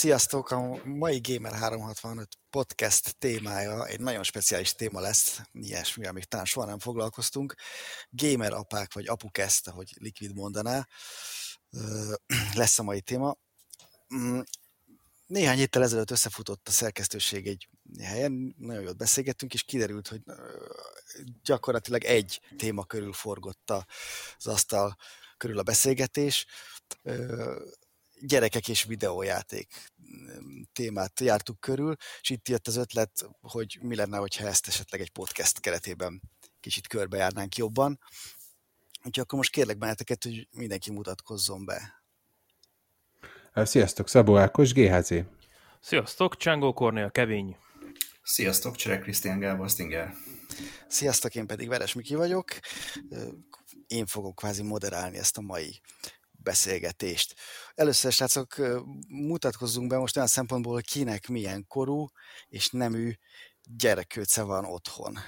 Sziasztok! 0.00 0.50
A 0.50 0.80
mai 0.84 1.20
Gamer 1.22 1.52
365 1.52 2.28
podcast 2.50 3.18
témája 3.18 3.86
egy 3.86 4.00
nagyon 4.00 4.22
speciális 4.22 4.72
téma 4.72 5.00
lesz, 5.00 5.40
ilyesmi, 5.52 6.06
amit 6.06 6.28
talán 6.28 6.44
soha 6.44 6.66
nem 6.66 6.78
foglalkoztunk. 6.78 7.54
Gamer 8.10 8.52
apák, 8.52 8.92
vagy 8.94 9.08
apukest, 9.08 9.68
ahogy 9.68 9.92
Liquid 9.98 10.34
mondaná, 10.34 10.88
lesz 12.54 12.78
a 12.78 12.82
mai 12.82 13.00
téma. 13.00 13.36
Mm, 14.14 14.40
néhány 15.26 15.56
héttel 15.56 15.82
ezelőtt 15.82 16.10
összefutott 16.10 16.68
a 16.68 16.70
szerkesztőség 16.70 17.46
egy 17.46 17.68
helyen, 18.02 18.54
nagyon 18.58 18.82
jót 18.82 18.96
beszélgettünk, 18.96 19.54
és 19.54 19.62
kiderült, 19.62 20.08
hogy 20.08 20.20
gyakorlatilag 21.42 22.04
egy 22.04 22.40
téma 22.56 22.84
körül 22.84 23.12
forgott 23.12 23.70
az 24.36 24.46
asztal 24.46 24.96
körül 25.36 25.58
a 25.58 25.62
beszélgetés 25.62 26.46
gyerekek 28.20 28.68
és 28.68 28.84
videójáték 28.84 29.90
témát 30.72 31.20
jártuk 31.20 31.60
körül, 31.60 31.96
és 32.20 32.30
itt 32.30 32.48
jött 32.48 32.66
az 32.66 32.76
ötlet, 32.76 33.28
hogy 33.40 33.78
mi 33.82 33.96
lenne, 33.96 34.16
hogyha 34.16 34.46
ezt 34.46 34.66
esetleg 34.66 35.00
egy 35.00 35.10
podcast 35.10 35.60
keretében 35.60 36.22
kicsit 36.60 36.86
körbejárnánk 36.86 37.56
jobban. 37.56 37.98
Úgyhogy 38.98 39.18
akkor 39.18 39.38
most 39.38 39.50
kérlek 39.50 39.78
benneteket, 39.78 40.22
hogy 40.22 40.48
mindenki 40.50 40.90
mutatkozzon 40.90 41.64
be. 41.64 42.02
Sziasztok, 43.54 44.08
Szabó 44.08 44.36
Ákos, 44.36 44.72
GHZ. 44.72 45.12
Sziasztok, 45.80 46.36
Csangó 46.36 46.72
Kornél, 46.72 47.10
Kevény. 47.10 47.56
Sziasztok, 48.22 48.76
Csere 48.76 48.98
Krisztián 48.98 49.38
Gábor 49.38 49.70
Stinger. 49.70 50.14
Sziasztok, 50.88 51.34
én 51.34 51.46
pedig 51.46 51.68
Veres 51.68 51.94
Miki 51.94 52.14
vagyok. 52.14 52.50
Én 53.86 54.06
fogok 54.06 54.34
kvázi 54.34 54.62
moderálni 54.62 55.16
ezt 55.16 55.38
a 55.38 55.40
mai 55.40 55.80
beszélgetést. 56.42 57.34
Először, 57.74 58.12
srácok, 58.12 58.54
mutatkozzunk 59.08 59.88
be 59.88 59.98
most 59.98 60.16
olyan 60.16 60.28
szempontból, 60.28 60.72
hogy 60.72 60.86
kinek 60.86 61.28
milyen 61.28 61.64
korú 61.68 62.06
és 62.48 62.70
nemű 62.70 63.12
gyerekőce 63.78 64.42
van 64.42 64.64
otthon. 64.64 65.18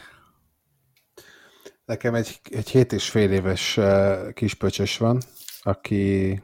Nekem 1.85 2.15
egy, 2.15 2.41
egy 2.51 2.71
hét 2.71 2.93
és 2.93 3.11
fél 3.11 3.33
éves 3.33 3.79
kispöcsös 4.35 4.97
van, 4.97 5.21
aki, 5.61 6.43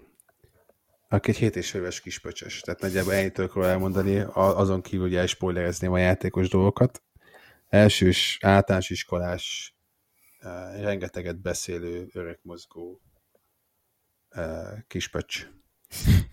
aki 1.08 1.30
egy 1.30 1.36
hét 1.36 1.56
és 1.56 1.70
fél 1.70 1.80
éves 1.80 2.00
kispöcsös. 2.00 2.60
Tehát 2.60 2.80
nagyjából 2.80 3.12
ennyit 3.12 3.32
tudok 3.32 3.64
elmondani, 3.64 4.18
azon 4.32 4.82
kívül 4.82 5.06
ugye 5.06 5.26
spoilerezném 5.26 5.92
a 5.92 5.98
játékos 5.98 6.48
dolgokat. 6.48 7.02
Elsős 7.68 8.38
általános 8.40 8.90
iskolás, 8.90 9.76
rengeteget 10.80 11.40
beszélő, 11.40 12.08
örökmozgó 12.12 13.00
kispöcs. 14.86 15.46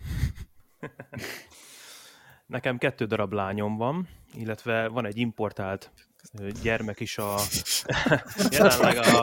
Nekem 2.46 2.78
kettő 2.78 3.04
darab 3.04 3.32
lányom 3.32 3.76
van, 3.76 4.08
illetve 4.34 4.88
van 4.88 5.06
egy 5.06 5.16
importált 5.16 5.90
gyermek 6.62 7.00
is 7.00 7.18
a 7.18 7.36
jelenleg 8.50 8.96
a, 8.96 9.20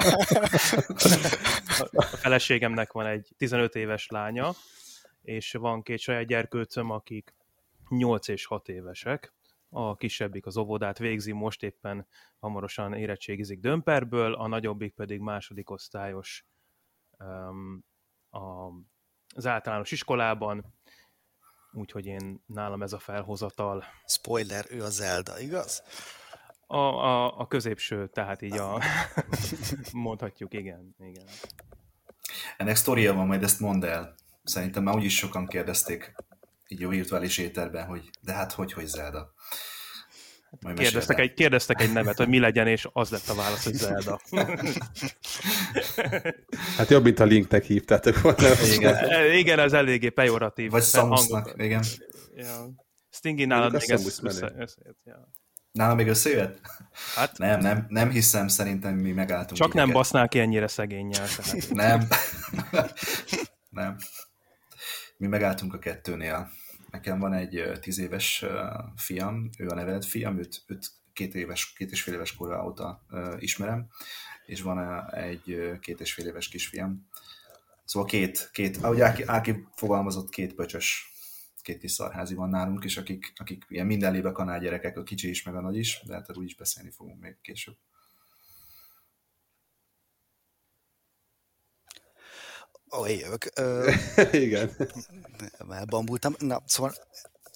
a 1.91 2.01
feleségemnek 2.01 2.91
van 2.91 3.05
egy 3.05 3.29
15 3.37 3.75
éves 3.75 4.07
lánya, 4.07 4.51
és 5.21 5.51
van 5.53 5.81
két 5.81 5.99
saját 5.99 6.25
gyerkőcöm, 6.25 6.89
akik 6.89 7.33
8 7.89 8.27
és 8.27 8.45
6 8.45 8.69
évesek. 8.69 9.33
A 9.69 9.95
kisebbik 9.95 10.45
az 10.45 10.57
óvodát 10.57 10.97
végzi, 10.97 11.31
most 11.31 11.63
éppen 11.63 12.07
hamarosan 12.39 12.93
érettségizik 12.93 13.59
dömperből, 13.59 14.33
a 14.33 14.47
nagyobbik 14.47 14.93
pedig 14.93 15.19
második 15.19 15.69
osztályos 15.69 16.45
um, 17.19 17.85
a, 18.33 18.71
az 19.35 19.45
általános 19.45 19.91
iskolában, 19.91 20.73
úgyhogy 21.71 22.05
én 22.05 22.43
nálam 22.45 22.81
ez 22.81 22.93
a 22.93 22.99
felhozatal. 22.99 23.83
Spoiler, 24.05 24.65
ő 24.69 24.83
a 24.83 24.89
Zelda, 24.89 25.39
igaz? 25.39 25.83
A, 26.67 26.77
a, 26.77 27.39
a 27.39 27.47
középső, 27.47 28.07
tehát 28.07 28.41
így 28.41 28.57
a, 28.57 28.81
mondhatjuk, 29.91 30.53
igen, 30.53 30.95
igen. 30.99 31.25
Ennek 32.57 32.75
sztoria 32.75 33.13
van, 33.13 33.27
majd 33.27 33.43
ezt 33.43 33.59
mondd 33.59 33.85
el. 33.85 34.15
Szerintem 34.43 34.83
már 34.83 34.95
úgyis 34.95 35.17
sokan 35.17 35.47
kérdezték 35.47 36.15
így 36.67 36.83
a 36.83 36.87
virtuális 36.87 37.37
éterben, 37.37 37.85
hogy 37.85 38.09
de 38.21 38.33
hát 38.33 38.51
hogy, 38.51 38.73
hogy 38.73 38.85
Zelda. 38.85 39.33
Majd 40.61 40.77
kérdeztek 40.77 41.19
egy, 41.19 41.33
kérdeztek 41.33 41.81
egy 41.81 41.93
nevet, 41.93 42.17
hogy 42.17 42.27
mi 42.27 42.39
legyen, 42.39 42.67
és 42.67 42.87
az 42.93 43.09
lett 43.09 43.27
a 43.27 43.35
válasz, 43.35 43.63
hogy 43.63 43.73
Zelda. 43.73 44.21
hát 46.77 46.89
jobb, 46.89 47.03
mint 47.03 47.19
a 47.19 47.23
Linknek 47.23 47.63
hívtátok 47.63 48.21
volna. 48.21 48.47
Igen, 48.73 49.33
igen, 49.33 49.59
ez 49.59 49.73
eléggé 49.73 50.09
pejoratív. 50.09 50.71
Vagy 50.71 50.83
Samusnak, 50.83 51.53
igen. 51.57 51.83
Ja. 52.35 52.69
Stingy 53.09 53.47
nálad 53.47 53.71
még 53.71 53.89
ez 53.89 54.05
össze, 54.05 54.53
összejött. 54.57 54.99
Ja. 55.03 55.31
Nálam 55.71 55.95
még 55.95 56.07
összejött? 56.07 56.59
Hát, 57.15 57.37
nem, 57.37 57.59
nem, 57.59 57.85
nem 57.89 58.09
hiszem, 58.09 58.47
szerintem 58.47 58.93
mi 58.93 59.11
megálltunk. 59.11 59.59
Csak 59.59 59.73
nem 59.73 59.91
basznál 59.91 60.27
ki 60.27 60.39
ennyire 60.39 60.67
szegényel. 60.67 61.27
Tehát. 61.27 61.69
nem. 61.69 62.07
nem. 63.69 63.97
Mi 65.17 65.27
megálltunk 65.27 65.73
a 65.73 65.79
kettőnél. 65.79 66.49
Nekem 66.93 67.19
van 67.19 67.33
egy 67.33 67.71
tíz 67.79 67.97
éves 67.97 68.45
fiam, 68.95 69.49
ő 69.57 69.67
a 69.67 69.73
neveled 69.73 70.03
fiam, 70.03 70.37
őt, 70.37 70.63
őt 70.67 70.91
két, 71.13 71.35
éves, 71.35 71.73
két 71.73 71.91
és 71.91 72.01
fél 72.03 72.13
éves 72.13 72.35
korra 72.35 72.65
óta 72.65 73.05
ismerem, 73.39 73.87
és 74.45 74.61
van 74.61 75.09
egy 75.09 75.77
két 75.79 75.99
és 75.99 76.13
fél 76.13 76.25
éves 76.25 76.47
kisfiam. 76.47 77.07
Szóval 77.85 78.07
két, 78.09 78.49
két 78.51 78.77
ahogy 78.77 79.01
Áki, 79.01 79.23
Áki 79.25 79.67
fogalmazott, 79.75 80.29
két 80.29 80.53
pöcsös, 80.53 81.13
két 81.61 81.77
kis 81.77 81.91
szarházi 81.91 82.35
van 82.35 82.49
nálunk, 82.49 82.83
és 82.83 82.97
akik, 82.97 83.33
akik 83.35 83.65
ilyen 83.67 83.85
minden 83.85 84.13
lébe 84.13 84.31
kanál 84.31 84.59
gyerekek, 84.59 84.97
a 84.97 85.03
kicsi 85.03 85.29
is, 85.29 85.43
meg 85.43 85.55
a 85.55 85.61
nagy 85.61 85.77
is, 85.77 86.01
de 86.05 86.13
hát 86.13 86.37
úgy 86.37 86.45
is 86.45 86.55
beszélni 86.55 86.91
fogunk 86.91 87.21
még 87.21 87.37
később. 87.41 87.75
Én 93.07 93.19
jövök. 93.19 93.49
Igen. 94.47 94.75
Elbambultam. 95.69 96.35
Na, 96.39 96.61
szóval 96.65 96.93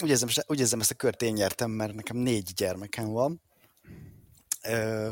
úgy 0.04 0.10
érzem, 0.10 0.30
úgy 0.48 0.60
érzem 0.60 0.80
ezt 0.80 0.92
a 0.92 0.96
kört 0.96 1.22
én 1.22 1.34
nyertem, 1.34 1.72
mert 1.72 1.94
nekem 1.94 2.18
négy 2.18 2.54
gyermekem 2.54 3.06
van. 3.06 3.42
Ö, 4.64 5.10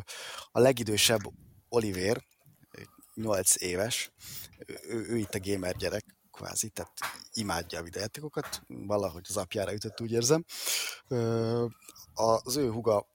a 0.52 0.60
legidősebb 0.60 1.22
Oliver, 1.70 2.24
8 3.14 3.62
éves, 3.62 4.12
ő, 4.68 5.06
ő 5.10 5.18
itt 5.18 5.34
a 5.34 5.40
gamer 5.44 5.76
gyerek, 5.76 6.06
kvázi, 6.32 6.70
tehát 6.70 6.92
imádja 7.34 7.80
a 7.80 7.84
videójátékokat, 7.84 8.62
valahogy 8.68 9.26
az 9.30 9.38
apjára 9.38 9.74
ütött, 9.74 10.02
úgy 10.02 10.12
érzem. 10.12 10.46
Ö, 11.08 11.66
az 12.14 12.56
ő 12.56 12.72
huga 12.72 13.08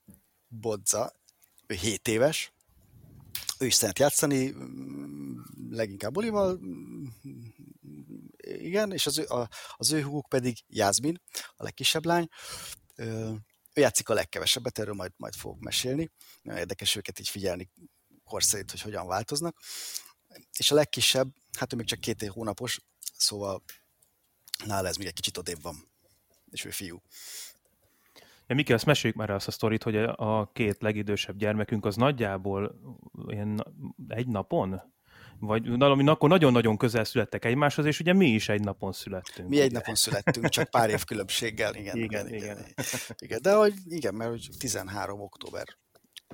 Bodza, 0.49 1.13
ő 1.67 1.75
7 1.75 2.09
éves, 2.09 2.53
ő 3.61 3.67
is 3.67 3.75
szeret 3.75 3.99
játszani, 3.99 4.55
leginkább 5.71 6.17
Olival, 6.17 6.61
igen, 8.37 8.93
és 8.93 9.07
az 9.07 9.19
ő, 9.19 9.25
a, 9.25 9.49
az 9.77 9.93
ő 9.93 10.03
húguk 10.03 10.29
pedig 10.29 10.65
Jászmin, 10.69 11.21
a 11.57 11.63
legkisebb 11.63 12.05
lány. 12.05 12.29
Ő 12.97 13.37
játszik 13.75 14.09
a 14.09 14.15
legkevesebbet, 14.15 14.79
erről 14.79 14.95
majd, 14.95 15.13
majd 15.17 15.35
fogok 15.35 15.61
mesélni. 15.61 16.11
Nagyon 16.43 16.61
érdekes 16.61 16.97
őket 16.97 17.19
így 17.19 17.29
figyelni 17.29 17.71
korszerint, 18.25 18.71
hogy 18.71 18.81
hogyan 18.81 19.07
változnak. 19.07 19.57
És 20.59 20.71
a 20.71 20.75
legkisebb, 20.75 21.35
hát 21.59 21.73
ő 21.73 21.77
még 21.77 21.87
csak 21.87 22.01
két 22.01 22.27
hónapos, 22.27 22.81
szóval 23.17 23.63
nála 24.65 24.89
ez 24.89 24.97
még 24.97 25.07
egy 25.07 25.13
kicsit 25.13 25.37
odébb 25.37 25.63
van, 25.63 25.91
és 26.51 26.65
ő 26.65 26.71
fiú. 26.71 27.03
Ja, 28.51 28.57
Miki, 28.57 28.73
azt 28.73 28.87
meséljük 28.87 29.19
már 29.19 29.31
azt 29.31 29.49
a 29.49 29.51
sztorit, 29.51 29.83
hogy 29.83 29.97
a 29.97 30.51
két 30.53 30.83
legidősebb 30.83 31.37
gyermekünk 31.37 31.85
az 31.85 31.97
nagyjából 31.97 32.75
ilyen 33.27 33.65
egy 34.09 34.27
napon 34.27 34.83
vagy 35.39 35.79
valami 35.79 36.09
akkor 36.09 36.29
nagyon-nagyon 36.29 36.77
közel 36.77 37.05
születtek 37.05 37.45
egymáshoz, 37.45 37.85
és 37.85 38.01
ugye 38.01 38.13
mi 38.13 38.27
is 38.27 38.49
egy 38.49 38.61
napon 38.61 38.93
születtünk. 38.93 39.49
Mi 39.49 39.61
egy 39.61 39.73
napon 39.73 39.95
születtünk, 39.95 40.49
csak 40.49 40.71
pár 40.71 40.91
év 40.91 41.05
különbséggel, 41.05 41.75
igen. 41.75 41.97
Igen, 41.97 42.27
igen. 42.27 42.27
igen. 42.27 42.59
igen. 42.59 42.85
igen 43.19 43.43
de 43.43 43.55
hogy, 43.55 43.75
igen, 43.87 44.15
mert 44.15 44.31
hogy 44.31 44.49
13. 44.59 45.21
október 45.21 45.67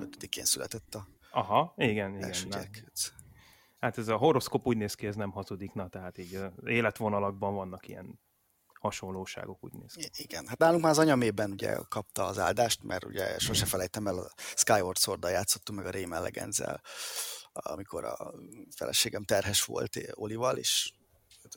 5-én 0.01 0.45
született 0.45 0.95
a 0.95 1.07
Aha, 1.31 1.73
igen, 1.77 2.15
igen. 2.15 2.33
Hát 3.79 3.97
ez 3.97 4.07
a 4.07 4.15
horoszkop 4.15 4.67
úgy 4.67 4.77
néz 4.77 4.93
ki, 4.93 5.07
ez 5.07 5.15
nem 5.15 5.31
hazudik, 5.31 5.73
na, 5.73 5.87
tehát 5.87 6.17
így 6.17 6.39
életvonalakban 6.65 7.55
vannak 7.55 7.87
ilyen 7.87 8.19
hasonlóságok, 8.79 9.63
úgy 9.63 9.73
néz 9.73 9.93
ki. 9.93 10.09
Igen, 10.13 10.47
hát 10.47 10.57
nálunk 10.57 10.81
már 10.81 10.91
az 10.91 10.97
anyamében 10.97 11.51
ugye 11.51 11.75
kapta 11.89 12.25
az 12.25 12.39
áldást, 12.39 12.83
mert 12.83 13.05
ugye 13.05 13.39
sose 13.39 13.65
felejtem 13.65 14.07
el, 14.07 14.17
a 14.17 14.31
Skyward 14.55 14.97
sword 14.97 15.23
játszottunk 15.23 15.79
meg 15.79 15.87
a 15.87 15.91
Rayman 15.91 16.21
legends 16.21 16.61
amikor 17.51 18.03
a 18.05 18.33
feleségem 18.75 19.23
terhes 19.23 19.63
volt 19.63 19.99
Olival, 20.13 20.57
és 20.57 20.93
hát, 21.43 21.53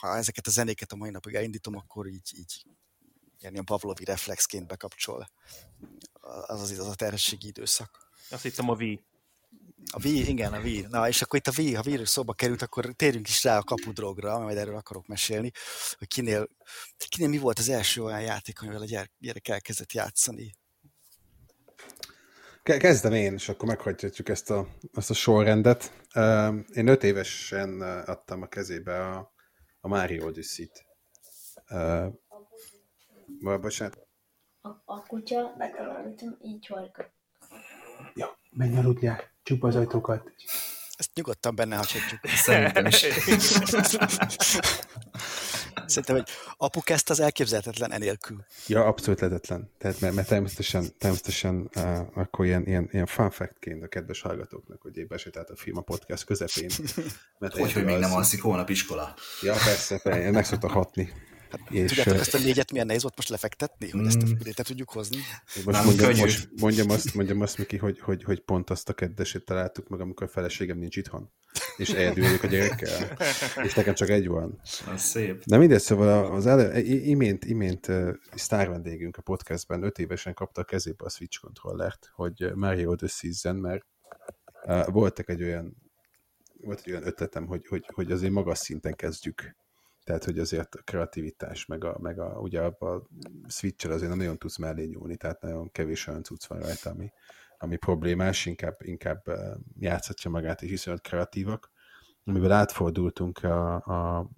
ha 0.00 0.16
ezeket 0.16 0.46
a 0.46 0.50
zenéket 0.50 0.92
a 0.92 0.96
mai 0.96 1.10
napig 1.10 1.34
elindítom, 1.34 1.76
akkor 1.76 2.06
így, 2.06 2.32
így 2.36 2.66
ilyen, 3.38 3.52
ilyen 3.52 3.64
Pavlovi 3.64 4.04
reflexként 4.04 4.66
bekapcsol 4.66 5.30
az 6.20 6.60
az, 6.60 6.78
az 6.78 6.86
a 6.86 6.94
terhességi 6.94 7.46
időszak. 7.46 8.10
Azt 8.30 8.42
hiszem 8.42 8.68
a 8.68 8.74
V. 8.74 8.82
A 9.90 10.00
Wii, 10.04 10.28
igen, 10.28 10.52
a 10.52 10.60
Wii. 10.60 10.86
Na, 10.90 11.08
és 11.08 11.22
akkor 11.22 11.38
itt 11.38 11.46
a 11.46 11.52
Wii, 11.56 11.74
ha 11.74 11.82
Wii 11.86 12.06
szóba 12.06 12.32
került, 12.32 12.62
akkor 12.62 12.86
térjünk 12.96 13.28
is 13.28 13.44
rá 13.44 13.58
a 13.58 13.62
kapudrogra, 13.62 14.38
majd 14.38 14.56
erről 14.56 14.76
akarok 14.76 15.06
mesélni, 15.06 15.50
hogy 15.98 16.08
kinél, 16.08 16.48
kinél 17.08 17.28
mi 17.28 17.38
volt 17.38 17.58
az 17.58 17.68
első 17.68 18.02
olyan 18.02 18.20
játék, 18.20 18.62
amivel 18.62 18.82
a 18.82 19.08
gyerek 19.18 19.48
elkezdett 19.48 19.92
játszani. 19.92 20.52
Kezdem 22.62 23.12
én, 23.12 23.32
és 23.32 23.48
akkor 23.48 23.68
meghagyhatjuk 23.68 24.28
ezt 24.28 24.50
a, 24.50 24.68
ezt 24.92 25.10
a 25.10 25.14
sorrendet. 25.14 25.92
Én 26.72 26.86
öt 26.86 27.02
évesen 27.02 27.80
adtam 27.82 28.42
a 28.42 28.46
kezébe 28.46 29.08
a, 29.08 29.32
a 29.80 29.88
Mario 29.88 30.26
Odyssey-t. 30.26 30.84
Bocsánat. 33.40 34.06
A, 34.60 34.68
a 34.84 35.02
kutya 35.06 35.54
betaláltam, 35.58 36.38
így 36.42 36.66
halka. 36.66 37.12
Ja, 38.14 38.38
menj 38.50 38.76
aludjál, 38.76 39.31
csupa 39.42 39.68
az 39.68 39.76
ajtókat. 39.76 40.32
Ezt 40.96 41.10
nyugodtan 41.14 41.54
benne 41.54 41.76
hagyhatjuk. 41.76 42.20
Szerintem 42.26 42.86
is. 42.86 43.06
Szerintem, 45.86 46.16
hogy 46.16 46.28
apuk 46.56 46.90
ezt 46.90 47.10
az 47.10 47.20
elképzelhetetlen 47.20 47.92
enélkül. 47.92 48.44
Ja, 48.66 48.84
abszolút 48.84 49.20
lehetetlen. 49.20 49.70
Tehát, 49.78 50.00
mert, 50.00 50.14
mert 50.14 50.28
természetesen, 50.28 50.98
természetesen 50.98 51.70
uh, 51.76 51.98
akkor 52.14 52.44
ilyen, 52.44 52.66
ilyen, 52.66 52.88
ilyen 52.92 53.06
fun 53.06 53.30
fact-ként 53.30 53.82
a 53.82 53.88
kedves 53.88 54.20
hallgatóknak, 54.20 54.82
hogy 54.82 54.96
épp 54.96 55.12
esélyt 55.12 55.36
a 55.36 55.56
film 55.56 55.76
a 55.76 55.80
podcast 55.80 56.24
közepén. 56.24 56.70
Mert 57.38 57.56
hogy, 57.56 57.72
hogy 57.72 57.84
még 57.84 57.98
nem 57.98 58.12
alszik 58.12 58.42
holnap 58.42 58.70
iskola. 58.70 59.14
Ja, 59.42 59.52
persze, 59.52 59.98
persze 59.98 60.30
meg 60.30 60.44
szokta 60.44 60.68
hatni. 60.68 61.12
Hát, 61.52 61.70
és, 61.70 61.88
tudjátok, 61.88 62.20
ezt 62.20 62.34
a 62.34 62.38
négyet 62.38 62.70
milyen 62.70 62.86
nehéz 62.86 63.02
volt 63.02 63.16
most 63.16 63.28
lefektetni, 63.28 63.90
hogy 63.90 64.06
ezt 64.06 64.22
a 64.22 64.24
mm. 64.24 64.28
figurét 64.28 64.62
tudjuk 64.62 64.90
hozni? 64.90 65.16
Most 65.64 65.84
mondjam, 65.84 66.16
most 66.16 66.48
mondjam, 66.60 66.90
azt, 66.90 67.14
mondjam 67.14 67.40
azt, 67.40 67.58
Miki, 67.58 67.76
hogy, 67.76 68.00
hogy, 68.00 68.24
hogy 68.24 68.40
pont 68.40 68.70
azt 68.70 68.88
a 68.88 68.92
kedvesét 68.92 69.44
találtuk 69.44 69.88
meg, 69.88 70.00
amikor 70.00 70.26
a 70.26 70.30
feleségem 70.30 70.78
nincs 70.78 70.96
itthon. 70.96 71.32
És 71.76 71.90
egyedül 71.90 72.24
vagyok 72.24 72.42
a 72.42 72.46
gyerekkel. 72.46 73.16
És 73.64 73.74
nekem 73.74 73.94
csak 73.94 74.08
egy 74.08 74.28
van. 74.28 74.60
Az 74.94 75.00
szép. 75.02 75.42
De 75.44 75.56
mindegy, 75.58 75.80
szóval 75.80 76.34
az 76.34 76.46
elő, 76.46 76.78
imént, 76.84 77.44
imént 77.44 77.88
uh, 77.88 78.10
sztár 78.34 78.68
vendégünk 78.68 79.16
a 79.16 79.22
podcastben 79.22 79.82
öt 79.82 79.98
évesen 79.98 80.34
kapta 80.34 80.60
a 80.60 80.64
kezébe 80.64 81.04
a 81.04 81.08
Switch 81.08 81.40
kontrollert, 81.40 82.10
hogy 82.14 82.50
Mario 82.54 82.90
odyssey 82.90 83.52
mert 83.52 83.86
uh, 84.64 84.86
voltak 84.92 85.28
egy 85.28 85.42
olyan 85.42 85.76
volt 86.62 86.80
egy 86.84 86.90
olyan 86.90 87.06
ötletem, 87.06 87.46
hogy, 87.46 87.66
hogy, 87.66 87.84
hogy 87.94 88.12
azért 88.12 88.32
magas 88.32 88.58
szinten 88.58 88.94
kezdjük 88.94 89.56
tehát, 90.04 90.24
hogy 90.24 90.38
azért 90.38 90.74
a 90.74 90.82
kreativitás, 90.84 91.66
meg 91.66 91.84
a, 91.84 91.96
meg 92.00 92.18
a 92.18 92.38
ugye 92.40 92.60
a 92.60 93.06
switch 93.48 93.90
azért 93.90 94.08
nem 94.08 94.18
nagyon 94.18 94.38
tudsz 94.38 94.56
mellé 94.56 94.84
nyúlni, 94.84 95.16
tehát 95.16 95.40
nagyon 95.40 95.70
kevés 95.72 96.06
olyan 96.06 96.22
cucc 96.22 96.46
van 96.46 96.60
rajta, 96.60 96.90
ami, 96.90 97.12
ami 97.58 97.76
problémás, 97.76 98.46
inkább, 98.46 98.76
inkább 98.78 99.22
játszhatja 99.78 100.30
magát, 100.30 100.62
és 100.62 100.70
iszonyat 100.70 101.00
kreatívak. 101.00 101.70
Amivel 102.24 102.52
átfordultunk 102.52 103.44
a, 103.44 103.74
a 103.74 104.30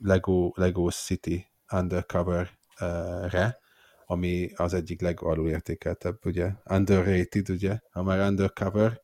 Lego, 0.00 0.52
Lego 0.54 0.90
City 0.90 1.46
Undercover-re, 1.72 3.58
ami 4.06 4.50
az 4.54 4.74
egyik 4.74 5.00
legalulértékeltebb, 5.00 6.26
ugye, 6.26 6.50
underrated, 6.70 7.50
ugye, 7.50 7.78
ha 7.90 8.02
már 8.02 8.28
undercover 8.28 9.00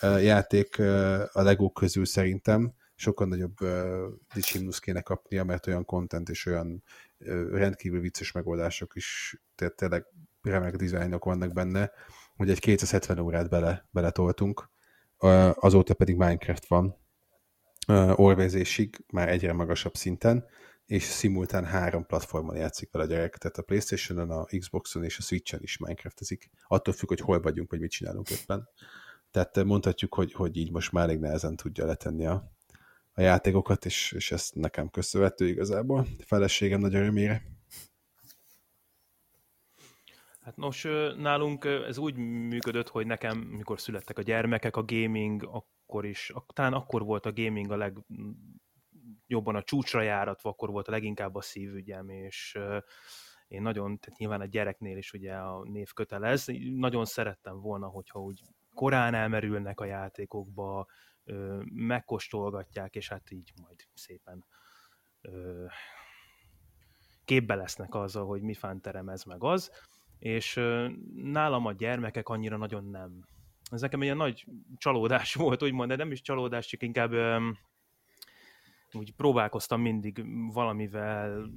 játék 0.00 0.78
a 1.32 1.42
Lego 1.42 1.70
közül 1.70 2.04
szerintem, 2.04 2.74
sokkal 2.98 3.26
nagyobb 3.26 3.60
uh, 3.60 4.06
dicsimnusz 4.34 4.78
kéne 4.78 5.00
kapnia, 5.00 5.44
mert 5.44 5.66
olyan 5.66 5.84
content 5.84 6.28
és 6.28 6.46
olyan 6.46 6.82
uh, 7.18 7.50
rendkívül 7.50 8.00
vicces 8.00 8.32
megoldások 8.32 8.96
is, 8.96 9.36
tehát 9.54 9.74
tényleg 9.74 10.06
remek 10.42 10.76
dizájnok 10.76 11.24
vannak 11.24 11.52
benne, 11.52 11.90
hogy 12.36 12.50
egy 12.50 12.58
270 12.58 13.18
órát 13.18 13.48
bele, 13.48 13.88
beletoltunk, 13.90 14.70
uh, 15.18 15.50
azóta 15.54 15.94
pedig 15.94 16.16
Minecraft 16.16 16.66
van 16.66 16.96
uh, 17.88 18.20
orvézésig, 18.20 19.04
már 19.12 19.28
egyre 19.28 19.52
magasabb 19.52 19.94
szinten, 19.94 20.44
és 20.86 21.02
szimultán 21.02 21.64
három 21.64 22.06
platformon 22.06 22.56
játszik 22.56 22.92
vele 22.92 23.04
a 23.04 23.08
gyerek, 23.08 23.36
tehát 23.36 23.56
a 23.56 23.62
Playstation-on, 23.62 24.30
a 24.30 24.44
Xbox-on 24.58 25.04
és 25.04 25.18
a 25.18 25.22
Switch-en 25.22 25.62
is 25.62 25.78
Minecraftezik. 25.78 26.50
Attól 26.66 26.94
függ, 26.94 27.08
hogy 27.08 27.20
hol 27.20 27.40
vagyunk, 27.40 27.70
vagy 27.70 27.80
mit 27.80 27.90
csinálunk 27.90 28.30
éppen. 28.30 28.68
Tehát 29.30 29.64
mondhatjuk, 29.64 30.14
hogy, 30.14 30.32
hogy 30.32 30.56
így 30.56 30.70
most 30.70 30.92
már 30.92 31.04
elég 31.04 31.18
nehezen 31.18 31.56
tudja 31.56 31.86
letenni 31.86 32.26
a, 32.26 32.52
a 33.18 33.20
játékokat, 33.20 33.84
és, 33.84 34.12
és 34.12 34.32
ezt 34.32 34.54
nekem 34.54 34.88
köszönhető 34.90 35.48
igazából. 35.48 35.98
A 35.98 36.22
feleségem 36.24 36.80
nagy 36.80 36.94
örömére. 36.94 37.42
Hát 40.40 40.56
nos, 40.56 40.82
nálunk 41.16 41.64
ez 41.64 41.98
úgy 41.98 42.16
működött, 42.16 42.88
hogy 42.88 43.06
nekem, 43.06 43.38
mikor 43.38 43.80
születtek 43.80 44.18
a 44.18 44.22
gyermekek, 44.22 44.76
a 44.76 44.84
gaming 44.84 45.42
akkor 45.44 46.04
is, 46.06 46.32
talán 46.46 46.72
akkor 46.72 47.04
volt 47.04 47.26
a 47.26 47.32
gaming 47.32 47.70
a 47.70 47.76
leg 47.76 47.96
jobban 49.26 49.54
a 49.54 49.62
csúcsra 49.62 50.02
járatva, 50.02 50.50
akkor 50.50 50.70
volt 50.70 50.88
a 50.88 50.90
leginkább 50.90 51.34
a 51.34 51.40
szívügyem, 51.40 52.08
és 52.08 52.58
én 53.48 53.62
nagyon, 53.62 53.98
tehát 53.98 54.18
nyilván 54.18 54.40
a 54.40 54.46
gyereknél 54.46 54.96
is 54.96 55.12
ugye 55.12 55.34
a 55.34 55.64
név 55.64 55.92
kötelez, 55.92 56.46
nagyon 56.74 57.04
szerettem 57.04 57.60
volna, 57.60 57.86
hogyha 57.86 58.20
úgy 58.20 58.42
korán 58.74 59.14
elmerülnek 59.14 59.80
a 59.80 59.84
játékokba, 59.84 60.86
megkóstolgatják, 61.72 62.94
és 62.94 63.08
hát 63.08 63.30
így 63.30 63.52
majd 63.62 63.76
szépen 63.94 64.44
képbe 67.24 67.54
lesznek 67.54 67.94
azzal, 67.94 68.26
hogy 68.26 68.42
mi 68.42 68.54
fánterem 68.54 69.08
ez 69.08 69.22
meg 69.22 69.44
az, 69.44 69.70
és 70.18 70.60
nálam 71.14 71.66
a 71.66 71.72
gyermekek 71.72 72.28
annyira 72.28 72.56
nagyon 72.56 72.84
nem. 72.84 73.24
Ez 73.70 73.80
nekem 73.80 74.02
egy 74.02 74.16
nagy 74.16 74.46
csalódás 74.76 75.34
volt, 75.44 75.62
úgymond, 75.62 75.88
de 75.88 75.96
nem 75.96 76.12
is 76.12 76.20
csalódás, 76.20 76.66
csak 76.66 76.82
inkább 76.82 77.12
úgy 78.92 79.12
próbálkoztam 79.12 79.80
mindig 79.80 80.24
valamivel 80.52 81.50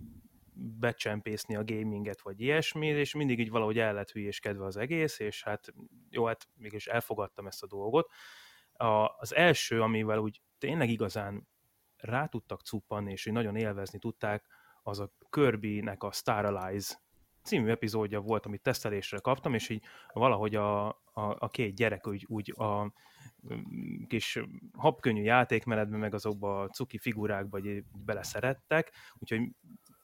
becsempészni 0.53 1.55
a 1.55 1.63
gaminget, 1.63 2.21
vagy 2.21 2.41
ilyesmi, 2.41 2.87
és 2.87 3.13
mindig 3.13 3.39
így 3.39 3.49
valahogy 3.49 3.79
el 3.79 3.93
lett 3.93 4.11
hülyéskedve 4.11 4.65
az 4.65 4.77
egész, 4.77 5.19
és 5.19 5.43
hát 5.43 5.73
jó, 6.09 6.25
hát 6.25 6.47
mégis 6.55 6.87
elfogadtam 6.87 7.47
ezt 7.47 7.63
a 7.63 7.67
dolgot, 7.67 8.11
a, 8.81 9.15
az 9.17 9.35
első, 9.35 9.81
amivel 9.81 10.17
úgy 10.17 10.41
tényleg 10.57 10.89
igazán 10.89 11.47
rá 11.97 12.25
tudtak 12.25 12.61
cuppanni, 12.61 13.11
és 13.11 13.23
hogy 13.23 13.33
nagyon 13.33 13.55
élvezni 13.55 13.99
tudták, 13.99 14.45
az 14.83 14.99
a 14.99 15.11
Kirby-nek 15.29 16.03
a 16.03 16.11
Star 16.11 16.45
Allies 16.45 16.99
című 17.43 17.69
epizódja 17.69 18.19
volt, 18.19 18.45
amit 18.45 18.61
tesztelésre 18.61 19.19
kaptam, 19.19 19.53
és 19.53 19.69
így 19.69 19.83
valahogy 20.13 20.55
a, 20.55 20.87
a, 20.87 20.95
a 21.13 21.49
két 21.49 21.75
gyerek 21.75 22.07
úgy, 22.07 22.25
úgy 22.27 22.53
a 22.57 22.83
mm, 23.53 24.03
kis 24.07 24.39
habkönnyű 24.77 25.21
játékmenetben, 25.21 25.99
meg 25.99 26.13
azokba 26.13 26.61
a 26.61 26.67
cuki 26.67 26.97
figurákba 26.97 27.59
így 27.59 27.83
beleszerettek, 28.05 28.93
úgyhogy 29.13 29.41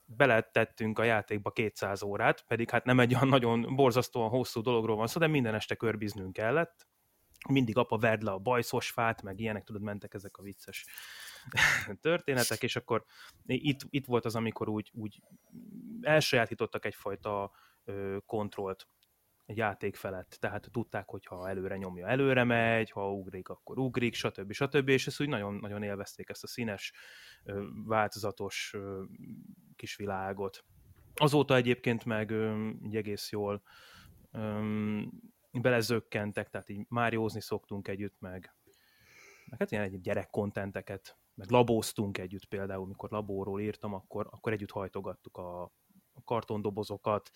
beletettünk 0.06 1.00
a 1.00 1.04
játékba 1.04 1.52
200 1.52 2.04
órát, 2.04 2.46
pedig 2.48 2.70
hát 2.70 2.86
nem 2.86 3.00
egy 3.00 3.14
olyan 3.14 3.28
nagyon 3.28 3.76
borzasztóan 3.76 4.30
hosszú 4.30 4.62
dologról 4.62 4.96
van 4.96 5.08
szó, 5.08 5.20
de 5.20 5.28
minden 5.28 5.56
este 5.56 5.76
körbiznünk 5.76 6.34
kellett, 6.34 6.88
mindig 7.50 7.78
apa 7.78 7.98
verd 7.98 8.22
le 8.22 8.32
a 8.32 8.38
bajszos 8.38 8.90
fát, 8.90 9.22
meg 9.22 9.40
ilyenek, 9.40 9.64
tudod, 9.64 9.82
mentek 9.82 10.14
ezek 10.14 10.38
a 10.38 10.42
vicces 10.42 10.86
történetek, 12.02 12.64
és 12.64 12.76
akkor 12.76 13.06
itt, 13.46 13.80
itt 13.90 14.06
volt 14.06 14.26
az, 14.26 14.36
amikor 14.36 14.70
úgy, 14.70 14.92
úgy 14.94 15.22
elsajátítottak 16.02 16.86
egyfajta 16.86 17.52
ö, 17.86 18.18
kontrollt 18.26 18.88
egy 19.48 19.58
játék 19.58 19.96
felett, 19.96 20.38
tehát 20.40 20.70
tudták, 20.72 21.10
hogy 21.10 21.26
ha 21.26 21.50
előre 21.50 21.78
nyomja, 21.78 22.08
előre 22.08 22.44
megy, 22.44 22.92
ha 22.92 23.12
ugrik, 23.12 23.50
akkor 23.50 23.78
ugrik, 23.78 24.14
stb. 24.14 24.52
stb. 24.52 24.90
És 24.90 25.08
ezt 25.08 25.22
úgy 25.22 25.28
nagyon, 25.28 25.54
nagyon 25.54 25.84
élvezték 25.84 26.30
ezt 26.30 26.44
a 26.44 26.48
színes, 26.48 26.94
változatos 27.86 28.76
kis 29.76 29.96
világot. 29.96 30.66
Azóta 31.16 31.56
egyébként 31.56 32.06
meg 32.06 32.32
így 32.84 32.96
egész 32.96 33.32
jól 33.32 33.64
belezökkentek, 35.52 36.50
tehát 36.50 36.70
így 36.70 36.86
máriózni 36.90 37.42
szoktunk 37.42 37.88
együtt, 37.88 38.20
meg, 38.20 38.56
meg 39.46 39.60
hát 39.60 39.72
ilyen 39.72 39.84
egyéb 39.84 40.02
gyerekkontenteket, 40.02 41.18
meg 41.34 41.50
labóztunk 41.50 42.18
együtt 42.18 42.46
például, 42.46 42.88
mikor 42.88 43.12
labóról 43.12 43.62
írtam, 43.62 43.94
akkor, 43.94 44.28
akkor 44.32 44.52
együtt 44.52 44.72
hajtogattuk 44.72 45.38
a, 45.38 45.62
a 46.14 46.24
kartondobozokat, 46.24 47.32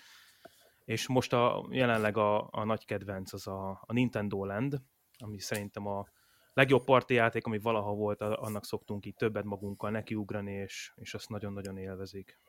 és 0.85 1.07
most 1.07 1.33
a, 1.33 1.67
jelenleg 1.69 2.17
a, 2.17 2.47
a 2.51 2.63
nagy 2.63 2.85
kedvenc 2.85 3.33
az 3.33 3.47
a, 3.47 3.69
a 3.85 3.93
Nintendo 3.93 4.45
Land, 4.45 4.81
ami 5.17 5.39
szerintem 5.39 5.87
a 5.87 6.07
legjobb 6.53 6.83
parti 6.83 7.13
játék, 7.13 7.45
ami 7.45 7.59
valaha 7.59 7.93
volt, 7.93 8.21
annak 8.21 8.65
szoktunk 8.65 9.05
így 9.05 9.15
többet 9.15 9.43
magunkkal 9.43 9.91
nekiugrani, 9.91 10.53
és, 10.53 10.91
és 10.95 11.13
azt 11.13 11.29
nagyon-nagyon 11.29 11.77
élvezik. 11.77 12.39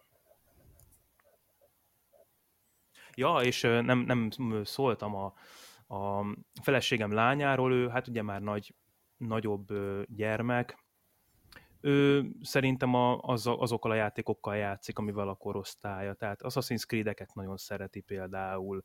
Ja, 3.16 3.40
és 3.42 3.60
nem, 3.60 3.98
nem 3.98 4.30
szóltam 4.64 5.14
a, 5.14 5.34
a 5.96 6.26
feleségem 6.62 7.12
lányáról, 7.12 7.72
ő 7.72 7.88
hát 7.88 8.08
ugye 8.08 8.22
már 8.22 8.40
nagy, 8.40 8.74
nagyobb 9.16 9.66
gyermek, 10.06 10.82
ő 11.84 12.30
szerintem 12.42 12.94
a, 12.94 13.18
az, 13.18 13.46
azokkal 13.46 13.90
a 13.90 13.94
játékokkal 13.94 14.56
játszik, 14.56 14.98
amivel 14.98 15.28
a 15.28 15.34
korosztálya. 15.34 16.14
Tehát 16.14 16.40
Assassin's 16.42 16.86
Creed-eket 16.86 17.34
nagyon 17.34 17.56
szereti 17.56 18.00
például, 18.00 18.84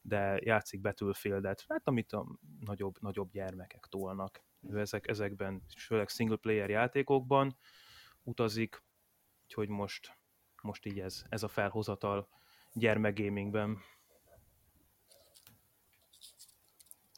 de 0.00 0.38
játszik 0.42 0.80
Battlefield-et, 0.80 1.64
hát 1.68 1.88
amit 1.88 2.12
a 2.12 2.26
nagyobb, 2.60 3.00
nagyobb 3.00 3.30
gyermekek 3.30 3.86
tolnak. 3.88 4.44
Ő 4.68 4.80
ezek, 4.80 5.06
ezekben, 5.06 5.62
főleg 5.78 6.08
single 6.08 6.36
player 6.36 6.70
játékokban 6.70 7.56
utazik, 8.22 8.82
úgyhogy 9.42 9.68
most, 9.68 10.18
most 10.62 10.86
így 10.86 11.00
ez, 11.00 11.24
ez 11.28 11.42
a 11.42 11.48
felhozatal 11.48 12.28
gyermekgamingben. 12.74 13.78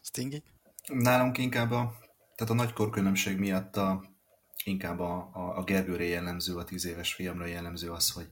Stingy? 0.02 0.42
Nálunk 0.88 1.38
inkább 1.38 1.70
a, 1.70 1.94
tehát 2.34 2.52
a 2.52 2.56
nagy 2.56 2.72
korkülönbség 2.72 3.38
miatt 3.38 3.76
a, 3.76 4.04
inkább 4.64 5.00
a, 5.00 5.30
a, 5.32 5.58
a 5.58 5.64
Gergőre 5.64 6.04
jellemző, 6.04 6.56
a 6.56 6.64
tíz 6.64 6.86
éves 6.86 7.14
fiamra 7.14 7.46
jellemző 7.46 7.90
az, 7.90 8.10
hogy 8.12 8.30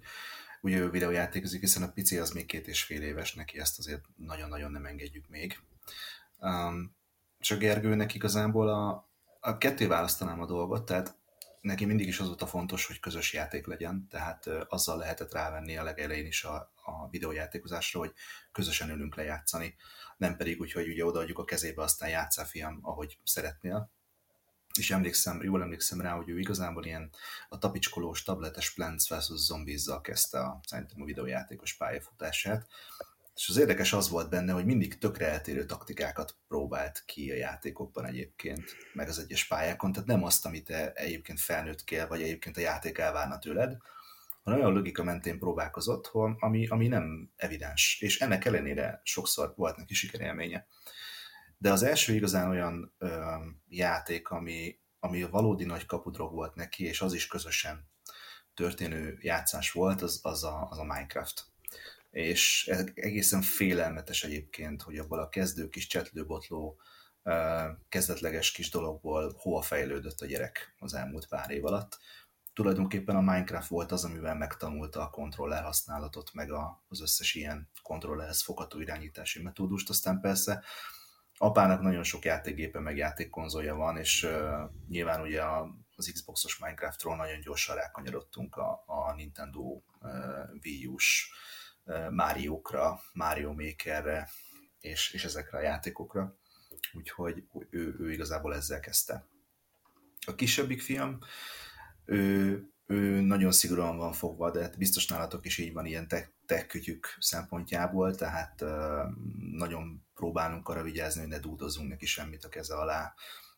ugye 0.61 0.79
ő 0.79 0.91
videójátékozik, 0.91 1.61
hiszen 1.61 1.83
a 1.83 1.93
pici 1.93 2.19
az 2.19 2.31
még 2.31 2.47
két 2.47 2.67
és 2.67 2.83
fél 2.83 3.03
éves, 3.03 3.35
neki 3.35 3.59
ezt 3.59 3.79
azért 3.79 4.03
nagyon-nagyon 4.17 4.71
nem 4.71 4.87
engedjük 4.87 5.29
még. 5.29 5.59
Um, 6.41 6.95
és 7.39 7.51
a 7.51 7.57
Gergőnek 7.57 8.15
igazából 8.15 8.69
a, 8.69 9.09
a 9.41 9.59
ketté 9.59 9.87
választanám 9.87 10.41
a 10.41 10.47
dolgot, 10.47 10.85
tehát 10.85 11.17
neki 11.65 11.85
mindig 11.85 12.09
is 12.09 12.21
az 12.21 12.27
volt 12.27 12.43
a 12.43 12.47
fontos, 12.47 12.87
hogy 12.87 13.01
közös 13.01 13.33
játék 13.33 13.67
legyen, 13.67 14.07
tehát 14.11 14.47
azzal 14.47 14.99
lehetett 14.99 15.33
rávenni 15.33 15.77
a 15.77 15.83
legelején 15.83 16.27
is 16.27 16.45
a, 16.45 16.73
a 16.85 17.09
videójátékozásra, 17.11 17.99
hogy 17.99 18.13
közösen 18.53 18.91
ülünk 18.91 19.15
lejátszani, 19.15 19.77
nem 20.17 20.37
pedig 20.37 20.61
úgy, 20.61 20.73
hogy 20.73 20.89
ugye 20.89 21.05
odaadjuk 21.05 21.39
a 21.39 21.45
kezébe, 21.45 21.83
aztán 21.83 22.09
játszál 22.09 22.47
fiam, 22.47 22.79
ahogy 22.83 23.19
szeretnél. 23.25 23.91
És 24.79 24.91
emlékszem, 24.91 25.43
jól 25.43 25.63
emlékszem 25.63 26.01
rá, 26.01 26.13
hogy 26.13 26.29
ő 26.29 26.39
igazából 26.39 26.85
ilyen 26.85 27.11
a 27.49 27.59
tapicskolós 27.59 28.23
tabletes 28.23 28.73
Plants 28.73 29.09
vs. 29.09 29.33
Zombies-zal 29.35 30.01
kezdte 30.01 30.41
a, 30.41 30.61
szerintem 30.67 31.03
a 31.03 31.05
videójátékos 31.05 31.77
pályafutását, 31.77 32.67
és 33.35 33.49
az 33.49 33.57
érdekes 33.57 33.93
az 33.93 34.09
volt 34.09 34.31
benne, 34.31 34.53
hogy 34.53 34.65
mindig 34.65 34.99
tökre 34.99 35.29
eltérő 35.31 35.65
taktikákat 35.65 36.37
próbált 36.49 37.03
ki 37.07 37.31
a 37.31 37.35
játékokban 37.35 38.05
egyébként, 38.05 38.77
meg 38.93 39.09
az 39.09 39.19
egyes 39.19 39.47
pályákon, 39.47 39.93
tehát 39.93 40.09
nem 40.09 40.25
azt, 40.25 40.47
amit 40.47 40.65
te 40.65 40.93
egyébként 40.93 41.41
felnőtt 41.41 41.85
kell, 41.85 42.07
vagy 42.07 42.23
egyébként 42.23 42.57
a 42.57 42.61
játék 42.61 42.99
elvárna 42.99 43.39
tőled, 43.39 43.77
hanem 44.43 44.61
olyan 44.61 44.73
logika 44.73 45.03
mentén 45.03 45.39
próbálkozott, 45.39 46.11
ami, 46.39 46.67
ami 46.67 46.89
nem 46.89 47.33
evidens, 47.37 47.99
és 48.01 48.21
ennek 48.21 48.45
ellenére 48.45 49.01
sokszor 49.05 49.53
volt 49.57 49.77
neki 49.77 49.95
sikerélménye. 49.95 50.67
De 51.59 51.73
az 51.73 51.83
első 51.83 52.15
igazán 52.15 52.51
olyan 52.51 52.95
ö, 52.99 53.35
játék, 53.69 54.29
ami, 54.29 54.79
ami 54.99 55.23
a 55.23 55.31
valódi 55.31 55.65
nagy 55.65 55.87
kapudrog 55.87 56.33
volt 56.33 56.55
neki, 56.55 56.85
és 56.85 57.01
az 57.01 57.15
is 57.15 57.27
közösen 57.27 57.89
történő 58.55 59.19
játszás 59.21 59.73
volt, 59.73 60.03
az, 60.03 60.21
az, 60.23 60.45
a, 60.45 60.67
az 60.71 60.79
a 60.79 60.85
Minecraft 60.85 61.54
és 62.15 62.71
egészen 62.95 63.43
félelmetes 63.43 64.25
egyébként, 64.25 64.83
hogy 64.83 64.99
abból 64.99 65.19
a 65.19 65.29
kezdő 65.29 65.69
kis 65.69 65.87
csetlőbotló 65.87 66.81
kezdetleges 67.89 68.53
kis 68.53 68.71
dologból 68.71 69.35
hova 69.37 69.63
fejlődött 69.63 70.21
a 70.21 70.27
gyerek 70.27 70.75
az 70.79 70.95
elmúlt 70.95 71.29
pár 71.29 71.51
év 71.51 71.65
alatt. 71.65 71.99
Tulajdonképpen 72.53 73.17
a 73.17 73.21
Minecraft 73.21 73.69
volt 73.69 73.93
az, 73.93 74.05
amivel 74.05 74.35
megtanulta 74.35 75.01
a 75.01 75.11
kontroller 75.11 75.63
használatot, 75.63 76.33
meg 76.33 76.51
az 76.89 77.01
összes 77.01 77.35
ilyen 77.35 77.71
kontrollerhez 77.83 78.43
fogható 78.43 78.81
irányítási 78.81 79.43
metódust. 79.43 79.89
Aztán 79.89 80.21
persze 80.21 80.65
apának 81.39 81.81
nagyon 81.81 82.03
sok 82.03 82.25
játékgépe, 82.25 82.81
meg 82.81 82.97
játékkonzolja 82.97 83.75
van, 83.75 83.97
és 83.97 84.23
uh, 84.23 84.71
nyilván 84.89 85.21
ugye 85.21 85.43
az 85.97 86.11
Xboxos 86.13 86.59
Minecraftról 86.59 87.17
nagyon 87.17 87.41
gyorsan 87.41 87.77
rákanyarodtunk 87.77 88.57
a, 88.57 88.83
a 88.87 89.15
Nintendo 89.15 89.81
Wii 90.63 90.87
U-s 90.87 91.31
Máriókra, 92.11 93.01
Mario 93.13 93.53
Makerre 93.53 94.29
és, 94.81 95.11
és 95.11 95.25
ezekre 95.25 95.59
a 95.59 95.63
játékokra. 95.63 96.37
Úgyhogy 96.93 97.45
ő, 97.71 97.97
ő 97.99 98.13
igazából 98.13 98.55
ezzel 98.55 98.81
kezdte. 98.81 99.27
A 100.27 100.35
kisebbik 100.35 100.81
fiam, 100.81 101.19
ő, 102.05 102.69
ő 102.87 103.21
nagyon 103.21 103.53
szigorúan 103.53 103.97
van 103.97 104.13
fogva, 104.13 104.51
de 104.51 104.63
hát 104.63 104.79
biztos 104.79 105.07
nálatok 105.07 105.47
is 105.47 105.59
így 105.59 105.73
van 105.73 105.87
ilyen 105.87 106.09
tech, 106.47 106.77
szempontjából, 107.19 108.15
tehát 108.15 108.65
nagyon 109.53 110.05
próbálunk 110.15 110.69
arra 110.69 110.83
vigyázni, 110.83 111.21
hogy 111.21 111.31
ne 111.31 111.39
dúdozzunk 111.39 111.89
neki 111.89 112.07
semmit 112.07 112.45
a 112.45 112.49
keze 112.49 112.75
alá. 112.75 113.15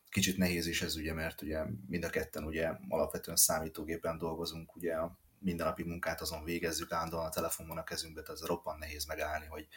Kicsit 0.09 0.37
nehéz 0.37 0.67
is 0.67 0.81
ez 0.81 0.95
ugye, 0.95 1.13
mert 1.13 1.41
ugye 1.41 1.63
mind 1.87 2.03
a 2.03 2.09
ketten 2.09 2.43
ugye 2.43 2.71
alapvetően 2.89 3.37
számítógépen 3.37 4.17
dolgozunk, 4.17 4.75
ugye 4.75 4.93
a 4.93 5.17
mindennapi 5.39 5.83
munkát 5.83 6.21
azon 6.21 6.43
végezzük, 6.43 6.91
állandóan 6.91 7.25
a 7.25 7.29
telefonon 7.29 7.77
a 7.77 7.83
kezünkbe, 7.83 8.21
tehát 8.21 8.41
ez 8.41 8.47
roppan 8.47 8.77
nehéz 8.77 9.05
megállni, 9.05 9.45
hogy, 9.45 9.67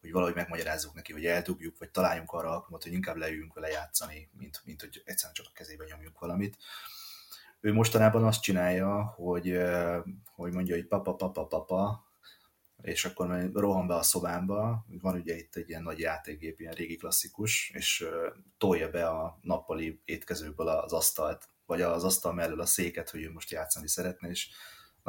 hogy 0.00 0.12
valahogy 0.12 0.34
megmagyarázzuk 0.34 0.94
neki, 0.94 1.12
hogy 1.12 1.26
eldugjuk, 1.26 1.78
vagy 1.78 1.90
találjunk 1.90 2.32
arra 2.32 2.50
alkalmat, 2.50 2.82
hogy 2.82 2.92
inkább 2.92 3.16
leüljünk 3.16 3.54
vele 3.54 3.68
játszani, 3.68 4.30
mint, 4.38 4.60
mint 4.64 4.80
hogy 4.80 5.02
egyszerűen 5.04 5.34
csak 5.34 5.46
a 5.48 5.54
kezébe 5.54 5.84
nyomjuk 5.84 6.18
valamit. 6.18 6.56
Ő 7.60 7.72
mostanában 7.72 8.24
azt 8.24 8.42
csinálja, 8.42 9.04
hogy, 9.04 9.60
hogy 10.34 10.52
mondja, 10.52 10.74
hogy 10.74 10.86
papa, 10.86 11.14
papa, 11.14 11.46
papa, 11.46 12.08
és 12.82 13.04
akkor 13.04 13.50
rohan 13.52 13.86
be 13.86 13.94
a 13.94 14.02
szobámba, 14.02 14.86
van 15.00 15.14
ugye 15.14 15.36
itt 15.36 15.56
egy 15.56 15.68
ilyen 15.68 15.82
nagy 15.82 15.98
játékgép, 15.98 16.60
ilyen 16.60 16.72
régi 16.72 16.96
klasszikus, 16.96 17.70
és 17.74 18.06
tolja 18.58 18.90
be 18.90 19.08
a 19.08 19.38
nappali 19.42 20.00
étkezőből 20.04 20.68
az 20.68 20.92
asztalt, 20.92 21.48
vagy 21.66 21.82
az 21.82 22.04
asztal 22.04 22.32
mellől 22.32 22.60
a 22.60 22.66
széket, 22.66 23.10
hogy 23.10 23.22
ő 23.22 23.32
most 23.32 23.50
játszani 23.50 23.88
szeretne, 23.88 24.28
és 24.28 24.48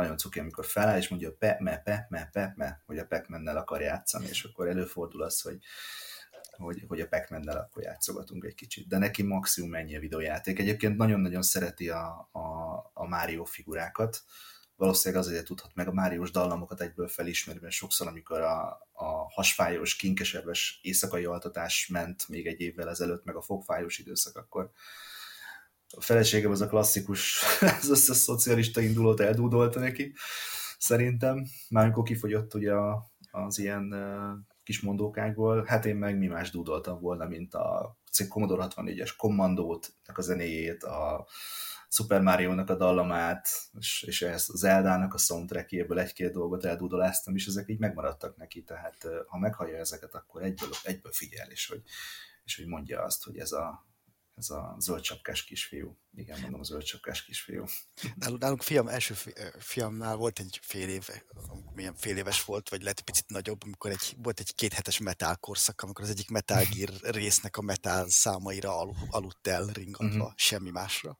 nagyon 0.01 0.17
cuki, 0.17 0.39
amikor 0.39 0.65
feláll, 0.65 0.98
és 0.98 1.08
mondja, 1.08 1.34
pe, 1.34 1.58
me, 1.60 1.77
pe, 1.77 2.05
me, 2.10 2.29
pe, 2.31 2.53
me, 2.55 2.81
hogy 2.86 2.98
a 2.98 3.05
pac 3.05 3.48
akar 3.55 3.81
játszani, 3.81 4.27
és 4.27 4.43
akkor 4.43 4.67
előfordul 4.67 5.24
az, 5.24 5.41
hogy 5.41 5.58
hogy, 6.58 6.84
hogy 6.88 7.00
a 7.00 7.08
pac 7.08 7.31
akkor 7.55 7.84
játszogatunk 7.84 8.46
egy 8.46 8.55
kicsit. 8.55 8.88
De 8.88 8.98
neki 8.98 9.24
maximum 9.24 9.70
mennyi 9.70 9.96
a 9.96 10.00
videójáték. 10.00 10.60
Egyébként 10.60 10.98
nagyon-nagyon 10.98 11.41
szereti 11.41 11.89
a, 11.89 12.29
a, 12.31 12.75
a 12.93 13.08
Mario 13.08 13.43
figurákat, 13.46 14.24
valószínűleg 14.81 15.24
azért 15.24 15.46
tudhat 15.46 15.72
meg 15.74 15.88
a 15.88 15.93
Máriós 15.93 16.31
dallamokat 16.31 16.81
egyből 16.81 17.08
felismerni, 17.08 17.62
mert 17.62 17.74
sokszor, 17.74 18.08
amikor 18.08 18.41
a, 18.41 18.88
a 18.91 19.31
hasfájós, 19.34 19.96
kinkesebbes 19.96 20.79
éjszakai 20.81 21.25
altatás 21.25 21.88
ment 21.88 22.27
még 22.27 22.48
egy 22.48 22.60
évvel 22.60 22.89
ezelőtt, 22.89 23.24
meg 23.24 23.36
a 23.36 23.41
fogfájós 23.41 23.98
időszak, 23.98 24.36
akkor 24.36 24.72
a 25.98 26.01
feleségem 26.01 26.51
az 26.51 26.62
a 26.62 26.67
klasszikus, 26.67 27.43
az 27.81 27.89
összes 27.89 28.17
szocialista 28.17 28.81
indulót 28.81 29.19
eldúdolta 29.19 29.79
neki, 29.79 30.13
szerintem. 30.77 31.45
Már 31.69 31.83
amikor 31.83 32.03
kifogyott 32.03 32.53
ugye 32.53 32.74
az 33.31 33.60
ilyen 33.60 33.95
kis 34.63 34.81
mondókákból, 34.81 35.63
hát 35.63 35.86
én 35.86 35.95
meg 35.95 36.17
mi 36.17 36.27
más 36.27 36.51
dúdoltam 36.51 37.00
volna, 37.00 37.25
mint 37.25 37.53
a 37.53 37.98
Commodore 38.29 38.67
64-es 38.69 39.12
kommandót, 39.17 39.93
a 40.13 40.21
zenéjét, 40.21 40.83
a 40.83 41.27
Super 41.89 42.21
Mario-nak 42.21 42.69
a 42.69 42.75
dallamát, 42.75 43.48
és, 43.79 44.03
és 44.07 44.21
ez 44.21 44.45
az 44.48 44.60
Zelda-nak 44.60 45.13
a 45.13 45.17
soundtrackjéből 45.17 46.00
egy-két 46.00 46.31
dolgot 46.31 46.65
eldúdoláztam, 46.65 47.36
és 47.36 47.45
ezek 47.45 47.69
így 47.69 47.79
megmaradtak 47.79 48.38
neki, 48.38 48.63
tehát 48.63 49.07
ha 49.27 49.38
meghallja 49.38 49.77
ezeket, 49.77 50.15
akkor 50.15 50.43
egyből, 50.43 50.69
egyből 50.83 51.12
figyel, 51.12 51.50
és 51.50 51.67
hogy, 51.67 51.81
és 52.43 52.55
hogy 52.55 52.65
mondja 52.67 53.03
azt, 53.03 53.24
hogy 53.24 53.38
ez 53.38 53.51
a, 53.51 53.86
ez 54.41 54.50
a 54.50 54.75
zöldcsapkás 54.79 55.43
kisfiú. 55.43 55.98
Igen, 56.13 56.39
mondom, 56.39 56.60
a 56.60 56.63
zöldcsapkás 56.63 57.24
kisfiú. 57.24 57.65
Nálunk, 58.15 58.41
nálunk 58.41 58.62
fiam, 58.62 58.88
első 58.88 59.13
fiamnál 59.60 60.15
volt 60.15 60.39
egy 60.39 60.60
fél 60.62 60.89
év, 60.89 61.10
milyen 61.74 61.95
fél 61.95 62.17
éves 62.17 62.45
volt, 62.45 62.69
vagy 62.69 62.81
lehet 62.81 63.01
picit 63.01 63.25
nagyobb, 63.27 63.63
amikor 63.63 63.91
egy, 63.91 64.15
volt 64.17 64.39
egy 64.39 64.55
kéthetes 64.55 65.00
metal 65.00 65.36
korszak, 65.36 65.81
amikor 65.81 66.03
az 66.03 66.10
egyik 66.10 66.29
Metal 66.29 66.63
Gear 66.74 66.89
résznek 67.01 67.57
a 67.57 67.62
metal 67.62 68.10
számaira 68.10 68.79
al, 68.79 68.95
aludt 69.10 69.48
el 69.48 69.65
ringatva, 69.65 70.15
uh-huh. 70.15 70.33
semmi 70.36 70.69
másra. 70.69 71.19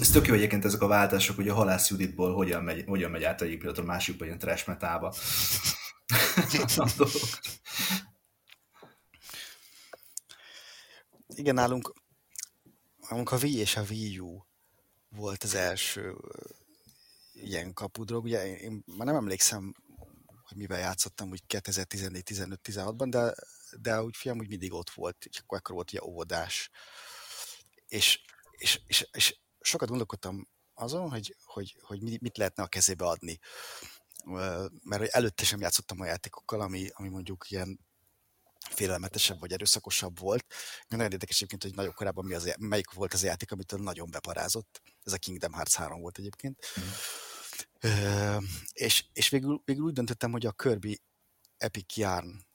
Ez 0.00 0.10
tök 0.10 0.26
jó 0.26 0.34
egyébként 0.34 0.64
ezek 0.64 0.80
a 0.80 0.86
váltások, 0.86 1.36
hogy 1.36 1.48
a 1.48 1.54
Halász 1.54 1.90
Juditból 1.90 2.34
hogyan 2.34 2.62
megy, 2.62 2.84
hogyan 2.86 3.10
megy 3.10 3.24
át 3.24 3.42
egyik 3.42 3.58
pillanatra 3.58 3.82
a 3.82 3.86
másikba 3.86 4.24
ilyen 4.24 4.38
trash 4.38 4.68
metalba. 4.68 5.14
igen, 11.34 11.54
nálunk, 11.54 11.94
nálunk 13.08 13.30
a 13.30 13.36
Wii 13.36 13.56
és 13.56 13.76
a 13.76 13.82
Wii 13.88 14.18
U 14.18 14.42
volt 15.08 15.42
az 15.42 15.54
első 15.54 16.16
ilyen 17.32 17.72
kapudrog. 17.72 18.24
Ugye 18.24 18.58
én, 18.58 18.82
már 18.86 19.06
nem 19.06 19.16
emlékszem, 19.16 19.74
hogy 20.42 20.56
mivel 20.56 20.78
játszottam 20.78 21.30
úgy 21.30 21.42
2014-15-16-ban, 21.48 23.06
de, 23.10 23.34
de 23.80 24.02
úgy 24.02 24.16
fiam 24.16 24.38
úgy 24.38 24.48
mindig 24.48 24.72
ott 24.72 24.90
volt, 24.90 25.24
és 25.24 25.38
akkor 25.38 25.58
ekkor 25.58 25.74
volt 25.74 25.92
ugye 25.92 26.02
óvodás. 26.02 26.70
És, 27.86 28.20
és, 28.50 28.82
és, 28.86 29.08
és 29.12 29.40
sokat 29.60 29.88
gondolkodtam 29.88 30.48
azon, 30.74 31.10
hogy, 31.10 31.36
hogy, 31.44 31.76
hogy 31.80 32.20
mit 32.20 32.36
lehetne 32.36 32.62
a 32.62 32.66
kezébe 32.66 33.04
adni. 33.04 33.38
Mert 34.82 35.02
előtte 35.02 35.44
sem 35.44 35.60
játszottam 35.60 36.00
a 36.00 36.06
játékokkal, 36.06 36.60
ami, 36.60 36.88
ami 36.92 37.08
mondjuk 37.08 37.50
ilyen 37.50 37.80
félelmetesebb 38.74 39.40
vagy 39.40 39.52
erőszakosabb 39.52 40.18
volt. 40.18 40.54
Nagyon 40.88 41.12
érdekes 41.12 41.36
egyébként, 41.36 41.62
hogy 41.62 41.74
nagyon 41.74 41.94
korábban 41.94 42.24
mi 42.24 42.34
az, 42.34 42.54
melyik 42.58 42.90
volt 42.90 43.12
az 43.12 43.22
játék, 43.22 43.52
amit 43.52 43.76
nagyon 43.76 44.10
beparázott. 44.10 44.82
Ez 45.04 45.12
a 45.12 45.18
Kingdom 45.18 45.52
Hearts 45.52 45.74
3 45.74 46.00
volt 46.00 46.18
egyébként. 46.18 46.66
Mm. 46.80 46.82
Uh, 47.82 48.42
és, 48.72 49.04
és 49.12 49.28
végül, 49.28 49.62
végül 49.64 49.84
úgy 49.84 49.92
döntöttem, 49.92 50.30
hogy 50.30 50.46
a 50.46 50.52
Kirby 50.52 51.00
Epic 51.56 51.96
Yarn 51.96 52.48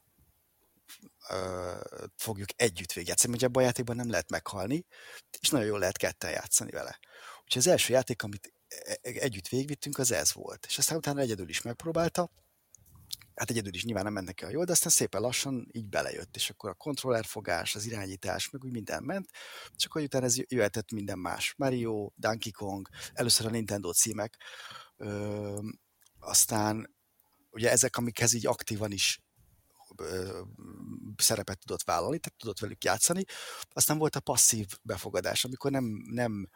ö, 1.28 1.74
fogjuk 2.16 2.48
együtt 2.56 2.92
végigjátszani, 2.92 3.34
ugye 3.34 3.46
ebben 3.46 3.62
a 3.62 3.66
játékban 3.66 3.96
nem 3.96 4.10
lehet 4.10 4.30
meghalni, 4.30 4.86
és 5.40 5.48
nagyon 5.48 5.66
jól 5.66 5.78
lehet 5.78 5.96
ketten 5.96 6.30
játszani 6.30 6.70
vele. 6.70 6.98
Úgyhogy 7.44 7.62
az 7.62 7.66
első 7.66 7.92
játék, 7.92 8.22
amit 8.22 8.52
e- 8.68 8.98
e- 9.02 9.10
együtt 9.10 9.48
végigvittünk, 9.48 9.98
az 9.98 10.10
ez 10.10 10.32
volt. 10.32 10.66
És 10.66 10.78
aztán 10.78 10.98
utána 10.98 11.20
egyedül 11.20 11.48
is 11.48 11.62
megpróbálta, 11.62 12.30
hát 13.36 13.50
egyedül 13.50 13.74
is 13.74 13.84
nyilván 13.84 14.04
nem 14.04 14.12
mennek 14.12 14.40
el 14.40 14.50
jól, 14.50 14.64
de 14.64 14.72
aztán 14.72 14.92
szépen 14.92 15.20
lassan 15.20 15.68
így 15.72 15.88
belejött, 15.88 16.36
és 16.36 16.50
akkor 16.50 16.70
a 16.70 16.74
kontrollerfogás, 16.74 17.74
az 17.74 17.86
irányítás, 17.86 18.50
meg 18.50 18.64
úgy 18.64 18.70
minden 18.72 19.02
ment, 19.02 19.30
és 19.76 19.84
akkor 19.84 20.02
utána 20.02 20.24
ez 20.24 20.36
jöhetett 20.48 20.90
minden 20.90 21.18
más. 21.18 21.54
Mario, 21.56 22.10
Donkey 22.14 22.52
Kong, 22.52 22.88
először 23.12 23.46
a 23.46 23.50
Nintendo 23.50 23.92
címek, 23.92 24.36
ö, 24.96 25.60
aztán 26.18 26.94
ugye 27.50 27.70
ezek, 27.70 27.96
amikhez 27.96 28.32
így 28.32 28.46
aktívan 28.46 28.92
is 28.92 29.20
szerepet 31.16 31.58
tudott 31.58 31.82
vállalni, 31.82 32.18
tehát 32.18 32.38
tudott 32.38 32.58
velük 32.58 32.84
játszani. 32.84 33.24
Aztán 33.72 33.98
volt 33.98 34.16
a 34.16 34.20
passzív 34.20 34.66
befogadás, 34.82 35.44
amikor 35.44 35.70
nem, 35.70 35.84
nem 36.10 36.48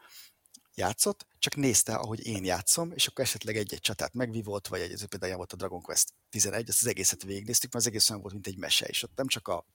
játszott, 0.75 1.27
csak 1.37 1.55
nézte, 1.55 1.95
ahogy 1.95 2.25
én 2.25 2.43
játszom, 2.43 2.91
és 2.91 3.07
akkor 3.07 3.23
esetleg 3.23 3.57
egy-egy 3.57 3.79
csatát 3.79 4.13
megvívott, 4.13 4.67
vagy 4.67 4.81
egy, 4.81 5.05
például 5.05 5.35
volt 5.35 5.53
a 5.53 5.55
Dragon 5.55 5.81
Quest 5.81 6.13
11, 6.31 6.69
azt 6.69 6.81
az 6.81 6.87
egészet 6.87 7.23
végignéztük, 7.23 7.73
mert 7.73 7.85
az 7.85 7.91
egész 7.91 8.09
olyan 8.09 8.21
volt, 8.21 8.33
mint 8.33 8.47
egy 8.47 8.57
mese, 8.57 8.85
és 8.85 9.03
ott 9.03 9.15
nem 9.15 9.27
csak 9.27 9.47
a 9.47 9.65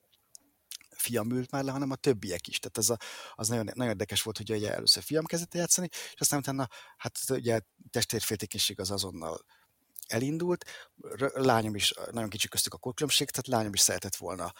fiam 0.96 1.30
ült 1.30 1.50
már 1.50 1.64
le, 1.64 1.70
hanem 1.70 1.90
a 1.90 1.96
többiek 1.96 2.46
is. 2.46 2.58
Tehát 2.58 2.76
az, 2.76 2.90
a, 2.90 2.98
az 3.34 3.48
nagyon, 3.48 3.64
nagyon 3.64 3.92
érdekes 3.92 4.22
volt, 4.22 4.36
hogy 4.36 4.52
ugye 4.52 4.74
először 4.74 5.02
fiam 5.02 5.24
kezdett 5.24 5.54
játszani, 5.54 5.88
és 5.92 6.20
aztán 6.20 6.38
utána, 6.38 6.68
hát 6.96 7.18
ugye 7.30 7.60
testvérféltékenység 7.90 8.80
az 8.80 8.90
azonnal 8.90 9.44
elindult. 10.06 10.64
Lányom 11.34 11.74
is, 11.74 11.94
nagyon 12.10 12.28
kicsi 12.28 12.48
köztük 12.48 12.74
a 12.74 12.78
korkülönbség, 12.78 13.30
tehát 13.30 13.46
lányom 13.46 13.74
is 13.74 13.80
szeretett 13.80 14.16
volna 14.16 14.52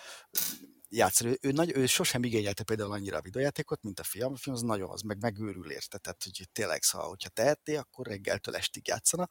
játszani. 0.88 1.30
Ő, 1.30 1.38
ő, 1.40 1.50
nagy, 1.52 1.76
ő 1.76 1.86
sosem 1.86 2.24
igényelte 2.24 2.64
például 2.64 2.92
annyira 2.92 3.16
a 3.16 3.22
videójátékot, 3.22 3.82
mint 3.82 4.00
a 4.00 4.04
fiam. 4.04 4.32
A 4.32 4.36
fiam 4.36 4.56
az 4.56 4.62
nagyon, 4.62 4.90
az 4.90 5.00
meg 5.00 5.20
megőrül 5.20 5.70
érte. 5.70 5.98
Tehát, 5.98 6.22
hogy 6.22 6.48
tényleg, 6.52 6.82
szóval, 6.82 7.08
hogyha 7.08 7.28
tehetné, 7.28 7.76
akkor 7.76 8.06
reggeltől 8.06 8.56
estig 8.56 8.88
játszana. 8.88 9.28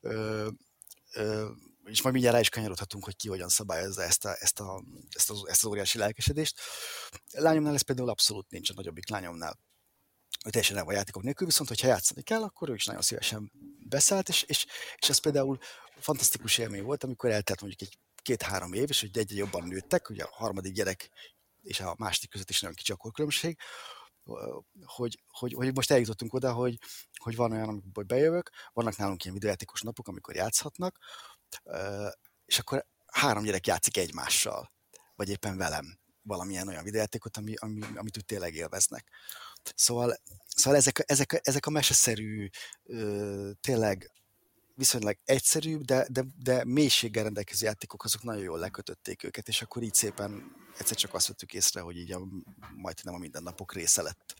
Ö, 0.00 0.48
ö, 1.12 1.48
és 1.90 2.02
majd 2.02 2.14
mindjárt 2.14 2.36
rá 2.36 2.40
is 2.40 2.48
kanyarodhatunk, 2.48 3.04
hogy 3.04 3.16
ki 3.16 3.28
hogyan 3.28 3.48
szabályozza 3.48 4.02
ezt, 4.02 4.24
a, 4.24 4.36
ezt, 4.38 4.60
a, 4.60 4.82
ezt, 5.10 5.30
az, 5.30 5.42
ezt 5.46 5.64
az 5.64 5.70
óriási 5.70 5.98
lelkesedést. 5.98 6.60
Lányomnál 7.32 7.74
ez 7.74 7.82
például 7.82 8.08
abszolút 8.08 8.50
nincs 8.50 8.70
a 8.70 8.72
nagyobbik 8.76 9.08
lányomnál. 9.08 9.58
Ő 10.46 10.50
teljesen 10.50 10.76
nem 10.76 10.86
a 10.86 10.92
játékok 10.92 11.22
nélkül, 11.22 11.46
viszont 11.46 11.68
hogyha 11.68 11.86
játszani 11.86 12.22
kell, 12.22 12.42
akkor 12.42 12.68
ő 12.68 12.74
is 12.74 12.84
nagyon 12.84 13.02
szívesen 13.02 13.52
beszállt, 13.88 14.28
és, 14.28 14.42
és, 14.42 14.66
és 14.96 15.08
ez 15.08 15.18
például 15.18 15.58
fantasztikus 15.98 16.58
élmény 16.58 16.82
volt, 16.82 17.04
amikor 17.04 17.30
eltelt 17.30 17.60
mondjuk 17.60 17.82
egy 17.82 17.98
két-három 18.22 18.72
év, 18.72 18.86
és 18.88 19.00
hogy 19.00 19.18
egyre 19.18 19.36
jobban 19.36 19.66
nőttek, 19.66 20.10
ugye 20.10 20.22
a 20.22 20.30
harmadik 20.32 20.72
gyerek 20.72 21.10
és 21.62 21.80
a 21.80 21.94
második 21.98 22.30
között 22.30 22.50
is 22.50 22.60
nagyon 22.60 22.76
kicsi 22.76 22.92
a 22.92 23.10
különbség, 23.10 23.58
hogy, 24.84 25.22
hogy, 25.26 25.52
hogy, 25.52 25.74
most 25.74 25.90
eljutottunk 25.90 26.34
oda, 26.34 26.52
hogy, 26.52 26.78
hogy 27.16 27.36
van 27.36 27.52
olyan, 27.52 27.68
amikor 27.68 28.06
bejövök, 28.06 28.50
vannak 28.72 28.96
nálunk 28.96 29.22
ilyen 29.22 29.34
videójátékos 29.34 29.80
napok, 29.82 30.08
amikor 30.08 30.34
játszhatnak, 30.34 30.98
és 32.46 32.58
akkor 32.58 32.86
három 33.06 33.44
gyerek 33.44 33.66
játszik 33.66 33.96
egymással, 33.96 34.72
vagy 35.14 35.28
éppen 35.28 35.56
velem 35.56 35.98
valamilyen 36.22 36.68
olyan 36.68 36.84
videójátékot, 36.84 37.36
ami, 37.36 37.54
ami, 37.56 37.80
amit 37.94 38.16
úgy 38.16 38.24
tényleg 38.24 38.54
élveznek. 38.54 39.08
Szóval, 39.74 40.16
szóval 40.46 40.78
ezek, 40.78 41.02
ezek, 41.06 41.40
ezek 41.42 41.66
a 41.66 41.70
meseszerű, 41.70 42.48
tényleg 43.60 44.12
viszonylag 44.74 45.18
egyszerűbb, 45.24 45.82
de, 45.82 46.06
de, 46.08 46.24
de 46.36 46.64
mélységgel 46.64 47.22
rendelkező 47.22 47.66
játékok, 47.66 48.04
azok 48.04 48.22
nagyon 48.22 48.42
jól 48.42 48.58
lekötötték 48.58 49.22
őket, 49.24 49.48
és 49.48 49.62
akkor 49.62 49.82
így 49.82 49.94
szépen 49.94 50.56
egyszer 50.78 50.96
csak 50.96 51.14
azt 51.14 51.26
vettük 51.26 51.54
észre, 51.54 51.80
hogy 51.80 51.96
így 51.96 52.12
a, 52.12 52.20
majdnem 52.74 53.14
a 53.14 53.18
mindennapok 53.18 53.72
része 53.72 54.02
lett, 54.02 54.34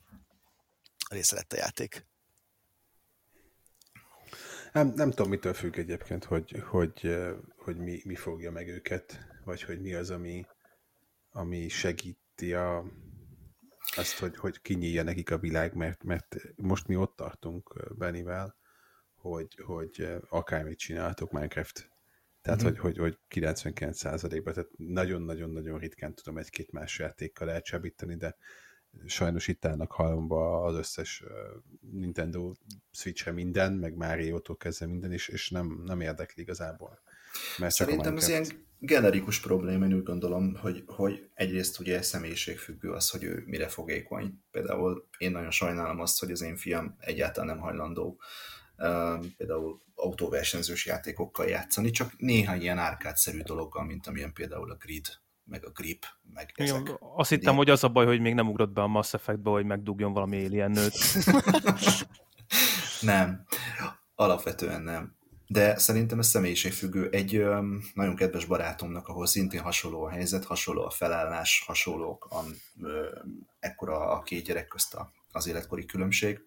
része 1.09 1.35
lett 1.35 1.52
a 1.52 1.57
játék. 1.57 2.07
Nem, 4.73 4.93
nem 4.95 5.11
tudom, 5.11 5.31
mitől 5.31 5.55
függ 5.55 5.79
egyébként, 5.79 6.25
hogy, 6.25 6.62
hogy, 6.67 7.17
hogy 7.57 7.77
mi, 7.77 8.00
mi 8.05 8.15
fogja 8.15 8.50
meg 8.50 8.69
őket, 8.69 9.27
vagy 9.45 9.62
hogy 9.62 9.81
mi 9.81 9.95
az, 9.95 10.11
ami, 10.11 10.47
ami 11.31 11.69
segíti 11.69 12.54
a, 12.54 12.85
azt, 13.97 14.19
hogy, 14.19 14.37
hogy 14.37 14.61
kinyílja 14.61 15.02
nekik 15.02 15.30
a 15.30 15.39
világ, 15.39 15.75
mert, 15.75 16.04
mert 16.04 16.37
most 16.56 16.87
mi 16.87 16.97
ott 16.97 17.17
tartunk 17.17 17.95
Benivel, 17.99 18.56
hogy, 19.15 19.59
hogy 19.65 20.09
akármit 20.28 20.78
csináltok 20.78 21.30
Minecraft. 21.30 21.91
Tehát, 22.43 22.63
mm-hmm. 22.63 22.69
hogy, 22.69 22.78
hogy, 22.78 22.99
hogy 22.99 23.19
99%-ban, 23.30 24.54
tehát 24.54 24.71
nagyon-nagyon-nagyon 24.76 25.78
ritkán 25.78 26.15
tudom 26.15 26.39
egy-két 26.39 26.73
más 26.73 26.99
játékkal 26.99 27.50
elcsábítani, 27.50 28.17
de 28.17 28.37
sajnos 29.07 29.49
itt 29.49 29.65
állnak 29.65 29.93
halomba 29.93 30.65
az 30.65 30.75
összes 30.75 31.23
Nintendo 31.93 32.53
Switch-re 32.91 33.33
minden, 33.33 33.73
meg 33.73 33.95
Mario-tól 33.95 34.57
kezdve 34.57 34.87
minden, 34.87 35.13
és, 35.13 35.29
és 35.29 35.50
nem, 35.50 35.83
nem 35.85 36.00
érdekli 36.00 36.43
igazából. 36.43 37.00
Mert 37.59 37.75
Szerintem 37.75 38.17
ez 38.17 38.29
ilyen 38.29 38.47
generikus 38.79 39.41
probléma, 39.41 39.85
én 39.85 39.95
úgy 39.95 40.03
gondolom, 40.03 40.55
hogy, 40.55 40.83
hogy 40.87 41.29
egyrészt 41.35 41.79
ugye 41.79 42.03
személyiségfüggő 42.03 42.91
az, 42.91 43.11
hogy 43.11 43.25
ő 43.25 43.43
mire 43.47 43.69
fogékony. 43.69 44.43
Például 44.50 45.09
én 45.19 45.31
nagyon 45.31 45.50
sajnálom 45.50 46.00
azt, 46.00 46.21
hogy 46.21 46.31
az 46.31 46.43
én 46.43 46.57
fiam 46.57 46.97
egyáltalán 46.99 47.49
nem 47.49 47.65
hajlandó 47.65 48.21
például 49.37 49.83
autóversenyzős 49.95 50.87
játékokkal 50.87 51.47
játszani, 51.47 51.91
csak 51.91 52.19
néhány 52.19 52.61
ilyen 52.61 52.79
árkádszerű 52.79 53.41
dologgal, 53.41 53.85
mint 53.85 54.07
amilyen 54.07 54.33
például 54.33 54.71
a 54.71 54.76
Grid, 54.76 55.07
meg 55.50 55.67
a 55.67 55.71
Grip, 55.71 56.06
meg 56.34 56.52
ezek. 56.54 56.80
Igen, 56.80 56.97
azt 57.17 57.30
hittem, 57.30 57.56
hogy 57.56 57.71
az 57.71 57.84
a 57.84 57.89
baj, 57.89 58.06
hogy 58.06 58.21
még 58.21 58.34
nem 58.34 58.49
ugrott 58.49 58.71
be 58.71 58.82
a 58.82 58.86
Mass 58.86 59.15
Effectbe, 59.15 59.50
hogy 59.50 59.65
megdugjon 59.65 60.13
valami 60.13 60.45
alien 60.45 60.71
nőt. 60.71 60.95
nem. 63.00 63.45
Alapvetően 64.15 64.82
nem. 64.82 65.19
De 65.47 65.78
szerintem 65.78 66.19
ez 66.19 66.26
személyiségfüggő. 66.26 67.08
Egy 67.10 67.34
ö, 67.34 67.60
nagyon 67.95 68.17
kedves 68.17 68.45
barátomnak, 68.45 69.08
ahol 69.08 69.26
szintén 69.26 69.60
hasonló 69.60 70.04
a 70.04 70.10
helyzet, 70.10 70.45
hasonló 70.45 70.84
a 70.84 70.91
felállás, 70.91 71.63
hasonlók, 71.67 72.25
a, 72.30 72.45
ö, 72.82 73.19
ekkora 73.60 74.10
a 74.10 74.23
két 74.23 74.45
gyerek 74.45 74.69
közt 74.69 74.97
az 75.32 75.47
életkori 75.47 75.84
különbség 75.84 76.43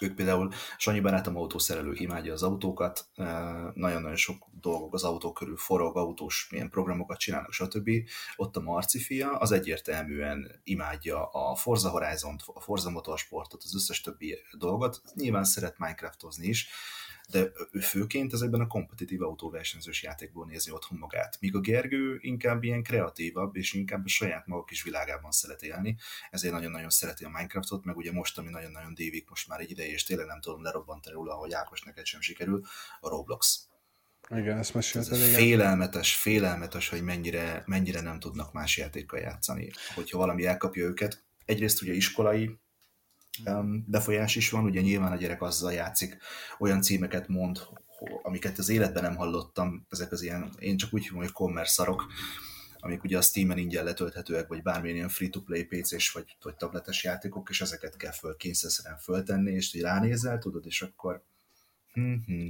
ők 0.00 0.14
például 0.14 0.52
Sanyi 0.76 1.00
barátom 1.00 1.36
autószerelő, 1.36 1.92
imádja 1.94 2.32
az 2.32 2.42
autókat, 2.42 3.08
nagyon-nagyon 3.74 4.16
sok 4.16 4.46
dolgok 4.60 4.94
az 4.94 5.04
autó 5.04 5.32
körül 5.32 5.56
forog, 5.56 5.96
autós 5.96 6.48
milyen 6.50 6.70
programokat 6.70 7.18
csinálnak, 7.18 7.52
stb. 7.52 7.90
Ott 8.36 8.56
a 8.56 8.60
Marci 8.60 8.98
fia 8.98 9.38
az 9.38 9.52
egyértelműen 9.52 10.60
imádja 10.64 11.26
a 11.26 11.54
Forza 11.54 11.88
Horizon-t, 11.88 12.42
a 12.46 12.60
Forza 12.60 12.90
Motorsportot, 12.90 13.62
az 13.64 13.74
összes 13.74 14.00
többi 14.00 14.38
dolgot, 14.58 15.02
nyilván 15.14 15.44
szeret 15.44 15.78
Minecraftozni 15.78 16.46
is, 16.46 16.68
de 17.30 17.50
ő 17.70 17.80
főként 17.80 18.32
ezekben 18.32 18.60
a 18.60 18.66
kompetitív 18.66 19.22
autóversenyzős 19.22 20.02
játékból 20.02 20.46
nézi 20.46 20.70
otthon 20.70 20.98
magát. 20.98 21.36
Míg 21.40 21.56
a 21.56 21.60
Gergő 21.60 22.18
inkább 22.20 22.62
ilyen 22.62 22.82
kreatívabb, 22.82 23.56
és 23.56 23.72
inkább 23.72 24.04
a 24.04 24.08
saját 24.08 24.46
maga 24.46 24.64
kis 24.64 24.82
világában 24.82 25.30
szeret 25.30 25.62
élni, 25.62 25.96
ezért 26.30 26.52
nagyon-nagyon 26.52 26.90
szereti 26.90 27.24
a 27.24 27.28
Minecraftot, 27.28 27.84
meg 27.84 27.96
ugye 27.96 28.12
most, 28.12 28.38
ami 28.38 28.48
nagyon-nagyon 28.48 28.94
dévik 28.94 29.28
most 29.28 29.48
már 29.48 29.60
egy 29.60 29.70
ideje, 29.70 29.92
és 29.92 30.04
tényleg 30.04 30.26
nem 30.26 30.40
tudom 30.40 30.62
lerobbantani 30.62 31.14
róla, 31.14 31.34
ahogy 31.34 31.52
Ákos 31.52 31.82
neked 31.82 32.04
sem 32.04 32.20
sikerül, 32.20 32.64
a 33.00 33.08
Roblox. 33.08 33.68
Igen, 34.30 34.58
ezt 34.58 34.74
mesélted, 34.74 35.16
igen. 35.16 35.28
Félelmetes, 35.28 36.14
félelmetes, 36.14 36.88
hogy 36.88 37.02
mennyire, 37.02 37.62
mennyire 37.66 38.00
nem 38.00 38.18
tudnak 38.18 38.52
más 38.52 38.76
játékkal 38.76 39.20
játszani. 39.20 39.70
Hogyha 39.94 40.18
valami 40.18 40.46
elkapja 40.46 40.84
őket, 40.84 41.24
egyrészt 41.44 41.82
ugye 41.82 41.92
iskolai 41.92 42.58
befolyás 43.86 44.36
is 44.36 44.50
van, 44.50 44.64
ugye 44.64 44.80
nyilván 44.80 45.12
a 45.12 45.16
gyerek 45.16 45.42
azzal 45.42 45.72
játszik, 45.72 46.16
olyan 46.58 46.82
címeket 46.82 47.28
mond, 47.28 47.60
amiket 48.22 48.58
az 48.58 48.68
életben 48.68 49.02
nem 49.02 49.16
hallottam, 49.16 49.86
ezek 49.90 50.12
az 50.12 50.22
ilyen, 50.22 50.54
én 50.58 50.76
csak 50.76 50.94
úgy 50.94 51.02
hívom, 51.02 51.18
hogy 51.18 51.32
commerce 51.32 51.82
amik 52.82 53.04
ugye 53.04 53.18
a 53.18 53.22
Steam-en 53.22 53.58
ingyen 53.58 53.84
letölthetőek, 53.84 54.48
vagy 54.48 54.62
bármilyen 54.62 54.96
ilyen 54.96 55.08
free-to-play 55.08 55.64
PC-s 55.64 56.12
vagy, 56.12 56.36
vagy 56.42 56.56
tabletes 56.56 57.04
játékok, 57.04 57.50
és 57.50 57.60
ezeket 57.60 57.96
kell 57.96 58.12
föl 58.12 58.36
kényszerűen 58.36 58.98
föltenni, 58.98 59.52
és 59.52 59.72
hogy 59.72 59.80
ránézel, 59.80 60.38
tudod, 60.38 60.66
és 60.66 60.82
akkor 60.82 61.22
hm-hm. 61.92 62.48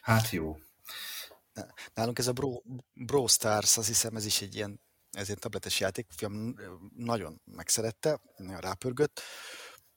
hát 0.00 0.30
jó. 0.30 0.58
Nálunk 1.94 2.18
ez 2.18 2.26
a 2.26 2.32
Bro, 2.32 2.60
Bro 2.92 3.26
Stars, 3.26 3.76
azt 3.76 3.86
hiszem 3.86 4.16
ez 4.16 4.24
is 4.24 4.40
egy 4.40 4.54
ilyen, 4.54 4.80
ez 5.10 5.30
egy 5.30 5.38
tabletes 5.38 5.80
játék, 5.80 6.06
fiam 6.16 6.54
nagyon 6.96 7.40
megszerette, 7.44 8.20
nagyon 8.36 8.60
rápörgött, 8.60 9.20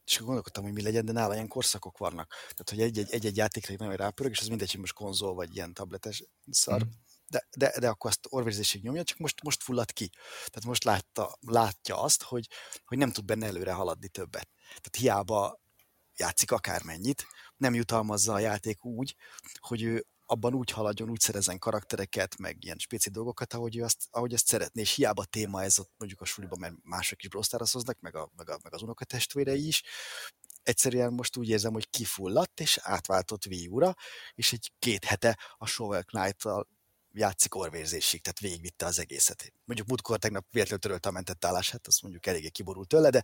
és 0.06 0.14
akkor 0.14 0.26
gondolkodtam, 0.26 0.64
hogy 0.64 0.74
mi 0.74 0.82
legyen, 0.82 1.06
de 1.06 1.12
nála 1.12 1.34
ilyen 1.34 1.48
korszakok 1.48 1.98
vannak. 1.98 2.30
Tehát, 2.30 2.70
hogy 2.70 2.82
egy-egy, 2.82 3.12
egy-egy 3.12 3.38
játékra 3.38 3.76
nagyon 3.78 3.96
rápörög, 3.96 4.32
és 4.32 4.40
az 4.40 4.48
mindegy, 4.48 4.72
hogy 4.72 4.80
most 4.80 4.94
konzol, 4.94 5.34
vagy 5.34 5.56
ilyen 5.56 5.74
tabletes 5.74 6.24
szar, 6.52 6.86
mm. 6.86 6.90
de, 7.28 7.48
de, 7.58 7.80
de 7.80 7.90
akkor 7.90 8.10
azt 8.10 8.28
orvérzésig 8.30 8.84
nyomja, 8.84 9.04
csak 9.04 9.18
most, 9.18 9.44
most 9.44 9.64
fullad 9.64 9.92
ki. 9.92 10.10
Tehát 10.36 10.66
most 10.66 10.84
látta, 10.84 11.38
látja 11.42 12.02
azt, 12.02 12.24
hogy, 12.24 12.48
hogy 12.86 12.98
nem 12.98 13.12
tud 13.12 13.26
benne 13.26 13.46
előre 13.46 13.74
haladni 13.74 14.08
többet. 14.08 14.50
Tehát 14.68 14.96
hiába 14.98 15.62
játszik 16.16 16.52
akármennyit, 16.52 17.26
nem 17.58 17.74
jutalmazza 17.74 18.34
a 18.34 18.40
játék 18.40 18.86
úgy, 18.86 19.16
hogy 19.60 19.84
ő 19.84 20.06
abban 20.34 20.54
úgy 20.54 20.72
haladjon, 20.72 21.10
úgy 21.10 21.20
szerezzen 21.20 21.60
karaktereket, 21.60 22.38
meg 22.38 22.64
ilyen 22.64 22.78
spéci 22.78 23.10
dolgokat, 23.10 23.54
ahogy, 23.54 23.78
ő 23.78 23.84
azt, 23.84 24.08
ahogy 24.12 24.34
ezt 24.34 24.48
szeretné, 24.48 24.82
és 24.82 24.96
hiába 24.96 25.26
téma 25.26 25.64
ez 25.64 25.80
ott 25.80 25.92
mondjuk 25.98 26.22
a 26.22 26.26
suliban, 26.26 26.60
mert 26.60 26.76
mások 26.84 27.24
is 27.24 27.30
brosztáraszoznak, 27.30 28.00
meg, 28.00 28.16
a, 28.16 28.32
meg, 28.36 28.50
a, 28.50 28.60
meg 28.64 28.74
az 28.74 28.82
unokatestvérei 28.82 29.68
is, 29.68 29.84
egyszerűen 30.64 31.14
most 31.14 31.38
úgy 31.38 31.50
érzem, 31.50 31.74
hogy 31.74 31.90
kifulladt, 31.90 32.60
és 32.60 32.80
átváltott 32.82 33.46
Wii 33.46 33.68
U-ra, 33.68 33.96
és 34.34 34.54
egy 34.54 34.72
két 34.80 35.04
hete 35.04 35.40
a 35.58 35.66
Shovel 35.66 36.04
Knight-tal 36.04 36.68
játszik 37.12 37.56
orvérzésig, 37.56 38.22
tehát 38.22 38.40
végigvitte 38.40 38.86
az 38.86 39.00
egészet. 39.00 39.54
Mondjuk 39.66 39.88
múltkor 39.88 40.18
tegnap 40.18 40.46
véletlenül 40.50 40.82
törölte 40.82 41.10
a 41.10 41.12
mentett 41.12 41.46
állását, 41.46 41.88
azt 41.88 42.02
mondjuk 42.02 42.26
eléggé 42.26 42.50
kiborult 42.50 42.88
tőle, 42.88 43.10
de 43.10 43.22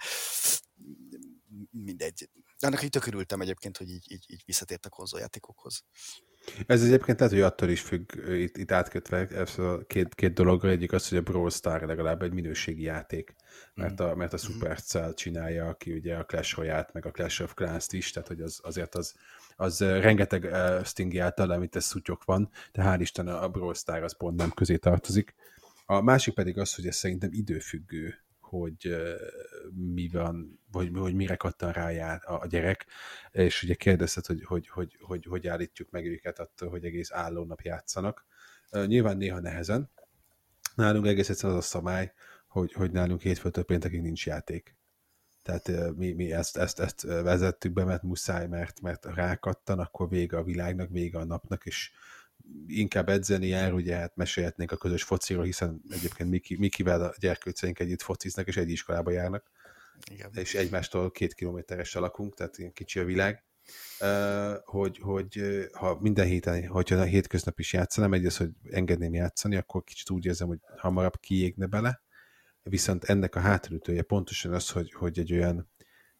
mindegy. 1.72 2.30
Annak 2.60 2.84
így 2.84 2.89
tök 2.89 3.06
örültem 3.06 3.41
egyébként, 3.41 3.78
hogy 3.78 3.89
így, 3.89 4.12
így, 4.12 4.26
így 4.28 4.41
visszatért 4.45 4.86
a 4.86 4.89
konzoljátékokhoz. 4.89 5.84
Ez 6.65 6.84
egyébként 6.84 7.19
lehet, 7.19 7.34
hogy 7.34 7.43
attól 7.43 7.69
is 7.69 7.82
függ, 7.82 8.12
itt, 8.30 8.58
itt 8.58 8.71
átkötve 8.71 9.28
ez 9.28 9.58
a 9.58 9.84
két, 9.88 10.15
két 10.15 10.34
dologra, 10.34 10.69
egyik 10.69 10.91
az, 10.91 11.10
hogy 11.10 11.17
a 11.17 11.21
Brawl 11.21 11.49
Star 11.49 11.82
legalább 11.82 12.21
egy 12.21 12.34
minőségi 12.34 12.84
játék, 12.84 13.36
mert 13.73 13.99
a, 13.99 14.15
mert 14.15 14.34
a 14.34 14.38
Supercell 14.38 15.13
csinálja, 15.13 15.67
aki 15.67 15.93
ugye 15.93 16.15
a 16.15 16.23
Clash 16.23 16.58
royale 16.58 16.89
meg 16.93 17.06
a 17.06 17.12
Clash 17.12 17.41
of 17.41 17.54
Clans-t 17.54 17.93
is, 17.93 18.12
tehát 18.12 18.28
hogy 18.28 18.41
az, 18.41 18.60
azért 18.63 18.95
az, 18.95 19.15
az 19.56 19.80
rengeteg 19.80 20.43
uh, 20.43 20.84
Stingy 20.84 21.17
által 21.17 21.54
említett 21.54 21.82
szutyok 21.82 22.23
van, 22.23 22.49
de 22.71 22.84
hál' 22.84 22.99
Isten 22.99 23.28
a 23.28 23.49
Brawl 23.49 23.73
Star 23.73 24.04
az 24.04 24.17
pont 24.17 24.38
nem 24.38 24.52
közé 24.52 24.78
tartozik. 24.78 25.36
A 25.86 26.02
másik 26.02 26.34
pedig 26.34 26.58
az, 26.58 26.75
hogy 26.75 26.88
ez 26.88 26.95
szerintem 26.95 27.30
időfüggő, 27.34 28.15
hogy 28.39 28.95
mi 29.93 30.10
van, 30.12 30.59
vagy 30.72 30.92
hogy 30.94 31.14
mire 31.14 31.36
kattan 31.36 31.72
rá 31.72 32.16
a 32.16 32.48
gyerek, 32.48 32.86
és 33.32 33.64
ugye 33.64 33.74
kérdezted, 33.74 34.26
hogy 34.26 34.44
hogy, 34.44 34.68
hogy, 34.68 34.98
hogy, 35.02 35.26
hogy 35.26 35.48
állítjuk 35.48 35.90
meg 35.90 36.06
őket 36.06 36.40
attól, 36.40 36.70
hogy 36.70 36.86
egész 36.86 37.12
álló 37.12 37.44
nap 37.44 37.62
játszanak. 37.62 38.26
Nyilván 38.86 39.18
néha 39.18 39.40
nehezen. 39.40 39.92
Nálunk 40.76 41.08
egész 41.08 41.30
egyszerűen 41.30 41.58
az 41.58 41.64
a 41.66 41.68
szabály, 41.68 42.14
hogy, 42.48 42.74
hogy 42.74 42.92
nálunk 42.92 43.22
hétfőtől 43.22 43.64
péntekig 43.64 44.02
nincs 44.02 44.26
játék. 44.26 44.78
Tehát 45.44 45.96
mi, 45.96 46.12
mi 46.12 46.32
ezt, 46.32 46.58
ezt, 46.58 46.80
ezt 46.80 47.02
vezettük 47.02 47.74
be, 47.74 47.84
mert 47.84 48.04
muszáj, 48.04 48.48
mert, 48.48 48.82
mert 48.82 49.06
rákattan, 49.06 49.80
akkor 49.80 50.10
vége 50.10 50.38
a 50.38 50.44
világnak, 50.44 50.90
vége 50.90 51.18
a 51.18 51.24
napnak, 51.24 51.66
és 51.66 51.92
inkább 52.68 53.10
edzeni 53.10 53.48
jár, 53.48 53.74
ugye 53.74 53.96
hát 53.96 54.16
mesélhetnénk 54.16 54.72
a 54.72 54.78
közös 54.78 55.04
fociról, 55.04 55.44
hiszen 55.44 55.82
egyébként 55.90 56.30
Miki, 56.30 56.58
Mikivel 56.58 57.02
a 57.02 57.14
gyerkőceink 57.20 57.80
együtt 57.80 58.02
fociznak, 58.02 58.48
és 58.48 58.58
egy 58.58 58.70
iskolába 58.70 59.12
járnak. 59.12 59.52
Igen. 60.12 60.30
És 60.34 60.56
egymástól 60.56 61.12
két 61.12 61.34
kilométeres 61.34 61.94
lakunk, 61.94 62.36
tehát 62.36 62.58
ilyen 62.58 62.74
kicsi 62.74 63.00
a 63.00 63.06
világ. 63.06 63.44
Hogy, 64.64 64.98
hogy 65.02 65.42
ha 65.74 65.98
minden 66.00 66.26
héten, 66.26 66.68
hogyha 66.68 66.96
a 66.96 67.04
hétköznap 67.04 67.60
is 67.60 67.74
játszanám, 67.74 68.14
egy 68.14 68.26
az, 68.26 68.38
hogy 68.38 68.50
engedném 68.72 69.14
játszani, 69.14 69.56
akkor 69.56 69.84
kicsit 69.84 70.10
úgy 70.10 70.26
érzem, 70.26 70.48
hogy 70.48 70.60
hamarabb 70.78 71.20
kiégne 71.20 71.66
bele, 71.66 72.02
viszont 72.64 73.04
ennek 73.04 73.36
a 73.36 73.40
hátulütője 73.40 74.02
pontosan 74.02 74.54
az, 74.54 74.70
hogy, 74.70 74.94
hogy 74.94 75.20
egy 75.20 75.34
olyan, 75.34 75.70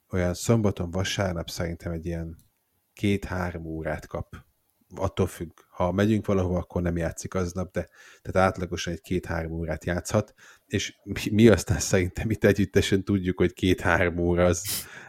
olyan 0.10 0.34
szombaton, 0.34 0.92
vasárnap 0.92 1.50
szerintem 1.50 1.92
egy 1.92 2.06
ilyen 2.06 2.38
két-három 2.94 3.66
órát 3.66 4.08
kap 4.08 4.36
attól 4.96 5.28
függ, 5.28 5.52
ha 5.70 5.92
megyünk 5.92 6.26
valahova, 6.26 6.58
akkor 6.58 6.82
nem 6.82 6.98
játszik 6.98 7.34
aznap, 7.34 7.72
de 7.72 7.90
tehát 8.22 8.50
átlagosan 8.50 8.94
egy 8.94 9.02
két-három 9.02 9.52
órát 9.52 9.86
játszhat, 9.86 10.34
és 10.74 10.96
mi, 11.32 11.48
aztán 11.48 11.80
szerintem 11.80 12.30
itt 12.30 12.44
együttesen 12.44 13.04
tudjuk, 13.04 13.38
hogy 13.38 13.54
két-három 13.54 14.18
óra 14.18 14.46
az, 14.46 14.66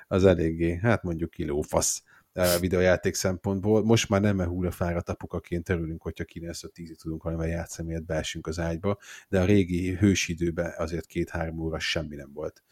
az 0.07 0.25
eléggé, 0.25 0.79
hát 0.83 1.03
mondjuk 1.03 1.31
kilófasz 1.31 2.03
a 2.33 2.59
videojáték 2.59 3.15
szempontból. 3.15 3.85
Most 3.85 4.09
már 4.09 4.21
nem 4.21 4.39
a 4.39 4.71
fáradt 4.71 5.09
apukaként 5.09 5.69
örülünk, 5.69 6.03
hogyha 6.03 6.25
9-10-ig 6.35 6.95
tudunk 6.95 7.23
valamivel 7.23 7.51
játszani, 7.51 7.89
miért 7.89 8.05
beesünk 8.05 8.47
az 8.47 8.59
ágyba, 8.59 8.99
de 9.29 9.41
a 9.41 9.45
régi 9.45 9.95
hősidőben 9.95 10.73
azért 10.77 11.07
két-három 11.07 11.59
óra 11.59 11.79
semmi 11.79 12.17
nem 12.17 12.31
volt. 12.33 12.63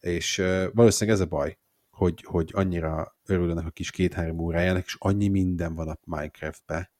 És 0.00 0.38
uh, 0.38 0.64
valószínűleg 0.72 1.20
ez 1.20 1.26
a 1.26 1.28
baj, 1.28 1.58
hogy, 1.90 2.24
hogy 2.26 2.50
annyira 2.52 3.16
örülnek 3.26 3.66
a 3.66 3.70
kis 3.70 3.90
két-három 3.90 4.38
órájának, 4.38 4.84
és 4.84 4.96
annyi 4.98 5.28
minden 5.28 5.74
van 5.74 5.88
a 5.88 5.98
Minecraftbe, 6.04 6.90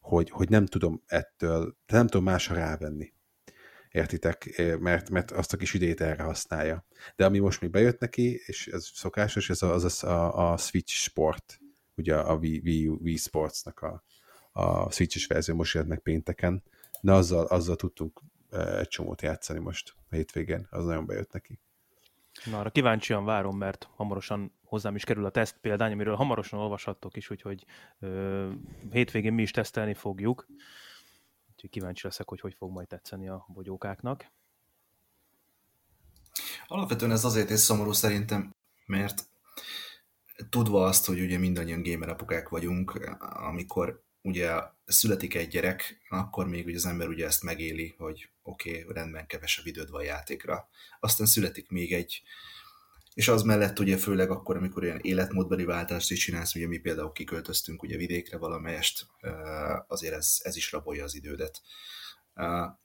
hogy, 0.00 0.30
hogy 0.30 0.48
nem 0.48 0.66
tudom 0.66 1.02
ettől, 1.06 1.76
nem 1.86 2.06
tudom 2.06 2.24
másra 2.24 2.54
rávenni. 2.54 3.12
Értitek? 3.90 4.62
Mert, 4.78 5.10
mert 5.10 5.30
azt 5.30 5.52
a 5.52 5.56
kis 5.56 5.74
idét 5.74 6.00
erre 6.00 6.22
használja. 6.22 6.84
De 7.16 7.24
ami 7.24 7.38
most 7.38 7.60
még 7.60 7.70
bejött 7.70 7.98
neki, 7.98 8.40
és 8.46 8.66
ez 8.66 8.90
szokásos, 8.94 9.50
ez 9.50 9.62
az, 9.62 9.84
az 9.84 10.04
a, 10.04 10.50
a 10.52 10.56
Switch 10.56 10.92
Sport, 10.92 11.60
ugye 11.96 12.16
a 12.16 12.34
Wii, 12.34 12.88
Wii, 12.88 13.16
Sportsnak 13.16 13.80
a, 13.80 14.04
a 14.52 14.90
Switch-es 14.90 15.26
verzió 15.26 15.54
most 15.54 15.74
jött 15.74 15.86
meg 15.86 15.98
pénteken, 15.98 16.62
de 17.00 17.12
azzal, 17.12 17.44
azzal 17.44 17.76
tudtunk 17.76 18.20
egy 18.78 18.88
csomót 18.88 19.22
játszani 19.22 19.58
most 19.58 19.94
a 20.10 20.14
hétvégén, 20.14 20.66
az 20.70 20.84
nagyon 20.84 21.06
bejött 21.06 21.32
neki. 21.32 21.58
Na, 22.44 22.58
arra 22.58 22.70
kíváncsian 22.70 23.24
várom, 23.24 23.56
mert 23.56 23.88
hamarosan 23.96 24.52
hozzám 24.64 24.94
is 24.94 25.04
kerül 25.04 25.24
a 25.24 25.30
teszt 25.30 25.58
példány, 25.60 25.92
amiről 25.92 26.14
hamarosan 26.14 26.58
olvashattok 26.58 27.16
is, 27.16 27.30
úgyhogy 27.30 27.64
ö, 28.00 28.50
hétvégén 28.90 29.32
mi 29.32 29.42
is 29.42 29.50
tesztelni 29.50 29.94
fogjuk. 29.94 30.46
Úgyhogy 31.58 31.72
kíváncsi 31.72 32.06
leszek, 32.06 32.28
hogy 32.28 32.40
hogy 32.40 32.54
fog 32.54 32.70
majd 32.70 32.88
tetszeni 32.88 33.28
a 33.28 33.44
bogyókáknak. 33.48 34.30
Alapvetően 36.66 37.10
ez 37.10 37.24
azért 37.24 37.50
is 37.50 37.58
szomorú 37.58 37.92
szerintem, 37.92 38.54
mert 38.86 39.28
tudva 40.48 40.84
azt, 40.84 41.06
hogy 41.06 41.20
ugye 41.20 41.38
mindannyian 41.38 41.82
gamer 41.82 42.08
apukák 42.08 42.48
vagyunk, 42.48 43.16
amikor 43.20 44.02
ugye 44.22 44.52
születik 44.86 45.34
egy 45.34 45.48
gyerek, 45.48 46.00
akkor 46.08 46.48
még 46.48 46.66
ugye 46.66 46.76
az 46.76 46.86
ember 46.86 47.08
ugye 47.08 47.26
ezt 47.26 47.42
megéli, 47.42 47.94
hogy 47.98 48.30
oké, 48.42 48.82
okay, 48.82 48.94
rendben 48.94 49.26
kevesebb 49.26 49.66
időd 49.66 49.90
van 49.90 50.04
játékra. 50.04 50.68
Aztán 51.00 51.26
születik 51.26 51.70
még 51.70 51.92
egy, 51.92 52.22
és 53.18 53.28
az 53.28 53.42
mellett 53.42 53.78
ugye 53.78 53.96
főleg 53.96 54.30
akkor, 54.30 54.56
amikor 54.56 54.84
ilyen 54.84 54.98
életmódbeli 55.02 55.64
váltást 55.64 56.10
is 56.10 56.18
csinálsz, 56.18 56.54
ugye 56.54 56.66
mi 56.66 56.78
például 56.78 57.12
kiköltöztünk 57.12 57.82
ugye 57.82 57.96
vidékre 57.96 58.36
valamelyest, 58.36 59.06
azért 59.86 60.14
ez, 60.14 60.36
ez 60.42 60.56
is 60.56 60.72
rabolja 60.72 61.04
az 61.04 61.14
idődet. 61.14 61.60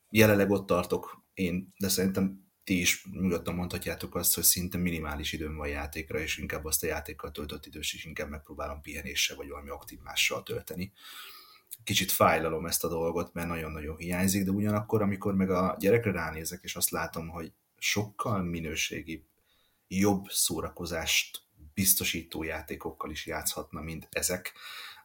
Jelenleg 0.09 0.49
ott 0.49 0.67
tartok 0.67 1.23
én, 1.33 1.73
de 1.77 1.89
szerintem 1.89 2.51
ti 2.63 2.79
is 2.79 3.05
nyugodtan 3.11 3.55
mondhatjátok 3.55 4.15
azt, 4.15 4.35
hogy 4.35 4.43
szinte 4.43 4.77
minimális 4.77 5.33
időm 5.33 5.55
van 5.55 5.67
játékra, 5.67 6.19
és 6.19 6.37
inkább 6.37 6.65
azt 6.65 6.83
a 6.83 6.87
játékkal 6.87 7.31
töltött 7.31 7.65
idős 7.65 7.93
is 7.93 8.05
inkább 8.05 8.29
megpróbálom 8.29 8.81
pihenéssel 8.81 9.37
vagy 9.37 9.49
valami 9.49 9.69
aktív 9.69 9.99
mással 9.99 10.43
tölteni. 10.43 10.93
Kicsit 11.83 12.11
fájlalom 12.11 12.65
ezt 12.65 12.83
a 12.83 12.89
dolgot, 12.89 13.33
mert 13.33 13.47
nagyon-nagyon 13.47 13.97
hiányzik, 13.97 14.43
de 14.43 14.51
ugyanakkor, 14.51 15.01
amikor 15.01 15.35
meg 15.35 15.49
a 15.49 15.75
gyerekre 15.79 16.11
ránézek, 16.11 16.63
és 16.63 16.75
azt 16.75 16.89
látom, 16.89 17.27
hogy 17.27 17.53
sokkal 17.77 18.43
minőségi, 18.43 19.31
jobb 19.99 20.25
szórakozást 20.29 21.41
biztosító 21.73 22.43
játékokkal 22.43 23.11
is 23.11 23.25
játszhatna, 23.25 23.81
mint 23.81 24.07
ezek, 24.11 24.53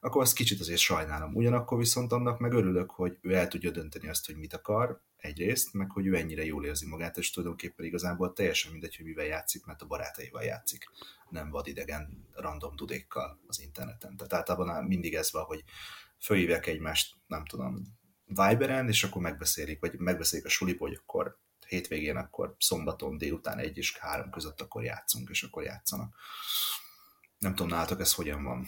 akkor 0.01 0.23
azt 0.23 0.35
kicsit 0.35 0.61
azért 0.61 0.81
sajnálom. 0.81 1.35
Ugyanakkor 1.35 1.79
viszont 1.79 2.13
annak 2.13 2.39
meg 2.39 2.53
örülök, 2.53 2.91
hogy 2.91 3.19
ő 3.21 3.35
el 3.35 3.49
tudja 3.49 3.71
dönteni 3.71 4.09
azt, 4.09 4.27
hogy 4.27 4.37
mit 4.37 4.55
akar, 4.55 5.01
egyrészt, 5.17 5.73
meg 5.73 5.91
hogy 5.91 6.07
ő 6.07 6.17
ennyire 6.17 6.45
jól 6.45 6.65
érzi 6.65 6.87
magát, 6.87 7.17
és 7.17 7.31
tulajdonképpen 7.31 7.87
igazából 7.87 8.33
teljesen 8.33 8.73
mindegy, 8.73 8.97
hogy 8.97 9.05
mivel 9.05 9.25
játszik, 9.25 9.65
mert 9.65 9.83
a 9.83 9.87
barátaival 9.87 10.43
játszik, 10.43 10.85
nem 11.31 11.51
vadidegen 11.51 12.29
random 12.33 12.77
dudékkal 12.77 13.41
az 13.47 13.61
interneten. 13.61 14.17
Tehát 14.17 14.33
általában 14.33 14.85
mindig 14.85 15.15
ez 15.15 15.33
van, 15.33 15.45
hogy 15.45 15.65
fölhívják 16.19 16.67
egymást, 16.67 17.17
nem 17.27 17.45
tudom, 17.45 17.83
Viberen, 18.27 18.89
és 18.89 19.05
akkor 19.05 19.23
megbeszélik, 19.23 19.81
vagy 19.81 19.99
megbeszélik 19.99 20.47
a 20.47 20.49
suliba, 20.49 20.87
hogy 20.87 20.99
akkor 21.01 21.39
hétvégén, 21.69 22.17
akkor 22.17 22.55
szombaton 22.59 23.19
délután 23.19 23.59
egy 23.59 23.77
és 23.77 23.99
három 23.99 24.31
között 24.31 24.61
akkor 24.61 24.85
játszunk, 24.85 25.29
és 25.31 25.43
akkor 25.43 25.63
játszanak. 25.63 26.15
Nem 27.39 27.55
tudom, 27.55 27.71
nálatok 27.71 28.01
ez 28.01 28.15
hogyan 28.15 28.45
van. 28.45 28.67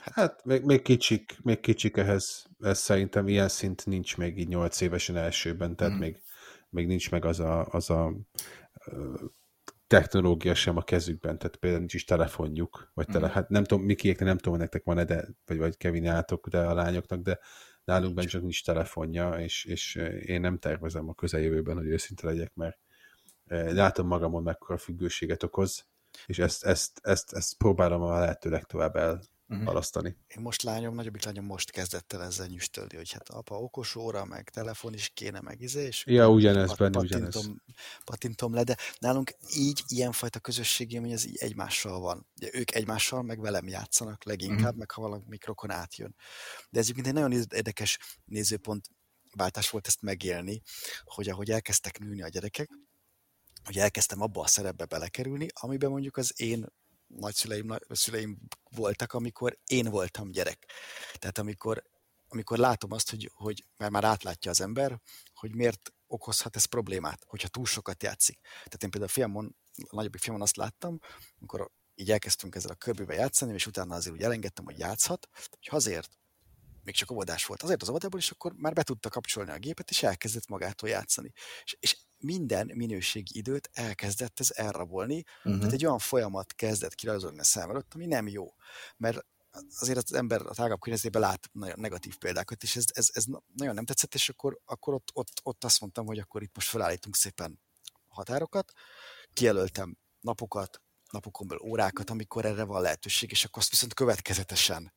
Hát 0.00 0.44
még, 0.44 0.62
még, 0.62 0.82
kicsik, 0.82 1.38
még 1.42 1.60
kicsik 1.60 1.96
ehhez, 1.96 2.46
ez 2.60 2.78
szerintem 2.78 3.28
ilyen 3.28 3.48
szint 3.48 3.86
nincs 3.86 4.16
még 4.16 4.38
így 4.38 4.48
nyolc 4.48 4.80
évesen 4.80 5.16
elsőben, 5.16 5.76
tehát 5.76 5.94
mm. 5.94 5.98
még, 5.98 6.22
még 6.68 6.86
nincs 6.86 7.10
meg 7.10 7.24
az 7.24 7.40
a, 7.40 7.66
az 7.66 7.90
a 7.90 8.12
technológia 9.86 10.54
sem 10.54 10.76
a 10.76 10.82
kezükben, 10.82 11.38
tehát 11.38 11.56
például 11.56 11.80
nincs 11.80 11.94
is 11.94 12.04
telefonjuk, 12.04 12.90
vagy 12.94 13.06
tele, 13.06 13.26
mm. 13.26 13.30
hát 13.30 13.48
nem 13.48 13.64
tudom, 13.64 13.84
Mikiéknek 13.84 14.28
nem 14.28 14.38
tudom, 14.38 14.58
nektek 14.58 14.84
van-e, 14.84 15.04
de, 15.04 15.28
vagy, 15.46 15.58
vagy 15.58 15.76
Kevin 15.76 16.06
átok, 16.06 16.48
de 16.48 16.58
a 16.58 16.74
lányoknak, 16.74 17.20
de 17.20 17.38
nálunk 17.84 18.14
benne 18.14 18.28
csak 18.28 18.42
nincs 18.42 18.64
telefonja, 18.64 19.40
és, 19.40 19.64
és 19.64 19.94
én 20.24 20.40
nem 20.40 20.58
tervezem 20.58 21.08
a 21.08 21.14
közeljövőben, 21.14 21.76
hogy 21.76 21.86
őszinte 21.86 22.26
legyek, 22.26 22.54
mert 22.54 22.78
látom 23.72 24.06
magamon 24.06 24.42
mekkora 24.42 24.78
függőséget 24.78 25.42
okoz, 25.42 25.86
és 26.26 26.38
ezt, 26.38 26.64
ezt, 26.64 27.00
ezt, 27.02 27.32
ezt 27.32 27.56
próbálom 27.56 28.02
a 28.02 28.18
lehető 28.18 28.50
legtovább 28.50 28.96
el 28.96 29.22
Mhm. 29.56 29.64
halasztani. 29.66 30.16
Én 30.26 30.42
most 30.42 30.62
lányom, 30.62 30.94
nagyobbik 30.94 31.24
lányom 31.24 31.44
most 31.44 31.70
kezdett 31.70 32.12
el 32.12 32.22
ezzel 32.22 32.46
nyüstölni, 32.46 32.96
hogy 32.96 33.12
hát 33.12 33.28
apa 33.28 33.54
okos 33.60 33.94
óra, 33.96 34.24
meg 34.24 34.50
telefon 34.50 34.94
is 34.94 35.08
kéne, 35.14 35.40
meg 35.40 35.60
izé, 35.60 35.82
és 35.86 36.04
Ja, 36.06 36.28
ugyanez, 36.30 36.68
pat- 36.68 36.78
benne 36.78 36.98
ugyanez. 36.98 37.48
pattintom 38.04 38.54
le, 38.54 38.62
de 38.64 38.76
nálunk 38.98 39.32
így 39.56 39.82
ilyenfajta 39.86 40.40
közösségi 40.40 40.94
élmény, 40.94 41.12
ez 41.12 41.24
így 41.26 41.36
egymással 41.36 42.00
van. 42.00 42.26
Ugye 42.36 42.50
ők 42.52 42.74
egymással, 42.74 43.22
meg 43.22 43.40
velem 43.40 43.68
játszanak 43.68 44.24
leginkább, 44.24 44.70
Mhm. 44.70 44.78
meg 44.78 44.90
ha 44.90 45.00
valami 45.00 45.38
rokon 45.44 45.70
átjön. 45.70 46.14
De 46.70 46.78
ez 46.78 46.84
egyébként 46.84 47.06
egy 47.06 47.22
nagyon 47.22 47.44
érdekes 47.54 47.98
nézőpont 48.24 48.88
váltás 49.36 49.70
volt 49.70 49.86
ezt 49.86 50.02
megélni, 50.02 50.62
hogy 51.04 51.28
ahogy 51.28 51.50
elkezdtek 51.50 51.98
nőni 51.98 52.22
a 52.22 52.28
gyerekek, 52.28 52.70
hogy 53.64 53.78
elkezdtem 53.78 54.20
abba 54.20 54.40
a 54.40 54.46
szerepbe 54.46 54.84
belekerülni, 54.84 55.46
amiben 55.52 55.90
mondjuk 55.90 56.16
az 56.16 56.40
én 56.40 56.66
nagyszüleim, 57.16 57.66
nagy- 57.66 57.84
szüleim 57.88 58.38
voltak, 58.70 59.12
amikor 59.12 59.58
én 59.66 59.90
voltam 59.90 60.30
gyerek. 60.30 60.72
Tehát 61.12 61.38
amikor, 61.38 61.82
amikor 62.28 62.58
látom 62.58 62.92
azt, 62.92 63.10
hogy, 63.10 63.30
hogy 63.34 63.64
mert 63.76 63.92
már 63.92 64.04
átlátja 64.04 64.50
az 64.50 64.60
ember, 64.60 65.00
hogy 65.34 65.54
miért 65.54 65.92
okozhat 66.06 66.56
ez 66.56 66.64
problémát, 66.64 67.24
hogyha 67.26 67.48
túl 67.48 67.66
sokat 67.66 68.02
játszik. 68.02 68.40
Tehát 68.40 68.82
én 68.82 68.90
például 68.90 69.10
a 69.10 69.14
filmon, 69.14 69.56
a 69.88 69.94
nagyobbik 69.94 70.20
filmon 70.20 70.42
azt 70.42 70.56
láttam, 70.56 70.98
amikor 71.38 71.70
így 71.94 72.10
elkezdtünk 72.10 72.54
ezzel 72.54 72.70
a 72.70 72.74
körbével 72.74 73.16
játszani, 73.16 73.52
és 73.52 73.66
utána 73.66 73.94
azért 73.94 74.14
úgy 74.14 74.22
elengedtem, 74.22 74.64
hogy 74.64 74.78
játszhat, 74.78 75.28
hogy 75.32 75.68
azért 75.70 76.08
még 76.84 76.94
csak 76.94 77.10
óvodás 77.10 77.46
volt. 77.46 77.62
Azért 77.62 77.82
az 77.82 77.88
óvodából, 77.88 78.20
és 78.20 78.30
akkor 78.30 78.52
már 78.52 78.72
be 78.72 78.82
tudta 78.82 79.08
kapcsolni 79.08 79.50
a 79.50 79.58
gépet, 79.58 79.90
és 79.90 80.02
elkezdett 80.02 80.48
magától 80.48 80.88
játszani. 80.88 81.32
És, 81.64 81.76
és 81.80 81.96
minden 82.22 82.70
minőségi 82.74 83.38
időt 83.38 83.70
elkezdett 83.72 84.40
ez 84.40 84.50
elrabolni, 84.54 85.24
Uh-huh. 85.44 85.58
tehát 85.58 85.72
egy 85.72 85.84
olyan 85.84 85.98
folyamat 85.98 86.52
kezdett 86.52 86.94
kirajzolni 86.94 87.38
a 87.38 87.44
szem 87.44 87.70
előtt, 87.70 87.94
ami 87.94 88.06
nem 88.06 88.28
jó. 88.28 88.54
Mert 88.96 89.26
azért 89.78 89.98
az 89.98 90.12
ember 90.12 90.40
a 90.46 90.54
tágabb 90.54 90.80
környezetében 90.80 91.22
lát 91.22 91.48
nagyon 91.52 91.80
negatív 91.80 92.16
példákat, 92.16 92.62
és 92.62 92.76
ez, 92.76 92.84
ez, 92.92 93.08
ez 93.12 93.24
nagyon 93.54 93.74
nem 93.74 93.84
tetszett, 93.84 94.14
és 94.14 94.28
akkor, 94.28 94.60
akkor 94.64 94.94
ott, 94.94 95.10
ott, 95.12 95.40
ott 95.42 95.64
azt 95.64 95.80
mondtam, 95.80 96.06
hogy 96.06 96.18
akkor 96.18 96.42
itt 96.42 96.54
most 96.54 96.68
felállítunk 96.68 97.16
szépen 97.16 97.60
határokat, 98.08 98.72
kijelöltem 99.32 99.96
napokat, 100.20 100.82
napokon 101.10 101.46
belül 101.46 101.64
órákat, 101.64 102.10
amikor 102.10 102.44
erre 102.44 102.64
van 102.64 102.82
lehetőség, 102.82 103.30
és 103.30 103.44
akkor 103.44 103.62
azt 103.62 103.70
viszont 103.70 103.94
következetesen 103.94 104.92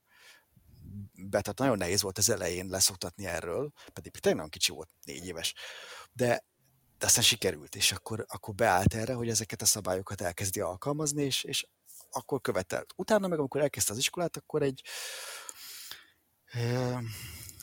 be, 1.13 1.41
tehát 1.41 1.59
nagyon 1.59 1.77
nehéz 1.77 2.01
volt 2.01 2.17
az 2.17 2.29
elején 2.29 2.67
leszoktatni 2.67 3.25
erről, 3.25 3.71
pedig 3.93 4.11
tényleg 4.11 4.35
nagyon 4.35 4.49
kicsi 4.49 4.71
volt, 4.71 4.89
négy 5.03 5.25
éves, 5.25 5.53
de, 6.11 6.45
de 6.97 7.05
aztán 7.05 7.23
sikerült, 7.23 7.75
és 7.75 7.91
akkor, 7.91 8.25
akkor 8.27 8.55
beállt 8.55 8.93
erre, 8.93 9.13
hogy 9.13 9.29
ezeket 9.29 9.61
a 9.61 9.65
szabályokat 9.65 10.21
elkezdi 10.21 10.59
alkalmazni, 10.59 11.23
és, 11.23 11.43
és 11.43 11.67
akkor 12.11 12.41
követelt. 12.41 12.93
Utána 12.95 13.27
meg, 13.27 13.39
amikor 13.39 13.61
elkezdte 13.61 13.91
az 13.93 13.97
iskolát, 13.97 14.37
akkor 14.37 14.61
egy 14.61 14.81
eh, 16.45 16.99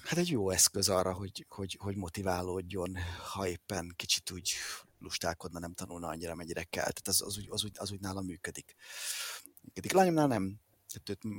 hát 0.05 0.19
egy 0.19 0.29
jó 0.29 0.51
eszköz 0.51 0.89
arra, 0.89 1.13
hogy, 1.13 1.47
hogy, 1.49 1.77
hogy 1.81 1.97
motiválódjon, 1.97 2.97
ha 3.33 3.49
éppen 3.49 3.93
kicsit 3.97 4.31
úgy 4.31 4.53
lustálkodna, 4.99 5.59
nem 5.59 5.75
tanulna 5.75 6.09
annyira, 6.09 6.35
mennyire 6.35 6.63
kell. 6.63 6.91
Tehát 6.91 7.09
az, 7.09 7.23
az, 7.23 7.39
úgy, 7.39 7.47
az, 7.51 7.65
úgy, 7.65 7.73
az 7.79 7.93
úgy 7.93 8.01
nálam 8.01 8.25
működik. 8.25 8.75
működik. 9.63 9.93
Lányomnál 9.93 10.27
nem. 10.27 10.61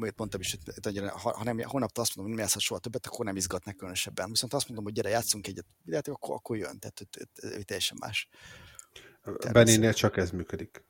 Őt 0.02 0.18
mondtam 0.18 0.40
is, 0.40 0.58
hogy 0.82 0.98
ha, 1.10 1.38
ha 1.38 1.44
nem, 1.44 1.60
holnap 1.60 1.98
azt 1.98 2.16
mondom, 2.16 2.24
hogy 2.26 2.28
nem 2.34 2.40
játszhat 2.40 2.62
soha 2.62 2.80
többet, 2.80 3.06
akkor 3.06 3.26
nem 3.26 3.36
izgatnak 3.36 3.78
különösebben. 3.78 4.30
Viszont 4.30 4.54
azt 4.54 4.68
mondom, 4.68 4.86
hogy 4.86 4.94
gyere, 4.94 5.10
játszunk 5.10 5.48
egyet, 5.48 5.66
de 5.84 6.02
akkor, 6.06 6.36
akkor 6.36 6.58
jön. 6.58 6.80
Tehát 6.80 7.08
ő, 7.18 7.28
ő, 7.42 7.58
ő 7.58 7.62
teljesen 7.62 7.98
más. 8.00 8.30
Benénél 9.52 9.94
csak 9.94 10.18
ez 10.18 10.32
működik. 10.32 10.84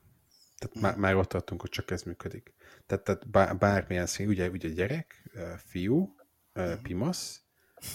Tehát 0.58 0.80
már, 0.80 0.96
már 0.96 1.16
ott 1.16 1.28
tartunk, 1.28 1.60
hogy 1.60 1.70
csak 1.70 1.90
ez 1.90 2.02
működik. 2.02 2.54
Tehát, 2.86 3.04
tehát 3.04 3.30
bár, 3.30 3.58
bármilyen 3.58 4.06
szín, 4.06 4.28
ugye, 4.28 4.48
ugye 4.48 4.68
gyerek, 4.68 5.30
fiú, 5.66 6.16
pimasz, 6.82 7.42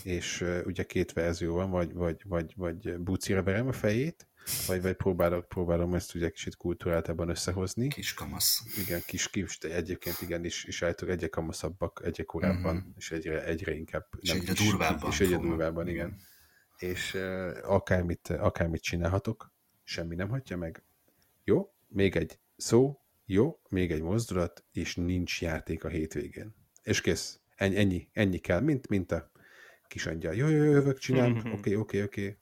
és 0.03 0.45
ugye 0.65 0.83
két 0.83 1.13
verzió 1.13 1.53
van, 1.53 1.69
vagy, 1.69 1.93
vagy, 1.93 2.23
vagy, 2.25 2.53
vagy 2.55 2.99
bucira 2.99 3.43
verem 3.43 3.67
a 3.67 3.71
fejét, 3.71 4.28
vagy, 4.67 4.81
vagy 4.81 4.95
próbálok, 4.95 5.47
próbálom 5.47 5.93
ezt 5.93 6.15
ugye 6.15 6.29
kicsit 6.29 6.55
kultúráltabban 6.55 7.29
összehozni. 7.29 7.87
Kis 7.87 8.13
kamasz. 8.13 8.61
Igen, 8.77 9.01
kis 9.05 9.29
kis, 9.29 9.57
de 9.57 9.75
egyébként 9.75 10.21
igen, 10.21 10.45
is, 10.45 10.63
is 10.63 10.81
állítólag 10.81 11.15
egyre 11.15 11.27
kamaszabbak, 11.27 12.01
egyre 12.05 12.23
korábban, 12.23 12.75
Mhm. 12.75 12.87
és 12.97 13.11
egyre, 13.11 13.43
egyre 13.45 13.73
inkább. 13.73 14.07
És 14.19 14.29
egyre 14.29 14.53
durvábban 14.53 15.11
És 15.11 15.19
egyre 15.19 15.37
durvábban, 15.37 15.87
igen. 15.87 16.19
És 16.77 17.13
uh, 17.13 17.51
akármit, 17.63 18.27
akármit 18.29 18.81
csinálhatok, 18.81 19.51
semmi 19.83 20.15
nem 20.15 20.29
hagyja 20.29 20.57
meg. 20.57 20.83
Jó, 21.43 21.73
még 21.87 22.15
egy 22.15 22.39
szó, 22.57 22.99
jó, 23.25 23.59
még 23.69 23.91
egy 23.91 24.01
mozdulat, 24.01 24.63
és 24.71 24.95
nincs 24.95 25.41
játék 25.41 25.83
a 25.83 25.87
hétvégén. 25.87 26.55
És 26.83 27.01
kész. 27.01 27.39
Ennyi, 27.55 27.75
ennyi, 27.77 28.09
ennyi 28.13 28.37
kell, 28.37 28.59
mint, 28.59 28.87
mint 28.87 29.11
a 29.11 29.31
kis 29.87 30.05
angyal. 30.05 30.33
Jó, 30.35 30.47
jó, 30.47 30.63
jó, 30.63 30.71
jövök, 30.71 30.97
csinálunk, 30.97 31.43
Mhm. 31.43 31.53
oké, 31.53 31.75
oké, 31.75 32.01
oké. 32.03 32.37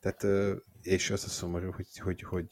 Tehát, 0.00 0.22
ö, 0.22 0.56
és 0.88 1.10
az 1.10 1.24
a 1.24 1.28
szomorú, 1.28 1.70
hogy, 1.70 1.86
hogy, 1.98 2.22
hogy 2.22 2.48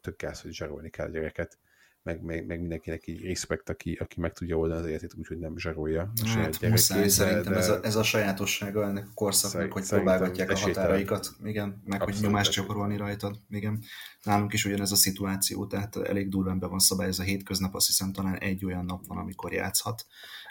tök 0.00 0.16
gáz, 0.16 0.40
hogy 0.40 0.52
zsarolni 0.52 0.90
kell 0.90 1.06
a 1.06 1.10
gyereket, 1.10 1.58
meg, 2.02 2.22
meg, 2.22 2.46
meg 2.46 2.60
mindenkinek 2.60 3.06
így 3.06 3.24
respekt, 3.24 3.68
aki, 3.68 3.92
aki 4.00 4.20
meg 4.20 4.32
tudja 4.32 4.56
oldani 4.56 4.80
az 4.80 4.86
életét 4.86 5.14
úgy, 5.14 5.26
hogy 5.26 5.38
nem 5.38 5.58
zsarolja 5.58 6.12
a 6.22 6.26
saját 6.26 6.56
Hát 6.56 6.70
muszáj, 6.70 7.08
szerintem 7.08 7.52
ez, 7.52 7.68
a, 7.68 7.80
ez 7.82 7.96
a 7.96 8.02
sajátossága 8.02 8.84
ennek 8.84 9.06
a 9.06 9.14
korszaknak, 9.14 9.72
hogy 9.72 9.88
próbálgatják 9.88 10.50
a 10.50 10.58
határaikat, 10.58 11.30
igen, 11.44 11.82
meg 11.84 12.00
hogy 12.00 12.08
Abszolút 12.08 12.20
nyomást 12.20 12.48
esélytelen. 12.48 12.68
gyakorolni 12.68 12.96
rajtad, 12.96 13.40
igen. 13.48 13.82
Nálunk 14.22 14.52
is 14.52 14.64
ugyanez 14.64 14.92
a 14.92 14.96
szituáció, 14.96 15.66
tehát 15.66 15.96
elég 15.96 16.28
durván 16.28 16.58
be 16.58 16.66
van 16.66 16.78
szabályozva 16.78 17.22
a 17.22 17.26
hétköznap, 17.26 17.74
azt 17.74 17.86
hiszem 17.86 18.12
talán 18.12 18.38
egy 18.38 18.64
olyan 18.64 18.84
nap 18.84 19.06
van, 19.06 19.18
amikor 19.18 19.52
játszhat, 19.52 20.06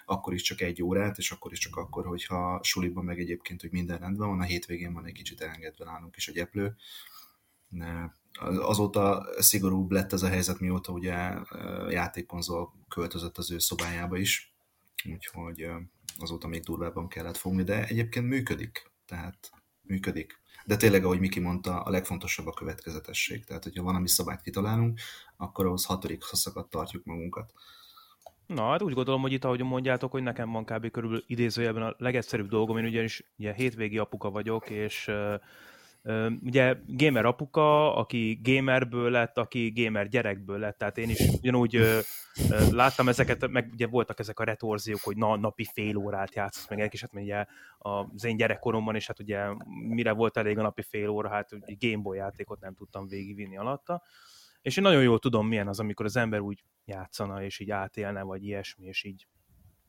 akkor 0.05 0.33
is 0.33 0.41
csak 0.41 0.61
egy 0.61 0.83
órát, 0.83 1.17
és 1.17 1.31
akkor 1.31 1.51
is 1.51 1.59
csak 1.59 1.75
akkor, 1.75 2.05
hogyha 2.05 2.59
suliban 2.63 3.03
meg 3.03 3.19
egyébként, 3.19 3.61
hogy 3.61 3.71
minden 3.71 3.97
rendben 3.97 4.27
van, 4.27 4.39
a 4.39 4.43
hétvégén 4.43 4.93
van 4.93 5.05
egy 5.05 5.13
kicsit 5.13 5.41
elengedve 5.41 5.85
nálunk 5.85 6.15
is 6.15 6.27
a 6.27 6.31
gyeplő. 6.31 6.75
Azóta 8.41 9.25
szigorúbb 9.37 9.91
lett 9.91 10.13
ez 10.13 10.23
a 10.23 10.27
helyzet, 10.27 10.59
mióta 10.59 10.91
ugye 10.91 11.33
játékkonzol 11.89 12.73
költözött 12.87 13.37
az 13.37 13.51
ő 13.51 13.57
szobájába 13.57 14.17
is, 14.17 14.53
úgyhogy 15.11 15.67
azóta 16.19 16.47
még 16.47 16.63
durvábban 16.63 17.07
kellett 17.07 17.37
fogni, 17.37 17.63
de 17.63 17.85
egyébként 17.85 18.27
működik, 18.27 18.91
tehát 19.05 19.51
működik. 19.81 20.39
De 20.65 20.77
tényleg, 20.77 21.05
ahogy 21.05 21.19
Miki 21.19 21.39
mondta, 21.39 21.81
a 21.81 21.89
legfontosabb 21.89 22.47
a 22.47 22.53
következetesség. 22.53 23.45
Tehát, 23.45 23.63
hogyha 23.63 23.83
valami 23.83 24.07
szabályt 24.07 24.41
kitalálunk, 24.41 24.99
akkor 25.37 25.65
ahhoz 25.65 25.85
hatodik 25.85 26.23
szakadt 26.23 26.69
tartjuk 26.69 27.05
magunkat. 27.05 27.53
Na, 28.45 28.69
hát 28.69 28.81
úgy 28.81 28.93
gondolom, 28.93 29.21
hogy 29.21 29.31
itt, 29.31 29.43
ahogy 29.43 29.61
mondjátok, 29.61 30.11
hogy 30.11 30.23
nekem 30.23 30.51
van 30.51 30.65
kb. 30.65 30.91
körülbelül 30.91 31.23
idézőjelben 31.27 31.83
a 31.83 31.95
legegyszerűbb 31.97 32.49
dolgom, 32.49 32.77
én 32.77 32.85
ugyanis 32.85 33.23
ugye 33.37 33.53
hétvégi 33.53 33.97
apuka 33.97 34.29
vagyok, 34.29 34.69
és 34.69 35.11
ugye 36.43 36.75
gamer 36.87 37.25
apuka, 37.25 37.95
aki 37.95 38.39
gamerből 38.43 39.09
lett, 39.09 39.37
aki 39.37 39.71
gamer 39.75 40.07
gyerekből 40.07 40.59
lett, 40.59 40.77
tehát 40.77 40.97
én 40.97 41.09
is 41.09 41.19
ugyanúgy 41.19 41.75
uh, 41.75 41.99
láttam 42.71 43.07
ezeket, 43.07 43.47
meg 43.47 43.69
ugye 43.71 43.87
voltak 43.87 44.19
ezek 44.19 44.39
a 44.39 44.43
retorziók, 44.43 44.99
hogy 45.03 45.17
na, 45.17 45.35
napi 45.35 45.65
fél 45.73 45.97
órát 45.97 46.35
játszasz 46.35 46.69
meg 46.69 46.89
kis, 46.89 47.01
hát 47.01 47.13
ugye 47.13 47.45
az 47.77 48.23
én 48.23 48.37
gyerekkoromban 48.37 48.95
is, 48.95 49.07
hát 49.07 49.19
ugye 49.19 49.45
mire 49.87 50.11
volt 50.11 50.37
elég 50.37 50.57
a 50.57 50.61
napi 50.61 50.81
fél 50.81 51.07
óra, 51.07 51.29
hát 51.29 51.49
Gameboy 51.79 52.17
játékot 52.17 52.59
nem 52.59 52.73
tudtam 52.73 53.07
végigvinni 53.07 53.57
alatta, 53.57 54.03
és 54.61 54.77
én 54.77 54.83
nagyon 54.83 55.03
jól 55.03 55.19
tudom, 55.19 55.47
milyen 55.47 55.67
az, 55.67 55.79
amikor 55.79 56.05
az 56.05 56.15
ember 56.15 56.39
úgy 56.39 56.63
játszana, 56.85 57.43
és 57.43 57.59
így 57.59 57.71
átélne, 57.71 58.21
vagy 58.21 58.43
ilyesmi, 58.43 58.85
és 58.85 59.03
így 59.03 59.27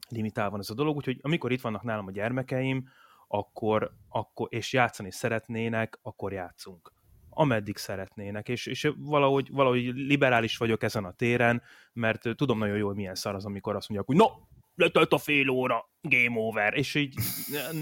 limitál 0.08 0.50
van 0.50 0.60
ez 0.60 0.70
a 0.70 0.74
dolog, 0.74 0.96
úgyhogy 0.96 1.18
amikor 1.22 1.52
itt 1.52 1.60
vannak 1.60 1.82
nálam 1.82 2.06
a 2.06 2.10
gyermekeim, 2.10 2.88
akkor, 3.32 3.92
akkor 4.08 4.48
és 4.50 4.72
játszani 4.72 5.12
szeretnének, 5.12 5.98
akkor 6.02 6.32
játszunk. 6.32 6.92
Ameddig 7.28 7.76
szeretnének, 7.76 8.48
és, 8.48 8.66
és 8.66 8.92
valahogy, 8.96 9.48
valahogy 9.50 9.84
liberális 9.84 10.56
vagyok 10.56 10.82
ezen 10.82 11.04
a 11.04 11.12
téren, 11.12 11.62
mert 11.92 12.28
tudom 12.36 12.58
nagyon 12.58 12.76
jól, 12.76 12.94
milyen 12.94 13.14
szar 13.14 13.34
az, 13.34 13.44
amikor 13.44 13.76
azt 13.76 13.88
mondják, 13.88 14.08
hogy 14.08 14.28
no, 14.28 14.46
letelt 14.74 15.12
a 15.12 15.18
fél 15.18 15.48
óra, 15.48 15.90
game 16.00 16.38
over, 16.38 16.74
és 16.74 16.94
így 16.94 17.14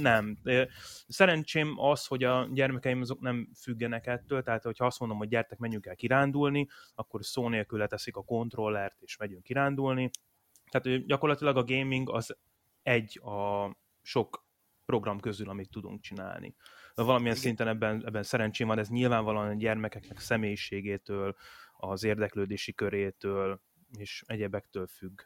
nem. 0.00 0.38
Szerencsém 1.06 1.78
az, 1.78 2.06
hogy 2.06 2.24
a 2.24 2.48
gyermekeim 2.52 3.00
azok 3.00 3.20
nem 3.20 3.48
függenek 3.60 4.06
ettől, 4.06 4.42
tehát 4.42 4.62
hogyha 4.62 4.86
azt 4.86 4.98
mondom, 4.98 5.18
hogy 5.18 5.28
gyertek, 5.28 5.58
menjünk 5.58 5.86
el 5.86 5.96
kirándulni, 5.96 6.66
akkor 6.94 7.24
szó 7.24 7.48
nélkül 7.48 7.78
leteszik 7.78 8.16
a 8.16 8.24
kontrollert, 8.24 8.96
és 9.00 9.16
megyünk 9.16 9.42
kirándulni. 9.42 10.10
Tehát 10.70 11.06
gyakorlatilag 11.06 11.56
a 11.56 11.64
gaming 11.64 12.10
az 12.10 12.36
egy 12.82 13.20
a 13.20 13.70
sok 14.02 14.46
program 14.88 15.20
közül, 15.20 15.48
amit 15.48 15.70
tudunk 15.70 16.00
csinálni. 16.00 16.54
Valamilyen 16.94 17.36
Igen. 17.36 17.36
szinten 17.36 17.68
ebben, 17.68 18.06
ebben 18.06 18.22
szerencsém 18.22 18.66
van, 18.66 18.78
ez 18.78 18.88
nyilvánvalóan 18.88 19.48
a 19.48 19.54
gyermekeknek 19.54 20.20
személyiségétől, 20.20 21.36
az 21.76 22.04
érdeklődési 22.04 22.74
körétől, 22.74 23.60
és 23.98 24.22
egyebektől 24.26 24.86
függ. 24.86 25.20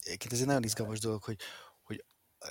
Egyébként 0.00 0.32
ez 0.32 0.40
egy 0.40 0.46
nagyon 0.46 0.62
izgalmas 0.62 0.98
dolog, 0.98 1.22
hogy, 1.22 1.38
hogy 1.82 2.04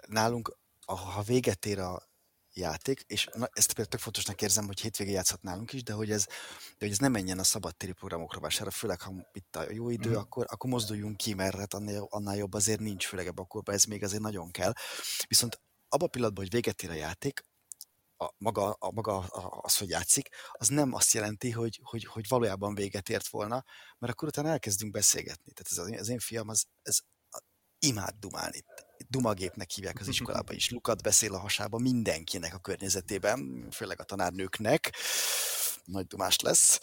nálunk, 0.07 0.57
ha 0.85 1.21
véget 1.21 1.65
ér 1.65 1.79
a 1.79 2.12
játék, 2.53 3.03
és 3.07 3.27
na, 3.33 3.49
ezt 3.53 3.67
például 3.67 3.87
tök 3.87 3.99
fontosnak 3.99 4.41
érzem, 4.41 4.65
hogy 4.65 4.79
hétvégén 4.79 5.13
játszhat 5.13 5.41
nálunk 5.41 5.73
is, 5.73 5.83
de 5.83 5.93
hogy 5.93 6.11
ez, 6.11 6.25
de 6.25 6.75
hogy 6.79 6.91
ez 6.91 6.97
nem 6.97 7.11
menjen 7.11 7.39
a 7.39 7.43
szabadtéri 7.43 7.91
programok 7.91 8.33
rovására, 8.33 8.71
főleg 8.71 9.01
ha 9.01 9.13
itt 9.33 9.55
a 9.55 9.71
jó 9.71 9.89
idő, 9.89 10.09
mm. 10.09 10.15
akkor, 10.15 10.45
akkor 10.49 10.69
mozduljunk 10.69 11.17
ki, 11.17 11.33
mert 11.33 11.55
hát 11.55 11.73
annál, 11.73 12.07
annál 12.09 12.35
jobb 12.35 12.53
azért 12.53 12.79
nincs, 12.79 13.05
főleg 13.05 13.27
ebben 13.27 13.43
a 13.43 13.47
korban 13.47 13.75
ez 13.75 13.83
még 13.83 14.03
azért 14.03 14.21
nagyon 14.21 14.51
kell. 14.51 14.73
Viszont 15.27 15.61
abban 15.87 16.07
a 16.07 16.11
pillanatban, 16.11 16.43
hogy 16.43 16.53
véget 16.53 16.83
ér 16.83 16.89
a 16.89 16.93
játék, 16.93 17.43
a, 18.17 18.33
maga, 18.37 18.71
a, 18.71 18.91
maga 18.91 19.17
az, 19.61 19.77
hogy 19.77 19.89
játszik, 19.89 20.29
az 20.51 20.67
nem 20.67 20.93
azt 20.93 21.13
jelenti, 21.13 21.51
hogy, 21.51 21.79
hogy, 21.83 22.03
hogy 22.03 22.27
valójában 22.27 22.75
véget 22.75 23.09
ért 23.09 23.27
volna, 23.27 23.63
mert 23.97 24.13
akkor 24.13 24.27
utána 24.27 24.49
elkezdünk 24.49 24.91
beszélgetni. 24.91 25.51
Tehát 25.53 25.71
ez 25.71 25.77
az, 25.77 25.99
az 25.99 26.09
én 26.09 26.19
fiam, 26.19 26.49
az, 26.49 26.65
ez 26.81 26.97
imád 27.79 28.15
dumálni 28.19 28.63
dumagépnek 29.13 29.69
hívják 29.69 29.99
az 29.99 30.07
iskolában 30.07 30.55
is. 30.55 30.69
Lukat 30.69 31.01
beszél 31.01 31.33
a 31.33 31.39
hasába 31.39 31.77
mindenkinek 31.77 32.53
a 32.53 32.59
környezetében, 32.59 33.67
főleg 33.71 33.99
a 33.99 34.03
tanárnőknek. 34.03 34.95
Nagy 35.83 36.07
dumás 36.07 36.39
lesz. 36.39 36.79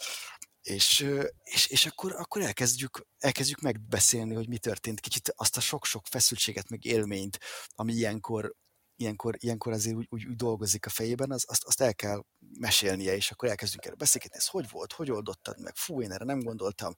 És, 0.61 1.07
és, 1.43 1.67
és 1.67 1.85
akkor, 1.85 2.13
akkor 2.13 2.41
elkezdjük, 2.41 3.07
elkezdjük 3.17 3.59
megbeszélni, 3.59 4.33
hogy 4.33 4.47
mi 4.47 4.57
történt. 4.57 4.99
Kicsit 4.99 5.33
azt 5.35 5.57
a 5.57 5.59
sok-sok 5.59 6.07
feszültséget, 6.07 6.69
meg 6.69 6.85
élményt, 6.85 7.39
ami 7.69 7.93
ilyenkor, 7.93 8.55
ilyenkor, 8.95 9.35
ilyenkor 9.39 9.73
azért 9.73 9.95
úgy, 9.95 10.07
úgy, 10.09 10.25
úgy 10.25 10.35
dolgozik 10.35 10.85
a 10.85 10.89
fejében, 10.89 11.31
az, 11.31 11.45
azt, 11.47 11.63
azt 11.63 11.81
el 11.81 11.95
kell 11.95 12.23
mesélnie, 12.59 13.15
és 13.15 13.31
akkor 13.31 13.49
elkezdünk 13.49 13.85
erre 13.85 13.95
beszélgetni, 13.95 14.37
ez 14.37 14.47
hogy 14.47 14.69
volt, 14.69 14.93
hogy 14.93 15.11
oldottad 15.11 15.59
meg, 15.59 15.75
fú, 15.75 16.01
én 16.01 16.11
erre 16.11 16.25
nem 16.25 16.39
gondoltam, 16.39 16.95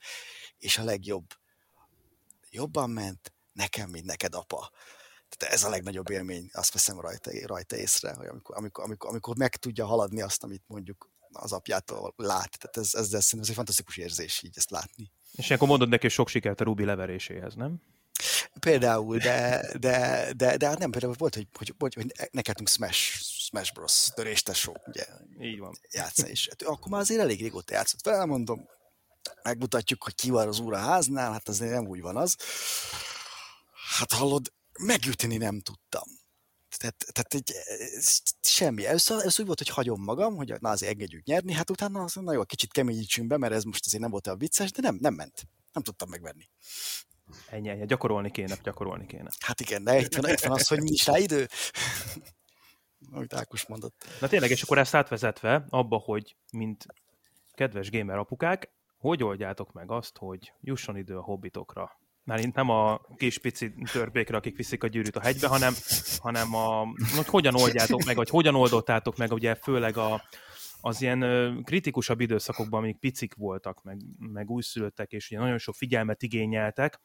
és 0.57 0.77
a 0.77 0.83
legjobb, 0.83 1.25
jobban 2.49 2.89
ment, 2.89 3.33
nekem, 3.53 3.89
mint 3.89 4.05
neked, 4.05 4.33
apa. 4.35 4.71
Tehát 5.43 5.57
ez 5.57 5.63
a 5.63 5.69
legnagyobb 5.69 6.09
élmény, 6.09 6.49
azt 6.53 6.73
veszem 6.73 6.99
rajta, 6.99 7.31
rajta 7.45 7.77
észre, 7.77 8.13
hogy 8.13 8.27
amikor, 8.27 8.57
amikor, 8.57 8.83
amikor, 8.83 9.09
amikor 9.09 9.35
meg 9.35 9.55
tudja 9.55 9.85
haladni 9.85 10.21
azt, 10.21 10.43
amit 10.43 10.63
mondjuk 10.67 11.09
az 11.31 11.51
apjától 11.51 12.13
lát. 12.17 12.57
Tehát 12.59 12.77
ez, 12.77 12.93
ez, 12.93 13.13
ez, 13.13 13.31
ez 13.39 13.49
egy 13.49 13.55
fantasztikus 13.55 13.97
érzés 13.97 14.41
így 14.43 14.53
ezt 14.57 14.69
látni. 14.69 15.11
És 15.31 15.51
akkor 15.51 15.67
mondod 15.67 15.89
neki, 15.89 16.07
sok 16.07 16.27
sikert 16.27 16.61
a 16.61 16.63
Ruby 16.63 16.85
leveréséhez, 16.85 17.55
nem? 17.55 17.81
Például, 18.59 19.17
de, 19.17 19.67
de, 19.79 20.27
de, 20.37 20.57
de 20.57 20.67
hát 20.67 20.79
nem, 20.79 20.91
például 20.91 21.15
volt, 21.17 21.35
hogy, 21.35 21.47
hogy, 21.57 21.73
hogy, 21.79 21.93
hogy 21.93 22.29
neketünk 22.31 22.69
Smash, 22.69 23.21
Smash 23.21 23.73
Bros. 23.73 24.07
törést 24.13 24.51
ugye. 24.87 25.05
Így 25.39 25.59
van. 25.59 25.79
Játszani, 25.91 26.29
és 26.29 26.47
hát 26.49 26.61
akkor 26.61 26.91
már 26.91 27.01
azért 27.01 27.21
elég 27.21 27.41
régóta 27.41 27.73
játszott. 27.73 28.01
Felmondom, 28.01 28.69
megmutatjuk, 29.43 30.03
hogy 30.03 30.15
ki 30.15 30.29
van 30.29 30.47
az 30.47 30.59
úr 30.59 30.73
a 30.73 30.77
háznál, 30.77 31.31
hát 31.31 31.47
azért 31.47 31.71
nem 31.71 31.87
úgy 31.87 32.01
van 32.01 32.17
az. 32.17 32.37
Hát 33.97 34.11
hallod, 34.11 34.51
megütni 34.79 35.37
nem 35.37 35.59
tudtam. 35.59 36.03
Tehát, 36.77 37.05
tehát 37.11 37.33
egy, 37.33 37.53
semmi. 38.41 38.85
Először, 38.85 39.19
először 39.19 39.39
úgy 39.39 39.45
volt, 39.45 39.57
hogy 39.57 39.69
hagyom 39.69 40.03
magam, 40.03 40.35
hogy 40.35 40.53
na 40.59 40.69
azért 40.69 40.91
engedjük 40.91 41.23
nyerni, 41.23 41.53
hát 41.53 41.69
utána 41.69 42.03
az, 42.03 42.13
na 42.13 42.33
jó, 42.33 42.43
kicsit 42.43 42.71
keményítsünk 42.71 43.27
be, 43.27 43.37
mert 43.37 43.53
ez 43.53 43.63
most 43.63 43.85
azért 43.85 44.01
nem 44.01 44.11
volt 44.11 44.27
olyan 44.27 44.39
vicces, 44.39 44.71
de 44.71 44.81
nem, 44.81 44.97
nem 44.99 45.13
ment. 45.13 45.47
Nem 45.73 45.83
tudtam 45.83 46.09
megvenni. 46.09 46.49
Ennyi, 47.49 47.69
ennyi. 47.69 47.85
Gyakorolni 47.85 48.31
kéne, 48.31 48.57
gyakorolni 48.63 49.05
kéne. 49.05 49.29
Hát 49.39 49.59
igen, 49.59 49.83
de 49.83 49.99
itt 49.99 50.15
van, 50.15 50.31
itt 50.31 50.39
van 50.39 50.51
az, 50.51 50.67
hogy 50.67 50.81
nincs 50.81 51.05
rá 51.05 51.17
idő. 51.17 51.47
Amit 53.11 53.33
Ákos 53.33 53.65
mondott. 53.65 54.05
Na 54.19 54.27
tényleg, 54.27 54.49
és 54.49 54.61
akkor 54.61 54.77
ezt 54.77 54.95
átvezetve 54.95 55.65
abba, 55.69 55.97
hogy 55.97 56.35
mint 56.51 56.85
kedves 57.51 57.91
gamer 57.91 58.17
apukák, 58.17 58.71
hogy 58.97 59.23
oldjátok 59.23 59.71
meg 59.71 59.91
azt, 59.91 60.17
hogy 60.17 60.53
jusson 60.61 60.97
idő 60.97 61.17
a 61.17 61.21
hobbitokra? 61.21 61.99
Már 62.23 62.43
nem 62.53 62.69
a 62.69 63.01
kis 63.15 63.37
pici 63.37 63.73
törpékre, 63.91 64.37
akik 64.37 64.55
viszik 64.55 64.83
a 64.83 64.87
gyűrűt 64.87 65.15
a 65.15 65.21
hegybe, 65.21 65.47
hanem, 65.47 65.73
hanem 66.17 66.55
a, 66.55 66.85
hogy 67.15 67.27
hogyan 67.27 67.55
oldjátok 67.55 68.03
meg, 68.03 68.15
vagy 68.15 68.29
hogyan 68.29 68.55
oldottátok 68.55 69.17
meg, 69.17 69.31
ugye 69.31 69.55
főleg 69.55 69.97
a, 69.97 70.23
az 70.81 71.01
ilyen 71.01 71.61
kritikusabb 71.63 72.19
időszakokban, 72.19 72.79
amik 72.79 72.99
picik 72.99 73.33
voltak, 73.33 73.83
meg, 73.83 74.01
meg 74.17 74.49
újszülöttek, 74.49 75.11
és 75.11 75.31
ugye 75.31 75.39
nagyon 75.39 75.57
sok 75.57 75.75
figyelmet 75.75 76.21
igényeltek, 76.21 77.01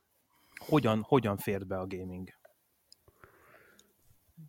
hogyan, 0.58 1.02
hogyan 1.02 1.36
fért 1.36 1.66
be 1.66 1.78
a 1.78 1.86
gaming? 1.86 2.28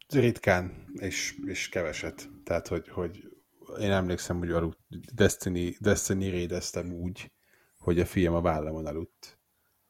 Ritkán, 0.08 0.86
és, 0.94 1.36
és 1.46 1.70
keveset. 1.70 2.30
Tehát, 2.44 2.68
hogy, 2.68 2.90
hogy 2.90 3.40
én 3.80 3.92
emlékszem, 3.92 4.38
hogy 4.38 4.52
aludt, 4.52 4.80
Destiny, 5.14 5.76
Destiny 5.80 6.32
raideztem 6.32 6.94
úgy, 6.94 7.32
hogy 7.78 8.00
a 8.00 8.06
fiam 8.06 8.34
a 8.34 8.42
vállamon 8.42 8.86
aludt 8.86 9.39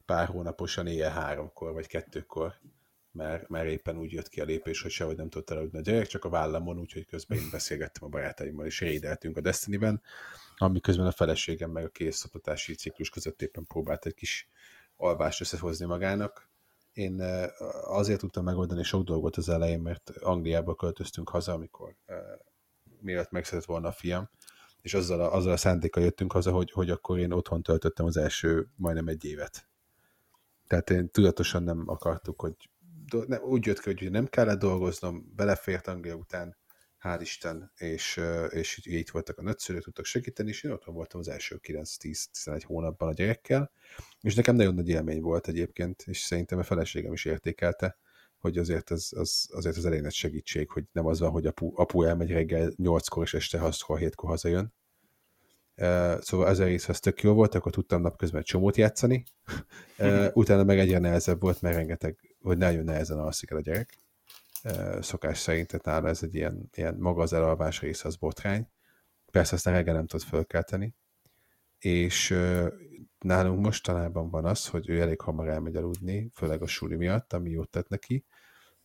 pár 0.10 0.28
hónaposan 0.28 0.88
éjjel 0.88 1.12
háromkor 1.12 1.74
vagy 1.74 1.88
kettőkor, 1.88 2.54
mert, 3.12 3.50
mert 3.50 3.70
éppen 3.70 3.98
úgy 3.98 4.12
jött 4.12 4.30
ki 4.30 4.42
a 4.42 4.46
lépés, 4.46 4.82
hogy 4.82 4.92
sehogy 4.92 5.16
nem 5.16 5.30
tudta 5.30 5.56
aludni 5.56 5.78
a 5.78 5.82
gyerek, 5.82 6.08
csak 6.08 6.26
a 6.26 6.30
vállamon, 6.30 6.80
úgyhogy 6.80 7.06
közben 7.06 7.38
én 7.38 7.50
beszélgettem 7.52 8.04
a 8.04 8.08
barátaimmal, 8.08 8.66
és 8.66 8.80
rédeltünk 8.80 9.38
a 9.38 9.42
Destiny-ben, 9.42 10.02
ami 10.58 10.80
közben 10.80 11.06
a 11.06 11.12
feleségem 11.12 11.72
meg 11.72 11.86
a 11.86 11.90
készszapotási 11.90 12.76
ciklus 12.76 13.10
között 13.10 13.42
éppen 13.42 13.66
próbált 13.66 14.06
egy 14.06 14.14
kis 14.14 14.50
alvást 14.98 15.42
összehozni 15.42 15.86
magának. 15.86 16.50
Én 16.94 17.22
azért 17.84 18.20
tudtam 18.20 18.44
megoldani 18.44 18.84
sok 18.84 19.04
dolgot 19.04 19.38
az 19.38 19.50
elején, 19.50 19.80
mert 19.80 20.10
Angliába 20.10 20.76
költöztünk 20.76 21.30
haza, 21.30 21.54
amikor 21.54 21.96
mielőtt 23.02 23.32
megszedett 23.32 23.66
volna 23.66 23.88
a 23.88 23.92
fiam, 23.92 24.30
és 24.82 24.94
azzal 24.94 25.22
a, 25.22 25.34
azzal 25.34 25.52
a 25.52 25.58
szándékkal 25.58 26.04
jöttünk 26.04 26.32
haza, 26.32 26.52
hogy, 26.52 26.72
hogy 26.72 26.90
akkor 26.90 27.20
én 27.20 27.32
otthon 27.32 27.64
töltöttem 27.64 28.06
az 28.06 28.18
első 28.18 28.68
majdnem 28.76 29.08
egy 29.08 29.26
évet. 29.26 29.68
Tehát 30.70 30.90
én 30.90 31.10
tudatosan 31.10 31.64
nem 31.64 31.84
akartuk, 31.86 32.42
hogy 32.42 32.56
nem, 33.28 33.42
úgy 33.42 33.66
jött 33.66 33.80
ki, 33.80 33.94
hogy 33.94 34.12
nem 34.12 34.26
kellett 34.26 34.60
dolgoznom, 34.60 35.34
belefért 35.36 35.88
Anglia 35.88 36.16
után, 36.16 36.58
hál' 37.04 37.18
Isten, 37.22 37.72
és, 37.76 38.22
és 38.50 38.86
így 38.86 39.10
voltak 39.12 39.38
a 39.38 39.42
nagyszülők, 39.42 39.84
tudtak 39.84 40.06
segíteni, 40.06 40.50
és 40.50 40.64
én 40.64 40.72
otthon 40.72 40.94
voltam 40.94 41.20
az 41.20 41.28
első 41.28 41.60
9-10-11 41.64 42.62
hónapban 42.66 43.10
a 43.10 43.14
gyerekkel, 43.14 43.72
és 44.22 44.36
nekem 44.36 44.56
nagyon 44.56 44.74
nagy 44.74 44.90
élmény 44.90 45.22
volt 45.22 45.48
egyébként, 45.48 46.04
és 46.06 46.20
szerintem 46.20 46.60
a 46.60 46.64
feleségem 46.64 47.14
is 47.14 47.26
értékelte, 47.26 47.98
hogy 48.38 48.58
azért 48.58 48.90
az, 48.90 49.14
az, 49.16 49.50
azért 49.52 49.78
az 49.78 49.86
elég 49.86 50.02
nagy 50.02 50.14
segítség, 50.14 50.70
hogy 50.70 50.84
nem 50.92 51.06
az 51.06 51.20
van, 51.20 51.32
hogy 51.32 51.46
apu, 51.46 51.72
apu 51.76 52.04
elmegy 52.04 52.32
reggel 52.32 52.72
8-kor, 52.76 53.24
és 53.24 53.34
este 53.34 53.60
6-7-kor 53.62 54.30
hazajön, 54.30 54.74
szóval 56.20 56.48
ez 56.48 56.86
az 56.88 57.00
tök 57.00 57.22
jó 57.22 57.34
volt, 57.34 57.56
akkor 57.56 57.72
tudtam 57.72 58.02
napközben 58.02 58.44
csomót 58.44 58.78
játszani, 58.78 59.24
utána 60.34 60.64
meg 60.64 60.80
egyre 60.80 61.00
nehezebb 61.00 61.42
volt, 61.42 61.62
mert 61.62 61.76
rengeteg, 61.76 62.36
hogy 62.42 62.58
nagyon 62.58 62.84
nehezen 62.84 63.20
alszik 63.20 63.52
el 63.52 63.58
a 63.58 63.62
gyerek, 63.62 63.98
szokás 65.00 65.38
szerint, 65.38 65.68
tehát 65.68 65.86
nála 65.86 66.08
ez 66.08 66.24
egy 66.24 66.36
ilyen, 66.36 66.70
ilyen 66.74 66.96
maga 66.96 67.22
az 67.22 67.34
elalvás 67.34 67.82
rész, 67.82 68.06
az 68.06 68.16
botrány, 68.16 68.68
persze 69.32 69.56
aztán 69.56 69.74
reggel 69.74 69.94
nem 69.94 70.08
tud 70.08 70.22
fölkelteni, 70.22 70.96
és 71.80 72.36
nálunk 73.20 73.64
mostanában 73.66 74.30
van 74.30 74.46
az, 74.46 74.68
hogy 74.68 74.90
ő 74.90 75.02
elég 75.02 75.22
hamar 75.22 75.48
elmegy 75.48 75.76
aludni, 75.76 76.32
főleg 76.34 76.62
a 76.62 76.68
suli 76.68 76.96
miatt, 76.96 77.34
ami 77.34 77.50
jót 77.50 77.70
tett 77.70 77.88
neki, 77.90 78.26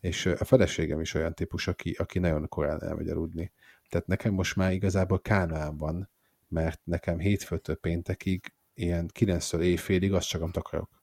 és 0.00 0.26
a 0.26 0.44
feleségem 0.44 1.00
is 1.00 1.14
olyan 1.14 1.35
típus, 1.35 1.68
aki, 1.68 1.92
aki 1.98 2.18
nagyon 2.18 2.48
korán 2.48 2.83
elmegy 2.83 3.09
aludni. 3.09 3.52
Tehát 3.88 4.07
nekem 4.07 4.33
most 4.33 4.57
már 4.57 4.72
igazából 4.72 5.20
Kánaán 5.20 5.76
van, 5.76 6.11
mert 6.48 6.80
nekem 6.85 7.18
hétfőtől 7.18 7.76
péntekig 7.76 8.54
ilyen 8.74 9.11
9-től 9.14 9.61
éjfélig 9.61 10.12
azt 10.12 10.28
csak 10.28 10.50
takarok. 10.50 11.02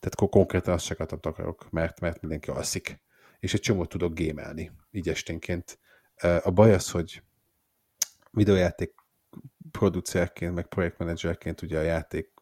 Tehát 0.00 0.30
konkrétan 0.30 0.74
azt 0.74 0.86
csak 0.86 1.20
takarok, 1.20 1.70
mert, 1.70 2.00
mert 2.00 2.20
mindenki 2.20 2.50
alszik. 2.50 3.02
És 3.38 3.54
egy 3.54 3.60
csomót 3.60 3.88
tudok 3.88 4.14
gémelni, 4.14 4.70
így 4.90 5.08
esténként. 5.08 5.78
A 6.42 6.50
baj 6.50 6.74
az, 6.74 6.90
hogy 6.90 7.22
videójáték 8.30 8.94
producerként, 9.70 10.54
meg 10.54 10.66
projektmenedzserként 10.66 11.62
ugye 11.62 11.78
a 11.78 11.82
játék 11.82 12.33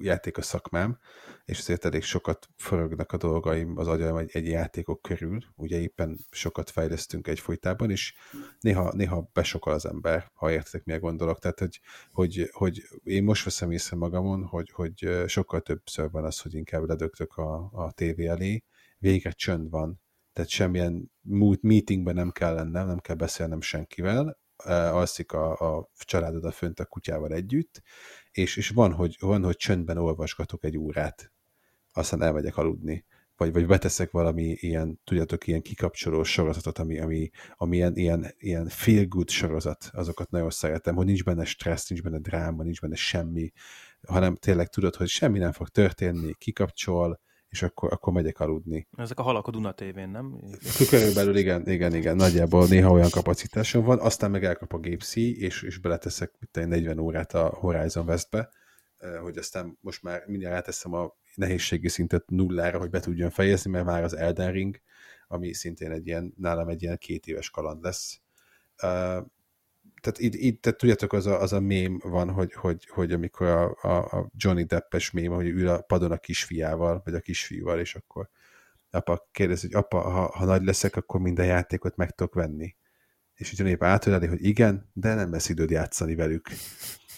játék 0.00 0.38
a 0.38 0.42
szakmám, 0.42 0.98
és 1.44 1.58
azért 1.58 1.84
elég 1.84 2.02
sokat 2.02 2.48
forognak 2.56 3.12
a 3.12 3.16
dolgaim 3.16 3.78
az 3.78 3.86
agyam 3.88 4.16
egy, 4.16 4.30
egy 4.32 4.46
játékok 4.46 5.02
körül, 5.02 5.38
ugye 5.56 5.80
éppen 5.80 6.18
sokat 6.30 6.70
fejlesztünk 6.70 7.26
egyfolytában, 7.26 7.90
és 7.90 8.14
néha, 8.60 8.92
néha 8.94 9.30
besokol 9.32 9.72
az 9.72 9.86
ember, 9.86 10.30
ha 10.34 10.50
értek, 10.50 10.84
mi 10.84 10.98
gondolok. 10.98 11.38
Tehát, 11.38 11.58
hogy, 11.58 11.80
hogy, 12.12 12.48
hogy 12.52 12.82
én 13.02 13.24
most 13.24 13.44
veszem 13.44 13.70
észre 13.70 13.96
magamon, 13.96 14.44
hogy, 14.44 14.70
hogy 14.70 15.24
sokkal 15.26 15.60
többször 15.60 16.10
van 16.10 16.24
az, 16.24 16.40
hogy 16.40 16.54
inkább 16.54 16.88
ledögtök 16.88 17.36
a, 17.36 17.70
a 17.72 17.92
tévé 17.92 18.26
elé, 18.26 18.64
végre 18.98 19.30
csönd 19.30 19.70
van, 19.70 20.00
tehát 20.32 20.50
semmilyen 20.50 21.10
meetingben 21.60 22.14
nem 22.14 22.30
kell 22.30 22.54
lennem, 22.54 22.86
nem 22.86 22.98
kell 22.98 23.16
beszélnem 23.16 23.60
senkivel, 23.60 24.38
alszik 24.66 25.32
a, 25.32 25.76
a 25.76 25.90
családod 25.96 26.44
a 26.44 26.50
fönt 26.50 26.80
a 26.80 26.84
kutyával 26.84 27.32
együtt, 27.32 27.82
és, 28.38 28.56
és 28.56 28.68
van, 28.68 28.92
hogy, 28.92 29.16
van, 29.20 29.44
hogy 29.44 29.56
csöndben 29.56 29.96
olvasgatok 29.96 30.64
egy 30.64 30.76
órát, 30.76 31.32
aztán 31.92 32.22
elmegyek 32.22 32.56
aludni. 32.56 33.04
Vagy, 33.36 33.52
vagy 33.52 33.66
beteszek 33.66 34.10
valami 34.10 34.42
ilyen, 34.42 35.00
tudjátok, 35.04 35.46
ilyen 35.46 35.62
kikapcsoló 35.62 36.22
sorozatot, 36.22 36.78
ami, 36.78 36.98
ami, 37.00 37.30
ami 37.56 37.76
ilyen, 37.76 37.96
ilyen, 37.96 38.34
ilyen 38.38 38.68
feel 38.68 39.04
good 39.04 39.28
sorozat, 39.28 39.90
azokat 39.92 40.30
nagyon 40.30 40.50
szeretem, 40.50 40.94
hogy 40.94 41.06
nincs 41.06 41.24
benne 41.24 41.44
stressz, 41.44 41.88
nincs 41.88 42.02
benne 42.02 42.18
dráma, 42.18 42.62
nincs 42.62 42.80
benne 42.80 42.94
semmi, 42.94 43.52
hanem 44.06 44.34
tényleg 44.34 44.68
tudod, 44.68 44.94
hogy 44.94 45.08
semmi 45.08 45.38
nem 45.38 45.52
fog 45.52 45.68
történni, 45.68 46.34
kikapcsol, 46.34 47.20
és 47.48 47.62
akkor, 47.62 47.92
akkor 47.92 48.12
megyek 48.12 48.40
aludni. 48.40 48.88
Ezek 48.96 49.18
a 49.18 49.22
halak 49.22 49.46
a 49.46 49.50
Duna 49.50 49.72
tévén, 49.72 50.08
nem? 50.08 50.40
Körülbelül 50.88 51.36
igen, 51.36 51.68
igen, 51.68 51.94
igen, 51.94 52.16
nagyjából 52.16 52.66
néha 52.66 52.90
olyan 52.90 53.10
kapacitásom 53.10 53.84
van, 53.84 53.98
aztán 53.98 54.30
meg 54.30 54.44
elkap 54.44 54.72
a 54.72 54.78
gépszi, 54.78 55.40
és, 55.40 55.62
és 55.62 55.78
beleteszek 55.78 56.32
mit 56.38 56.66
40 56.68 56.98
órát 56.98 57.34
a 57.34 57.48
Horizon 57.48 58.08
Westbe, 58.08 58.50
hogy 59.22 59.38
aztán 59.38 59.78
most 59.80 60.02
már 60.02 60.24
mindjárt 60.26 60.56
áteszem 60.56 60.92
a 60.92 61.16
nehézségi 61.34 61.88
szintet 61.88 62.24
nullára, 62.26 62.78
hogy 62.78 62.90
be 62.90 63.00
tudjon 63.00 63.30
fejezni, 63.30 63.70
mert 63.70 63.84
már 63.84 64.02
az 64.02 64.16
Elden 64.16 64.52
Ring, 64.52 64.80
ami 65.28 65.52
szintén 65.52 65.90
egy 65.90 66.06
ilyen, 66.06 66.34
nálam 66.36 66.68
egy 66.68 66.82
ilyen 66.82 66.98
két 66.98 67.26
éves 67.26 67.50
kaland 67.50 67.82
lesz. 67.82 68.20
Tehát 70.00 70.18
itt, 70.18 70.34
itt 70.34 70.62
tehát 70.62 70.78
tudjátok, 70.78 71.12
az 71.12 71.26
a, 71.26 71.40
az 71.40 71.52
a 71.52 71.60
mém 71.60 71.98
van, 72.02 72.30
hogy, 72.30 72.52
hogy, 72.52 72.86
hogy 72.86 73.12
amikor 73.12 73.46
a, 73.46 73.76
a, 73.82 74.18
a 74.18 74.30
Johnny 74.36 74.64
Deppes 74.64 75.10
mém, 75.10 75.32
hogy 75.32 75.46
ül 75.46 75.68
a 75.68 75.80
padon 75.80 76.12
a 76.12 76.18
kisfiával, 76.18 77.00
vagy 77.04 77.14
a 77.14 77.20
kisfiúval, 77.20 77.80
és 77.80 77.94
akkor 77.94 78.28
apa 78.90 79.28
kérdezi, 79.32 79.66
hogy 79.66 79.76
apa, 79.76 80.00
ha, 80.00 80.36
ha 80.36 80.44
nagy 80.44 80.62
leszek, 80.62 80.96
akkor 80.96 81.20
minden 81.20 81.46
játékot 81.46 81.96
meg 81.96 82.10
tudok 82.10 82.34
venni. 82.34 82.76
És 83.34 83.52
Johnny 83.56 83.74
épp 83.74 83.82
átöleli, 83.82 84.26
hogy 84.26 84.44
igen, 84.44 84.90
de 84.92 85.14
nem 85.14 85.30
lesz 85.30 85.48
időd 85.48 85.70
játszani 85.70 86.14
velük. 86.14 86.48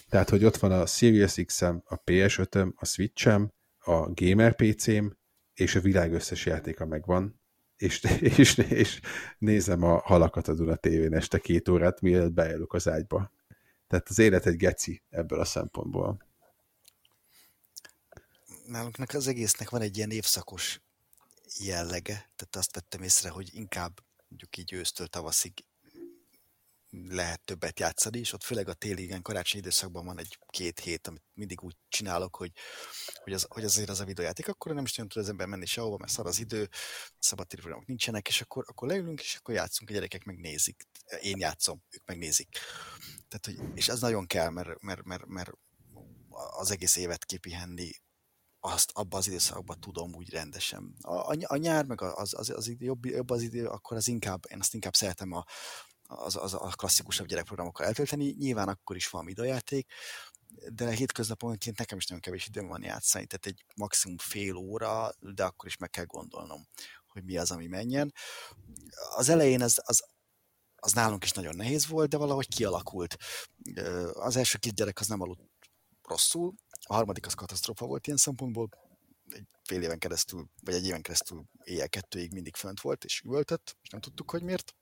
Tehát, 0.09 0.29
hogy 0.29 0.45
ott 0.45 0.57
van 0.57 0.71
a 0.71 0.85
Series 0.85 1.35
X-em, 1.45 1.83
a 1.85 2.03
PS5-öm, 2.03 2.73
a 2.75 2.85
Switch-em, 2.85 3.51
a 3.79 4.13
Gamer 4.13 4.55
PC-m, 4.55 5.05
és 5.53 5.75
a 5.75 5.79
világ 5.79 6.13
összes 6.13 6.45
játéka 6.45 6.85
megvan, 6.85 7.40
és, 7.81 8.03
és, 8.37 8.57
és 8.57 8.99
nézem 9.37 9.83
a 9.83 9.97
halakat 9.99 10.47
a 10.47 10.53
Duna 10.53 10.75
tévén 10.75 11.13
este 11.13 11.39
két 11.39 11.69
órát, 11.69 12.01
mielőtt 12.01 12.31
bejelök 12.31 12.73
az 12.73 12.87
ágyba. 12.87 13.31
Tehát 13.87 14.09
az 14.09 14.19
élet 14.19 14.45
egy 14.45 14.55
geci 14.55 15.01
ebből 15.09 15.39
a 15.39 15.45
szempontból. 15.45 16.25
Nálunk 18.65 18.97
az 19.13 19.27
egésznek 19.27 19.69
van 19.69 19.81
egy 19.81 19.97
ilyen 19.97 20.11
évszakos 20.11 20.81
jellege, 21.59 22.13
tehát 22.13 22.55
azt 22.55 22.73
vettem 22.75 23.01
észre, 23.01 23.29
hogy 23.29 23.49
inkább 23.53 23.99
mondjuk 24.27 24.57
így 24.57 24.73
ősztől 24.73 25.07
tavaszig 25.07 25.53
lehet 26.91 27.41
többet 27.41 27.79
játszani, 27.79 28.19
és 28.19 28.33
ott 28.33 28.43
főleg 28.43 28.67
a 28.67 28.73
téli, 28.73 29.03
igen, 29.03 29.21
karácsonyi 29.21 29.61
időszakban 29.63 30.05
van 30.05 30.19
egy-két 30.19 30.79
hét, 30.79 31.07
amit 31.07 31.23
mindig 31.33 31.63
úgy 31.63 31.75
csinálok, 31.89 32.35
hogy, 32.35 32.51
hogy, 33.23 33.33
az, 33.33 33.45
hogy 33.49 33.63
azért 33.63 33.89
az 33.89 33.99
a 33.99 34.05
videójáték, 34.05 34.47
akkor 34.47 34.73
nem 34.73 34.83
is 34.83 34.95
nagyon 34.95 35.11
tud 35.11 35.21
az 35.21 35.29
ember 35.29 35.47
menni 35.47 35.65
sehova, 35.65 35.97
mert 35.97 36.11
szar 36.11 36.25
az 36.25 36.39
idő, 36.39 36.69
szabad 37.19 37.47
programok 37.47 37.85
nincsenek, 37.85 38.27
és 38.27 38.41
akkor, 38.41 38.65
akkor 38.67 38.87
leülünk, 38.87 39.21
és 39.21 39.35
akkor 39.35 39.53
játszunk, 39.53 39.89
a 39.89 39.93
gyerekek 39.93 40.23
megnézik. 40.23 40.87
Én 41.21 41.37
játszom, 41.37 41.83
ők 41.89 42.05
megnézik. 42.05 42.57
Tehát, 43.27 43.45
hogy, 43.45 43.77
és 43.77 43.87
ez 43.87 43.99
nagyon 43.99 44.27
kell, 44.27 44.49
mert, 44.49 44.81
mert, 44.81 45.03
mert, 45.03 45.25
mert 45.25 45.51
az 46.57 46.71
egész 46.71 46.95
évet 46.95 47.25
kipihenni, 47.25 47.91
azt 48.63 48.91
abban 48.93 49.19
az 49.19 49.27
időszakban 49.27 49.79
tudom 49.79 50.13
úgy 50.15 50.29
rendesen. 50.29 50.95
A, 51.01 51.13
a, 51.13 51.35
a 51.41 51.55
nyár, 51.55 51.85
meg 51.85 52.01
az, 52.01 52.33
az, 52.33 52.49
az 52.49 52.67
idő, 52.67 52.85
jobb, 52.85 53.05
jobb 53.05 53.29
az 53.29 53.41
idő, 53.41 53.67
akkor 53.67 53.97
az 53.97 54.07
inkább, 54.07 54.43
én 54.49 54.59
azt 54.59 54.73
inkább 54.73 54.95
szeretem 54.95 55.31
a, 55.31 55.45
az, 56.11 56.35
az 56.35 56.53
a 56.53 56.73
klasszikusabb 56.75 57.27
gyerekprogramokkal 57.27 57.85
eltölteni. 57.85 58.35
Nyilván 58.37 58.67
akkor 58.67 58.95
is 58.95 59.09
van 59.09 59.25
videójáték, 59.25 59.91
de 60.73 60.89
hétköznaponként 60.89 61.77
nekem 61.77 61.97
is 61.97 62.05
nagyon 62.05 62.21
kevés 62.21 62.47
időm 62.47 62.67
van 62.67 62.83
játszani, 62.83 63.25
tehát 63.25 63.45
egy 63.45 63.65
maximum 63.75 64.17
fél 64.17 64.55
óra, 64.55 65.11
de 65.19 65.43
akkor 65.43 65.67
is 65.67 65.77
meg 65.77 65.89
kell 65.89 66.05
gondolnom, 66.05 66.67
hogy 67.07 67.23
mi 67.23 67.37
az, 67.37 67.51
ami 67.51 67.67
menjen. 67.67 68.13
Az 69.15 69.29
elején 69.29 69.61
az, 69.61 69.81
az, 69.85 70.03
az 70.75 70.91
nálunk 70.91 71.23
is 71.23 71.31
nagyon 71.31 71.55
nehéz 71.55 71.87
volt, 71.87 72.09
de 72.09 72.17
valahogy 72.17 72.47
kialakult. 72.47 73.17
Az 74.13 74.35
első 74.35 74.57
két 74.57 74.73
gyerek 74.73 74.99
az 74.99 75.07
nem 75.07 75.21
aludt 75.21 75.41
rosszul, 76.03 76.53
a 76.87 76.93
harmadik 76.93 77.25
az 77.25 77.33
katasztrófa 77.33 77.85
volt 77.85 78.07
ilyen 78.07 78.19
szempontból, 78.19 78.69
egy 79.29 79.47
fél 79.63 79.81
éven 79.81 79.99
keresztül, 79.99 80.49
vagy 80.61 80.73
egy 80.73 80.85
éven 80.85 81.01
keresztül 81.01 81.45
éjjel 81.63 81.89
kettőig 81.89 82.33
mindig 82.33 82.55
fönt 82.55 82.81
volt, 82.81 83.03
és 83.03 83.21
üvöltött, 83.21 83.77
és 83.81 83.89
nem 83.89 84.01
tudtuk, 84.01 84.31
hogy 84.31 84.43
miért 84.43 84.75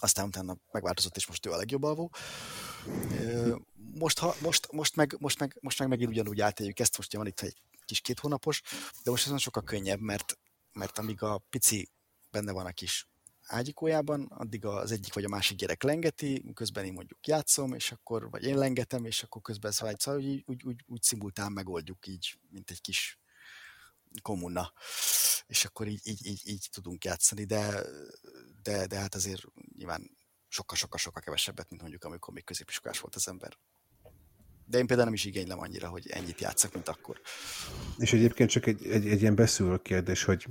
aztán 0.00 0.26
utána 0.26 0.56
megváltozott, 0.72 1.16
és 1.16 1.26
most 1.26 1.46
ő 1.46 1.50
a 1.50 1.56
legjobb 1.56 1.82
alvó. 1.82 2.10
Most, 3.74 4.18
ha, 4.18 4.34
most, 4.40 4.72
most, 4.72 4.96
meg, 4.96 5.16
most, 5.18 5.38
meg, 5.38 5.56
most 5.60 5.78
meg 5.78 5.88
megint 5.88 6.10
ugyanúgy 6.10 6.40
átéljük 6.40 6.78
ezt, 6.78 6.96
most 6.96 7.16
van 7.16 7.26
itt 7.26 7.40
egy 7.40 7.56
kis 7.84 8.00
két 8.00 8.18
hónapos, 8.18 8.62
de 9.02 9.10
most 9.10 9.30
ez 9.30 9.40
sokkal 9.40 9.62
könnyebb, 9.62 10.00
mert, 10.00 10.38
mert 10.72 10.98
amíg 10.98 11.22
a 11.22 11.42
pici 11.50 11.88
benne 12.30 12.52
van 12.52 12.66
a 12.66 12.72
kis 12.72 13.08
ágyikójában, 13.48 14.24
addig 14.24 14.64
az 14.64 14.92
egyik 14.92 15.14
vagy 15.14 15.24
a 15.24 15.28
másik 15.28 15.56
gyerek 15.56 15.82
lengeti, 15.82 16.44
közben 16.54 16.84
én 16.84 16.92
mondjuk 16.92 17.26
játszom, 17.26 17.74
és 17.74 17.92
akkor, 17.92 18.30
vagy 18.30 18.44
én 18.44 18.58
lengetem, 18.58 19.04
és 19.04 19.22
akkor 19.22 19.42
közben 19.42 19.72
szóval, 19.72 19.94
szóval 19.98 20.20
úgy, 20.20 20.42
úgy, 20.46 20.62
úgy, 20.64 20.84
úgy 20.86 21.02
szimultán 21.02 21.52
megoldjuk 21.52 22.06
így, 22.06 22.38
mint 22.50 22.70
egy 22.70 22.80
kis 22.80 23.18
kommuna. 24.22 24.72
És 25.46 25.64
akkor 25.64 25.86
így, 25.86 26.00
így, 26.04 26.26
így, 26.26 26.40
így 26.44 26.68
tudunk 26.72 27.04
játszani, 27.04 27.44
de 27.44 27.82
de, 28.68 28.86
de 28.86 28.98
hát 28.98 29.14
azért 29.14 29.42
nyilván 29.76 30.10
sokkal-sokkal-sokkal 30.48 31.22
kevesebbet, 31.22 31.68
mint 31.68 31.80
mondjuk 31.80 32.04
amikor 32.04 32.34
még 32.34 32.44
középiskolás 32.44 33.00
volt 33.00 33.14
az 33.14 33.28
ember. 33.28 33.58
De 34.64 34.78
én 34.78 34.86
például 34.86 35.04
nem 35.04 35.14
is 35.14 35.24
igénylem 35.24 35.58
annyira, 35.58 35.88
hogy 35.88 36.10
ennyit 36.10 36.40
játszak, 36.40 36.72
mint 36.72 36.88
akkor. 36.88 37.20
És 37.96 38.12
egyébként 38.12 38.50
csak 38.50 38.66
egy, 38.66 38.86
egy, 38.86 39.08
egy 39.08 39.20
ilyen 39.20 39.34
beszűrő 39.34 39.78
kérdés, 39.78 40.24
hogy 40.24 40.46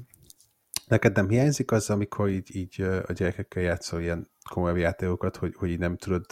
neked 0.85 1.15
nem 1.15 1.29
hiányzik 1.29 1.71
az, 1.71 1.89
amikor 1.89 2.29
így, 2.29 2.55
így 2.55 2.81
a 2.81 3.11
gyerekekkel 3.11 3.63
játszol 3.63 4.01
ilyen 4.01 4.31
komolyabb 4.49 4.77
játékokat, 4.77 5.37
hogy, 5.37 5.55
hogy 5.55 5.69
így 5.69 5.79
nem 5.79 5.97
tudod 5.97 6.25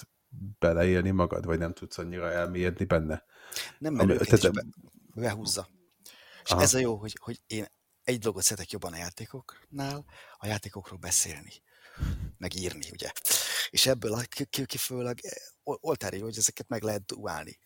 beleélni 0.60 1.12
magad, 1.12 1.46
vagy 1.46 1.60
nem 1.60 1.74
tudsz 1.74 1.98
annyira 1.98 2.32
elmélyedni 2.32 2.86
benne? 2.86 3.24
Nem, 3.78 3.94
mert 3.94 4.10
Ami, 4.10 4.18
tehát, 4.18 4.54
be, 4.54 4.64
behúzza. 5.16 5.70
És 6.44 6.52
Aha. 6.52 6.62
ez 6.62 6.74
a 6.74 6.80
jó, 6.80 6.96
hogy, 6.96 7.18
hogy 7.22 7.42
én 7.48 7.66
egy 8.04 8.20
dolgot 8.20 8.44
szeretek 8.44 8.72
jobban 8.72 8.94
a 8.94 8.98
játékoknál, 8.98 10.06
a 10.38 10.48
játékokról 10.48 11.00
beszélni, 11.00 11.52
meg 12.38 12.56
írni, 12.56 12.90
ugye. 12.92 13.12
És 13.70 13.86
ebből 13.86 14.14
a 14.14 14.22
kifőleg 14.66 15.20
eh, 15.22 15.32
oltári, 15.64 16.20
hogy 16.20 16.38
ezeket 16.38 16.68
meg 16.68 16.84
lehet 16.84 17.06
duálni. 17.06 17.60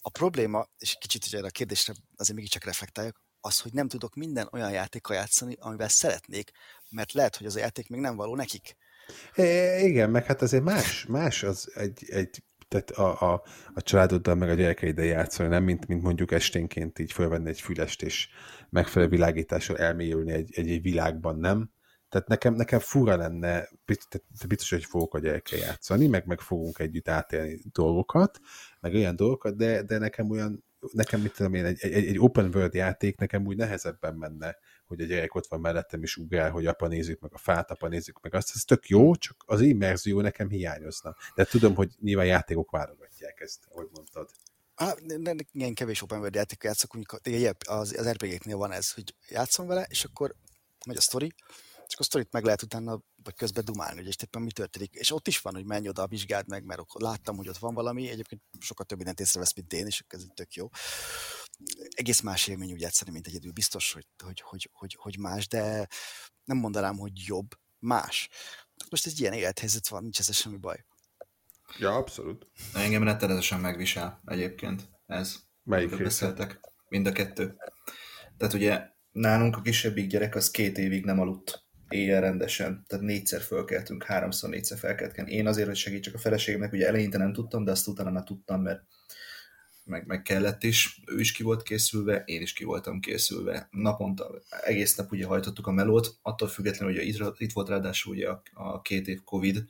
A 0.00 0.10
probléma, 0.10 0.68
és 0.78 0.96
kicsit 1.00 1.26
ugye 1.26 1.40
a 1.40 1.50
kérdésre 1.50 1.94
azért 2.16 2.36
mégiscsak 2.36 2.64
reflektáljak, 2.64 3.22
az, 3.40 3.60
hogy 3.60 3.72
nem 3.72 3.88
tudok 3.88 4.14
minden 4.14 4.48
olyan 4.52 4.70
játékkal 4.70 5.16
játszani, 5.16 5.56
amivel 5.58 5.88
szeretnék, 5.88 6.50
mert 6.90 7.12
lehet, 7.12 7.36
hogy 7.36 7.46
az 7.46 7.56
a 7.56 7.58
játék 7.58 7.88
még 7.88 8.00
nem 8.00 8.16
való 8.16 8.34
nekik. 8.36 8.76
É, 9.34 9.84
igen, 9.84 10.10
meg 10.10 10.24
hát 10.24 10.42
azért 10.42 10.62
más, 10.62 11.06
más 11.06 11.42
az 11.42 11.70
egy, 11.74 12.04
egy 12.10 12.42
tehát 12.68 12.90
a, 12.90 13.32
a, 13.32 13.42
a 13.74 13.82
családoddal 13.82 14.34
meg 14.34 14.48
a 14.50 14.54
gyerekeiddel 14.54 15.04
játszani, 15.04 15.48
nem 15.48 15.64
mint, 15.64 15.86
mint 15.86 16.02
mondjuk 16.02 16.32
esténként 16.32 16.98
így 16.98 17.12
fölvenni 17.12 17.48
egy 17.48 17.60
fülest 17.60 18.02
és 18.02 18.28
megfelelő 18.70 19.10
világítással 19.10 19.78
elmélyülni 19.78 20.32
egy, 20.32 20.50
egy, 20.54 20.70
egy 20.70 20.82
világban, 20.82 21.38
nem? 21.38 21.70
Tehát 22.08 22.28
nekem, 22.28 22.54
nekem 22.54 22.78
fura 22.78 23.16
lenne, 23.16 23.68
biztos, 24.48 24.70
hogy 24.70 24.84
fogok 24.84 25.14
a 25.14 25.18
gyerekkel 25.18 25.58
játszani, 25.58 26.06
meg, 26.06 26.26
meg 26.26 26.40
fogunk 26.40 26.78
együtt 26.78 27.08
átélni 27.08 27.60
dolgokat, 27.72 28.40
meg 28.80 28.94
olyan 28.94 29.16
dolgokat, 29.16 29.56
de, 29.56 29.82
de 29.82 29.98
nekem 29.98 30.30
olyan, 30.30 30.64
nekem 30.92 31.20
mit 31.20 31.36
tudom 31.36 31.54
én, 31.54 31.64
egy, 31.64 31.78
egy, 31.80 32.06
egy 32.06 32.18
open 32.18 32.54
world 32.54 32.74
játék 32.74 33.16
nekem 33.16 33.46
úgy 33.46 33.56
nehezebben 33.56 34.14
menne, 34.14 34.56
hogy 34.86 35.00
a 35.00 35.04
gyerek 35.04 35.34
ott 35.34 35.46
van 35.46 35.60
mellettem 35.60 36.02
és 36.02 36.16
ugrál, 36.16 36.50
hogy 36.50 36.66
apa 36.66 36.86
nézzük 36.86 37.20
meg 37.20 37.30
a 37.34 37.38
fát, 37.38 37.70
apa 37.70 37.88
nézzük 37.88 38.20
meg 38.20 38.34
azt, 38.34 38.50
ez 38.54 38.62
tök 38.62 38.88
jó, 38.88 39.14
csak 39.14 39.44
az 39.46 39.60
immerzió 39.60 40.20
nekem 40.20 40.48
hiányozna. 40.48 41.16
De 41.34 41.44
tudom, 41.44 41.74
hogy 41.74 41.90
nyilván 42.00 42.26
játékok 42.26 42.70
válogatják 42.70 43.40
ezt, 43.40 43.66
ahogy 43.68 43.88
mondtad. 43.92 44.30
Ah, 44.74 44.98
igen, 45.52 45.74
kevés 45.74 46.02
open 46.02 46.18
world 46.18 46.34
játék 46.34 46.62
játszok, 46.62 46.96
az, 47.66 47.94
az 47.98 48.10
RPG-knél 48.10 48.56
van 48.56 48.72
ez, 48.72 48.92
hogy 48.92 49.14
játszom 49.28 49.66
vele, 49.66 49.86
és 49.88 50.04
akkor 50.04 50.34
megy 50.86 50.96
a 50.96 51.00
sztori, 51.00 51.34
és 51.88 51.94
akkor 51.94 52.06
a 52.06 52.08
sztorit 52.08 52.32
meg 52.32 52.44
lehet 52.44 52.62
utána, 52.62 53.00
vagy 53.22 53.34
közben 53.34 53.64
dumálni, 53.64 54.02
hogy 54.02 54.16
éppen 54.22 54.42
mi 54.42 54.52
történik. 54.52 54.94
És 54.94 55.12
ott 55.12 55.26
is 55.26 55.40
van, 55.40 55.54
hogy 55.54 55.64
menj 55.64 55.88
oda, 55.88 56.06
vizsgáld 56.06 56.48
meg, 56.48 56.64
mert 56.64 56.82
láttam, 56.92 57.36
hogy 57.36 57.48
ott 57.48 57.56
van 57.58 57.74
valami, 57.74 58.08
egyébként 58.08 58.42
sokkal 58.58 58.86
több 58.86 58.96
mindent 58.96 59.20
észrevesz, 59.20 59.54
mint 59.54 59.72
én, 59.72 59.86
és 59.86 60.04
ez 60.08 60.26
tök 60.34 60.54
jó. 60.54 60.68
Egész 61.88 62.20
más 62.20 62.46
élmény 62.46 62.72
úgy 62.72 62.80
játszani, 62.80 63.10
mint 63.10 63.26
egyedül. 63.26 63.52
Biztos, 63.52 63.92
hogy, 63.92 64.06
hogy, 64.24 64.40
hogy, 64.40 64.70
hogy, 64.72 64.96
hogy 65.00 65.18
más, 65.18 65.48
de 65.48 65.88
nem 66.44 66.56
mondanám, 66.56 66.98
hogy 66.98 67.12
jobb, 67.14 67.58
más. 67.78 68.28
Most 68.90 69.06
egy 69.06 69.20
ilyen 69.20 69.32
élethelyzet 69.32 69.88
van, 69.88 70.02
nincs 70.02 70.18
ez 70.18 70.34
semmi 70.34 70.56
baj. 70.56 70.84
Ja, 71.78 71.94
abszolút. 71.94 72.46
Engem 72.74 73.02
rettenetesen 73.02 73.60
megvisel 73.60 74.20
egyébként 74.24 74.88
ez. 75.06 75.36
Melyik 75.62 76.02
beszéltek? 76.02 76.60
Mind 76.88 77.06
a 77.06 77.12
kettő. 77.12 77.56
Tehát 78.36 78.54
ugye 78.54 78.88
nálunk 79.12 79.56
a 79.56 79.62
kisebbik 79.62 80.06
gyerek 80.06 80.34
az 80.34 80.50
két 80.50 80.78
évig 80.78 81.04
nem 81.04 81.20
aludt 81.20 81.66
éjjel 81.88 82.20
rendesen, 82.20 82.84
tehát 82.86 83.04
négyszer 83.04 83.40
fölkeltünk, 83.40 84.04
háromszor, 84.04 84.50
négyszer 84.50 84.78
felkeltünk. 84.78 85.28
Én 85.28 85.46
azért, 85.46 85.66
hogy 85.66 85.76
segítsek 85.76 86.14
a 86.14 86.18
feleségemnek, 86.18 86.72
ugye 86.72 86.86
eleinte 86.86 87.18
nem 87.18 87.32
tudtam, 87.32 87.64
de 87.64 87.70
azt 87.70 87.88
utána 87.88 88.10
már 88.10 88.24
tudtam, 88.24 88.62
mert 88.62 88.82
meg, 89.84 90.06
meg 90.06 90.22
kellett 90.22 90.62
is. 90.62 91.00
Ő 91.06 91.20
is 91.20 91.32
ki 91.32 91.42
volt 91.42 91.62
készülve, 91.62 92.22
én 92.26 92.40
is 92.40 92.52
ki 92.52 92.64
voltam 92.64 93.00
készülve. 93.00 93.68
Naponta, 93.70 94.30
egész 94.64 94.94
nap 94.94 95.12
ugye 95.12 95.26
hajtottuk 95.26 95.66
a 95.66 95.72
melót, 95.72 96.16
attól 96.22 96.48
függetlenül, 96.48 96.94
hogy 96.94 97.06
itt, 97.06 97.34
itt 97.38 97.52
volt 97.52 97.68
ráadásul 97.68 98.14
ugye 98.14 98.28
a, 98.28 98.42
a 98.54 98.80
két 98.80 99.08
év 99.08 99.22
Covid, 99.24 99.64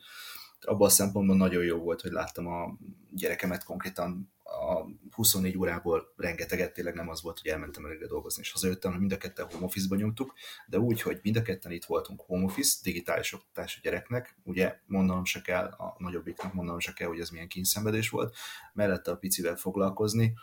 abban 0.61 0.87
a 0.87 0.91
szempontból 0.91 1.35
nagyon 1.35 1.63
jó 1.63 1.77
volt, 1.77 2.01
hogy 2.01 2.11
láttam 2.11 2.47
a 2.47 2.77
gyerekemet 3.11 3.63
konkrétan 3.63 4.31
a 4.43 4.85
24 5.19 5.57
órából 5.57 6.13
rengeteget, 6.15 6.73
tényleg 6.73 6.93
nem 6.93 7.09
az 7.09 7.21
volt, 7.21 7.39
hogy 7.39 7.51
elmentem 7.51 7.85
előre 7.85 8.07
dolgozni, 8.07 8.41
és 8.41 8.51
hazajöttem, 8.51 8.93
mind 8.93 9.11
a 9.11 9.17
ketten 9.17 9.47
home 9.51 9.65
office-ba 9.65 9.95
nyomtuk, 9.95 10.33
de 10.67 10.79
úgy, 10.79 11.01
hogy 11.01 11.19
mind 11.23 11.35
a 11.35 11.41
ketten 11.41 11.71
itt 11.71 11.85
voltunk 11.85 12.21
home 12.21 12.43
office, 12.43 12.77
digitális 12.83 13.33
oktatás 13.33 13.75
a 13.75 13.79
gyereknek, 13.81 14.37
ugye 14.43 14.79
mondanom 14.85 15.25
se 15.25 15.41
kell, 15.41 15.65
a 15.65 15.95
nagyobbiknak 15.97 16.53
mondanom 16.53 16.79
se 16.79 16.93
kell, 16.93 17.07
hogy 17.07 17.19
ez 17.19 17.29
milyen 17.29 17.47
kényszenvedés 17.47 18.09
volt, 18.09 18.35
mellette 18.73 19.11
a 19.11 19.17
picivel 19.17 19.55
foglalkozni, 19.55 20.33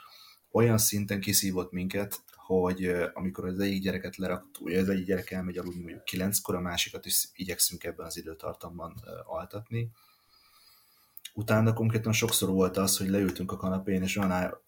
olyan 0.51 0.79
szinten 0.79 1.21
kiszívott 1.21 1.73
minket, 1.73 2.23
hogy 2.35 2.87
amikor 3.13 3.45
az 3.45 3.59
egyik 3.59 3.83
gyereket 3.83 4.17
leraktuk, 4.17 4.65
ugye 4.65 4.81
az 4.81 4.89
egyik 4.89 5.07
gyerek 5.07 5.31
elmegy 5.31 5.59
aludni 5.59 5.83
mondjuk 5.83 6.05
kilenckor, 6.05 6.55
a 6.55 6.61
másikat 6.61 7.07
is 7.07 7.29
igyekszünk 7.35 7.85
ebben 7.85 8.07
az 8.07 8.17
időtartamban 8.17 8.95
altatni. 9.25 9.91
Utána 11.39 11.73
konkrétan 11.73 12.13
sokszor 12.13 12.49
volt 12.49 12.77
az, 12.77 12.97
hogy 12.97 13.09
leültünk 13.09 13.53
a 13.53 13.57
kanapén, 13.57 14.03
és 14.03 14.17
olyan 14.17 14.59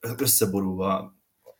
összeborulva 0.00 1.14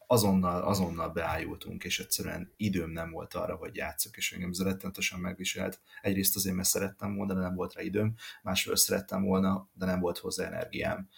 azonnal, 0.07 0.63
azonnal 0.63 1.09
beájultunk, 1.09 1.85
és 1.85 2.01
egyszerűen 2.01 2.53
időm 2.57 2.91
nem 2.91 3.11
volt 3.11 3.35
arra, 3.35 3.55
hogy 3.57 3.77
játszok, 3.77 4.17
és 4.17 4.33
engem 4.33 4.51
ez 4.51 4.63
rettenetesen 4.63 5.21
megviselt. 5.21 5.81
Egyrészt 6.01 6.37
azért, 6.37 6.55
mert 6.55 6.69
szerettem 6.69 7.15
volna, 7.15 7.35
de 7.35 7.41
nem 7.41 7.55
volt 7.55 7.75
rá 7.75 7.83
időm, 7.83 8.15
másrészt 8.43 8.85
szerettem 8.85 9.23
volna, 9.23 9.69
de 9.73 9.87
nem 9.87 10.01
volt 10.01 10.19
hozzá 10.19 10.47
energiám. 10.47 11.09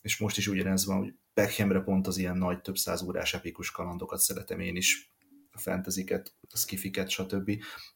És 0.00 0.18
most 0.18 0.36
is 0.36 0.46
ugyanez 0.46 0.86
van, 0.86 0.98
hogy 0.98 1.14
Beckhamre 1.34 1.80
pont 1.80 2.06
az 2.06 2.16
ilyen 2.16 2.36
nagy, 2.36 2.60
több 2.60 2.76
száz 2.76 3.02
órás 3.02 3.34
epikus 3.34 3.70
kalandokat 3.70 4.18
szeretem 4.18 4.60
én 4.60 4.76
is, 4.76 5.12
a 5.52 5.58
fantasyket, 5.58 6.34
a 6.50 6.56
skifiket, 6.56 7.08
stb. 7.08 7.50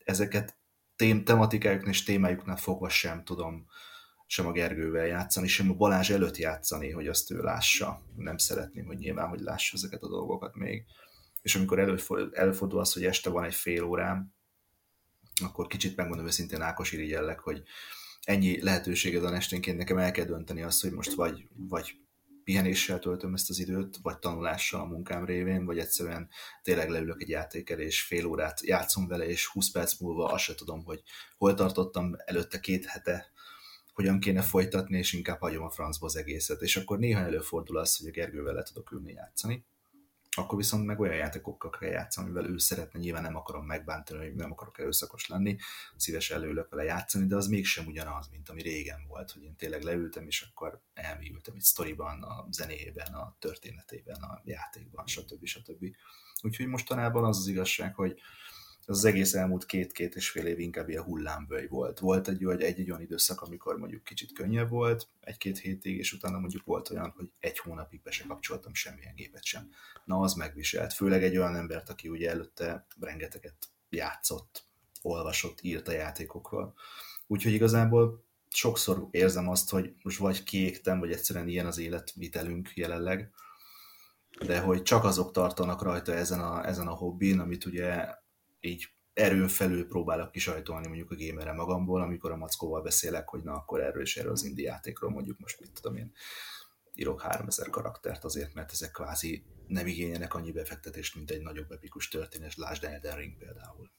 Ezeket 0.04 0.56
tém, 0.96 1.24
tematikájuknál 1.24 1.90
és 1.90 2.02
témájuknál 2.02 2.56
fogva 2.56 2.88
sem 2.88 3.24
tudom 3.24 3.66
sem 4.32 4.46
a 4.46 4.52
Gergővel 4.52 5.06
játszani, 5.06 5.46
sem 5.46 5.70
a 5.70 5.74
Balázs 5.74 6.10
előtt 6.10 6.36
játszani, 6.36 6.90
hogy 6.90 7.08
azt 7.08 7.30
ő 7.30 7.42
lássa. 7.42 8.02
Nem 8.16 8.36
szeretném, 8.36 8.86
hogy 8.86 8.98
nyilván, 8.98 9.28
hogy 9.28 9.40
lássa 9.40 9.76
ezeket 9.76 10.02
a 10.02 10.08
dolgokat 10.08 10.54
még. 10.54 10.84
És 11.42 11.54
amikor 11.54 11.78
előfordul 12.32 12.80
az, 12.80 12.92
hogy 12.92 13.04
este 13.04 13.30
van 13.30 13.44
egy 13.44 13.54
fél 13.54 13.82
órám, 13.82 14.34
akkor 15.42 15.66
kicsit 15.66 15.96
megmondom 15.96 16.26
őszintén 16.26 16.60
Ákos 16.60 16.92
irigyellek, 16.92 17.40
hogy 17.40 17.62
ennyi 18.22 18.62
lehetőséged 18.62 19.22
van 19.22 19.34
esténként, 19.34 19.78
nekem 19.78 19.98
el 19.98 20.10
kell 20.10 20.24
dönteni 20.24 20.62
azt, 20.62 20.82
hogy 20.82 20.92
most 20.92 21.12
vagy, 21.12 21.48
vagy 21.54 21.96
pihenéssel 22.44 22.98
töltöm 22.98 23.34
ezt 23.34 23.50
az 23.50 23.58
időt, 23.58 23.98
vagy 24.02 24.18
tanulással 24.18 24.80
a 24.80 24.86
munkám 24.86 25.24
révén, 25.24 25.64
vagy 25.64 25.78
egyszerűen 25.78 26.28
tényleg 26.62 26.88
leülök 26.88 27.22
egy 27.22 27.28
játékkel, 27.28 27.78
és 27.78 28.02
fél 28.02 28.26
órát 28.26 28.60
játszom 28.66 29.06
vele, 29.06 29.26
és 29.26 29.46
20 29.46 29.70
perc 29.70 30.00
múlva 30.00 30.26
azt 30.26 30.44
se 30.44 30.54
tudom, 30.54 30.84
hogy 30.84 31.02
hol 31.36 31.54
tartottam 31.54 32.14
előtte 32.24 32.60
két 32.60 32.84
hete, 32.84 33.31
hogyan 33.92 34.20
kéne 34.20 34.42
folytatni, 34.42 34.98
és 34.98 35.12
inkább 35.12 35.40
hagyom 35.40 35.64
a 35.64 35.70
francba 35.70 36.06
az 36.06 36.16
egészet. 36.16 36.62
És 36.62 36.76
akkor 36.76 36.98
néha 36.98 37.20
előfordul 37.20 37.78
az, 37.78 37.96
hogy 37.96 38.08
a 38.08 38.10
Gergővel 38.10 38.54
le 38.54 38.62
tudok 38.62 38.92
ülni 38.92 39.12
játszani, 39.12 39.64
akkor 40.36 40.58
viszont 40.58 40.86
meg 40.86 41.00
olyan 41.00 41.16
játékokkal 41.16 41.70
kell 41.70 41.90
játszani, 41.90 42.26
amivel 42.26 42.50
ő 42.50 42.58
szeretne, 42.58 42.98
nyilván 42.98 43.22
nem 43.22 43.36
akarom 43.36 43.66
megbántani, 43.66 44.24
hogy 44.24 44.34
nem 44.34 44.52
akarok 44.52 44.78
erőszakos 44.78 45.26
lenni, 45.26 45.56
szívesen 45.96 46.36
előülök 46.36 46.70
vele 46.70 46.84
játszani, 46.84 47.26
de 47.26 47.36
az 47.36 47.46
mégsem 47.46 47.86
ugyanaz, 47.86 48.28
mint 48.28 48.48
ami 48.48 48.62
régen 48.62 49.04
volt, 49.08 49.30
hogy 49.30 49.42
én 49.42 49.56
tényleg 49.56 49.82
leültem, 49.82 50.26
és 50.26 50.42
akkor 50.50 50.80
elmélyültem 50.94 51.54
egy 51.54 51.62
sztoriban, 51.62 52.22
a 52.22 52.46
zenéjében, 52.50 53.12
a 53.12 53.36
történetében, 53.38 54.22
a 54.22 54.42
játékban, 54.44 55.06
stb. 55.06 55.44
stb. 55.44 55.84
Úgyhogy 56.42 56.66
mostanában 56.66 57.24
az 57.24 57.38
az 57.38 57.46
igazság, 57.46 57.94
hogy 57.94 58.20
az 58.86 59.04
egész 59.04 59.34
elmúlt 59.34 59.66
két-két 59.66 60.14
és 60.14 60.30
fél 60.30 60.46
év 60.46 60.58
inkább 60.58 60.88
ilyen 60.88 61.02
hullámvölgy 61.02 61.68
volt. 61.68 61.98
Volt 61.98 62.28
egy, 62.28 62.44
egy, 62.44 62.62
egy, 62.62 62.80
egy 62.80 62.90
olyan 62.90 63.02
időszak, 63.02 63.40
amikor 63.40 63.78
mondjuk 63.78 64.04
kicsit 64.04 64.32
könnyebb 64.32 64.68
volt, 64.68 65.08
egy-két 65.20 65.58
hétig, 65.58 65.98
és 65.98 66.12
utána 66.12 66.38
mondjuk 66.38 66.64
volt 66.64 66.90
olyan, 66.90 67.12
hogy 67.16 67.30
egy 67.40 67.58
hónapig 67.58 68.02
be 68.02 68.10
se 68.10 68.24
kapcsoltam 68.26 68.74
semmilyen 68.74 69.14
gépet 69.14 69.44
sem. 69.44 69.70
Na, 70.04 70.18
az 70.18 70.34
megviselt. 70.34 70.92
Főleg 70.92 71.22
egy 71.22 71.36
olyan 71.36 71.56
embert, 71.56 71.88
aki 71.88 72.08
ugye 72.08 72.30
előtte 72.30 72.86
rengeteget 73.00 73.68
játszott, 73.90 74.64
olvasott, 75.02 75.58
írt 75.62 75.88
a 75.88 75.92
játékokról. 75.92 76.74
Úgyhogy 77.26 77.52
igazából 77.52 78.24
sokszor 78.48 79.08
érzem 79.10 79.48
azt, 79.48 79.70
hogy 79.70 79.94
most 80.02 80.18
vagy 80.18 80.42
kiégtem, 80.42 80.98
vagy 80.98 81.12
egyszerűen 81.12 81.48
ilyen 81.48 81.66
az 81.66 81.78
életvitelünk 81.78 82.70
jelenleg, 82.74 83.30
de 84.46 84.60
hogy 84.60 84.82
csak 84.82 85.04
azok 85.04 85.32
tartanak 85.32 85.82
rajta 85.82 86.14
ezen 86.14 86.40
a, 86.40 86.66
ezen 86.66 86.86
a 86.86 86.94
hobbin, 86.94 87.40
amit 87.40 87.64
ugye 87.64 88.20
így 88.64 88.88
erőn 89.12 89.48
felül 89.48 89.86
próbálok 89.88 90.32
kisajtolni 90.32 90.86
mondjuk 90.86 91.10
a 91.10 91.16
gamerre 91.16 91.52
magamból, 91.52 92.02
amikor 92.02 92.30
a 92.30 92.36
mackóval 92.36 92.82
beszélek, 92.82 93.28
hogy 93.28 93.42
na 93.42 93.52
akkor 93.52 93.80
erről 93.80 94.02
és 94.02 94.16
erről 94.16 94.32
az 94.32 94.44
indie 94.44 94.70
játékról 94.70 95.10
mondjuk 95.10 95.38
most 95.38 95.60
mit 95.60 95.72
tudom 95.72 95.96
én 95.96 96.12
írok 96.94 97.20
3000 97.20 97.70
karaktert 97.70 98.24
azért, 98.24 98.54
mert 98.54 98.72
ezek 98.72 98.90
kvázi 98.90 99.44
nem 99.66 99.86
igényenek 99.86 100.34
annyi 100.34 100.52
befektetést, 100.52 101.14
mint 101.14 101.30
egy 101.30 101.42
nagyobb 101.42 101.72
epikus 101.72 102.08
történet, 102.08 102.54
lásd 102.54 102.84
Elden 102.84 103.16
Ring 103.16 103.36
például. 103.36 103.90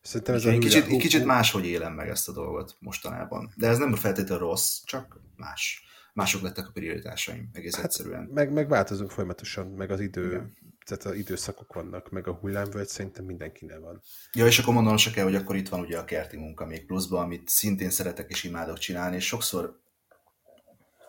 Szerintem 0.00 0.34
ez 0.34 0.44
egy 0.44 0.58
kicsit, 0.58 0.84
hú... 0.84 0.98
kicsit 0.98 1.24
máshogy 1.24 1.66
élem 1.66 1.92
meg 1.92 2.08
ezt 2.08 2.28
a 2.28 2.32
dolgot 2.32 2.76
mostanában. 2.78 3.52
De 3.56 3.68
ez 3.68 3.78
nem 3.78 3.94
feltétlenül 3.94 4.48
rossz, 4.48 4.82
csak 4.84 5.20
más. 5.36 5.85
Mások 6.16 6.42
lettek 6.42 6.66
a 6.66 6.70
prioritásaim, 6.72 7.48
egész 7.52 7.74
hát, 7.74 7.84
egyszerűen. 7.84 8.30
Meg, 8.34 8.52
meg 8.52 8.68
változunk 8.68 9.10
folyamatosan, 9.10 9.66
meg 9.66 9.90
az 9.90 10.00
idő 10.00 10.26
Igen 10.26 10.56
tehát 10.86 11.04
az 11.04 11.14
időszakok 11.14 11.72
vannak, 11.72 12.10
meg 12.10 12.28
a 12.28 12.32
hullámvölgy 12.32 12.86
szerintem 12.86 13.24
mindenkinek 13.24 13.78
van. 13.80 14.02
Ja, 14.32 14.46
és 14.46 14.58
akkor 14.58 14.74
mondanom 14.74 14.98
se 14.98 15.10
kell, 15.10 15.24
hogy 15.24 15.34
akkor 15.34 15.56
itt 15.56 15.68
van 15.68 15.80
ugye 15.80 15.98
a 15.98 16.04
kerti 16.04 16.36
munka 16.36 16.66
még 16.66 16.86
pluszban, 16.86 17.22
amit 17.22 17.48
szintén 17.48 17.90
szeretek 17.90 18.30
és 18.30 18.44
imádok 18.44 18.78
csinálni, 18.78 19.16
és 19.16 19.26
sokszor 19.26 19.80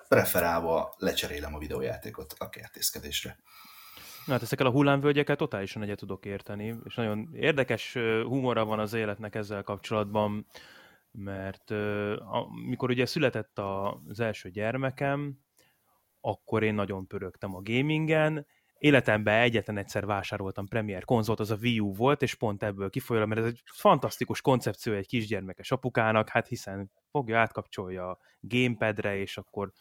preferálva 0.07 0.95
lecserélem 0.97 1.55
a 1.55 1.59
videójátékot 1.59 2.35
a 2.37 2.49
kertészkedésre. 2.49 3.37
Na 4.25 4.33
hát 4.33 4.41
ezekkel 4.41 4.65
a 4.65 4.71
hullámvölgyekkel 4.71 5.35
totálisan 5.35 5.81
egyet 5.81 5.97
tudok 5.97 6.25
érteni, 6.25 6.75
és 6.85 6.95
nagyon 6.95 7.29
érdekes 7.33 7.93
humora 8.23 8.65
van 8.65 8.79
az 8.79 8.93
életnek 8.93 9.35
ezzel 9.35 9.63
kapcsolatban, 9.63 10.45
mert 11.19 11.71
amikor 12.31 12.89
ugye 12.89 13.05
született 13.05 13.59
az 14.07 14.19
első 14.19 14.49
gyermekem, 14.49 15.37
akkor 16.21 16.63
én 16.63 16.73
nagyon 16.73 17.07
pörögtem 17.07 17.55
a 17.55 17.61
gamingen, 17.61 18.45
életemben 18.77 19.41
egyetlen 19.41 19.77
egyszer 19.77 20.05
vásároltam 20.05 20.67
Premier 20.67 21.05
konzolt, 21.05 21.39
az 21.39 21.51
a 21.51 21.57
Wii 21.61 21.79
U 21.79 21.93
volt, 21.93 22.21
és 22.21 22.35
pont 22.35 22.63
ebből 22.63 22.89
kifolyólag, 22.89 23.29
mert 23.29 23.41
ez 23.41 23.47
egy 23.47 23.61
fantasztikus 23.65 24.41
koncepció 24.41 24.93
egy 24.93 25.07
kisgyermekes 25.07 25.71
apukának, 25.71 26.29
hát 26.29 26.47
hiszen 26.47 26.91
fogja, 27.11 27.39
átkapcsolja 27.39 28.09
a 28.09 28.17
gamepadre, 28.39 29.17
és 29.17 29.37
akkor 29.37 29.71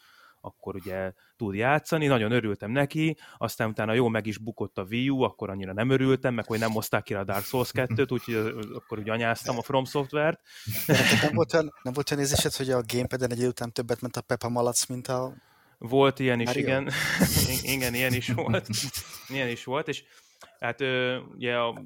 akkor 0.47 0.75
ugye 0.75 1.13
tud 1.37 1.55
játszani, 1.55 2.07
nagyon 2.07 2.33
örültem 2.33 2.71
neki, 2.71 3.17
aztán 3.39 3.69
utána 3.69 3.93
jó 3.93 4.09
meg 4.09 4.27
is 4.27 4.39
bukott 4.39 4.79
a 4.79 4.87
Wii 4.91 5.09
U, 5.09 5.23
akkor 5.23 5.51
annyira 5.51 5.73
nem 5.73 5.91
örültem, 5.91 6.35
meg 6.35 6.47
hogy 6.47 6.59
nem 6.59 6.71
hozták 6.71 7.03
ki 7.03 7.15
a 7.15 7.25
Dark 7.25 7.45
Souls 7.45 7.71
2-t, 7.73 8.13
úgyhogy 8.13 8.55
akkor 8.75 8.99
ugye 8.99 9.13
anyáztam 9.13 9.59
a 9.59 9.63
From 9.63 9.85
Software-t. 9.85 10.41
Nem 11.23 11.35
volt 11.35 11.55
olyan, 11.55 11.73
nem 11.83 11.93
volt 11.93 12.11
olyan 12.11 12.23
érzésed, 12.23 12.55
hogy 12.55 12.71
a 12.71 12.83
gamepad-en 12.87 13.31
egy 13.31 13.47
után 13.47 13.73
többet 13.73 14.01
ment 14.01 14.17
a 14.17 14.21
Peppa 14.21 14.49
Malac, 14.49 14.87
mint 14.87 15.09
a 15.09 15.35
volt 15.79 16.19
ilyen 16.19 16.41
is, 16.41 16.55
igen. 16.55 16.91
igen, 17.75 17.95
ilyen 17.95 18.13
is 18.13 18.29
volt. 18.29 18.69
ilyen 19.29 19.49
is 19.49 19.65
volt, 19.65 19.89
és 19.89 20.05
hát 20.59 20.81
ugye 21.35 21.57
a, 21.57 21.83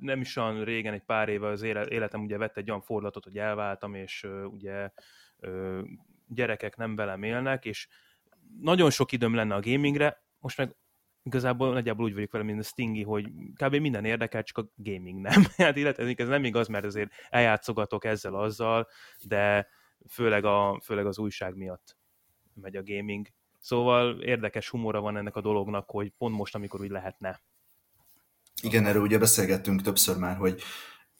nem 0.00 0.20
is 0.20 0.36
olyan 0.36 0.64
régen, 0.64 0.94
egy 0.94 1.04
pár 1.04 1.28
éve 1.28 1.48
az 1.48 1.62
életem 1.62 2.22
ugye 2.22 2.38
vett 2.38 2.56
egy 2.56 2.68
olyan 2.70 2.82
fordulatot, 2.82 3.24
hogy 3.24 3.38
elváltam, 3.38 3.94
és 3.94 4.26
ugye 4.50 4.90
gyerekek 6.26 6.76
nem 6.76 6.96
velem 6.96 7.22
élnek, 7.22 7.64
és 7.64 7.88
nagyon 8.60 8.90
sok 8.90 9.12
időm 9.12 9.34
lenne 9.34 9.54
a 9.54 9.60
gamingre, 9.60 10.22
most 10.38 10.58
meg 10.58 10.76
igazából 11.22 11.72
nagyjából 11.72 12.04
úgy 12.04 12.14
vagyok 12.14 12.32
vele, 12.32 12.44
mint 12.44 12.60
a 12.60 12.62
Stingy, 12.62 13.02
hogy 13.02 13.28
kb. 13.54 13.74
minden 13.74 14.04
érdekel, 14.04 14.42
csak 14.42 14.58
a 14.58 14.68
gaming 14.74 15.20
nem. 15.20 15.44
Hát 15.56 15.76
illetve 15.76 16.14
ez 16.16 16.28
nem 16.28 16.44
igaz, 16.44 16.68
mert 16.68 16.84
azért 16.84 17.10
eljátszogatok 17.28 18.04
ezzel-azzal, 18.04 18.88
de 19.22 19.68
főleg, 20.08 20.44
a, 20.44 20.80
főleg 20.84 21.06
az 21.06 21.18
újság 21.18 21.56
miatt 21.56 21.96
megy 22.54 22.76
a 22.76 22.82
gaming. 22.82 23.26
Szóval 23.58 24.22
érdekes 24.22 24.68
humora 24.68 25.00
van 25.00 25.16
ennek 25.16 25.36
a 25.36 25.40
dolognak, 25.40 25.90
hogy 25.90 26.12
pont 26.18 26.36
most, 26.36 26.54
amikor 26.54 26.80
úgy 26.80 26.90
lehetne. 26.90 27.40
Igen, 28.62 28.86
erről 28.86 29.02
ugye 29.02 29.18
beszélgettünk 29.18 29.82
többször 29.82 30.16
már, 30.16 30.36
hogy 30.36 30.62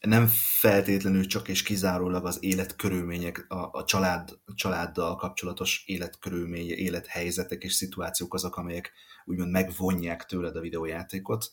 nem 0.06 0.26
feltétlenül 0.60 1.26
csak 1.26 1.48
és 1.48 1.62
kizárólag 1.62 2.26
az 2.26 2.38
életkörülmények, 2.40 3.44
a, 3.48 3.68
a 3.72 3.84
család, 3.84 4.30
a 4.44 4.54
családdal 4.54 5.16
kapcsolatos 5.16 5.82
életkörülmény, 5.86 6.68
élethelyzetek 6.68 7.62
és 7.62 7.72
szituációk 7.72 8.34
azok, 8.34 8.56
amelyek 8.56 8.92
úgymond 9.24 9.50
megvonják 9.50 10.24
tőled 10.24 10.56
a 10.56 10.60
videójátékot, 10.60 11.52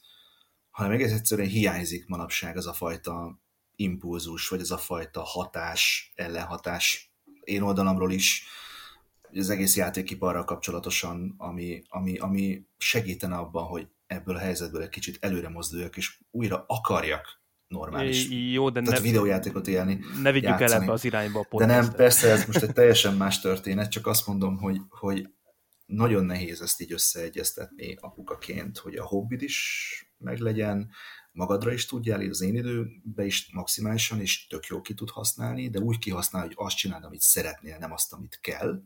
hanem 0.69 0.91
egész 0.91 1.11
egyszerűen 1.11 1.47
hiányzik 1.47 2.07
manapság 2.07 2.57
az 2.57 2.67
a 2.67 2.73
fajta 2.73 3.41
impulzus, 3.75 4.47
vagy 4.47 4.59
az 4.59 4.71
a 4.71 4.77
fajta 4.77 5.21
hatás, 5.21 6.11
ellenhatás. 6.15 7.13
Én 7.43 7.61
oldalamról 7.61 8.11
is, 8.11 8.45
az 9.35 9.49
egész 9.49 9.75
játékiparral 9.75 10.43
kapcsolatosan, 10.43 11.35
ami, 11.37 11.83
ami, 11.89 12.17
ami 12.17 12.65
segítene 12.77 13.35
abban, 13.35 13.63
hogy 13.63 13.87
ebből 14.07 14.35
a 14.35 14.39
helyzetből 14.39 14.81
egy 14.81 14.89
kicsit 14.89 15.17
előre 15.19 15.49
mozduljak, 15.49 15.97
és 15.97 16.19
újra 16.31 16.65
akarjak 16.67 17.42
normális 17.73 18.29
Jó, 18.29 18.69
de 18.69 18.81
tehát 18.81 18.99
ne, 18.99 19.05
videójátékot 19.05 19.67
élni. 19.67 19.99
Ne 20.21 20.31
vigyük 20.31 20.49
játszani. 20.49 20.71
el 20.71 20.81
ebbe 20.81 20.91
az 20.91 21.05
irányba 21.05 21.45
a 21.49 21.57
De 21.57 21.65
nem, 21.65 21.91
persze 21.91 22.29
ez 22.29 22.45
most 22.45 22.61
egy 22.61 22.73
teljesen 22.79 23.13
más 23.13 23.39
történet, 23.39 23.91
csak 23.91 24.07
azt 24.07 24.27
mondom, 24.27 24.57
hogy, 24.57 24.77
hogy 24.89 25.27
nagyon 25.85 26.25
nehéz 26.25 26.61
ezt 26.61 26.81
így 26.81 26.91
összeegyeztetni 26.91 27.95
apukaként, 27.99 28.77
hogy 28.77 28.95
a 28.95 29.05
hobbid 29.05 29.41
is 29.41 29.57
meglegyen, 30.17 30.89
magadra 31.31 31.73
is 31.73 31.85
tudjál, 31.85 32.29
az 32.29 32.41
én 32.41 32.55
időben 32.55 33.25
is 33.25 33.51
maximálisan, 33.53 34.19
és 34.19 34.47
tök 34.47 34.65
jó 34.65 34.81
ki 34.81 34.93
tud 34.93 35.09
használni, 35.09 35.69
de 35.69 35.79
úgy 35.79 35.97
kihasználni, 35.97 36.47
hogy 36.47 36.65
azt 36.65 36.77
csináld, 36.77 37.03
amit 37.03 37.21
szeretnél, 37.21 37.77
nem 37.77 37.91
azt, 37.91 38.13
amit 38.13 38.39
kell. 38.41 38.81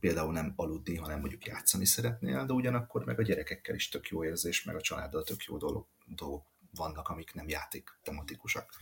Például 0.00 0.32
nem 0.32 0.52
aludni, 0.56 0.96
hanem 0.96 1.20
mondjuk 1.20 1.46
játszani 1.46 1.86
szeretnél, 1.86 2.44
de 2.44 2.52
ugyanakkor 2.52 3.04
meg 3.04 3.18
a 3.18 3.22
gyerekekkel 3.22 3.74
is 3.74 3.88
tök 3.88 4.08
jó 4.08 4.24
érzés, 4.24 4.64
meg 4.64 4.76
a 4.76 4.80
családdal 4.80 5.22
tök 5.22 5.44
jó 5.44 5.56
dolgok, 5.56 5.88
dolgok 6.06 6.51
vannak, 6.76 7.08
amik 7.08 7.34
nem 7.34 7.48
játék 7.48 7.98
tematikusak. 8.02 8.74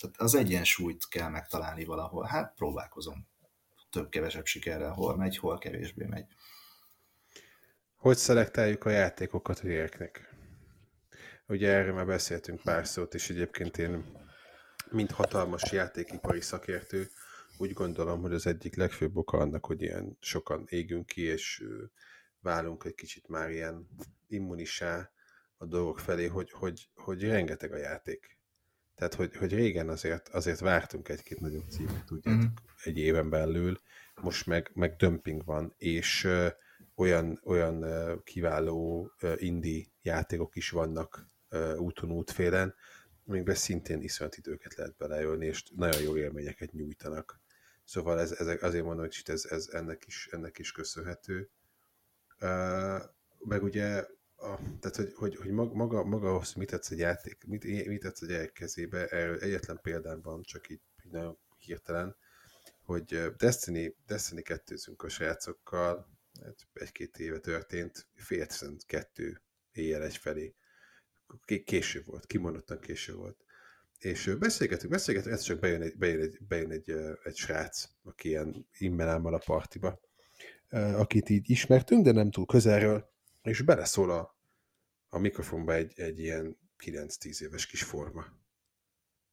Tehát 0.00 0.16
az 0.16 0.34
egyensúlyt 0.34 1.08
kell 1.08 1.28
megtalálni 1.28 1.84
valahol. 1.84 2.24
Hát 2.24 2.54
próbálkozom. 2.54 3.26
Több-kevesebb 3.90 4.46
sikerrel, 4.46 4.92
hol 4.92 5.16
megy, 5.16 5.36
hol 5.36 5.58
kevésbé 5.58 6.04
megy. 6.04 6.26
Hogy 7.96 8.16
szelektáljuk 8.16 8.84
a 8.84 8.90
játékokat 8.90 9.58
a 9.58 9.66
gyereknek? 9.66 10.34
Ugye 11.46 11.70
erről 11.70 11.94
már 11.94 12.06
beszéltünk 12.06 12.60
pár 12.62 12.86
szót, 12.86 13.14
és 13.14 13.30
egyébként 13.30 13.78
én, 13.78 14.04
mint 14.90 15.10
hatalmas 15.10 15.72
játékipari 15.72 16.40
szakértő, 16.40 17.10
úgy 17.58 17.72
gondolom, 17.72 18.20
hogy 18.20 18.32
az 18.32 18.46
egyik 18.46 18.76
legfőbb 18.76 19.16
oka 19.16 19.38
annak, 19.38 19.66
hogy 19.66 19.82
ilyen 19.82 20.16
sokan 20.20 20.66
égünk 20.68 21.06
ki, 21.06 21.22
és 21.22 21.64
válunk 22.40 22.84
egy 22.84 22.94
kicsit 22.94 23.28
már 23.28 23.50
ilyen 23.50 23.88
immunisá 24.28 25.10
a 25.56 25.64
dolgok 25.64 25.98
felé, 25.98 26.26
hogy, 26.26 26.50
hogy, 26.50 26.88
hogy 26.94 27.22
rengeteg 27.22 27.72
a 27.72 27.76
játék. 27.76 28.36
Tehát, 28.94 29.14
hogy, 29.14 29.36
hogy 29.36 29.54
régen 29.54 29.88
azért, 29.88 30.28
azért 30.28 30.60
vártunk 30.60 31.08
egy-két 31.08 31.40
nagyobb 31.40 31.68
címet, 31.68 32.04
tudjátok, 32.04 32.42
mm. 32.42 32.54
egy 32.84 32.98
éven 32.98 33.30
belül, 33.30 33.80
most 34.22 34.46
meg, 34.46 34.70
meg 34.74 34.96
dömping 34.96 35.44
van, 35.44 35.74
és 35.78 36.24
ö, 36.24 36.48
olyan, 36.94 37.40
olyan 37.44 37.82
ö, 37.82 38.14
kiváló 38.24 39.10
ö, 39.20 39.34
indie 39.36 39.84
játékok 40.02 40.56
is 40.56 40.70
vannak 40.70 41.28
ö, 41.48 41.76
úton 41.76 42.10
útfélen, 42.10 42.74
amikben 43.26 43.54
szintén 43.54 44.02
iszonyat 44.02 44.36
időket 44.36 44.74
lehet 44.74 44.96
beleölni, 44.96 45.46
és 45.46 45.64
nagyon 45.74 46.02
jó 46.02 46.16
élményeket 46.16 46.72
nyújtanak. 46.72 47.40
Szóval 47.84 48.20
ez, 48.20 48.32
ez 48.32 48.46
azért 48.60 48.84
mondom, 48.84 49.04
hogy 49.04 49.22
ez, 49.24 49.44
ez 49.50 49.68
ennek, 49.72 50.06
is, 50.06 50.28
ennek 50.30 50.58
is 50.58 50.72
köszönhető. 50.72 51.50
Uh, 52.40 53.02
meg 53.38 53.62
ugye 53.62 54.06
a, 54.36 54.58
tehát, 54.80 54.96
hogy, 54.96 55.12
hogy, 55.14 55.36
hogy 55.36 55.50
maga, 55.50 56.04
maga 56.04 56.28
ahhoz, 56.28 56.52
mit 56.52 56.70
tetsz 56.70 56.90
egy 56.90 56.98
játék, 56.98 57.44
mit, 57.46 57.64
mit 57.86 58.00
tetsz 58.00 58.22
egy 58.22 58.52
kezébe, 58.52 59.06
erről 59.06 59.38
egyetlen 59.38 59.78
példám 59.82 60.20
van, 60.22 60.42
csak 60.42 60.68
így, 60.68 60.80
nagyon 61.10 61.38
hirtelen, 61.58 62.16
hogy 62.82 63.32
Destiny, 63.36 63.94
Destiny 64.06 64.42
kettőzünk 64.42 65.02
a 65.02 65.08
srácokkal, 65.08 66.08
egy-két 66.72 67.18
éve 67.18 67.38
történt, 67.38 68.08
fél 68.14 68.46
kettő 68.86 69.42
éjjel 69.72 70.02
egy 70.02 70.16
felé. 70.16 70.54
Késő 71.64 72.02
volt, 72.06 72.26
kimondottan 72.26 72.80
késő 72.80 73.14
volt. 73.14 73.44
És 73.98 74.36
beszélgetünk, 74.38 74.92
beszélgetünk, 74.92 75.34
ez 75.34 75.42
csak 75.42 75.58
bejön 75.58 75.82
egy, 75.82 75.96
bejön 75.96 76.20
egy, 76.20 76.38
bejön 76.48 76.70
egy, 76.70 76.90
egy 77.22 77.36
srác, 77.36 77.84
aki 78.02 78.28
ilyen 78.28 78.66
immelámmal 78.78 79.34
a 79.34 79.42
partiba, 79.44 80.00
akit 80.70 81.28
így 81.28 81.50
ismertünk, 81.50 82.04
de 82.04 82.12
nem 82.12 82.30
túl 82.30 82.46
közelről, 82.46 83.14
és 83.46 83.62
beleszól 83.62 84.10
a, 84.10 84.38
a 85.08 85.18
mikrofonba 85.18 85.74
egy, 85.74 86.00
egy 86.00 86.18
ilyen 86.18 86.58
9-10 86.78 87.40
éves 87.40 87.66
kis 87.66 87.82
forma. 87.82 88.24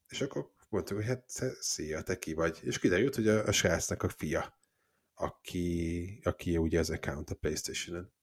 És 0.08 0.22
akkor 0.22 0.52
mondtuk, 0.70 0.98
hogy 0.98 1.06
hát 1.06 1.30
szia, 1.60 2.02
te 2.02 2.18
ki 2.18 2.34
vagy. 2.34 2.60
És 2.62 2.80
kiderült, 2.80 3.16
hogy 3.16 3.28
a, 3.28 3.46
a 3.46 3.52
srácnak 3.52 4.04
a 4.04 4.10
fia, 4.10 4.58
aki, 5.14 6.20
aki 6.24 6.58
ugye 6.58 6.80
az 6.80 6.90
account 6.90 7.30
a 7.30 7.36
Playstation-en. 7.36 8.14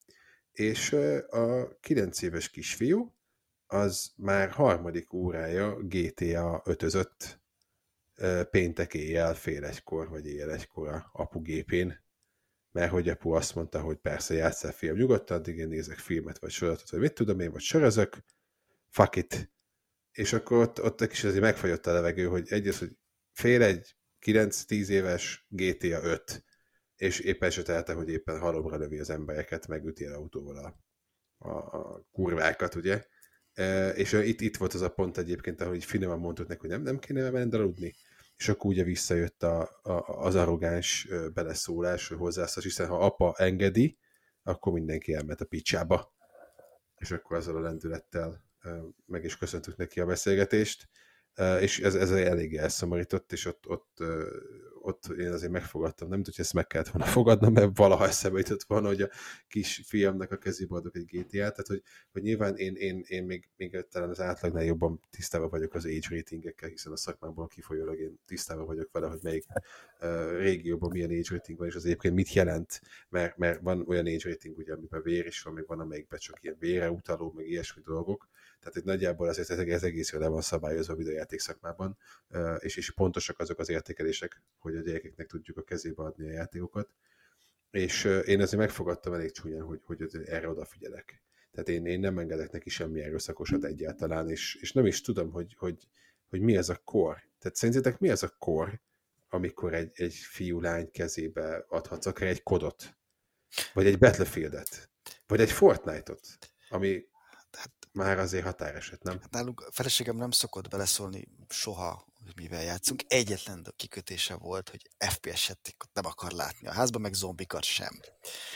És 0.51 0.93
a 1.29 1.77
9 1.79 2.21
éves 2.21 2.49
kisfiú, 2.49 3.15
az 3.65 4.11
már 4.15 4.49
harmadik 4.49 5.13
órája 5.13 5.75
GTA 5.75 6.61
5 6.65 7.41
péntek 8.49 8.93
éjjel 8.93 9.35
fél 9.35 9.65
egykor, 9.65 10.09
vagy 10.09 10.25
éjjel 10.25 10.51
egykor 10.51 10.87
a 10.87 11.09
apugépén, 11.13 12.03
mert 12.71 12.91
hogy 12.91 13.09
apu 13.09 13.31
azt 13.31 13.55
mondta, 13.55 13.81
hogy 13.81 13.97
persze 13.97 14.33
játsszál 14.33 14.71
film 14.71 14.97
nyugodtan, 14.97 15.37
addig 15.37 15.57
én 15.57 15.67
nézek 15.67 15.97
filmet, 15.97 16.39
vagy 16.39 16.51
sorozatot, 16.51 16.89
vagy 16.89 16.99
mit 16.99 17.13
tudom 17.13 17.39
én, 17.39 17.51
vagy 17.51 17.61
sorozok, 17.61 18.17
fuck 18.89 19.15
it. 19.15 19.51
És 20.11 20.33
akkor 20.33 20.57
ott, 20.57 20.83
ott 20.83 21.01
egy 21.01 21.09
kis 21.09 21.23
azért 21.23 21.41
megfagyott 21.41 21.85
a 21.85 21.93
levegő, 21.93 22.25
hogy 22.25 22.47
egyrészt, 22.49 22.79
hogy 22.79 22.97
fél 23.31 23.63
egy 23.63 23.95
9-10 24.25 24.87
éves 24.87 25.45
GTA 25.49 26.03
5, 26.03 26.43
és 26.95 27.19
éppen 27.19 27.49
esetelte, 27.49 27.93
hogy 27.93 28.09
éppen 28.09 28.39
halomra 28.39 28.77
lövi 28.77 28.99
az 28.99 29.09
embereket, 29.09 29.67
megüti 29.67 30.05
el 30.05 30.13
autóval 30.13 30.57
a, 30.57 30.79
a, 31.37 31.77
a 31.77 32.07
kurvákat, 32.11 32.75
ugye? 32.75 33.05
E, 33.53 33.89
és 33.89 34.11
itt, 34.13 34.41
itt 34.41 34.57
volt 34.57 34.73
az 34.73 34.81
a 34.81 34.89
pont 34.89 35.17
egyébként, 35.17 35.61
ahogy 35.61 35.85
finoman 35.85 36.19
mondtuk 36.19 36.47
neki, 36.47 36.59
hogy 36.59 36.69
nem, 36.69 36.81
nem 36.81 36.99
kéne 36.99 37.29
menni 37.29 37.55
aludni 37.55 37.95
és 38.41 38.49
akkor 38.49 38.71
ugye 38.71 38.83
visszajött 38.83 39.43
a, 39.43 39.79
a, 39.83 39.91
az 40.25 40.35
arrogáns 40.35 41.07
beleszólás, 41.33 42.07
hozzászás, 42.07 42.63
hiszen 42.63 42.87
ha 42.87 42.97
apa 42.97 43.35
engedi, 43.37 43.97
akkor 44.43 44.73
mindenki 44.73 45.13
elment 45.13 45.41
a 45.41 45.45
picsába. 45.45 46.13
És 46.95 47.11
akkor 47.11 47.37
azzal 47.37 47.55
a 47.55 47.59
lendülettel 47.59 48.43
meg 49.05 49.23
is 49.23 49.37
köszöntük 49.37 49.75
neki 49.75 49.99
a 49.99 50.05
beszélgetést, 50.05 50.89
és 51.59 51.79
ez, 51.79 51.95
ez 51.95 52.11
eléggé 52.11 52.57
elszomorított, 52.57 53.31
és 53.31 53.45
ott, 53.45 53.67
ott 53.67 53.97
ott 54.81 55.05
én 55.05 55.31
azért 55.31 55.51
megfogadtam, 55.51 56.09
nem 56.09 56.17
tudom, 56.17 56.33
hogy 56.35 56.45
ezt 56.45 56.53
meg 56.53 56.67
kellett 56.67 56.87
volna 56.87 57.07
fogadnom, 57.07 57.53
mert 57.53 57.77
valaha 57.77 58.07
eszembe 58.07 58.37
jutott 58.37 58.63
volna, 58.63 58.87
hogy 58.87 59.01
a 59.01 59.09
kis 59.47 59.81
fiamnak 59.85 60.31
a 60.31 60.37
kezébe 60.37 60.75
adok 60.75 60.95
egy 60.95 61.05
GTA-t, 61.05 61.31
tehát 61.31 61.67
hogy, 61.67 61.81
hogy 62.11 62.21
nyilván 62.21 62.55
én, 62.55 62.75
én, 62.75 63.03
én 63.07 63.23
még, 63.23 63.49
még 63.57 63.85
talán 63.89 64.09
az 64.09 64.19
átlagnál 64.19 64.63
jobban 64.63 64.99
tisztában 65.09 65.49
vagyok 65.49 65.73
az 65.73 65.85
age 65.85 66.07
ratingekkel, 66.09 66.69
hiszen 66.69 66.91
a 66.91 66.97
szakmából 66.97 67.47
kifolyólag 67.47 67.99
én 67.99 68.19
tisztában 68.25 68.65
vagyok 68.65 68.89
vele, 68.91 69.07
hogy 69.07 69.19
melyik 69.21 69.45
uh, 70.01 70.37
régióban 70.37 70.91
milyen 70.91 71.09
age 71.09 71.29
rating 71.29 71.57
van, 71.57 71.67
és 71.67 71.75
az 71.75 71.85
egyébként 71.85 72.13
mit 72.13 72.33
jelent, 72.33 72.81
mert, 73.09 73.37
mert 73.37 73.61
van 73.61 73.83
olyan 73.87 74.05
age 74.05 74.29
rating, 74.29 74.57
ugye, 74.57 74.73
amiben 74.73 75.01
vér 75.01 75.25
is 75.25 75.41
van, 75.41 75.53
még 75.53 75.67
van, 75.67 75.79
amelyikben 75.79 76.19
csak 76.19 76.43
ilyen 76.43 76.55
vére 76.59 76.91
utaló, 76.91 77.33
meg 77.35 77.47
ilyesmi 77.47 77.81
dolgok, 77.85 78.29
tehát 78.61 78.75
itt 78.75 78.83
nagyjából 78.83 79.27
azért 79.27 79.49
ez, 79.49 79.59
ez 79.59 79.83
egész 79.83 80.11
jól 80.11 80.29
van 80.29 80.41
szabályozva 80.41 80.93
a 80.93 80.95
videójáték 80.95 81.39
szakmában, 81.39 81.97
és, 82.59 82.75
és 82.75 82.91
pontosak 82.91 83.39
azok 83.39 83.59
az 83.59 83.69
értékelések, 83.69 84.41
hogy 84.59 84.75
a 84.75 84.81
gyerekeknek 84.81 85.27
tudjuk 85.27 85.57
a 85.57 85.63
kezébe 85.63 86.03
adni 86.03 86.27
a 86.27 86.31
játékokat. 86.31 86.89
És 87.71 88.03
én 88.25 88.41
azért 88.41 88.61
megfogadtam 88.61 89.13
elég 89.13 89.31
csúnyán, 89.31 89.61
hogy, 89.61 89.81
hogy 89.85 90.07
erre 90.25 90.49
odafigyelek. 90.49 91.21
Tehát 91.51 91.69
én, 91.69 91.85
én 91.85 91.99
nem 91.99 92.17
engedek 92.17 92.51
neki 92.51 92.69
semmi 92.69 93.01
erőszakosat 93.01 93.63
egyáltalán, 93.63 94.29
és, 94.29 94.55
és 94.55 94.71
nem 94.71 94.85
is 94.85 95.01
tudom, 95.01 95.31
hogy, 95.31 95.55
hogy, 95.57 95.87
hogy 96.29 96.41
mi 96.41 96.57
ez 96.57 96.69
a 96.69 96.81
kor. 96.83 97.17
Tehát 97.39 97.55
szerintetek 97.55 97.99
mi 97.99 98.09
ez 98.09 98.23
a 98.23 98.35
kor, 98.39 98.79
amikor 99.29 99.73
egy, 99.73 99.91
egy 99.93 100.13
fiú-lány 100.13 100.91
kezébe 100.91 101.65
adhatsz 101.69 102.05
akár 102.05 102.29
egy 102.29 102.43
kodot, 102.43 102.97
vagy 103.73 103.85
egy 103.85 103.97
Battlefieldet, 103.97 104.89
vagy 105.27 105.39
egy 105.39 105.51
Fortnite-ot, 105.51 106.21
ami 106.69 107.05
hát, 107.57 107.71
már 107.91 108.19
azért 108.19 108.43
határeset, 108.45 109.03
nem? 109.03 109.19
Hát 109.19 109.31
nálunk 109.31 109.61
a 109.61 109.71
feleségem 109.71 110.15
nem 110.15 110.31
szokott 110.31 110.67
beleszólni 110.67 111.27
soha, 111.49 112.05
hogy 112.23 112.33
mivel 112.35 112.63
játszunk. 112.63 113.01
Egyetlen 113.07 113.73
kikötése 113.75 114.35
volt, 114.35 114.69
hogy 114.69 114.89
FPS-et 114.97 115.75
nem 115.93 116.05
akar 116.05 116.31
látni 116.31 116.67
a 116.67 116.73
házban, 116.73 117.01
meg 117.01 117.13
zombikat 117.13 117.63
sem. 117.63 117.99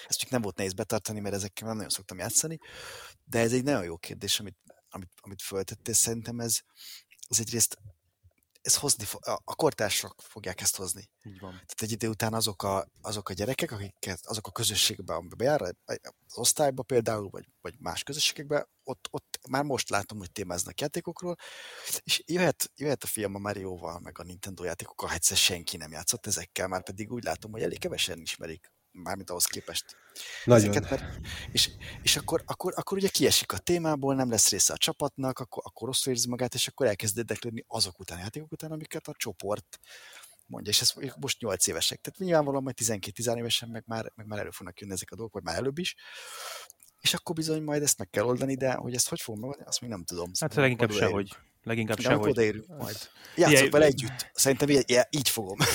Ezt 0.08 0.20
csak 0.20 0.30
nem 0.30 0.42
volt 0.42 0.58
nehéz 0.58 0.74
betartani, 0.74 1.20
mert 1.20 1.36
ezekkel 1.36 1.68
nem 1.68 1.76
nagyon 1.76 1.92
szoktam 1.92 2.18
játszani, 2.18 2.58
de 3.24 3.40
ez 3.40 3.54
egy 3.54 3.64
nagyon 3.64 3.84
jó 3.84 3.98
kérdés, 3.98 4.40
amit, 4.40 4.58
amit, 4.90 5.12
amit 5.22 5.42
föltettél. 5.42 5.94
Szerintem 5.94 6.40
ez, 6.40 6.60
ez 7.30 7.40
egyrészt 7.40 7.78
ez 8.66 8.76
hozni, 8.76 9.06
a 9.44 9.56
kortársak 9.56 10.22
fogják 10.22 10.62
ezt 10.62 10.76
hozni. 10.76 11.10
Így 11.24 11.40
van. 11.40 11.52
Tehát 11.52 11.82
egy 11.82 11.92
idő 11.92 12.08
után 12.08 12.34
azok 12.34 12.64
a, 12.64 12.88
azok 13.02 13.30
a 13.30 13.34
gyerekek, 13.34 13.72
akiket 13.72 14.26
azok 14.26 14.48
a 14.48 14.52
közösségben, 14.52 15.16
amiben 15.16 15.38
bejár, 15.38 15.62
az 15.86 16.38
osztályba 16.38 16.84
például, 16.84 17.30
vagy, 17.30 17.46
vagy 17.62 17.76
más 17.80 18.04
közösségekben, 18.04 18.68
ott, 18.84 19.08
ott 19.12 19.40
már 19.50 19.64
most 19.64 19.90
látom, 19.90 20.18
hogy 20.18 20.32
témáznak 20.32 20.82
játékokról, 20.82 21.36
és 22.04 22.24
jöhet, 22.26 22.72
jöhet 22.76 23.04
a 23.04 23.08
film 23.08 23.36
a 23.36 23.40
Mario-val, 23.40 24.00
meg 24.00 24.20
a 24.20 24.24
Nintendo 24.24 24.64
játékokkal, 24.64 25.08
ha 25.08 25.14
egyszer 25.14 25.38
senki 25.38 25.78
nem 25.78 25.92
játszott 25.92 26.26
ezekkel, 26.26 26.68
már 26.68 26.84
pedig 26.84 27.12
úgy 27.12 27.24
látom, 27.24 27.52
hogy 27.52 27.62
elég 27.62 27.80
kevesen 27.80 28.20
ismerik 28.20 28.72
mármint 29.04 29.30
ahhoz 29.30 29.46
képest. 29.46 29.86
Nagyon. 30.46 30.70
Ezeket, 30.70 30.90
mert, 30.90 31.28
és, 31.52 31.70
és 32.02 32.16
akkor, 32.16 32.44
akkor, 32.46 32.74
akkor 32.76 32.98
ugye 32.98 33.08
kiesik 33.08 33.52
a 33.52 33.58
témából, 33.58 34.16
nem 34.16 34.30
lesz 34.30 34.50
része 34.50 34.74
a 34.74 34.78
csapatnak, 34.78 35.40
akkor, 35.40 35.64
akkor 35.66 35.88
rosszul 35.88 36.14
érzi 36.14 36.28
magát, 36.28 36.54
és 36.54 36.68
akkor 36.68 36.88
elkezd 36.88 37.18
érdeklődni 37.18 37.64
azok 37.68 38.00
után, 38.00 38.20
játékok 38.20 38.52
után, 38.52 38.72
amiket 38.72 39.08
a 39.08 39.14
csoport 39.18 39.80
mondja, 40.48 40.72
és 40.72 40.82
ez 40.82 40.94
most 41.20 41.42
8 41.42 41.68
évesek. 41.68 42.02
Tehát 42.02 42.20
nyilvánvalóan 42.20 42.64
majd 42.64 42.76
12-13 42.82 43.38
évesen 43.38 43.70
meg 43.70 43.84
már, 43.86 44.12
meg 44.16 44.26
már 44.26 44.40
elő 44.40 44.50
fognak 44.50 44.80
jönni 44.80 44.94
ezek 44.94 45.12
a 45.12 45.16
dolgok, 45.16 45.34
vagy 45.34 45.44
már 45.44 45.56
előbb 45.56 45.78
is. 45.78 45.96
És 47.02 47.14
akkor 47.14 47.36
bizony 47.36 47.64
majd 47.64 47.82
ezt 47.82 47.98
meg 47.98 48.10
kell 48.10 48.24
oldani, 48.24 48.56
de 48.56 48.74
hogy 48.74 48.94
ezt 48.94 49.10
hogy 49.10 49.22
fogom 49.22 49.40
megoldani, 49.40 49.68
azt 49.68 49.82
még 49.82 49.90
nem 49.90 50.04
tudom. 50.04 50.32
Hát 50.40 50.56
leginkább 50.56 50.92
sehogy. 50.92 51.36
Leginkább 51.64 52.00
sehogy. 52.00 52.30
Odaérünk 52.30 52.68
majd. 52.68 52.98
Játszok 53.36 53.72
vele 53.72 53.86
együtt. 53.86 54.32
Szerintem 54.34 54.70
így, 54.70 55.00
így 55.10 55.30
fogom. 55.30 55.58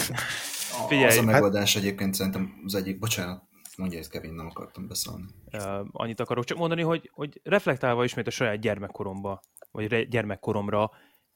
Figyelj, 0.88 1.08
az 1.08 1.16
a 1.16 1.22
hát- 1.22 1.32
megoldás 1.32 1.74
hát... 1.74 1.82
egyébként 1.82 2.14
szerintem 2.14 2.60
az 2.64 2.74
egyik, 2.74 2.98
bocsánat, 2.98 3.48
Mondja, 3.76 3.98
hogy 3.98 4.08
Kevin, 4.08 4.34
nem 4.34 4.46
akartam 4.46 4.86
beszélni. 4.86 5.24
Uh, 5.52 5.86
annyit 5.92 6.20
akarok 6.20 6.44
csak 6.44 6.58
mondani, 6.58 6.82
hogy, 6.82 7.10
hogy 7.12 7.40
reflektálva 7.42 8.04
ismét 8.04 8.26
a 8.26 8.30
saját 8.30 8.60
gyermekkoromba, 8.60 9.40
vagy 9.70 10.08
gyermekkoromra, 10.08 10.90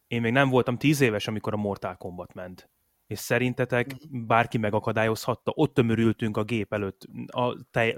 én 0.06 0.20
még 0.20 0.32
nem 0.32 0.48
voltam 0.48 0.78
tíz 0.78 1.00
éves, 1.00 1.26
amikor 1.26 1.52
a 1.52 1.56
Mortal 1.56 1.96
Kombat 1.96 2.34
ment. 2.34 2.70
És 3.06 3.18
szerintetek 3.18 3.90
bárki 4.10 4.58
megakadályozhatta? 4.58 5.52
Ott 5.54 5.74
tömörültünk 5.74 6.36
a 6.36 6.44
gép 6.44 6.72
előtt, 6.72 7.06
a 7.26 7.56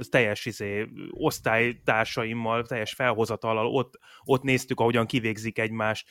teljes 0.08 0.46
izé, 0.46 0.86
osztálytársaimmal, 1.10 2.66
teljes 2.66 2.92
felhozatallal, 2.92 3.66
ott, 3.66 3.98
ott 4.24 4.42
néztük, 4.42 4.80
ahogyan 4.80 5.06
kivégzik 5.06 5.58
egymást. 5.58 6.08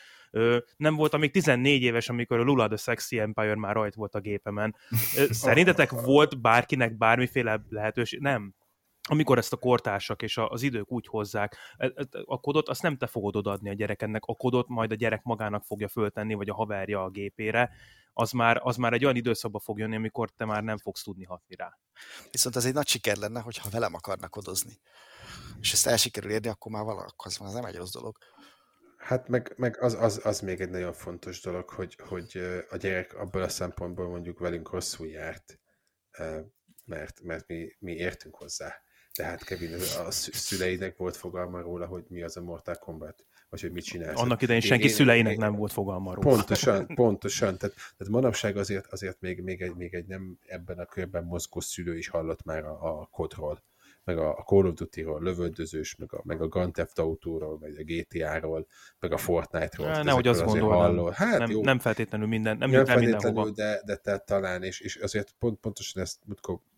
Nem 0.78 0.96
voltam 0.96 1.20
még 1.20 1.32
14 1.32 1.82
éves, 1.82 2.10
amikor 2.10 2.40
a 2.40 2.44
Lula 2.44 2.68
the 2.68 2.78
Sexy 2.78 3.20
Empire 3.20 3.56
már 3.56 3.76
rajt 3.76 3.96
volt 3.96 4.16
a 4.16 4.20
gépemen. 4.20 4.76
Szerintetek 5.30 5.92
volt 5.92 6.42
bárkinek 6.42 6.98
bármiféle 6.98 7.66
lehetőség? 7.70 8.20
Nem 8.20 8.54
amikor 9.08 9.38
ezt 9.38 9.54
a 9.54 9.58
kortársak 9.58 10.22
és 10.22 10.38
az 10.38 10.62
idők 10.62 10.92
úgy 10.92 11.08
hozzák, 11.08 11.58
e, 11.78 11.92
e, 11.96 12.08
a 12.26 12.40
kodot 12.40 12.70
azt 12.70 12.82
nem 12.82 12.98
te 12.98 13.08
fogod 13.08 13.36
odaadni 13.36 13.70
a 13.70 13.74
gyerekennek, 13.74 14.26
a 14.26 14.34
kodot 14.34 14.68
majd 14.68 14.92
a 14.92 14.96
gyerek 14.96 15.24
magának 15.24 15.64
fogja 15.64 15.88
föltenni, 15.88 16.34
vagy 16.34 16.50
a 16.50 16.54
haverja 16.54 17.04
a 17.04 17.10
gépére, 17.10 17.72
az 18.18 18.32
már, 18.32 18.60
az 18.64 18.76
már 18.76 18.94
egy 18.94 19.04
olyan 19.04 19.16
időszakba 19.16 19.60
fog 19.60 19.80
jönni, 19.80 19.96
amikor 19.96 20.30
te 20.30 20.46
már 20.46 20.64
nem 20.64 20.78
fogsz 20.78 21.04
tudni 21.04 21.24
hatni 21.24 21.56
rá. 21.56 21.80
Viszont 22.32 22.56
ez 22.56 22.66
egy 22.66 22.74
nagy 22.74 22.88
siker 22.88 23.18
lenne, 23.18 23.40
hogyha 23.40 23.70
velem 23.70 23.94
akarnak 23.94 24.30
kodozni. 24.30 24.80
És 25.60 25.74
ezt 25.74 25.88
el 25.88 25.98
sikerül 25.98 26.32
érni, 26.32 26.48
akkor 26.48 26.72
már 26.72 26.84
valahoz 26.84 27.14
az 27.40 27.54
nem 27.54 27.66
egy 27.66 27.76
rossz 27.76 27.92
dolog. 27.92 28.18
Hát 28.98 29.28
meg, 29.28 29.54
meg 29.58 29.82
az, 29.82 29.94
az, 29.94 30.22
az, 30.24 30.40
még 30.40 30.62
egy 30.62 30.70
nagyon 30.70 30.94
fontos 30.94 31.42
dolog, 31.42 31.70
hogy, 31.70 31.96
hogy 32.08 32.38
a 32.70 32.78
gyerek 32.78 33.14
abból 33.14 33.42
a 33.42 33.50
szempontból 33.50 34.10
mondjuk 34.10 34.40
velünk 34.40 34.72
rosszul 34.72 35.08
járt, 35.08 35.60
mert, 36.86 37.22
mert 37.22 37.48
mi, 37.48 37.76
mi 37.80 37.92
értünk 37.92 38.36
hozzá. 38.36 38.84
Tehát 39.16 39.44
Kevin, 39.44 39.74
a 40.06 40.12
szüleinek 40.12 40.98
volt 40.98 41.16
fogalma 41.16 41.62
róla, 41.62 41.86
hogy 41.86 42.04
mi 42.08 42.22
az 42.22 42.38
a 42.38 42.42
Mortal 42.42 42.76
Kombat, 42.76 43.26
vagy 43.50 43.62
hogy 43.62 43.72
mit 43.72 43.84
csinál. 43.84 44.16
Annak 44.16 44.42
idején 44.42 44.62
senki 44.62 44.88
én, 44.88 44.94
szüleinek 44.94 45.32
én, 45.32 45.40
nem 45.40 45.56
volt 45.56 45.72
fogalma 45.72 46.14
róla. 46.14 46.36
Pontosan, 46.36 46.88
pontosan. 46.88 47.58
Tehát, 47.58 47.76
tehát 47.76 48.14
manapság 48.14 48.58
azért, 48.58 48.86
azért 48.88 49.22
még, 49.22 49.42
még, 49.42 49.62
egy, 49.62 49.76
még 49.76 49.94
egy 49.94 50.06
nem 50.06 50.38
ebben 50.48 50.80
a 50.80 50.86
körben 50.86 51.24
mozgó 51.24 51.60
szülő 51.60 51.98
is 51.98 52.08
hallott 52.08 52.44
már 52.44 52.64
a, 52.66 53.00
a 53.00 53.08
kodról, 53.12 53.64
meg 54.04 54.18
a, 54.18 54.38
a 54.38 54.44
Call 54.44 54.66
of 54.66 54.74
Duty-ról, 54.74 55.22
lövöldözős, 55.22 55.96
meg 55.96 56.14
a, 56.14 56.22
meg 56.24 56.42
a 56.42 56.48
Grand 56.48 56.74
Theft 56.74 57.00
Auto-ról, 57.00 57.58
meg 57.60 57.76
a 57.78 57.84
GTA-ról, 57.84 58.68
meg 59.00 59.12
a 59.12 59.18
Fortnite-ról. 59.18 59.88
Ne, 59.88 60.04
nehogy 60.04 60.28
azt 60.28 60.44
gondolom. 60.44 61.12
Hát, 61.12 61.40
nem, 61.40 61.50
jó, 61.50 61.64
nem 61.64 61.80
feltétlenül 61.80 62.28
minden, 62.28 62.58
nem, 62.58 62.70
nem 62.70 62.86
feltétlenül, 62.86 63.52
de, 63.52 63.82
de 63.86 63.96
te 63.96 64.18
talán, 64.18 64.64
és, 64.64 64.80
és 64.80 64.96
azért 64.96 65.36
pont, 65.40 65.60
pontosan 65.60 66.02
ezt 66.02 66.20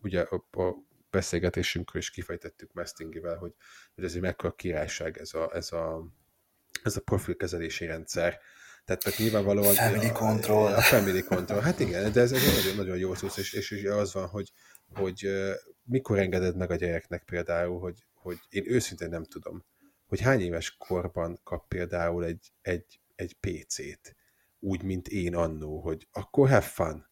ugye 0.02 0.20
a, 0.20 0.44
a 0.50 0.86
beszélgetésünkről 1.10 2.02
is 2.02 2.10
kifejtettük 2.10 2.72
Mestingivel, 2.72 3.36
hogy, 3.36 3.54
hogy 3.94 4.04
ez 4.04 4.14
egy 4.14 4.20
mekkora 4.20 4.54
királyság 4.54 5.18
ez 5.18 5.34
a, 5.34 5.54
ez 5.54 5.72
a, 5.72 6.06
ez 6.82 6.96
a 6.96 7.00
profilkezelési 7.00 7.86
rendszer. 7.86 8.40
Tehát, 8.84 9.02
tehát 9.02 9.18
nyilvánvalóan... 9.18 9.74
Family 9.74 10.08
a, 10.08 10.12
control. 10.12 10.72
A 10.72 10.80
family 10.80 11.22
control. 11.22 11.60
Hát 11.60 11.80
igen, 11.80 12.12
de 12.12 12.20
ez 12.20 12.32
egy 12.32 12.42
nagyon, 12.56 12.76
nagyon 12.76 12.98
jó 12.98 13.12
és, 13.12 13.52
és, 13.52 13.70
és 13.70 13.84
az 13.84 14.12
van, 14.12 14.26
hogy, 14.26 14.52
hogy 14.94 15.28
mikor 15.84 16.18
engeded 16.18 16.56
meg 16.56 16.70
a 16.70 16.76
gyereknek 16.76 17.24
például, 17.24 17.78
hogy, 17.80 18.06
hogy 18.14 18.38
én 18.48 18.64
őszintén 18.66 19.08
nem 19.08 19.24
tudom, 19.24 19.64
hogy 20.06 20.20
hány 20.20 20.40
éves 20.40 20.76
korban 20.76 21.40
kap 21.42 21.68
például 21.68 22.24
egy, 22.24 22.52
egy, 22.62 23.00
egy 23.14 23.36
PC-t, 23.40 24.16
úgy, 24.58 24.82
mint 24.82 25.08
én 25.08 25.34
annó, 25.34 25.80
hogy 25.80 26.08
akkor 26.12 26.48
have 26.48 26.60
fun, 26.60 27.07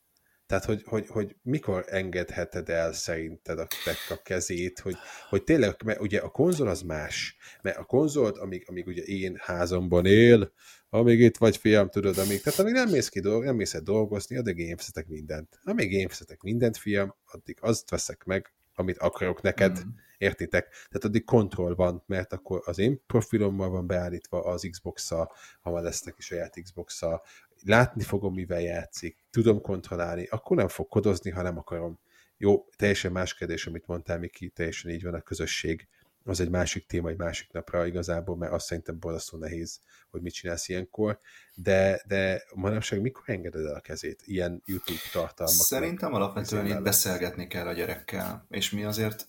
tehát, 0.47 0.65
hogy, 0.65 0.83
hogy, 0.85 1.07
hogy 1.09 1.37
mikor 1.43 1.85
engedheted 1.89 2.69
el 2.69 2.93
szerinted 2.93 3.59
a, 3.59 3.67
a 4.09 4.23
kezét, 4.23 4.79
hogy, 4.79 4.97
hogy 5.29 5.45
tényleg, 5.45 5.75
mert 5.85 6.01
ugye 6.01 6.21
a 6.21 6.29
konzol 6.29 6.69
az 6.69 6.83
más, 6.83 7.37
mert 7.63 7.77
a 7.77 7.85
konzolt, 7.85 8.39
amíg, 8.39 8.65
amíg 8.69 8.87
ugye 8.87 9.03
én 9.03 9.37
házamban 9.41 10.07
él, 10.07 10.53
amíg 10.89 11.21
itt 11.21 11.37
vagy 11.37 11.57
fiam, 11.57 11.89
tudod, 11.89 12.19
amíg, 12.19 12.41
tehát 12.41 12.59
amíg 12.59 12.73
nem 12.73 12.89
mész 12.89 13.09
ki 13.09 13.21
dolg, 13.21 13.45
nem 13.45 13.57
mész 13.57 13.75
el 13.75 13.81
dolgozni, 13.81 14.37
addig 14.37 14.67
gameszetek 14.67 15.07
mindent. 15.07 15.59
Amíg 15.65 15.97
gameszetek 15.97 16.41
mindent, 16.43 16.77
fiam, 16.77 17.15
addig 17.25 17.57
azt 17.61 17.91
veszek 17.91 18.25
meg, 18.25 18.53
amit 18.75 18.99
akarok 18.99 19.43
neked, 19.43 19.85
mm. 19.85 19.89
értitek? 20.19 20.69
Tehát 20.69 21.05
addig 21.05 21.25
kontroll 21.25 21.75
van, 21.75 22.03
mert 22.07 22.33
akkor 22.33 22.63
az 22.65 22.79
én 22.79 23.01
profilommal 23.07 23.71
van 23.71 23.87
beállítva 23.87 24.45
az 24.45 24.69
Xbox-a, 24.71 25.33
ha 25.61 25.71
van 25.71 25.83
lesznek 25.83 26.15
is 26.19 26.25
saját 26.25 26.61
Xbox-a, 26.63 27.23
látni 27.67 28.03
fogom, 28.03 28.35
mivel 28.35 28.61
játszik, 28.61 29.25
tudom 29.31 29.61
kontrollálni, 29.61 30.27
akkor 30.27 30.57
nem 30.57 30.69
fog 30.69 30.89
kodozni, 30.89 31.31
ha 31.31 31.43
nem 31.43 31.59
akarom. 31.59 31.99
Jó, 32.37 32.67
teljesen 32.77 33.13
más 33.13 33.35
kérdés, 33.35 33.67
amit 33.67 33.87
mondtál, 33.87 34.19
Miki, 34.19 34.49
teljesen 34.49 34.91
így 34.91 35.03
van 35.03 35.15
a 35.15 35.21
közösség. 35.21 35.89
Az 36.25 36.41
egy 36.41 36.51
másik 36.51 36.87
téma, 36.87 37.09
egy 37.09 37.17
másik 37.17 37.53
napra 37.53 37.87
igazából, 37.87 38.37
mert 38.37 38.53
azt 38.53 38.67
szerintem 38.67 38.99
borzasztó 38.99 39.39
nehéz, 39.39 39.81
hogy 40.11 40.23
mit 40.23 40.33
csinálsz 40.33 40.69
ilyenkor, 40.69 41.19
de, 41.55 42.03
de 42.07 42.43
manapság 42.55 43.01
mikor 43.01 43.23
engeded 43.27 43.67
el 43.67 43.75
a 43.75 43.81
kezét 43.81 44.23
ilyen 44.25 44.63
YouTube 44.65 45.01
tartalmak? 45.13 45.57
Szerintem 45.57 46.15
alapvetően 46.15 46.67
itt 46.67 46.83
beszélgetni 46.83 47.47
kell 47.47 47.67
a 47.67 47.73
gyerekkel, 47.73 48.47
és 48.49 48.71
mi 48.71 48.85
azért 48.85 49.29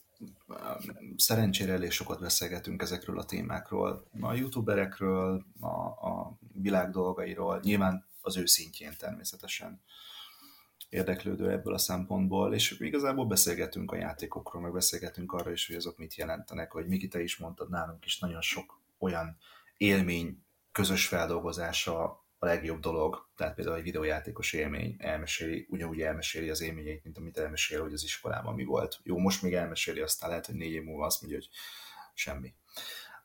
szerencsére 1.17 1.73
elég 1.73 1.91
sokat 1.91 2.19
beszélgetünk 2.19 2.81
ezekről 2.81 3.19
a 3.19 3.25
témákról, 3.25 4.07
a 4.19 4.33
youtuberekről, 4.33 5.45
a, 5.59 5.67
a 6.07 6.38
világ 6.53 6.89
dolgairól, 6.89 7.59
nyilván 7.63 8.07
az 8.28 8.38
ő 8.38 8.45
szintjén 8.45 8.93
természetesen 8.97 9.82
érdeklődő 10.89 11.51
ebből 11.51 11.73
a 11.73 11.78
szempontból, 11.78 12.53
és 12.53 12.80
igazából 12.80 13.25
beszélgetünk 13.25 13.91
a 13.91 13.95
játékokról, 13.95 14.61
meg 14.61 14.71
beszélgetünk 14.71 15.34
arra 15.34 15.51
is, 15.51 15.67
hogy 15.67 15.75
azok 15.75 15.97
mit 15.97 16.15
jelentenek, 16.15 16.71
hogy 16.71 16.88
Miki, 16.88 17.07
te 17.07 17.21
is 17.21 17.38
mondtad, 17.38 17.69
nálunk 17.69 18.05
is 18.05 18.19
nagyon 18.19 18.41
sok 18.41 18.82
olyan 18.99 19.38
élmény, 19.78 20.43
közös 20.71 21.07
feldolgozása 21.07 22.25
a 22.39 22.45
legjobb 22.45 22.80
dolog, 22.80 23.30
tehát 23.36 23.55
például 23.55 23.78
egy 23.78 23.84
videójátékos 23.84 24.53
élmény 24.53 24.95
elmeséli, 24.97 25.67
ugyanúgy 25.69 26.01
elmeséli 26.01 26.49
az 26.49 26.61
élményeit, 26.61 27.03
mint 27.03 27.17
amit 27.17 27.38
elmesél, 27.38 27.82
hogy 27.82 27.93
az 27.93 28.03
iskolában 28.03 28.55
mi 28.55 28.63
volt. 28.63 28.99
Jó, 29.03 29.17
most 29.17 29.41
még 29.41 29.53
elmeséli, 29.53 29.99
aztán 29.99 30.30
lehet, 30.30 30.45
hogy 30.45 30.55
négy 30.55 30.71
év 30.71 30.84
múlva 30.84 31.05
azt 31.05 31.21
mondja, 31.21 31.39
hogy 31.39 31.49
semmi. 32.13 32.53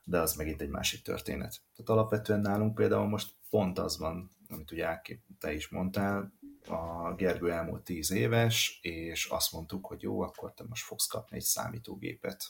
De 0.05 0.19
az 0.19 0.35
megint 0.35 0.61
egy 0.61 0.69
másik 0.69 1.03
történet. 1.03 1.61
Tehát 1.77 1.91
alapvetően 1.91 2.41
nálunk 2.41 2.75
például 2.75 3.09
most 3.09 3.35
pont 3.53 3.79
az 3.79 3.99
van, 3.99 4.31
amit 4.49 4.71
ugye 4.71 5.01
te 5.39 5.53
is 5.53 5.69
mondtál, 5.69 6.33
a 6.67 7.15
Gergő 7.15 7.51
elmúlt 7.51 7.85
tíz 7.85 8.11
éves, 8.11 8.79
és 8.83 9.25
azt 9.25 9.53
mondtuk, 9.53 9.87
hogy 9.87 10.03
jó, 10.03 10.21
akkor 10.21 10.55
te 10.55 10.65
most 10.69 10.85
fogsz 10.85 11.07
kapni 11.07 11.37
egy 11.37 11.43
számítógépet. 11.43 12.49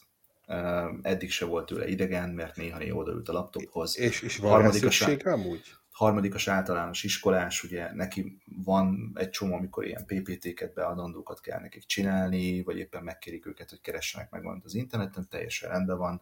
Eddig 1.02 1.30
se 1.30 1.44
volt 1.44 1.66
tőle 1.66 1.88
idegen, 1.88 2.30
mert 2.30 2.56
néha-néha 2.56 2.96
odaült 2.96 3.28
a 3.28 3.32
laptophoz. 3.32 3.98
És, 3.98 4.20
és 4.20 4.36
van 4.36 4.72
szükség 4.72 5.26
amúgy? 5.26 5.62
harmadikos 5.90 6.48
általános 6.48 7.02
iskolás, 7.02 7.62
ugye 7.62 7.92
neki 7.94 8.38
van 8.64 9.12
egy 9.14 9.30
csomó, 9.30 9.54
amikor 9.54 9.86
ilyen 9.86 10.06
PPT-ket, 10.06 10.74
beadandókat 10.74 11.40
kell 11.40 11.60
nekik 11.60 11.84
csinálni, 11.84 12.62
vagy 12.62 12.78
éppen 12.78 13.02
megkérik 13.02 13.46
őket, 13.46 13.70
hogy 13.70 13.80
keressenek 13.80 14.30
meg 14.30 14.42
valamit 14.42 14.64
az 14.64 14.74
interneten, 14.74 15.28
teljesen 15.28 15.70
rendben 15.70 15.98
van, 15.98 16.20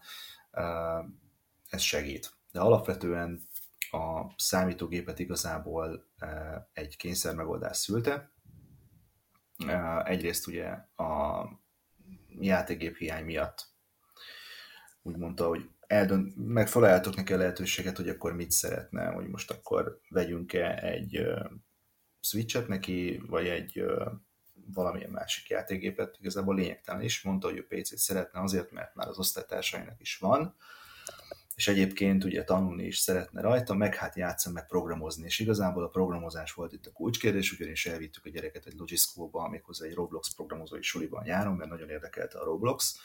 ez 1.69 1.81
segít. 1.81 2.33
De 2.53 2.61
alapvetően 2.61 3.43
a 3.91 4.35
számítógépet 4.37 5.19
igazából 5.19 6.07
egy 6.73 6.97
kényszer 6.97 7.35
megoldás 7.35 7.77
szülte. 7.77 8.33
Egyrészt 10.05 10.47
ugye 10.47 10.67
a 10.97 11.45
játékgép 12.41 12.97
hiány 12.97 13.25
miatt 13.25 13.69
úgy 15.03 15.17
mondta, 15.17 15.47
hogy 15.47 15.71
eldönt, 15.87 16.37
meg 16.37 16.69
felajánltok 16.69 17.17
neki 17.17 17.33
a 17.33 17.37
lehetőséget, 17.37 17.97
hogy 17.97 18.09
akkor 18.09 18.35
mit 18.35 18.51
szeretne, 18.51 19.07
hogy 19.07 19.29
most 19.29 19.51
akkor 19.51 20.01
vegyünk-e 20.09 20.83
egy 20.83 21.19
uh, 21.19 21.51
Switch-et 22.21 22.69
neki, 22.69 23.23
vagy 23.27 23.49
egy 23.49 23.85
valamilyen 24.75 25.11
másik 25.11 25.49
játékgépet, 25.49 26.17
igazából 26.21 26.55
lényegtelen 26.55 27.03
is, 27.03 27.23
mondta, 27.23 27.49
hogy 27.49 27.59
a 27.59 27.75
PC-t 27.75 27.99
szeretne 27.99 28.41
azért, 28.41 28.71
mert 28.71 28.95
már 28.95 29.09
az 29.09 29.19
osztálytársainak 29.19 30.01
is 30.01 30.17
van, 30.17 30.57
és 31.61 31.69
egyébként 31.69 32.25
ugye 32.25 32.45
tanulni 32.45 32.85
is 32.85 32.99
szeretne 32.99 33.41
rajta, 33.41 33.75
meg 33.75 33.95
hát 33.95 34.17
játszani, 34.17 34.55
meg 34.55 34.67
programozni, 34.67 35.25
és 35.25 35.39
igazából 35.39 35.85
a 35.85 35.89
programozás 35.89 36.53
volt 36.53 36.73
itt 36.73 36.87
a 36.87 36.93
kulcskérdés, 36.93 37.53
ugyanis 37.53 37.87
elvittük 37.87 38.25
a 38.25 38.31
gyereket 38.31 38.67
egy 38.67 38.75
méghozzá 39.51 39.87
egy 39.87 39.95
Roblox 39.95 40.35
programozói 40.35 40.83
suliban 40.83 41.27
járom, 41.27 41.57
mert 41.57 41.71
nagyon 41.71 41.89
érdekelte 41.89 42.39
a 42.39 42.45
Roblox, 42.45 42.99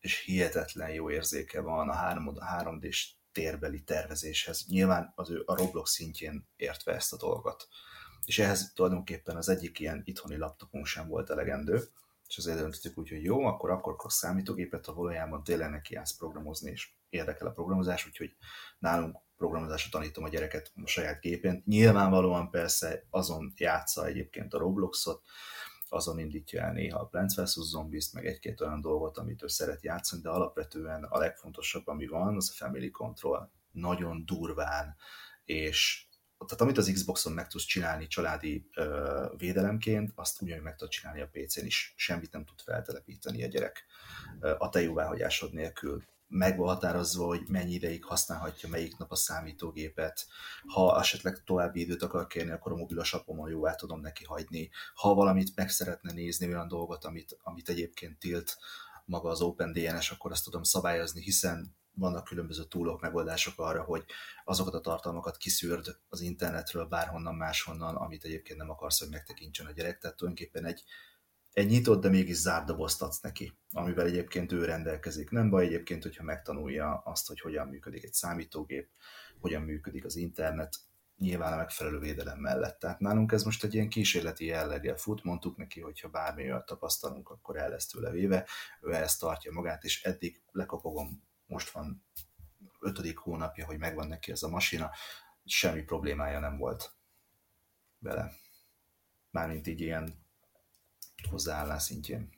és 0.00 0.18
hihetetlen 0.24 0.90
jó 0.90 1.10
érzéke 1.10 1.60
van 1.60 1.88
a 1.88 1.94
3, 1.94 2.32
3D-s 2.58 3.12
térbeli 3.32 3.82
tervezéshez. 3.82 4.64
Nyilván 4.68 5.12
az 5.14 5.30
ő 5.30 5.42
a 5.46 5.56
Roblox 5.56 5.90
szintjén 5.90 6.48
értve 6.56 6.92
ezt 6.92 7.12
a 7.12 7.16
dolgot. 7.16 7.68
És 8.24 8.38
ehhez 8.38 8.72
tulajdonképpen 8.72 9.36
az 9.36 9.48
egyik 9.48 9.78
ilyen 9.78 10.02
itthoni 10.04 10.36
laptopunk 10.36 10.86
sem 10.86 11.08
volt 11.08 11.30
elegendő, 11.30 11.82
és 12.28 12.38
azért 12.38 12.58
döntöttük 12.58 12.98
úgy, 12.98 13.08
hogy 13.08 13.22
jó, 13.22 13.44
akkor 13.44 13.70
akkor 13.70 13.94
a 13.98 14.08
számítógépet, 14.08 14.86
ahol 14.86 15.02
valójában 15.02 15.44
tényleg 15.44 15.70
neki 15.70 15.98
programozni, 16.18 16.70
és 16.70 16.94
érdekel 17.08 17.46
a 17.46 17.52
programozás, 17.52 18.06
úgyhogy 18.06 18.36
nálunk 18.78 19.16
programozásra 19.36 19.90
tanítom 19.90 20.24
a 20.24 20.28
gyereket 20.28 20.72
a 20.84 20.86
saját 20.86 21.20
gépén. 21.20 21.62
Nyilvánvalóan 21.66 22.50
persze 22.50 23.06
azon 23.10 23.52
játsza 23.56 24.06
egyébként 24.06 24.54
a 24.54 24.58
Robloxot, 24.58 25.22
azon 25.88 26.18
indítja 26.18 26.62
el 26.62 26.72
néha 26.72 26.98
a 26.98 27.06
Plants 27.06 27.34
vs. 27.34 27.52
Zombies-t, 27.52 28.12
meg 28.12 28.26
egy-két 28.26 28.60
olyan 28.60 28.80
dolgot, 28.80 29.18
amit 29.18 29.42
ő 29.42 29.46
szeret 29.46 29.82
játszani, 29.82 30.22
de 30.22 30.28
alapvetően 30.28 31.04
a 31.04 31.18
legfontosabb, 31.18 31.86
ami 31.86 32.06
van, 32.06 32.36
az 32.36 32.50
a 32.50 32.64
Family 32.64 32.90
Control. 32.90 33.50
Nagyon 33.72 34.24
durván, 34.24 34.96
és 35.44 36.06
tehát 36.46 36.60
amit 36.60 36.78
az 36.78 36.90
Xboxon 36.92 37.32
meg 37.32 37.46
tudsz 37.46 37.64
csinálni 37.64 38.06
családi 38.06 38.68
ö, 38.74 39.26
védelemként, 39.36 40.12
azt 40.14 40.42
ugyanúgy 40.42 40.62
meg 40.62 40.76
tudod 40.76 40.92
csinálni 40.92 41.20
a 41.20 41.28
PC-n 41.32 41.66
is. 41.66 41.94
Semmit 41.96 42.32
nem 42.32 42.44
tud 42.44 42.60
feltelepíteni 42.60 43.44
a 43.44 43.46
gyerek 43.46 43.84
a 44.58 44.68
te 44.68 44.80
jóváhagyásod 44.80 45.52
nélkül. 45.52 46.04
Meg 46.28 46.58
hogy 47.16 47.42
mennyi 47.48 47.72
ideig 47.72 48.04
használhatja 48.04 48.68
melyik 48.68 48.96
nap 48.96 49.10
a 49.10 49.16
számítógépet. 49.16 50.26
Ha 50.66 50.98
esetleg 51.00 51.42
további 51.44 51.80
időt 51.80 52.02
akar 52.02 52.26
kérni, 52.26 52.50
akkor 52.50 52.72
a 52.72 52.76
mobilos 52.76 53.12
appomon 53.12 53.50
jóvá 53.50 53.74
tudom 53.74 54.00
neki 54.00 54.24
hagyni. 54.24 54.70
Ha 54.94 55.14
valamit 55.14 55.56
meg 55.56 55.70
szeretne 55.70 56.12
nézni, 56.12 56.46
olyan 56.46 56.68
dolgot, 56.68 57.04
amit, 57.04 57.38
amit 57.42 57.68
egyébként 57.68 58.18
tilt 58.18 58.58
maga 59.04 59.28
az 59.28 59.40
OpenDNS, 59.40 60.10
akkor 60.10 60.30
azt 60.30 60.44
tudom 60.44 60.62
szabályozni, 60.62 61.22
hiszen 61.22 61.74
vannak 61.96 62.24
különböző 62.24 62.64
túlok, 62.64 63.00
megoldások 63.00 63.58
arra, 63.58 63.82
hogy 63.82 64.04
azokat 64.44 64.74
a 64.74 64.80
tartalmakat 64.80 65.36
kiszűrd 65.36 65.98
az 66.08 66.20
internetről 66.20 66.84
bárhonnan 66.86 67.34
máshonnan, 67.34 67.96
amit 67.96 68.24
egyébként 68.24 68.58
nem 68.58 68.70
akarsz, 68.70 68.98
hogy 68.98 69.08
megtekintsen 69.08 69.66
a 69.66 69.72
gyerek. 69.72 69.98
Tehát 69.98 70.16
tulajdonképpen 70.16 70.64
egy, 70.64 70.82
egy 71.56 71.68
nyitott, 71.68 72.00
de 72.02 72.08
mégis 72.08 72.36
zárt 72.36 72.66
dobozt 72.66 73.02
adsz 73.02 73.20
neki, 73.20 73.52
amivel 73.72 74.06
egyébként 74.06 74.52
ő 74.52 74.64
rendelkezik. 74.64 75.30
Nem 75.30 75.50
baj 75.50 75.64
egyébként, 75.64 76.02
hogyha 76.02 76.24
megtanulja 76.24 77.02
azt, 77.04 77.28
hogy 77.28 77.40
hogyan 77.40 77.68
működik 77.68 78.04
egy 78.04 78.12
számítógép, 78.12 78.90
hogyan 79.40 79.62
működik 79.62 80.04
az 80.04 80.16
internet, 80.16 80.76
nyilván 81.16 81.52
a 81.52 81.56
megfelelő 81.56 81.98
védelem 81.98 82.38
mellett. 82.38 82.78
Tehát 82.78 83.00
nálunk 83.00 83.32
ez 83.32 83.42
most 83.42 83.64
egy 83.64 83.74
ilyen 83.74 83.88
kísérleti 83.88 84.44
jelleggel 84.44 84.96
fut, 84.96 85.24
mondtuk 85.24 85.56
neki, 85.56 85.80
hogy 85.80 86.00
ha 86.00 86.08
bármi 86.08 86.42
olyan 86.42 86.64
tapasztalunk, 86.66 87.30
akkor 87.30 87.56
el 87.56 87.68
lesz 87.68 87.86
tőle 87.86 88.10
véve, 88.10 88.46
ő 88.80 88.94
ezt 88.94 89.20
tartja 89.20 89.52
magát, 89.52 89.84
és 89.84 90.02
eddig 90.02 90.42
lekapogom 90.52 91.22
most 91.46 91.70
van 91.70 92.04
ötödik 92.80 93.18
hónapja, 93.18 93.66
hogy 93.66 93.78
megvan 93.78 94.08
neki 94.08 94.30
ez 94.32 94.42
a 94.42 94.48
masina, 94.48 94.90
semmi 95.44 95.82
problémája 95.82 96.40
nem 96.40 96.56
volt 96.56 96.96
vele. 97.98 98.32
Mármint 99.30 99.66
így 99.66 99.80
ilyen 99.80 100.25
hozzáállás 101.30 101.82
szintjén. 101.82 102.28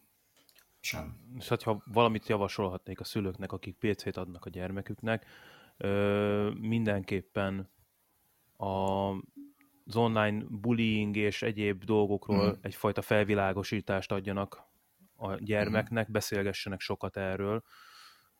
Sem. 0.81 1.16
És 1.39 1.49
hát, 1.49 1.62
ha 1.62 1.83
valamit 1.87 2.29
javasolhatnék 2.29 3.01
a 3.01 3.05
szülőknek, 3.05 3.53
akik 3.53 3.76
PC-t 3.76 4.16
adnak 4.16 4.45
a 4.45 4.51
gyermeküknek, 4.51 5.26
ö, 5.76 6.51
mindenképpen 6.61 7.70
a, 8.57 9.11
az 9.87 9.97
online 9.97 10.45
bullying 10.49 11.16
és 11.16 11.43
egyéb 11.43 11.85
dolgokról 11.85 12.49
mm. 12.49 12.61
egyfajta 12.61 13.03
felvilágosítást 13.03 14.12
adjanak 14.12 14.66
a 15.16 15.35
gyermeknek, 15.35 16.09
mm. 16.09 16.12
beszélgessenek 16.12 16.81
sokat 16.81 17.16
erről, 17.16 17.62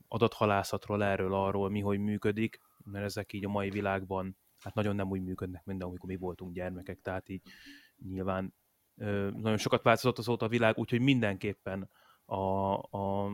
adathalászatról, 0.09 1.05
erről, 1.05 1.35
arról, 1.35 1.71
mi 1.71 1.81
hogy 1.81 1.99
működik, 1.99 2.61
mert 2.85 3.05
ezek 3.05 3.33
így 3.33 3.45
a 3.45 3.49
mai 3.49 3.71
világban 3.71 4.37
hát 4.59 4.75
nagyon 4.75 4.95
nem 4.95 5.11
úgy 5.11 5.23
működnek, 5.23 5.65
mint 5.65 5.83
amikor 5.83 6.09
mi 6.09 6.17
voltunk 6.17 6.55
gyermekek, 6.55 7.01
tehát 7.03 7.29
így 7.29 7.43
nyilván 8.09 8.55
nagyon 9.33 9.57
sokat 9.57 9.83
változott 9.83 10.19
azóta 10.19 10.45
a 10.45 10.49
világ, 10.49 10.79
úgyhogy 10.79 11.01
mindenképpen 11.01 11.91
a, 12.25 12.73
a, 12.75 13.25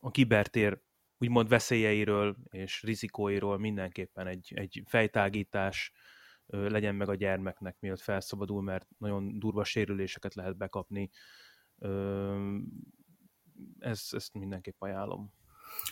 a 0.00 0.10
kibertér 0.10 0.80
úgymond 1.18 1.48
veszélyeiről 1.48 2.36
és 2.50 2.82
rizikóiról 2.82 3.58
mindenképpen 3.58 4.26
egy, 4.26 4.52
egy 4.54 4.82
fejtágítás 4.86 5.92
legyen 6.46 6.94
meg 6.94 7.08
a 7.08 7.14
gyermeknek, 7.14 7.76
mielőtt 7.80 8.00
felszabadul, 8.00 8.62
mert 8.62 8.86
nagyon 8.98 9.38
durva 9.38 9.64
sérüléseket 9.64 10.34
lehet 10.34 10.56
bekapni. 10.56 11.10
Ez, 13.78 14.08
ezt 14.10 14.34
mindenképp 14.34 14.80
ajánlom. 14.82 15.32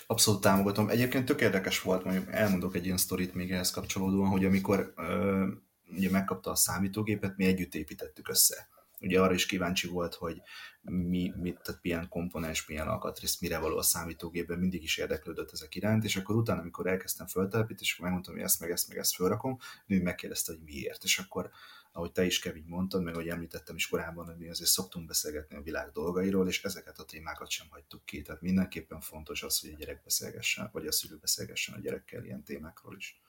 Abszolút 0.07 0.41
támogatom. 0.41 0.89
Egyébként 0.89 1.25
tök 1.25 1.41
érdekes 1.41 1.83
volt, 1.83 2.05
mondjuk 2.05 2.33
elmondok 2.33 2.75
egy 2.75 2.85
ilyen 2.85 2.97
sztorit 2.97 3.35
még 3.35 3.53
ehhez 3.53 3.71
kapcsolódóan, 3.71 4.29
hogy 4.29 4.45
amikor 4.45 4.93
ö, 4.97 5.47
ugye 5.91 6.11
megkapta 6.11 6.51
a 6.51 6.55
számítógépet, 6.55 7.37
mi 7.37 7.45
együtt 7.45 7.75
építettük 7.75 8.29
össze. 8.29 8.69
Ugye 9.01 9.21
arra 9.21 9.35
is 9.35 9.47
kíváncsi 9.47 9.89
volt, 9.89 10.15
hogy 10.15 10.43
mi, 10.83 11.33
mit, 11.37 11.61
tehát 11.63 11.83
milyen 11.83 12.09
komponens, 12.09 12.67
milyen 12.67 12.89
alkatrész, 12.89 13.41
mire 13.41 13.59
való 13.59 13.77
a 13.77 13.83
számítógépben, 13.83 14.59
mindig 14.59 14.83
is 14.83 14.97
érdeklődött 14.97 15.53
ezek 15.53 15.75
iránt, 15.75 16.05
és 16.05 16.17
akkor 16.17 16.37
utána, 16.37 16.61
amikor 16.61 16.87
elkezdtem 16.87 17.27
föltelepíteni, 17.27 17.87
és 17.87 17.97
megmondtam, 17.97 18.35
hogy 18.35 18.43
ezt 18.43 18.61
meg 18.61 18.71
ezt 18.71 18.89
meg 18.89 18.99
ezt 18.99 19.15
fölrakom, 19.15 19.59
ő 19.87 20.03
megkérdezte, 20.03 20.53
hogy 20.53 20.63
miért, 20.63 21.05
és 21.05 21.19
akkor 21.19 21.51
ahogy 21.97 22.13
te 22.13 22.25
is, 22.25 22.39
Kevin 22.39 22.65
mondtad, 22.67 23.03
meg 23.03 23.15
ahogy 23.15 23.29
említettem 23.29 23.77
is 23.77 23.89
korábban, 23.89 24.27
hogy 24.27 24.37
mi 24.37 24.49
azért 24.49 24.71
szoktunk 24.71 25.07
beszélgetni 25.07 25.57
a 25.57 25.63
világ 25.63 25.91
dolgairól, 25.91 26.49
és 26.49 26.65
ezeket 26.65 26.99
a 26.99 27.05
témákat 27.05 27.51
sem 27.51 27.67
hagytuk 27.71 28.05
ki. 28.05 28.23
Tehát 28.23 28.41
mindenképpen 28.41 29.01
fontos 29.01 29.43
az, 29.43 29.61
hogy 29.61 29.71
a 29.71 29.77
gyerek 29.77 30.03
beszélgessen, 30.03 30.69
vagy 30.73 30.87
a 30.87 30.93
szülő 30.93 31.17
beszélgessen 31.17 31.75
a 31.75 31.81
gyerekkel 31.81 32.25
ilyen 32.25 32.43
témákról 32.43 32.97
is. 32.97 33.21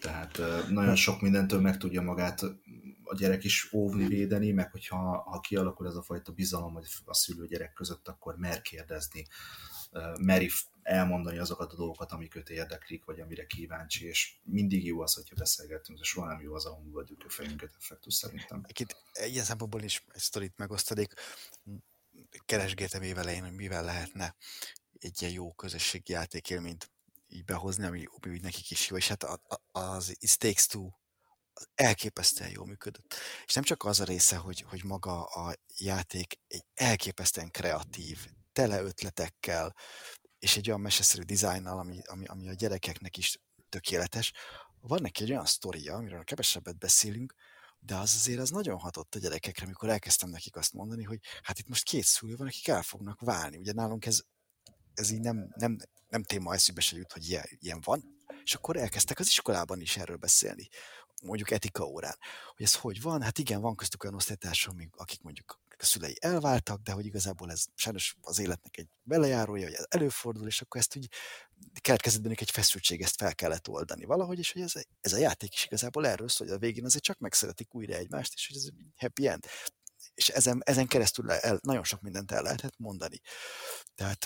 Tehát 0.00 0.38
nagyon 0.68 0.96
sok 0.96 1.20
mindentől 1.20 1.60
meg 1.60 1.76
tudja 1.76 2.02
magát 2.02 2.42
a 3.04 3.14
gyerek 3.14 3.44
is 3.44 3.72
óvni, 3.72 4.06
védeni, 4.06 4.50
meg 4.50 4.70
hogyha 4.70 4.96
ha 5.22 5.40
kialakul 5.40 5.86
ez 5.86 5.94
a 5.94 6.02
fajta 6.02 6.32
bizalom 6.32 6.72
hogy 6.72 6.86
a 7.04 7.14
szülő-gyerek 7.14 7.72
között, 7.72 8.08
akkor 8.08 8.36
mer 8.36 8.60
kérdezni, 8.60 9.26
meri 10.20 10.50
elmondani 10.82 11.38
azokat 11.38 11.72
a 11.72 11.76
dolgokat, 11.76 12.12
amik 12.12 12.34
őt 12.34 12.48
érdeklik, 12.48 13.04
vagy 13.04 13.20
amire 13.20 13.46
kíváncsi, 13.46 14.06
és 14.06 14.34
mindig 14.42 14.84
jó 14.84 15.00
az, 15.00 15.14
hogyha 15.14 15.34
beszélgetünk, 15.34 15.98
de 15.98 16.04
soha 16.04 16.26
nem 16.26 16.40
jó 16.40 16.54
az, 16.54 16.64
ahol 16.64 16.90
vagyunk 16.90 17.24
a 17.24 17.30
fejünket 17.30 17.74
effektus 17.78 18.14
szerintem. 18.14 18.64
Itt 18.78 18.96
ilyen 19.26 19.44
szempontból 19.44 19.82
is 19.82 20.04
egy 20.12 20.20
sztorit 20.20 20.56
megosztadik. 20.56 21.12
Keresgéltem 22.44 23.02
évelején, 23.02 23.42
hogy 23.42 23.54
mivel 23.54 23.84
lehetne 23.84 24.34
egy 24.98 25.22
ilyen 25.22 25.32
jó 25.32 25.52
közösségi 25.52 26.12
játékélményt 26.12 26.90
így 27.32 27.44
behozni, 27.44 27.84
ami, 27.84 28.04
ami 28.20 28.38
nekik 28.38 28.70
is 28.70 28.88
jó, 28.88 28.96
és 28.96 29.08
hát 29.08 29.26
az 29.72 30.16
It 30.18 30.38
Takes 30.38 30.66
Two 30.66 30.88
elképesztően 31.74 32.50
jól 32.50 32.66
működött. 32.66 33.14
És 33.46 33.54
nem 33.54 33.64
csak 33.64 33.84
az 33.84 34.00
a 34.00 34.04
része, 34.04 34.36
hogy, 34.36 34.60
hogy 34.60 34.84
maga 34.84 35.24
a 35.24 35.54
játék 35.78 36.38
egy 36.48 36.64
elképesztően 36.74 37.50
kreatív, 37.50 38.26
tele 38.52 38.82
ötletekkel, 38.82 39.74
és 40.38 40.56
egy 40.56 40.68
olyan 40.68 40.80
meseszerű 40.80 41.22
dizájnnal, 41.22 41.78
ami, 41.78 42.00
ami, 42.06 42.26
ami 42.26 42.48
a 42.48 42.54
gyerekeknek 42.54 43.16
is 43.16 43.38
tökéletes. 43.68 44.32
Van 44.80 45.02
neki 45.02 45.22
egy 45.22 45.30
olyan 45.30 45.46
sztoria, 45.46 45.94
amiről 45.94 46.24
kevesebbet 46.24 46.78
beszélünk, 46.78 47.34
de 47.78 47.96
az 47.96 48.14
azért 48.14 48.40
az 48.40 48.50
nagyon 48.50 48.78
hatott 48.78 49.14
a 49.14 49.18
gyerekekre, 49.18 49.64
amikor 49.64 49.88
elkezdtem 49.88 50.28
nekik 50.28 50.56
azt 50.56 50.72
mondani, 50.72 51.02
hogy 51.02 51.18
hát 51.42 51.58
itt 51.58 51.68
most 51.68 51.84
két 51.84 52.04
szülő 52.04 52.36
van, 52.36 52.46
akik 52.46 52.68
el 52.68 52.82
fognak 52.82 53.20
válni. 53.20 53.56
Ugye 53.56 53.72
nálunk 53.72 54.06
ez, 54.06 54.22
ez 54.94 55.10
így 55.10 55.20
nem, 55.20 55.52
nem, 55.56 55.78
nem 56.08 56.22
téma 56.22 56.54
eszükbe 56.54 56.80
se 56.80 56.96
jut, 56.96 57.12
hogy 57.12 57.28
ilyen, 57.28 57.44
ilyen 57.58 57.80
van, 57.84 58.18
és 58.44 58.54
akkor 58.54 58.76
elkezdtek 58.76 59.18
az 59.18 59.26
iskolában 59.26 59.80
is 59.80 59.96
erről 59.96 60.16
beszélni, 60.16 60.68
mondjuk 61.22 61.50
etika 61.50 61.84
órán, 61.84 62.16
hogy 62.56 62.64
ez 62.64 62.74
hogy 62.74 63.02
van, 63.02 63.22
hát 63.22 63.38
igen, 63.38 63.60
van 63.60 63.76
köztük 63.76 64.02
olyan 64.02 64.14
osztálytársak, 64.14 64.74
akik 64.96 65.22
mondjuk 65.22 65.60
a 65.82 65.84
szülei 65.84 66.16
elváltak, 66.20 66.80
de 66.80 66.92
hogy 66.92 67.06
igazából 67.06 67.50
ez 67.50 67.64
sajnos 67.74 68.16
az 68.20 68.38
életnek 68.38 68.76
egy 68.76 68.88
belejárója, 69.02 69.64
hogy 69.64 69.74
ez 69.74 69.86
előfordul, 69.88 70.46
és 70.46 70.60
akkor 70.60 70.80
ezt 70.80 70.96
úgy 70.96 71.08
keletkezett 71.80 72.22
bennük 72.22 72.40
egy 72.40 72.50
feszültség, 72.50 73.02
ezt 73.02 73.16
fel 73.16 73.34
kellett 73.34 73.68
oldani 73.68 74.04
valahogy, 74.04 74.38
és 74.38 74.52
hogy 74.52 74.62
ez, 74.62 74.72
ez 75.00 75.12
a 75.12 75.16
játék 75.16 75.54
is 75.54 75.64
igazából 75.64 76.06
erről 76.06 76.28
szól, 76.28 76.46
hogy 76.46 76.56
a 76.56 76.58
végén 76.58 76.84
azért 76.84 77.04
csak 77.04 77.18
megszeretik 77.18 77.74
újra 77.74 77.94
egymást, 77.94 78.32
és 78.34 78.46
hogy 78.46 78.56
ez 78.56 78.68
happy 78.96 79.28
end. 79.28 79.46
És 80.20 80.28
ezen, 80.28 80.62
ezen 80.64 80.86
keresztül 80.86 81.30
el, 81.30 81.58
nagyon 81.62 81.84
sok 81.84 82.00
mindent 82.00 82.32
el 82.32 82.42
lehetett 82.42 82.78
mondani. 82.78 83.20
Tehát, 83.94 84.18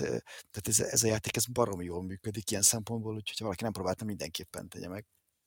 tehát 0.50 0.68
ez, 0.68 0.80
ez 0.80 1.02
a 1.02 1.06
játék 1.06 1.36
ez 1.36 1.46
baromi 1.46 1.84
jól 1.84 2.02
működik 2.02 2.50
ilyen 2.50 2.62
szempontból, 2.62 3.14
úgyhogy 3.14 3.38
ha 3.38 3.44
valaki 3.44 3.62
nem 3.62 3.72
próbálta, 3.72 4.04
mindenképpen 4.04 4.68
tegye 4.68 4.88
meg 4.88 5.06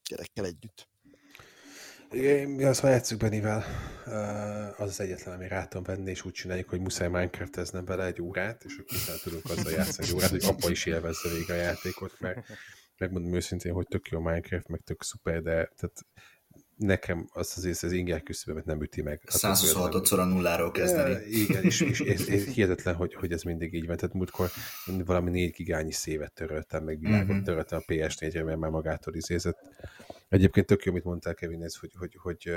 gyerekkel 0.10 0.46
együtt. 0.46 0.90
Mi 2.46 2.64
az, 2.64 2.80
ha 2.80 2.90
játszunk 2.90 3.22
Benivel, 3.22 3.66
az 4.78 4.90
az 4.90 5.00
egyetlen, 5.00 5.36
ami 5.36 5.48
rá 5.48 5.66
tudom 5.66 5.84
venni, 5.84 6.10
és 6.10 6.26
úgy 6.26 6.32
csináljuk, 6.32 6.70
hogy 6.70 6.80
muszáj 6.80 7.08
Minecraft-eznem 7.08 7.86
bele 7.86 8.06
egy 8.06 8.22
órát, 8.22 8.64
és 8.64 8.78
akkor 8.78 8.98
utána 9.02 9.20
tudunk 9.20 9.46
azzal 9.46 9.72
játszani 9.72 10.08
egy 10.08 10.14
órát, 10.14 10.30
hogy 10.30 10.46
apa 10.46 10.70
is 10.70 10.86
élvezze 10.86 11.30
végig 11.30 11.50
a 11.50 11.54
játékot, 11.54 12.20
mert 12.20 12.48
megmondom 12.98 13.34
őszintén, 13.34 13.74
hogy 13.74 13.88
tök 13.88 14.08
jó 14.08 14.20
Minecraft, 14.20 14.68
meg 14.68 14.82
tök 14.84 15.04
szuper, 15.04 15.42
de 15.42 15.72
tehát 15.76 16.06
nekem 16.78 17.30
az 17.34 17.54
azért 17.58 17.84
az 17.84 17.92
inger 17.92 18.24
küszöbömet 18.24 18.66
nem 18.66 18.82
üti 18.82 19.02
meg. 19.02 19.22
126-szor 19.26 20.20
a 20.20 20.24
nulláról 20.24 20.72
kezdeni. 20.72 21.26
Igen, 21.26 21.64
és, 21.64 21.82
és 21.82 22.00
ez, 22.00 22.28
ez 22.28 22.44
hihetetlen, 22.54 22.96
hogy, 22.96 23.14
hogy 23.14 23.32
ez 23.32 23.42
mindig 23.42 23.74
így 23.74 23.88
van. 23.88 23.98
Tehát 23.98 24.16
múltkor 24.16 24.50
valami 25.06 25.30
négy 25.30 25.52
gigányi 25.52 25.92
szévet 25.92 26.34
töröltem, 26.34 26.84
meg 26.84 27.00
világot 27.00 27.28
mm-hmm. 27.28 27.44
töröltem 27.44 27.80
a 27.82 27.92
PS4-re, 27.92 28.44
mert 28.44 28.60
már 28.60 28.70
magától 28.70 29.16
izézett. 29.16 29.60
Egyébként 30.30 30.66
tök 30.66 30.84
jó, 30.84 30.92
amit 30.92 31.04
mondtál, 31.04 31.34
Kevin, 31.34 31.64
ez, 31.64 31.76
hogy, 31.76 31.94
hogy, 31.98 32.16
hogy 32.22 32.52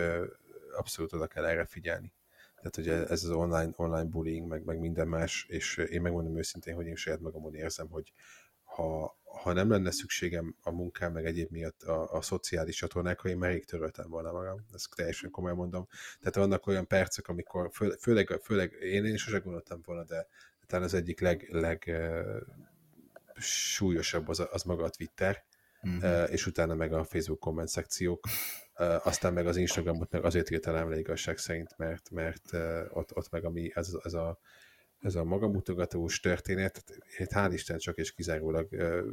abszolút 0.77 1.13
oda 1.13 1.27
kell 1.27 1.45
erre 1.45 1.65
figyelni. 1.65 2.13
Tehát, 2.55 2.75
hogy 2.75 2.89
ez 2.89 3.25
az 3.25 3.31
online, 3.31 3.71
online 3.77 4.05
bullying, 4.05 4.49
meg, 4.49 4.65
meg 4.65 4.79
minden 4.79 5.09
más, 5.09 5.47
és 5.49 5.77
én 5.77 6.01
megmondom 6.01 6.39
őszintén, 6.39 6.75
hogy 6.75 6.87
én 6.87 6.97
saját 6.97 7.21
magamon 7.21 7.55
érzem, 7.55 7.89
hogy 7.89 8.13
ha, 8.65 9.19
ha 9.33 9.53
nem 9.53 9.71
lenne 9.71 9.91
szükségem 9.91 10.57
a 10.63 10.71
munkám 10.71 11.13
meg 11.13 11.27
egyéb 11.27 11.51
miatt 11.51 11.83
a, 11.83 12.13
a 12.13 12.23
szociális 12.23 12.77
csatornákra, 12.77 13.29
én 13.29 13.37
már 13.37 13.51
rég 13.51 13.65
töröltem 13.65 14.09
volna 14.09 14.33
magam. 14.33 14.65
Ezt 14.75 14.89
teljesen 14.95 15.31
komolyan 15.31 15.57
mondom. 15.57 15.87
Tehát 16.19 16.35
vannak 16.35 16.67
olyan 16.67 16.87
percek, 16.87 17.29
amikor 17.29 17.71
fő, 17.73 17.91
főleg, 18.01 18.41
főleg 18.43 18.73
én, 18.81 19.05
én 19.05 19.17
sose 19.17 19.39
gondoltam 19.39 19.81
volna, 19.85 20.05
de 20.05 20.27
talán 20.67 20.85
az 20.85 20.95
egyik 20.95 21.21
leg, 21.21 21.49
leg 21.51 21.85
uh, 21.87 22.41
súlyosabb 23.37 24.29
az, 24.29 24.47
az 24.51 24.63
maga 24.63 24.85
a 24.85 24.91
Twitter, 24.91 25.45
uh-huh. 25.83 26.23
uh, 26.23 26.33
és 26.33 26.47
utána 26.47 26.75
meg 26.75 26.93
a 26.93 27.05
Facebook 27.05 27.41
komment 27.41 27.69
szekciók, 27.69 28.25
uh, 28.79 29.07
aztán 29.07 29.33
meg 29.33 29.47
az 29.47 29.57
Instagramot 29.57 30.11
meg 30.11 30.25
azért 30.25 30.51
írtam 30.51 30.91
le 30.91 30.99
igazság 30.99 31.39
szerint, 31.39 31.77
mert, 31.77 32.11
mert 32.11 32.53
uh, 32.53 32.81
ott, 32.89 33.17
ott 33.17 33.31
meg 33.31 33.45
ami, 33.45 33.71
ez, 33.75 33.93
ez 34.03 34.13
a 34.13 34.39
ez 35.01 35.15
a 35.15 35.25
magamutogatós 35.25 36.21
történet, 36.21 36.85
hát 37.19 37.33
hál' 37.33 37.53
Isten 37.53 37.79
csak 37.79 37.97
és 37.97 38.13
kizárólag 38.13 38.69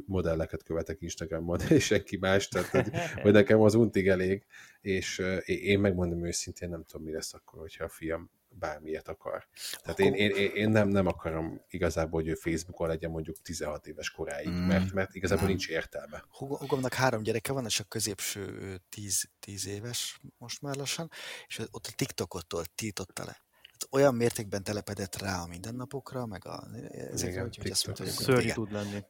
modelleket 0.06 0.62
követek 0.62 1.02
Instagramon, 1.02 1.60
és 1.68 1.84
senki 1.84 2.16
más, 2.16 2.48
tehát 2.48 2.68
hogy, 2.68 2.90
hogy 3.22 3.32
nekem 3.32 3.60
az 3.60 3.74
untig 3.74 4.08
elég, 4.08 4.46
és 4.80 5.22
én 5.44 5.80
megmondom 5.80 6.24
őszintén, 6.24 6.68
nem 6.68 6.84
tudom, 6.84 7.06
mi 7.06 7.12
lesz 7.12 7.34
akkor, 7.34 7.60
hogyha 7.60 7.84
a 7.84 7.88
fiam 7.88 8.30
bármilyet 8.58 9.08
akar. 9.08 9.48
Tehát 9.82 9.98
én, 9.98 10.14
én, 10.14 10.30
én 10.54 10.70
nem, 10.70 10.88
nem 10.88 11.06
akarom 11.06 11.60
igazából, 11.68 12.20
hogy 12.20 12.30
ő 12.30 12.34
Facebookon 12.34 12.88
legyen 12.88 13.10
mondjuk 13.10 13.42
16 13.42 13.86
éves 13.86 14.10
koráig, 14.10 14.48
mm. 14.48 14.52
mert, 14.52 14.92
mert 14.92 15.14
igazából 15.14 15.44
mm. 15.44 15.48
nincs 15.48 15.68
értelme. 15.68 16.24
Hugomnak 16.30 16.94
három 16.94 17.22
gyereke 17.22 17.52
van, 17.52 17.64
és 17.64 17.80
a 17.80 17.84
középső 17.84 18.76
10, 18.88 19.28
10 19.40 19.66
éves 19.66 20.20
most 20.38 20.62
már 20.62 20.76
lassan, 20.76 21.10
és 21.46 21.58
ott 21.70 21.86
a 21.86 21.92
TikTokottól 21.96 22.64
tiltotta 22.74 23.24
le 23.24 23.46
olyan 23.90 24.14
mértékben 24.14 24.62
telepedett 24.62 25.16
rá 25.16 25.42
a 25.42 25.46
mindennapokra, 25.46 26.26
meg 26.26 26.46
a, 26.46 26.64
ezekre, 26.92 27.30
Igen, 27.30 27.42
hogy, 27.42 27.70
azt 27.70 27.86
mondta, 27.86 28.04
hogy 28.04 28.12
Szörnyű 28.12 28.50
tud 28.50 28.72
lenni. 28.72 29.04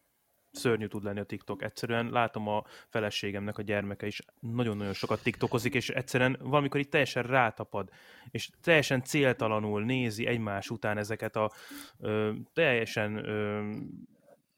Szörnyű 0.51 0.87
tud 0.87 1.03
lenni 1.03 1.19
a 1.19 1.23
TikTok. 1.23 1.63
Egyszerűen 1.63 2.09
látom 2.09 2.47
a 2.47 2.63
feleségemnek 2.87 3.57
a 3.57 3.61
gyermeke 3.61 4.07
is 4.07 4.21
nagyon-nagyon 4.39 4.93
sokat 4.93 5.23
TikTokozik, 5.23 5.73
és 5.73 5.89
egyszerűen 5.89 6.37
valamikor 6.41 6.79
itt 6.79 6.89
teljesen 6.89 7.23
rátapad, 7.23 7.89
és 8.29 8.49
teljesen 8.61 9.03
céltalanul 9.03 9.83
nézi 9.83 10.25
egymás 10.25 10.69
után 10.69 10.97
ezeket 10.97 11.35
a 11.35 11.51
ö, 11.99 12.31
teljesen 12.53 13.15
ö, 13.25 13.71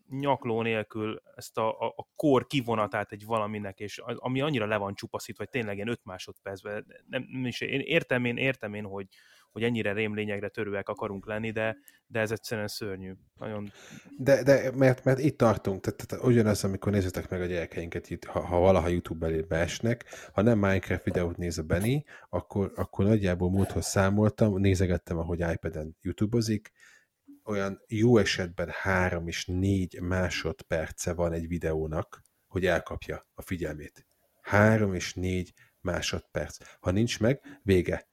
nyakló 0.09 0.61
nélkül 0.61 1.21
ezt 1.35 1.57
a, 1.57 1.79
a, 1.79 1.93
a 1.95 2.07
kor 2.15 2.47
kivonatát 2.47 3.11
egy 3.11 3.25
valaminek, 3.25 3.79
és 3.79 3.97
ami 3.97 4.41
annyira 4.41 4.65
le 4.65 4.77
van 4.77 4.95
csupaszítva, 4.95 5.43
vagy 5.43 5.51
tényleg 5.51 5.75
ilyen 5.75 5.87
öt 5.87 6.03
másodpercben, 6.03 6.85
nem, 7.07 7.27
nem 7.31 7.45
is, 7.45 7.61
én 7.61 7.79
értem 7.79 8.25
én, 8.25 8.37
értem 8.37 8.73
én, 8.73 8.83
hogy, 8.83 9.07
hogy 9.51 9.63
ennyire 9.63 9.93
rémlényegre 9.93 10.49
törőek 10.49 10.89
akarunk 10.89 11.25
lenni, 11.25 11.51
de, 11.51 11.77
de 12.07 12.19
ez 12.19 12.31
egyszerűen 12.31 12.67
szörnyű. 12.67 13.13
Nagyon... 13.39 13.71
De, 14.17 14.43
de 14.43 14.71
mert, 14.75 15.03
mert 15.03 15.19
itt 15.19 15.37
tartunk, 15.37 15.81
tehát, 15.81 16.07
tehát 16.07 16.25
ugyanaz, 16.25 16.63
amikor 16.63 16.91
nézzétek 16.91 17.29
meg 17.29 17.41
a 17.41 17.45
gyerekeinket, 17.45 18.25
ha, 18.25 18.39
ha 18.39 18.59
valaha 18.59 18.87
YouTube 18.87 19.25
elé 19.25 19.41
beesnek, 19.41 20.05
ha 20.33 20.41
nem 20.41 20.59
Minecraft 20.59 21.03
videót 21.03 21.37
néz 21.37 21.57
a 21.57 21.63
Benny, 21.63 22.03
akkor, 22.29 22.71
akkor 22.75 23.05
nagyjából 23.05 23.49
múlthoz 23.49 23.85
számoltam, 23.85 24.59
nézegettem, 24.59 25.17
ahogy 25.17 25.39
iPad-en 25.39 25.97
YouTube-ozik, 26.01 26.71
olyan 27.43 27.81
jó 27.87 28.17
esetben 28.17 28.69
három 28.71 29.27
és 29.27 29.45
négy 29.45 30.01
másodperce 30.01 31.13
van 31.13 31.33
egy 31.33 31.47
videónak, 31.47 32.21
hogy 32.47 32.65
elkapja 32.65 33.27
a 33.33 33.41
figyelmét. 33.41 34.05
Három 34.41 34.93
és 34.93 35.13
négy 35.13 35.53
másodperc. 35.81 36.57
Ha 36.79 36.91
nincs 36.91 37.19
meg, 37.19 37.59
vége. 37.63 38.09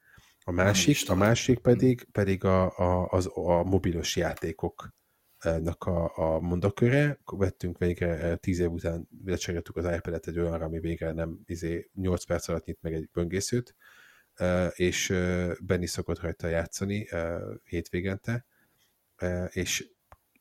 A 0.49 0.53
másik, 0.53 1.11
a 1.11 1.15
másik 1.15 1.59
pedig, 1.59 2.07
pedig 2.13 2.45
a, 2.45 2.79
a, 2.79 3.09
az, 3.11 3.31
a 3.35 3.63
mobilos 3.63 4.17
játékoknak 4.17 5.85
a, 5.85 6.19
a 6.19 6.41
mondaköre. 6.41 7.19
Vettünk 7.25 7.79
végre 7.79 8.37
tíz 8.37 8.59
év 8.59 8.71
után, 8.71 9.09
lecseréltük 9.25 9.77
az 9.77 9.85
iPad-et 9.85 10.27
egy 10.27 10.39
olyanra, 10.39 10.65
ami 10.65 10.81
végre 10.81 11.13
nem 11.13 11.39
izé, 11.45 11.91
8 11.95 12.25
perc 12.25 12.49
alatt 12.49 12.65
nyit 12.65 12.79
meg 12.81 12.93
egy 12.93 13.09
böngészőt, 13.13 13.75
és 14.73 15.09
Benni 15.61 15.87
szokott 15.87 16.21
rajta 16.21 16.47
játszani 16.49 17.09
hétvégente, 17.65 18.47
és 19.49 19.89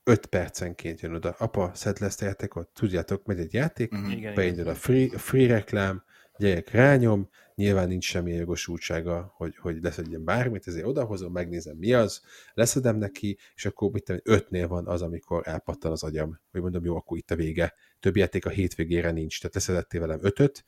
5 0.04 0.26
percenként 0.26 1.02
jön 1.02 1.14
oda, 1.14 1.30
apa, 1.30 1.72
szedd 1.74 1.96
le 2.00 2.06
ezt 2.06 2.22
a 2.22 2.26
játékot, 2.26 2.70
tudjátok, 2.70 3.26
megy 3.26 3.40
egy 3.40 3.54
játék, 3.54 3.92
uh-huh. 3.94 4.34
beindul 4.34 4.68
a 4.68 4.76
free, 4.76 5.18
free 5.18 5.48
reklám, 5.48 6.04
gyerek 6.38 6.72
rányom, 6.72 7.30
nyilván 7.58 7.88
nincs 7.88 8.06
semmi 8.06 8.32
jogosultsága, 8.32 9.34
hogy, 9.36 9.58
hogy 9.58 9.78
leszedjen 9.82 10.24
bármit, 10.24 10.68
ezért 10.68 10.86
odahozom, 10.86 11.32
megnézem 11.32 11.78
mi 11.78 11.94
az, 11.94 12.22
leszedem 12.54 12.98
neki, 12.98 13.38
és 13.56 13.66
akkor 13.66 13.92
mit 13.92 14.04
tudom, 14.04 14.22
ötnél 14.24 14.68
van 14.68 14.88
az, 14.88 15.02
amikor 15.02 15.42
elpattan 15.48 15.92
az 15.92 16.04
agyam, 16.04 16.40
hogy 16.52 16.62
mondom, 16.62 16.86
jó, 16.86 16.96
akkor 16.96 17.18
itt 17.18 17.32
a 17.32 17.36
vége. 17.36 17.74
Több 18.00 18.16
játék 18.16 18.46
a 18.46 18.50
hétvégére 18.50 19.12
nincs, 19.12 19.40
tehát 19.40 19.56
leszedettél 19.56 20.00
velem 20.00 20.20
ötöt, 20.22 20.64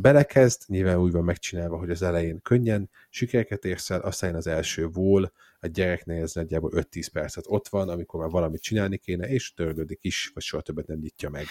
belekezd, 0.00 0.62
nyilván 0.66 0.98
úgy 0.98 1.12
van 1.12 1.24
megcsinálva, 1.24 1.78
hogy 1.78 1.90
az 1.90 2.02
elején 2.02 2.40
könnyen 2.42 2.90
sikereket 3.10 3.64
érsz 3.64 3.90
el, 3.90 4.00
aztán 4.00 4.34
az 4.34 4.46
első 4.46 4.86
vól, 4.86 5.32
a 5.60 5.66
gyereknél 5.66 6.22
ez 6.22 6.34
nagyjából 6.34 6.70
5-10 6.74 7.08
percet 7.12 7.44
ott 7.48 7.68
van, 7.68 7.88
amikor 7.88 8.20
már 8.20 8.30
valamit 8.30 8.62
csinálni 8.62 8.96
kéne, 8.96 9.28
és 9.28 9.54
törlődik 9.54 9.98
is, 10.02 10.30
vagy 10.34 10.42
soha 10.42 10.62
többet 10.62 10.86
nem 10.86 10.98
nyitja 10.98 11.30
meg. 11.30 11.46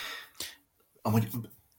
Amúgy 1.02 1.28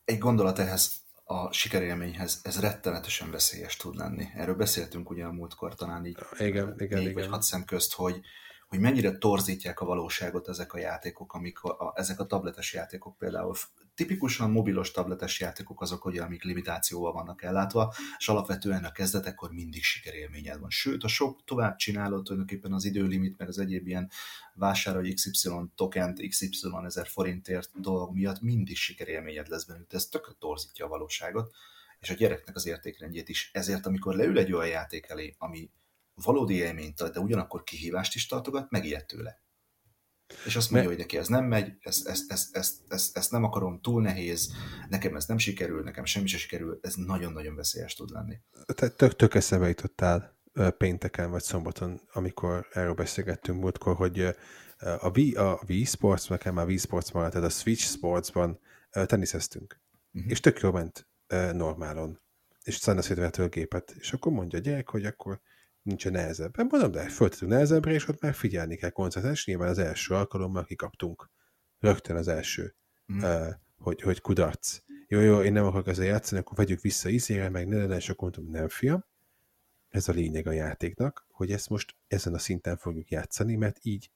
egy 0.05 0.19
gondolat 0.19 0.59
ehhez, 0.59 1.07
a 1.31 1.53
sikerélményhez 1.53 2.41
ez 2.43 2.61
rettenetesen 2.61 3.31
veszélyes 3.31 3.77
tud 3.77 3.97
lenni. 3.97 4.29
Erről 4.35 4.55
beszéltünk 4.55 5.11
ugye 5.11 5.25
a 5.25 5.33
múltkor 5.33 5.75
talán 5.75 6.07
így 6.07 6.19
igen, 6.39 6.75
igen, 6.79 7.01
igen. 7.01 7.13
vagy 7.13 7.27
hat 7.27 7.43
szem 7.43 7.65
közt, 7.65 7.95
hogy, 7.95 8.21
hogy 8.69 8.79
mennyire 8.79 9.19
torzítják 9.19 9.81
a 9.81 9.85
valóságot 9.85 10.49
ezek 10.49 10.73
a 10.73 10.79
játékok, 10.79 11.35
amikor 11.35 11.77
a, 11.79 11.93
ezek 11.95 12.21
a 12.21 12.27
tabletes 12.27 12.73
játékok 12.73 13.17
például 13.19 13.55
tipikusan 13.99 14.51
mobilos 14.51 14.91
tabletes 14.91 15.41
játékok 15.41 15.81
azok, 15.81 16.05
ugye, 16.05 16.23
amik 16.23 16.43
limitációval 16.43 17.13
vannak 17.13 17.43
ellátva, 17.43 17.95
és 18.19 18.29
alapvetően 18.29 18.85
a 18.85 18.93
kezdetekkor 18.93 19.51
mindig 19.51 19.83
sikerélményed 19.83 20.61
van. 20.61 20.71
Sőt, 20.71 21.03
a 21.03 21.09
sok 21.09 21.45
tovább 21.45 21.77
csinálod, 21.77 22.25
tulajdonképpen 22.25 22.73
az 22.73 22.85
időlimit, 22.85 23.39
meg 23.39 23.49
az 23.49 23.59
egyéb 23.59 23.87
ilyen 23.87 24.11
vásárolj 24.55 25.13
XY 25.13 25.51
tokent, 25.75 26.29
XY 26.29 26.49
ezer 26.85 27.07
forintért 27.07 27.81
dolog 27.81 28.15
miatt 28.15 28.41
mindig 28.41 28.77
sikerélményed 28.77 29.49
lesz 29.49 29.65
bennük, 29.65 29.93
ez 29.93 30.07
tök 30.07 30.37
torzítja 30.39 30.85
a 30.85 30.89
valóságot, 30.89 31.55
és 32.01 32.11
a 32.11 32.15
gyereknek 32.15 32.57
az 32.57 32.67
értékrendjét 32.67 33.29
is. 33.29 33.51
Ezért, 33.53 33.87
amikor 33.87 34.15
leül 34.15 34.39
egy 34.39 34.53
olyan 34.53 34.69
játék 34.69 35.07
elé, 35.09 35.35
ami 35.39 35.71
valódi 36.15 36.55
élményt 36.55 37.01
ad, 37.01 37.13
de 37.13 37.21
ugyanakkor 37.21 37.63
kihívást 37.63 38.15
is 38.15 38.27
tartogat, 38.27 38.71
megijed 38.71 39.07
tőle. 39.07 39.41
És 40.45 40.57
azt 40.57 40.71
mondja, 40.71 40.89
hogy 40.89 40.99
neki 40.99 41.17
ez 41.17 41.29
nem 41.29 41.45
megy, 41.45 41.73
ezt, 41.81 42.09
ezt, 42.09 42.33
ezt, 42.33 42.57
ezt, 42.57 42.75
ezt, 42.89 43.17
ezt 43.17 43.31
nem 43.31 43.45
akarom, 43.45 43.81
túl 43.81 44.03
nehéz, 44.03 44.53
nekem 44.89 45.17
ez 45.17 45.27
nem 45.27 45.39
sikerül, 45.39 45.83
nekem 45.83 46.05
semmi 46.05 46.27
sem 46.27 46.39
sikerül, 46.39 46.79
ez 46.83 46.95
nagyon-nagyon 46.95 47.55
veszélyes 47.55 47.95
tud 47.95 48.11
lenni. 48.11 48.41
Te 48.75 48.89
tök, 48.89 49.17
tök 49.17 49.35
eszembe 49.35 49.69
jutottál 49.69 50.37
pénteken 50.79 51.31
vagy 51.31 51.43
szombaton, 51.43 52.01
amikor 52.13 52.67
erről 52.73 52.95
beszélgettünk 52.95 53.61
múltkor, 53.61 53.97
hogy 53.97 54.21
a 54.79 55.11
Wii, 55.15 55.35
a 55.35 55.61
Wii 55.69 55.85
Sports, 55.85 56.29
nekem 56.29 56.55
már 56.55 56.67
Wii 56.67 56.77
Sports 56.77 57.13
maradt, 57.13 57.33
tehát 57.33 57.49
a 57.49 57.53
Switch 57.53 57.85
Sportsban 57.85 58.61
teniszeztünk. 58.91 59.81
Uh-huh. 60.13 60.31
És 60.31 60.41
tök 60.41 60.61
jól 60.61 60.73
ment 60.73 61.09
normálon. 61.53 62.21
És 62.63 62.87
a 62.87 63.49
gépet. 63.49 63.95
És 63.99 64.13
akkor 64.13 64.33
mondja 64.33 64.59
a 64.59 64.63
gyerek, 64.63 64.89
hogy 64.89 65.05
akkor 65.05 65.41
nincs 65.89 66.09
nehezebb. 66.09 66.57
Nem 66.57 66.67
mondom, 66.71 66.91
de 66.91 67.09
föltettünk 67.09 67.51
nehezebbre, 67.51 67.93
és 67.93 68.09
ott 68.09 68.21
már 68.21 68.35
figyelni 68.35 68.77
kell 68.77 68.91
koncentrálni, 68.91 69.39
nyilván 69.45 69.69
az 69.69 69.79
első 69.79 70.15
alkalommal 70.15 70.65
kikaptunk. 70.65 71.31
Rögtön 71.79 72.17
az 72.17 72.29
első, 72.29 72.75
mm. 73.13 73.23
uh, 73.23 73.49
hogy, 73.79 74.01
hogy 74.01 74.21
kudarc. 74.21 74.79
Jó, 75.07 75.21
jó, 75.21 75.43
én 75.43 75.53
nem 75.53 75.65
akarok 75.65 75.87
ezzel 75.87 76.05
játszani, 76.05 76.41
akkor 76.41 76.57
vegyük 76.57 76.81
vissza 76.81 77.09
izére, 77.09 77.49
meg 77.49 77.69
ne, 77.69 77.87
ne, 77.87 77.97
és 77.97 78.09
akkor 78.09 78.31
mondom, 78.31 78.53
nem 78.53 78.69
fiam, 78.69 79.05
ez 79.89 80.09
a 80.09 80.13
lényeg 80.13 80.47
a 80.47 80.53
játéknak, 80.53 81.27
hogy 81.31 81.53
ezt 81.53 81.69
most 81.69 81.97
ezen 82.09 82.35
a 82.35 82.39
szinten 82.39 82.77
fogjuk 82.77 83.11
játszani, 83.11 83.57
mert 83.57 83.79
így 83.83 84.11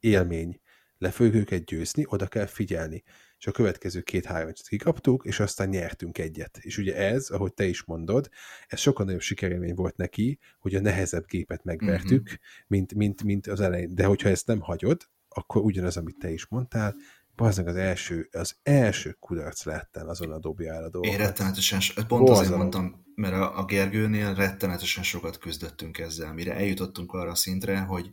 élmény. 0.00 0.60
Le 0.98 1.10
fogjuk 1.10 1.34
őket 1.34 1.64
győzni, 1.64 2.04
oda 2.06 2.26
kell 2.26 2.46
figyelni 2.46 3.02
és 3.42 3.48
a 3.48 3.52
következő 3.52 4.00
két-három 4.00 4.52
kikaptuk, 4.68 5.24
és 5.24 5.40
aztán 5.40 5.68
nyertünk 5.68 6.18
egyet. 6.18 6.58
És 6.60 6.78
ugye 6.78 6.96
ez, 6.96 7.30
ahogy 7.30 7.54
te 7.54 7.64
is 7.64 7.84
mondod, 7.84 8.28
ez 8.66 8.80
sokkal 8.80 9.04
nagyobb 9.04 9.20
sikerélmény 9.20 9.74
volt 9.74 9.96
neki, 9.96 10.38
hogy 10.60 10.74
a 10.74 10.80
nehezebb 10.80 11.26
gépet 11.26 11.64
megvertük, 11.64 12.28
mm-hmm. 12.28 12.66
mint, 12.66 12.94
mint, 12.94 13.22
mint 13.22 13.46
az 13.46 13.60
elején. 13.60 13.94
De 13.94 14.04
hogyha 14.04 14.28
ezt 14.28 14.46
nem 14.46 14.60
hagyod, 14.60 15.08
akkor 15.28 15.62
ugyanaz, 15.62 15.96
amit 15.96 16.18
te 16.18 16.30
is 16.30 16.46
mondtál, 16.46 16.94
Bazdmeg 17.36 17.66
az 17.66 17.76
első, 17.76 18.28
az 18.32 18.56
első 18.62 19.16
kudarc 19.20 19.64
lettem 19.64 20.08
azon 20.08 20.32
a 20.32 20.38
dobjára 20.38 20.88
dolgokat. 20.88 21.18
Én 21.18 21.26
rettenetesen, 21.26 21.80
pont 21.94 22.08
Borzalom. 22.08 22.40
azért 22.40 22.56
mondtam, 22.56 23.04
mert 23.14 23.34
a, 23.34 23.58
a 23.58 23.64
Gergőnél 23.64 24.34
rettenetesen 24.34 25.02
sokat 25.02 25.38
küzdöttünk 25.38 25.98
ezzel, 25.98 26.32
mire 26.32 26.54
eljutottunk 26.54 27.12
arra 27.12 27.30
a 27.30 27.34
szintre, 27.34 27.78
hogy, 27.78 28.10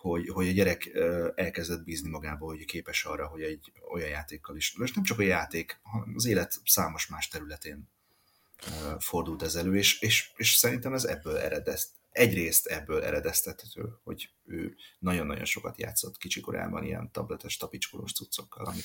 hogy, 0.00 0.28
hogy 0.28 0.48
a 0.48 0.52
gyerek 0.52 0.90
elkezdett 1.34 1.84
bízni 1.84 2.08
magába, 2.08 2.46
hogy 2.46 2.64
képes 2.64 3.04
arra, 3.04 3.26
hogy 3.26 3.42
egy 3.42 3.72
olyan 3.90 4.08
játékkal 4.08 4.56
is, 4.56 4.74
és 4.82 4.92
nem 4.92 5.04
csak 5.04 5.18
a 5.18 5.22
játék, 5.22 5.78
hanem 5.82 6.12
az 6.14 6.26
élet 6.26 6.60
számos 6.64 7.06
más 7.06 7.28
területén 7.28 7.88
fordult 8.98 9.42
ez 9.42 9.54
elő, 9.54 9.76
és, 9.76 10.00
és, 10.00 10.30
és 10.36 10.54
szerintem 10.54 10.92
ez 10.92 11.04
ebből 11.04 11.36
ered, 11.36 11.68
ezt, 11.68 11.88
egyrészt 12.10 12.66
ebből 12.66 13.02
eredeztethető, 13.04 13.98
hogy 14.04 14.30
ő 14.44 14.74
nagyon-nagyon 14.98 15.44
sokat 15.44 15.78
játszott 15.78 16.16
kicsikorában 16.16 16.84
ilyen 16.84 17.10
tabletes 17.12 17.56
tapicskolós 17.56 18.12
cuccokkal, 18.12 18.66
amik 18.66 18.84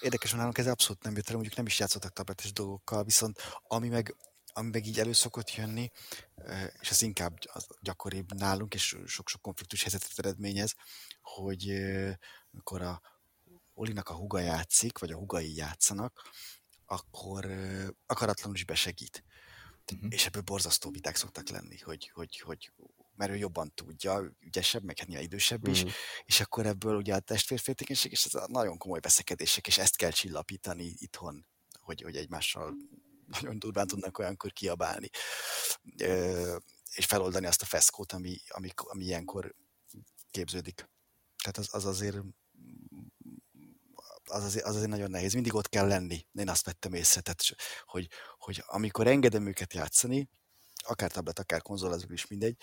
Érdekes, 0.00 0.30
hogy 0.30 0.38
nálunk 0.38 0.58
ez 0.58 0.66
abszolút 0.66 1.02
nem 1.02 1.16
jött 1.16 1.28
el, 1.28 1.34
mondjuk 1.34 1.56
nem 1.56 1.66
is 1.66 1.78
játszottak 1.78 2.12
tabletes 2.12 2.52
dolgokkal, 2.52 3.04
viszont 3.04 3.38
ami 3.62 3.88
meg, 3.88 4.16
ami 4.52 4.70
meg 4.70 4.86
így 4.86 4.98
elő 4.98 5.12
szokott 5.12 5.54
jönni, 5.54 5.90
és 6.80 6.90
az 6.90 7.02
inkább 7.02 7.38
az 7.52 7.66
gyakoribb 7.80 8.34
nálunk, 8.34 8.74
és 8.74 8.96
sok-sok 9.06 9.42
konfliktus 9.42 9.82
helyzetet 9.82 10.18
eredményez, 10.18 10.74
hogy 11.20 11.70
amikor 12.52 12.82
a 12.82 13.00
Olinak 13.74 14.08
a 14.08 14.14
huga 14.14 14.38
játszik, 14.38 14.98
vagy 14.98 15.10
a 15.10 15.16
hugai 15.16 15.54
játszanak, 15.56 16.30
akkor 16.86 17.46
akaratlanul 18.06 18.56
is 18.56 18.64
besegít. 18.64 19.24
Mhm. 19.92 20.10
És 20.10 20.26
ebből 20.26 20.42
borzasztó 20.42 20.90
viták 20.90 21.16
szoktak 21.16 21.48
lenni, 21.48 21.78
hogy, 21.78 22.10
hogy, 22.14 22.38
hogy 22.38 22.72
mert 23.20 23.32
ő 23.32 23.36
jobban 23.36 23.72
tudja, 23.74 24.32
ügyesebb, 24.40 24.82
meg 24.82 24.98
hát 24.98 25.06
nyilván 25.06 25.26
idősebb 25.26 25.66
is, 25.66 25.84
Mm. 25.84 25.88
és 26.24 26.40
akkor 26.40 26.66
ebből 26.66 26.96
ugye 26.96 27.14
a 27.14 27.20
testvérféltékenység, 27.20 28.12
és 28.12 28.24
ez 28.24 28.34
a 28.34 28.46
nagyon 28.48 28.78
komoly 28.78 29.00
veszekedések, 29.00 29.66
és 29.66 29.78
ezt 29.78 29.96
kell 29.96 30.10
csillapítani 30.10 30.94
itthon, 30.96 31.46
hogy, 31.80 32.02
hogy 32.02 32.16
egymással 32.16 32.74
nagyon 33.30 33.58
durván 33.58 33.86
tudnak 33.86 34.18
olyankor 34.18 34.52
kiabálni, 34.52 35.10
és 36.94 37.04
feloldani 37.06 37.46
azt 37.46 37.62
a 37.62 37.66
feszkót, 37.66 38.12
ami, 38.12 38.36
ami, 38.48 38.68
ami 38.76 39.04
ilyenkor 39.04 39.54
képződik. 40.30 40.88
Tehát 41.42 41.58
az, 41.58 41.68
az 41.74 41.84
azért 41.84 42.16
az 44.30 44.44
azért, 44.44 44.64
az 44.64 44.74
azért 44.74 44.90
nagyon 44.90 45.10
nehéz. 45.10 45.32
Mindig 45.32 45.54
ott 45.54 45.68
kell 45.68 45.86
lenni. 45.86 46.26
Én 46.32 46.48
azt 46.48 46.64
vettem 46.64 46.92
észre, 46.94 47.20
tehát, 47.20 47.42
hogy, 47.84 48.08
hogy 48.38 48.62
amikor 48.66 49.06
engedem 49.06 49.46
őket 49.46 49.74
játszani, 49.74 50.28
akár 50.74 51.10
tablet, 51.10 51.38
akár 51.38 51.62
konzol, 51.62 51.92
az 51.92 52.06
is 52.08 52.26
mindegy, 52.26 52.56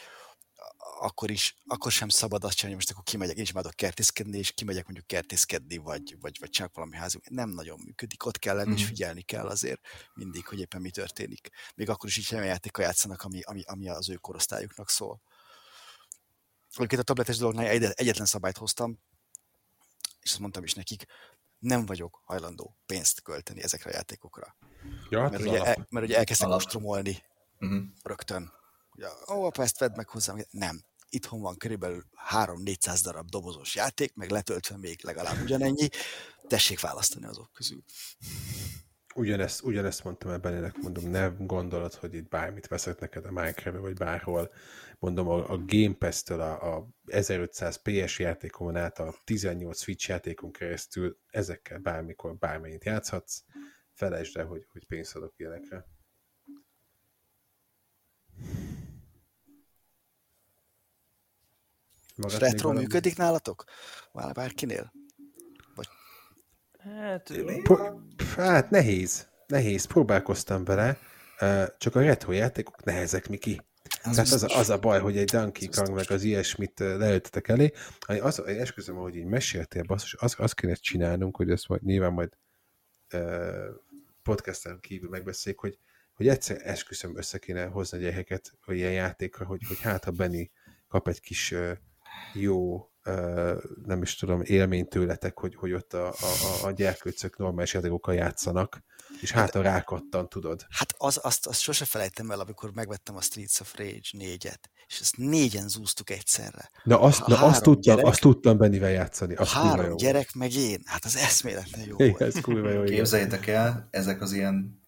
akkor 0.99 1.31
is, 1.31 1.55
akkor 1.67 1.91
sem 1.91 2.09
szabad 2.09 2.43
azt 2.43 2.55
csinálni, 2.55 2.75
most 2.75 2.91
akkor 2.91 3.03
kimegyek, 3.03 3.35
én 3.35 3.41
is 3.43 3.49
imádok 3.49 3.73
kertészkedni, 3.73 4.37
és 4.37 4.51
kimegyek 4.51 4.83
mondjuk 4.83 5.07
kertészkedni, 5.07 5.77
vagy, 5.77 6.17
vagy, 6.19 6.39
vagy 6.39 6.49
csak 6.49 6.75
valami 6.75 6.95
házunk. 6.95 7.29
Nem 7.29 7.49
nagyon 7.49 7.79
működik, 7.85 8.25
ott 8.25 8.39
kell 8.39 8.55
lenni, 8.55 8.73
és 8.73 8.79
Mhm. 8.81 8.89
figyelni 8.89 9.21
kell 9.21 9.47
azért 9.47 9.81
mindig, 10.13 10.47
hogy 10.47 10.59
éppen 10.59 10.81
mi 10.81 10.89
történik. 10.89 11.49
Még 11.75 11.89
akkor 11.89 12.09
is 12.09 12.17
így 12.17 12.27
olyan 12.31 12.45
játékkal 12.45 12.83
játszanak, 12.85 13.21
ami, 13.21 13.41
ami, 13.41 13.61
ami 13.65 13.89
az 13.89 14.09
ő 14.09 14.15
korosztályuknak 14.15 14.89
szól. 14.89 15.21
Egyébként 16.75 17.01
a 17.01 17.03
tabletes 17.03 17.37
dolognál 17.37 17.65
egy, 17.65 17.83
egyetlen 17.83 18.25
szabályt 18.25 18.57
hoztam, 18.57 18.99
és 20.19 20.31
azt 20.31 20.39
mondtam 20.39 20.63
is 20.63 20.73
nekik, 20.73 21.05
nem 21.59 21.85
vagyok 21.85 22.21
hajlandó 22.25 22.77
pénzt 22.85 23.21
költeni 23.21 23.63
ezekre 23.63 23.89
a 23.89 23.93
játékokra. 23.93 24.55
Ja, 25.09 25.21
hát 25.21 25.31
Mert 25.31 25.43
ugye, 25.43 25.63
el, 25.63 25.87
mert 25.89 26.05
ugye 26.05 26.17
elkezdtek 26.17 26.49
ostromolni 26.49 27.23
uh-huh. 27.59 27.83
rögtön. 28.03 28.56
Ó, 29.29 29.43
apa, 29.43 29.61
ezt 29.61 29.79
vedd 29.79 29.95
meg 29.95 30.09
hozzám. 30.09 30.45
Nem. 30.51 30.81
Itthon 31.09 31.41
van 31.41 31.57
körülbelül 31.57 32.03
3-400 32.33 32.99
darab 33.03 33.29
dobozos 33.29 33.75
játék, 33.75 34.15
meg 34.15 34.29
letöltve 34.29 34.77
még 34.77 34.99
legalább 35.03 35.41
ugyanennyi. 35.41 35.89
Tessék 36.47 36.79
választani 36.79 37.25
azok 37.25 37.53
közül. 37.53 37.83
Ugyanezt, 39.15 39.63
ugyanezt 39.63 40.03
mondtam 40.03 40.31
ebben, 40.31 40.53
ennek 40.53 40.77
mondom, 40.77 41.09
ne 41.09 41.27
gondolod, 41.27 41.93
hogy 41.93 42.13
itt 42.13 42.27
bármit 42.27 42.67
veszek 42.67 42.99
neked 42.99 43.25
a 43.25 43.31
minecraft 43.31 43.77
vagy 43.77 43.93
bárhol. 43.93 44.51
Mondom, 44.99 45.27
a, 45.27 45.49
a 45.49 45.57
Game 45.65 45.93
Pass-től 45.93 46.41
a, 46.41 46.75
a 46.75 46.87
1500 47.05 47.81
PS 47.81 48.19
játékon 48.19 48.75
át 48.75 48.99
a 48.99 49.15
18 49.23 49.81
Switch 49.81 50.09
játékon 50.09 50.51
keresztül 50.51 51.19
ezekkel 51.29 51.79
bármikor 51.79 52.35
bármennyit 52.35 52.85
játszhatsz. 52.85 53.43
Felejtsd 53.93 54.37
el, 54.37 54.45
hogy, 54.45 54.67
hogy 54.71 54.85
pénzt 54.85 55.15
adok 55.15 55.33
ilyenekre. 55.37 55.85
Még 62.17 62.37
retro 62.37 62.67
valami? 62.67 62.79
működik 62.79 63.17
nálatok? 63.17 63.63
Vár 64.11 64.33
bárkinél? 64.33 64.93
Hát, 66.79 67.31
Po- 67.63 67.95
hát 68.35 68.69
nehéz, 68.69 69.27
nehéz, 69.47 69.85
próbálkoztam 69.85 70.63
vele, 70.63 70.97
csak 71.77 71.95
a 71.95 72.01
retro 72.01 72.31
játékok 72.31 72.83
nehezek, 72.83 73.29
Miki. 73.29 73.61
Tehát 74.01 74.17
az, 74.17 74.43
a- 74.43 74.57
az 74.57 74.69
a 74.69 74.77
baj, 74.79 74.99
hogy 74.99 75.17
egy 75.17 75.29
Donkey 75.29 75.67
Kong 75.69 75.91
meg 75.95 76.11
az 76.11 76.23
ilyesmit 76.23 76.79
ö, 76.79 76.97
leöltetek 76.97 77.47
elé. 77.47 77.71
Az, 78.19 78.43
én 78.47 78.59
esküszöm, 78.59 78.95
hogy 78.95 79.15
így 79.15 79.25
meséltél, 79.25 79.83
basszus, 79.83 80.13
az, 80.13 80.35
azt 80.37 80.55
kéne 80.55 80.73
csinálnunk, 80.73 81.35
hogy 81.35 81.49
ezt 81.51 81.67
majd, 81.67 81.83
nyilván 81.83 82.13
majd 82.13 82.29
ö, 83.09 83.69
podcasten 84.23 84.79
kívül 84.79 85.09
megbeszéljük, 85.09 85.61
hogy, 85.61 85.77
hogy 86.13 86.27
egyszer 86.27 86.57
esküszöm 86.63 87.17
össze 87.17 87.37
kéne 87.37 87.65
hozni 87.65 87.97
a 87.97 88.01
gyerekeket 88.01 88.51
ilyen 88.65 88.91
játékra, 88.91 89.45
hogy, 89.45 89.61
hogy 89.67 89.79
hát 89.79 90.03
ha 90.03 90.11
Benny 90.11 90.49
kap 90.87 91.07
egy 91.07 91.19
kis 91.19 91.51
ö, 91.51 91.71
jó, 92.33 92.85
nem 93.85 94.01
is 94.01 94.15
tudom, 94.15 94.41
élményt 94.43 94.89
tőletek, 94.89 95.39
hogy, 95.39 95.55
hogy 95.55 95.73
ott 95.73 95.93
a, 95.93 96.07
a, 96.07 96.13
a- 96.61 96.65
a 96.67 96.71
gyerkőcök 96.71 97.37
normális 97.37 97.73
játékokkal 97.73 98.13
játszanak, 98.13 98.83
és 99.21 99.31
hát 99.31 99.55
a 99.55 99.61
rákattan, 99.61 100.29
tudod. 100.29 100.65
Hát 100.69 100.93
az, 100.97 101.19
azt, 101.23 101.47
azt 101.47 101.59
sose 101.61 101.85
felejtem 101.85 102.31
el, 102.31 102.39
amikor 102.39 102.71
megvettem 102.73 103.15
a 103.15 103.21
Streets 103.21 103.59
of 103.59 103.75
Rage 103.77 103.99
4-et, 104.11 104.59
és 104.87 104.99
ezt 104.99 105.17
négyen 105.17 105.67
zúztuk 105.67 106.09
egyszerre. 106.09 106.69
Na 106.83 106.99
azt, 107.01 107.21
A 107.21 107.29
na 107.29 107.41
azt 107.41 107.63
tudtam, 107.63 107.81
gyerek- 107.95 108.05
azt 108.11 108.19
tudtam 108.21 108.57
Bennivel 108.57 108.89
játszani. 108.91 109.35
A 109.35 109.41
Az 109.41 109.51
kurva 109.51 109.63
jó 109.65 109.69
három 109.71 109.87
volt. 109.87 109.99
gyerek, 109.99 110.33
meg 110.33 110.53
én. 110.53 110.81
Hát 110.85 111.05
az 111.05 111.15
eszméletlen 111.15 111.85
jó 111.87 111.95
Igen, 111.97 112.09
volt. 112.09 112.21
ez 112.21 112.41
kurva 112.41 112.69
jó. 112.69 112.83
Képzeljétek 112.83 113.47
el, 113.47 113.87
ezek 113.91 114.21
az 114.21 114.31
ilyen 114.31 114.83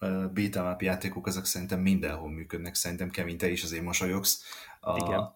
up 0.71 0.81
játékok, 0.81 1.27
ezek 1.27 1.45
szerintem 1.45 1.79
mindenhol 1.79 2.29
működnek, 2.31 2.75
szerintem 2.75 3.09
Kevin, 3.09 3.37
te 3.37 3.49
is 3.49 3.63
azért 3.63 3.83
mosolyogsz. 3.83 4.41
A, 4.79 4.97
Igen. 4.97 5.33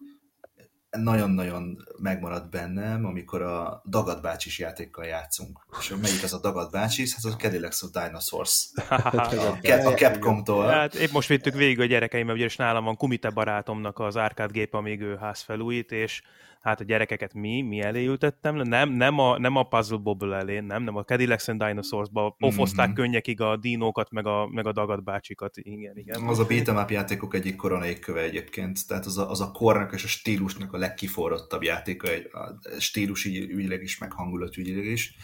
Nagyon-nagyon 0.97 1.87
megmaradt 2.01 2.49
bennem, 2.49 3.05
amikor 3.05 3.41
a 3.41 3.81
Dagad 3.85 4.21
bácsis 4.21 4.59
játékkal 4.59 5.05
játszunk. 5.05 5.59
És 5.79 5.93
melyik 6.01 6.23
az 6.23 6.33
a 6.33 6.39
Dagad 6.39 6.71
bácsis? 6.71 7.13
Hát 7.13 7.25
az 7.25 7.33
a 7.33 7.35
Cadillacs 7.35 7.81
of 7.81 7.89
Dinosaurs. 7.89 8.69
A, 8.89 9.57
Cap- 9.61 9.85
a 9.85 9.93
Capcom-tól. 9.93 10.67
Hát 10.67 10.95
épp 10.95 11.11
most 11.11 11.27
vittük 11.27 11.53
végig 11.53 11.79
a 11.79 11.85
gyerekeimmel, 11.85 12.35
ugyanis 12.35 12.55
nálam 12.55 12.83
van 12.83 12.97
Kumite 12.97 13.29
barátomnak 13.29 13.99
az 13.99 14.17
árkádgép, 14.17 14.73
amíg 14.73 15.01
ő 15.01 15.15
ház 15.15 15.41
felújít, 15.41 15.91
és 15.91 16.21
hát 16.63 16.79
a 16.79 16.83
gyerekeket 16.83 17.33
mi, 17.33 17.61
mi 17.61 17.79
elé 17.81 18.05
ültettem, 18.05 18.55
nem, 18.55 18.89
nem, 18.89 19.19
a, 19.19 19.37
nem 19.39 19.55
a 19.55 19.63
Puzzle 19.63 19.97
Bobble 19.97 20.37
elé, 20.37 20.59
nem, 20.59 20.83
nem 20.83 20.95
a 20.95 21.03
Cadillacs 21.03 21.47
and 21.47 21.63
Dinosaurs-ba 21.63 22.35
pofozták 22.37 22.87
Mhm. 22.87 22.95
könnyekig 22.95 23.41
a 23.41 23.57
dinókat, 23.57 24.11
meg 24.11 24.25
a, 24.25 24.47
meg 24.47 24.65
a 24.67 24.71
dagad 24.71 25.03
bácsikat, 25.03 25.57
igen, 25.57 25.97
igen. 25.97 26.21
Az 26.21 26.39
a 26.39 26.45
beat'em 26.47 26.81
up 26.83 26.89
játékok 26.89 27.33
egyik 27.33 27.55
koronai 27.55 27.99
köve 27.99 28.21
egyébként, 28.21 28.87
tehát 28.87 29.05
az 29.05 29.17
a, 29.17 29.29
az 29.29 29.41
a 29.41 29.51
kornak 29.51 29.93
és 29.93 30.03
a 30.03 30.07
stílusnak 30.07 30.73
a 30.73 30.77
legkiforrottabb 30.77 31.63
játéka, 31.63 32.07
egy, 32.07 32.29
a 32.31 32.59
stílus 32.79 33.25
ügy- 33.25 33.49
ügyileg 33.49 33.81
is, 33.83 33.97
meg 33.97 34.11
hangulat 34.11 34.57
ügyileg 34.57 34.85
is. 34.85 35.15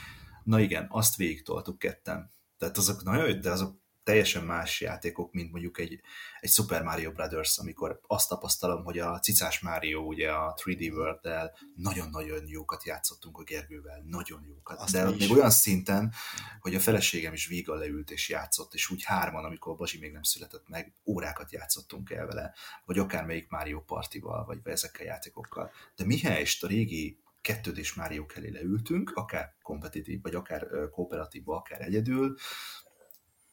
Na 0.43 0.59
igen, 0.59 0.85
azt 0.89 1.15
végig 1.15 1.43
toltuk 1.43 1.79
ketten. 1.79 2.29
Tehát 2.57 2.77
azok 2.77 3.03
nagyon 3.03 3.41
de 3.41 3.51
azok 3.51 3.77
teljesen 4.09 4.43
más 4.43 4.81
játékok, 4.81 5.33
mint 5.33 5.51
mondjuk 5.51 5.79
egy, 5.79 6.01
egy 6.39 6.49
Super 6.49 6.83
Mario 6.83 7.11
Brothers, 7.11 7.57
amikor 7.57 7.99
azt 8.07 8.29
tapasztalom, 8.29 8.83
hogy 8.83 8.99
a 8.99 9.19
cicás 9.19 9.59
Mario 9.59 9.99
ugye 9.99 10.31
a 10.31 10.53
3D 10.63 10.91
World-del 10.91 11.57
nagyon-nagyon 11.75 12.47
jókat 12.47 12.85
játszottunk 12.85 13.37
a 13.37 13.43
Gergővel, 13.43 14.03
nagyon 14.05 14.43
jókat. 14.47 14.79
Azt 14.79 14.93
de 14.93 15.05
még 15.05 15.21
is. 15.21 15.29
olyan 15.29 15.49
szinten, 15.49 16.13
hogy 16.59 16.75
a 16.75 16.79
feleségem 16.79 17.33
is 17.33 17.47
vígan 17.47 17.77
leült 17.77 18.11
és 18.11 18.29
játszott, 18.29 18.73
és 18.73 18.89
úgy 18.89 19.03
hárman, 19.03 19.45
amikor 19.45 19.75
Bazsi 19.75 19.99
még 19.99 20.11
nem 20.11 20.23
született 20.23 20.67
meg, 20.67 20.93
órákat 21.05 21.51
játszottunk 21.51 22.11
el 22.11 22.25
vele, 22.25 22.53
vagy 22.85 22.99
akármelyik 22.99 23.49
Mario 23.49 23.81
Partival, 23.81 24.45
vagy 24.45 24.59
ezekkel 24.63 25.05
a 25.05 25.09
játékokkal. 25.09 25.71
De 25.95 26.05
mihelyest 26.05 26.63
a 26.63 26.67
régi 26.67 27.19
kettődés 27.41 27.93
Mario 27.93 28.25
elé 28.35 28.49
leültünk, 28.49 29.11
akár 29.15 29.55
kompetitív, 29.61 30.21
vagy 30.21 30.35
akár 30.35 30.67
ö, 30.69 30.89
kooperatívba, 30.89 31.55
akár 31.55 31.81
egyedül, 31.81 32.37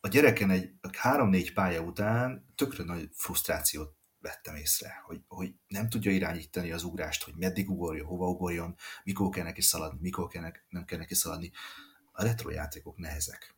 a 0.07 0.09
gyereken 0.09 0.51
egy 0.51 0.71
három-négy 0.93 1.53
pálya 1.53 1.81
után 1.81 2.53
tökre 2.55 2.85
nagy 2.85 3.09
frusztrációt 3.13 3.95
vettem 4.21 4.55
észre, 4.55 5.03
hogy, 5.05 5.21
hogy 5.29 5.55
nem 5.67 5.89
tudja 5.89 6.11
irányítani 6.11 6.73
az 6.73 6.83
ugrást, 6.83 7.25
hogy 7.25 7.35
meddig 7.37 7.71
ugorjon, 7.71 8.07
hova 8.07 8.29
ugorjon, 8.29 8.77
mikor 9.05 9.29
kell 9.29 9.45
neki 9.45 9.61
szaladni, 9.61 9.99
mikor 10.01 10.29
kell 10.29 10.43
neki, 10.43 10.59
nem 10.69 10.85
kell 10.85 10.99
neki 10.99 11.15
szaladni. 11.15 11.53
A 12.13 12.23
retro 12.23 12.51
játékok 12.51 12.97
nehezek. 12.97 13.55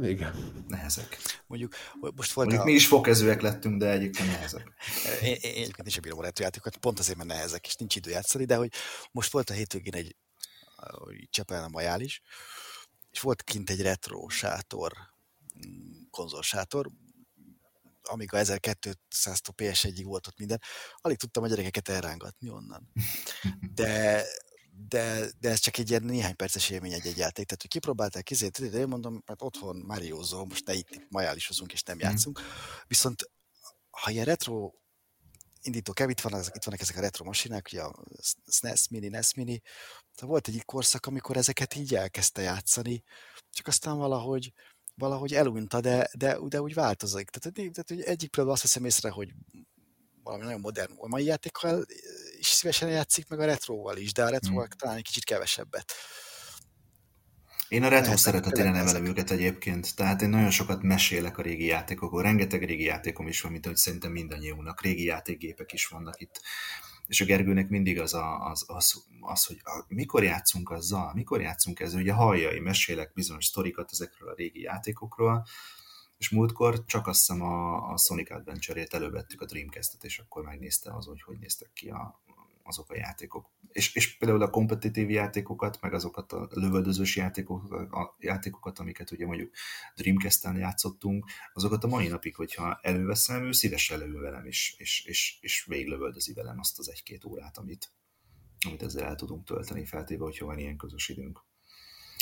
Igen. 0.00 0.64
Nehezek. 0.68 1.18
Mondjuk 1.46 1.74
most 2.14 2.32
volt 2.32 2.48
Mondjuk 2.48 2.60
a... 2.60 2.64
mi 2.64 2.72
is 2.72 2.86
fokezőek 2.86 3.40
lettünk, 3.40 3.78
de 3.78 3.90
egyébként 3.90 4.28
nehezek. 4.28 4.72
Én, 5.22 5.28
én, 5.28 5.38
én 5.42 5.62
egyébként 5.62 5.86
is 5.86 6.00
bírom 6.00 6.18
a 6.18 6.22
retrojátékokat, 6.22 6.76
pont 6.76 6.98
azért, 6.98 7.16
mert 7.16 7.28
nehezek, 7.28 7.66
és 7.66 7.76
nincs 7.76 7.96
idő 7.96 8.10
játszani, 8.10 8.44
de 8.44 8.56
hogy 8.56 8.72
most 9.10 9.32
volt 9.32 9.50
a 9.50 9.54
hétvégén 9.54 9.94
egy 9.94 10.16
hogy 10.76 11.28
Csepelen 11.30 11.64
a 11.64 11.68
majális, 11.68 12.22
és 13.10 13.20
volt 13.20 13.42
kint 13.42 13.70
egy 13.70 13.82
retro 13.82 14.28
sátor, 14.28 14.92
konzolsátor, 16.10 16.90
amíg 18.02 18.32
a 18.32 18.36
1200 18.38 19.40
PS1-ig 19.56 20.02
volt 20.04 20.26
ott 20.26 20.38
minden, 20.38 20.60
alig 20.96 21.16
tudtam 21.16 21.42
a 21.42 21.46
gyerekeket 21.48 21.88
elrángatni 21.88 22.50
onnan. 22.50 22.92
De, 23.74 24.24
de, 24.88 25.30
de 25.40 25.48
ez 25.50 25.58
csak 25.58 25.78
egy 25.78 25.90
ilyen 25.90 26.02
néhány 26.02 26.36
perces 26.36 26.70
élmény 26.70 26.92
egy-egy 26.92 27.16
játék. 27.16 27.44
Tehát, 27.46 27.60
hogy 27.60 27.70
kipróbálták 27.70 28.30
izét, 28.30 28.70
de 28.70 28.78
én 28.78 28.88
mondom, 28.88 29.22
hát 29.26 29.42
otthon 29.42 29.76
Mariózó, 29.76 30.44
most 30.44 30.66
ne 30.66 30.72
itt, 30.74 30.90
itt 30.90 31.10
majálisozunk 31.10 31.72
és 31.72 31.82
nem 31.82 31.96
Mhm. 31.96 32.06
játszunk. 32.06 32.40
Viszont 32.86 33.30
ha 33.90 34.10
ilyen 34.10 34.24
retro 34.24 34.72
indító 35.62 35.92
kell, 35.92 36.08
itt, 36.08 36.20
van, 36.20 36.40
itt 36.54 36.64
vannak 36.64 36.80
ezek 36.80 36.96
a 36.96 37.00
retro 37.00 37.24
masinák, 37.24 37.66
ugye 37.66 37.82
a 37.82 38.04
SNES 38.46 38.88
Mini, 38.88 39.08
NES 39.08 39.34
Mini. 39.34 39.58
Tehát 40.14 40.30
volt 40.30 40.48
egy 40.48 40.64
korszak, 40.64 41.06
amikor 41.06 41.36
ezeket 41.36 41.74
így 41.74 41.94
elkezdte 41.94 42.42
játszani, 42.42 43.02
csak 43.50 43.66
aztán 43.66 43.96
valahogy, 43.96 44.52
valahogy 44.98 45.34
elunta, 45.34 45.80
de, 45.80 46.08
de, 46.18 46.38
de 46.48 46.60
úgy 46.60 46.74
változik. 46.74 47.30
Tehát, 47.30 47.72
tehát, 47.72 47.88
hogy 47.88 48.00
egyik 48.00 48.30
például 48.30 48.54
azt 48.54 48.62
veszem 48.62 48.84
észre, 48.84 49.10
hogy 49.10 49.28
valami 50.22 50.44
nagyon 50.44 50.60
modern 50.60 50.92
a 50.96 51.08
mai 51.08 51.24
játékkal 51.24 51.84
is 52.38 52.46
szívesen 52.46 52.88
játszik, 52.88 53.28
meg 53.28 53.40
a 53.40 53.44
retroval 53.44 53.96
is, 53.96 54.12
de 54.12 54.24
a 54.24 54.28
retroval 54.28 54.64
Hmm. 54.64 54.78
talán 54.78 54.96
egy 54.96 55.04
kicsit 55.04 55.24
kevesebbet. 55.24 55.92
Én 57.68 57.82
a 57.82 57.88
retro 57.88 58.16
szeretetére 58.16 58.70
nevelem 58.70 59.04
őket 59.04 59.30
egyébként, 59.30 59.96
tehát 59.96 60.22
én 60.22 60.28
nagyon 60.28 60.50
sokat 60.50 60.82
mesélek 60.82 61.38
a 61.38 61.42
régi 61.42 61.64
játékokról, 61.64 62.22
rengeteg 62.22 62.64
régi 62.64 62.84
játékom 62.84 63.28
is 63.28 63.40
van, 63.40 63.52
mint 63.52 63.64
ahogy 63.64 63.76
szerintem 63.76 64.12
mindannyiunknak, 64.12 64.82
régi 64.82 65.04
játékgépek 65.04 65.72
is 65.72 65.86
vannak 65.86 66.20
itt. 66.20 66.40
És 67.08 67.20
a 67.20 67.24
Gergőnek 67.24 67.68
mindig 67.68 68.00
az, 68.00 68.14
a, 68.14 68.50
az, 68.50 68.64
az, 68.66 69.04
az 69.20 69.44
hogy 69.44 69.60
a, 69.62 69.84
mikor 69.88 70.22
játszunk 70.22 70.70
azzal, 70.70 71.12
mikor 71.14 71.40
játszunk 71.40 71.80
ezzel, 71.80 72.00
ugye 72.00 72.12
hallja, 72.12 72.50
én 72.50 72.62
mesélek 72.62 73.12
bizonyos 73.12 73.44
sztorikat 73.44 73.88
ezekről 73.92 74.28
a 74.28 74.34
régi 74.34 74.60
játékokról, 74.60 75.46
és 76.18 76.30
múltkor 76.30 76.84
csak 76.84 77.06
azt 77.06 77.18
hiszem 77.18 77.42
a, 77.42 77.90
a 77.92 77.96
Sonic 77.96 78.30
Adventure-ét 78.30 78.94
elővettük 78.94 79.40
a 79.40 79.46
Dreamcast-et, 79.46 80.04
és 80.04 80.18
akkor 80.18 80.44
megnézte 80.44 80.94
az, 80.94 81.06
hogy 81.06 81.22
hogy 81.22 81.38
néztek 81.38 81.70
ki 81.72 81.88
a, 81.88 82.22
azok 82.68 82.90
a 82.90 82.96
játékok. 82.96 83.50
És, 83.72 83.94
és 83.94 84.16
például 84.16 84.42
a 84.42 84.50
kompetitív 84.50 85.10
játékokat, 85.10 85.80
meg 85.80 85.94
azokat 85.94 86.32
a 86.32 86.48
lövöldözős 86.50 87.16
játékokat, 87.16 87.92
a 87.92 88.16
játékokat, 88.18 88.78
amiket 88.78 89.10
ugye 89.10 89.26
mondjuk 89.26 89.52
Dreamcast-en 89.96 90.56
játszottunk, 90.56 91.24
azokat 91.52 91.84
a 91.84 91.88
mai 91.88 92.08
napig, 92.08 92.34
hogyha 92.34 92.78
előveszem, 92.82 93.44
ő 93.44 93.52
szívesen 93.52 94.00
előül 94.00 94.20
velem, 94.20 94.46
és, 94.46 94.74
és, 94.78 95.04
és, 95.04 95.38
és 95.40 95.64
végiglövöldözi 95.64 96.32
velem 96.32 96.58
azt 96.58 96.78
az 96.78 96.90
egy-két 96.90 97.24
órát, 97.24 97.58
amit, 97.58 97.92
amit 98.66 98.82
ezzel 98.82 99.04
el 99.04 99.14
tudunk 99.14 99.44
tölteni, 99.44 99.84
feltéve, 99.84 100.24
hogyha 100.24 100.46
van 100.46 100.58
ilyen 100.58 100.76
közös 100.76 101.08
időnk. 101.08 101.44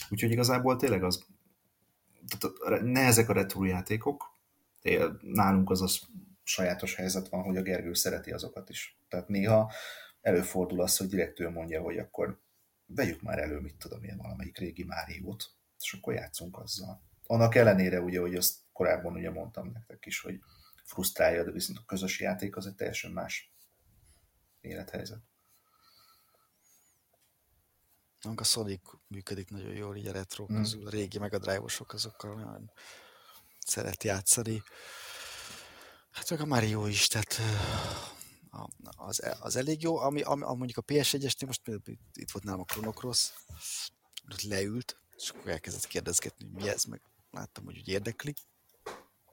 Úgyhogy 0.08 0.30
igazából 0.30 0.76
tényleg 0.76 1.04
az, 1.04 1.24
tehát 2.28 2.56
a- 2.58 2.84
ne 2.84 3.00
ezek 3.00 3.28
a 3.28 3.32
retro 3.32 3.64
játékok, 3.64 4.34
nálunk 5.20 5.70
az 5.70 5.82
az 5.82 6.00
sajátos 6.42 6.94
helyzet 6.94 7.28
van, 7.28 7.42
hogy 7.42 7.56
a 7.56 7.62
Gergő 7.62 7.94
szereti 7.94 8.30
azokat 8.30 8.70
is. 8.70 8.98
Tehát 9.08 9.28
néha 9.28 9.72
előfordul 10.26 10.80
az, 10.80 10.96
hogy 10.96 11.08
direkt 11.08 11.40
ő 11.40 11.48
mondja, 11.48 11.82
hogy 11.82 11.98
akkor 11.98 12.40
vegyük 12.86 13.22
már 13.22 13.38
elő, 13.38 13.58
mit 13.60 13.76
tudom 13.76 14.04
én, 14.04 14.16
valamelyik 14.16 14.58
régi 14.58 14.84
Máriót, 14.84 15.50
és 15.80 15.92
akkor 15.92 16.14
játszunk 16.14 16.58
azzal. 16.58 17.02
Annak 17.26 17.54
ellenére 17.54 18.00
ugye, 18.00 18.20
hogy 18.20 18.34
azt 18.34 18.56
korábban 18.72 19.14
ugye 19.14 19.30
mondtam 19.30 19.70
nektek 19.72 20.06
is, 20.06 20.20
hogy 20.20 20.40
frusztrálja, 20.84 21.44
de 21.44 21.50
viszont 21.50 21.78
a 21.78 21.84
közös 21.86 22.20
játék 22.20 22.56
az 22.56 22.66
egy 22.66 22.74
teljesen 22.74 23.10
más 23.10 23.52
élethelyzet. 24.60 25.20
Nálunk 28.20 28.40
a 28.40 28.44
Sonic 28.44 28.80
működik 29.08 29.50
nagyon 29.50 29.74
jól, 29.74 29.96
így 29.96 30.06
a 30.06 30.12
retro 30.12 30.46
Mm. 30.52 30.56
közül, 30.56 30.86
a 30.86 30.90
régi 30.90 31.18
meg 31.18 31.34
a 31.34 31.38
drive-osok, 31.38 31.92
azokkal 31.92 32.34
nagyon 32.34 32.70
szeret 33.58 34.04
játszani. 34.04 34.62
Hát 36.10 36.30
meg 36.30 36.40
a 36.40 36.46
Mario 36.46 36.86
is, 36.86 37.06
tehát 37.08 37.40
az, 38.96 39.22
az 39.40 39.56
elég 39.56 39.82
jó, 39.82 39.98
ami, 39.98 40.22
ami, 40.22 40.42
ami 40.42 40.56
mondjuk 40.56 40.78
a 40.78 40.92
PS1-esnél 40.92 41.46
most 41.46 41.62
itt- 42.14 42.30
volt 42.30 42.44
nálam 42.44 42.60
a 42.60 42.64
Chrono 42.64 42.92
Cross, 42.92 43.30
ott 44.32 44.42
leült, 44.42 44.96
és 45.16 45.30
akkor 45.30 45.50
elkezdett 45.50 45.86
kérdezgetni, 45.86 46.44
hogy 46.44 46.62
mi 46.62 46.68
ez, 46.68 46.84
meg 46.84 47.00
láttam, 47.30 47.64
hogy 47.64 47.78
úgy 47.78 47.88
érdekli. 47.88 48.34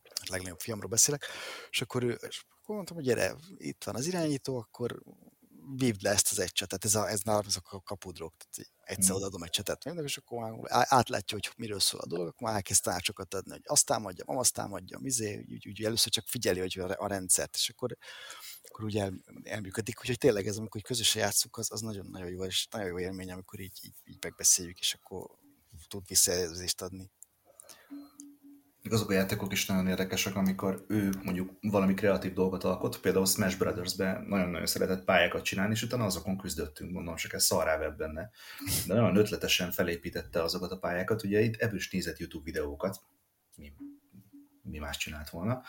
A 0.06 0.28
legnagyobb 0.30 0.60
fiamról 0.60 0.90
beszélek, 0.90 1.26
és 1.70 1.82
akkor, 1.82 2.04
ő, 2.04 2.12
és 2.12 2.46
akkor 2.62 2.76
mondtam, 2.76 2.96
hogy 2.96 3.06
gyere, 3.06 3.36
itt 3.58 3.84
van 3.84 3.96
az 3.96 4.06
irányító, 4.06 4.58
akkor 4.58 5.04
vívd 5.78 6.02
le 6.02 6.10
ezt 6.10 6.32
az 6.32 6.40
egy 6.40 6.52
csetet, 6.52 6.86
ez, 6.86 6.96
a, 6.96 7.10
ez 7.10 7.22
nálam 7.22 7.44
ez 7.48 7.56
a 7.62 7.82
kapudrog, 7.84 8.34
tehát 8.38 8.72
egyszer 8.84 9.12
Mm. 9.12 9.18
odaadom 9.18 9.44
egy 9.44 9.50
csetet 9.50 9.86
mindenki, 9.86 10.10
és 10.10 10.18
akkor 10.18 10.40
már 10.40 10.60
átlátja, 10.70 11.38
hogy 11.38 11.52
miről 11.58 11.80
szól 11.80 12.00
a 12.00 12.08
dolog, 12.08 12.28
akkor 12.28 12.48
már 12.48 12.56
elkezd 12.56 12.82
tanácsokat 12.84 13.34
adni, 13.34 13.52
hogy 13.52 13.62
azt 13.66 13.86
támadjam, 13.86 14.38
azt 14.38 14.54
támadjam, 14.54 15.06
izé, 15.06 15.46
úgy, 15.50 15.68
úgy, 15.68 15.84
először 15.84 16.12
csak 16.12 16.28
figyeli, 16.28 16.60
hogy 16.60 16.80
a, 16.80 17.08
rendszert, 17.08 17.56
és 17.56 17.70
akkor, 17.70 17.98
akkor 18.70 18.86
úgy 18.86 18.98
el, 18.98 19.14
elműködik, 19.44 20.00
úgyhogy 20.00 20.18
tényleg 20.18 20.48
ez, 20.48 20.58
amikor 20.58 20.82
közösen 20.82 21.22
játszunk, 21.22 21.58
az, 21.58 21.72
az 21.72 21.82
nagyon-nagyon 21.82 22.30
jó, 22.30 22.44
és 22.44 22.68
nagyon 22.72 22.88
jó 22.88 23.00
élmény, 23.00 23.32
amikor 23.32 23.60
így, 23.60 23.80
így, 23.82 23.96
így 24.04 24.18
megbeszéljük, 24.22 24.80
és 24.80 24.94
akkor 24.94 25.30
tud 25.88 26.08
visszajelzést 26.08 26.82
adni. 26.82 27.12
Még 28.84 28.94
azok 28.94 29.10
a 29.10 29.14
játékok 29.14 29.52
is 29.52 29.66
nagyon 29.66 29.88
érdekesek, 29.88 30.36
amikor 30.36 30.86
ő 30.88 31.10
mondjuk 31.24 31.52
valami 31.62 31.94
kreatív 31.94 32.34
dolgot 32.34 32.64
alkot, 32.64 33.00
például 33.00 33.26
Smash 33.26 33.58
Brothers-ben 33.58 34.26
nagyon-nagyon 34.28 34.66
szeretett 34.66 35.04
pályákat 35.04 35.44
csinálni, 35.44 35.74
és 35.74 35.84
utána 35.84 36.06
azokon 36.06 36.38
küzdöttünk, 36.38 36.92
mondom, 36.92 37.16
csak 37.16 37.34
ez 37.34 37.44
szarrá 37.44 37.78
vett 37.78 37.98
benne. 37.98 38.30
De 38.88 38.94
nagyon 38.94 39.16
ötletesen 39.16 39.72
felépítette 39.72 40.44
azokat 40.44 40.72
a 40.72 40.78
pályákat, 40.78 41.24
ugye 41.24 41.40
itt 41.40 41.56
ebből 41.56 41.76
is 41.76 41.92
nézett 41.92 42.18
YouTube 42.18 42.44
videókat, 42.44 43.02
mi, 43.56 43.74
mi 44.62 44.78
más 44.78 44.98
csinált 44.98 45.30
volna, 45.30 45.64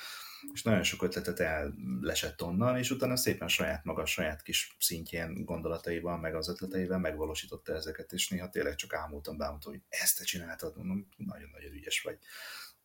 és 0.53 0.63
nagyon 0.63 0.83
sok 0.83 1.03
ötletet 1.03 1.41
ellesett 1.41 2.43
onnan, 2.43 2.79
és 2.79 2.91
utána 2.91 3.17
szépen 3.17 3.49
saját 3.49 3.85
maga, 3.85 4.07
saját 4.07 4.43
kis 4.43 4.77
szintjén 4.79 5.45
gondolataival, 5.45 6.19
meg 6.19 6.35
az 6.35 6.49
ötleteivel 6.49 6.99
megvalósította 6.99 7.75
ezeket, 7.75 8.13
és 8.13 8.29
néha 8.29 8.49
tényleg 8.49 8.75
csak 8.75 8.95
ámultam, 8.95 9.37
bámultam, 9.37 9.73
hogy 9.73 9.83
ezt 9.89 10.19
te 10.19 10.25
csináltad, 10.25 10.77
mondom, 10.77 11.09
nagyon-nagyon 11.17 11.73
ügyes 11.73 12.01
vagy 12.03 12.19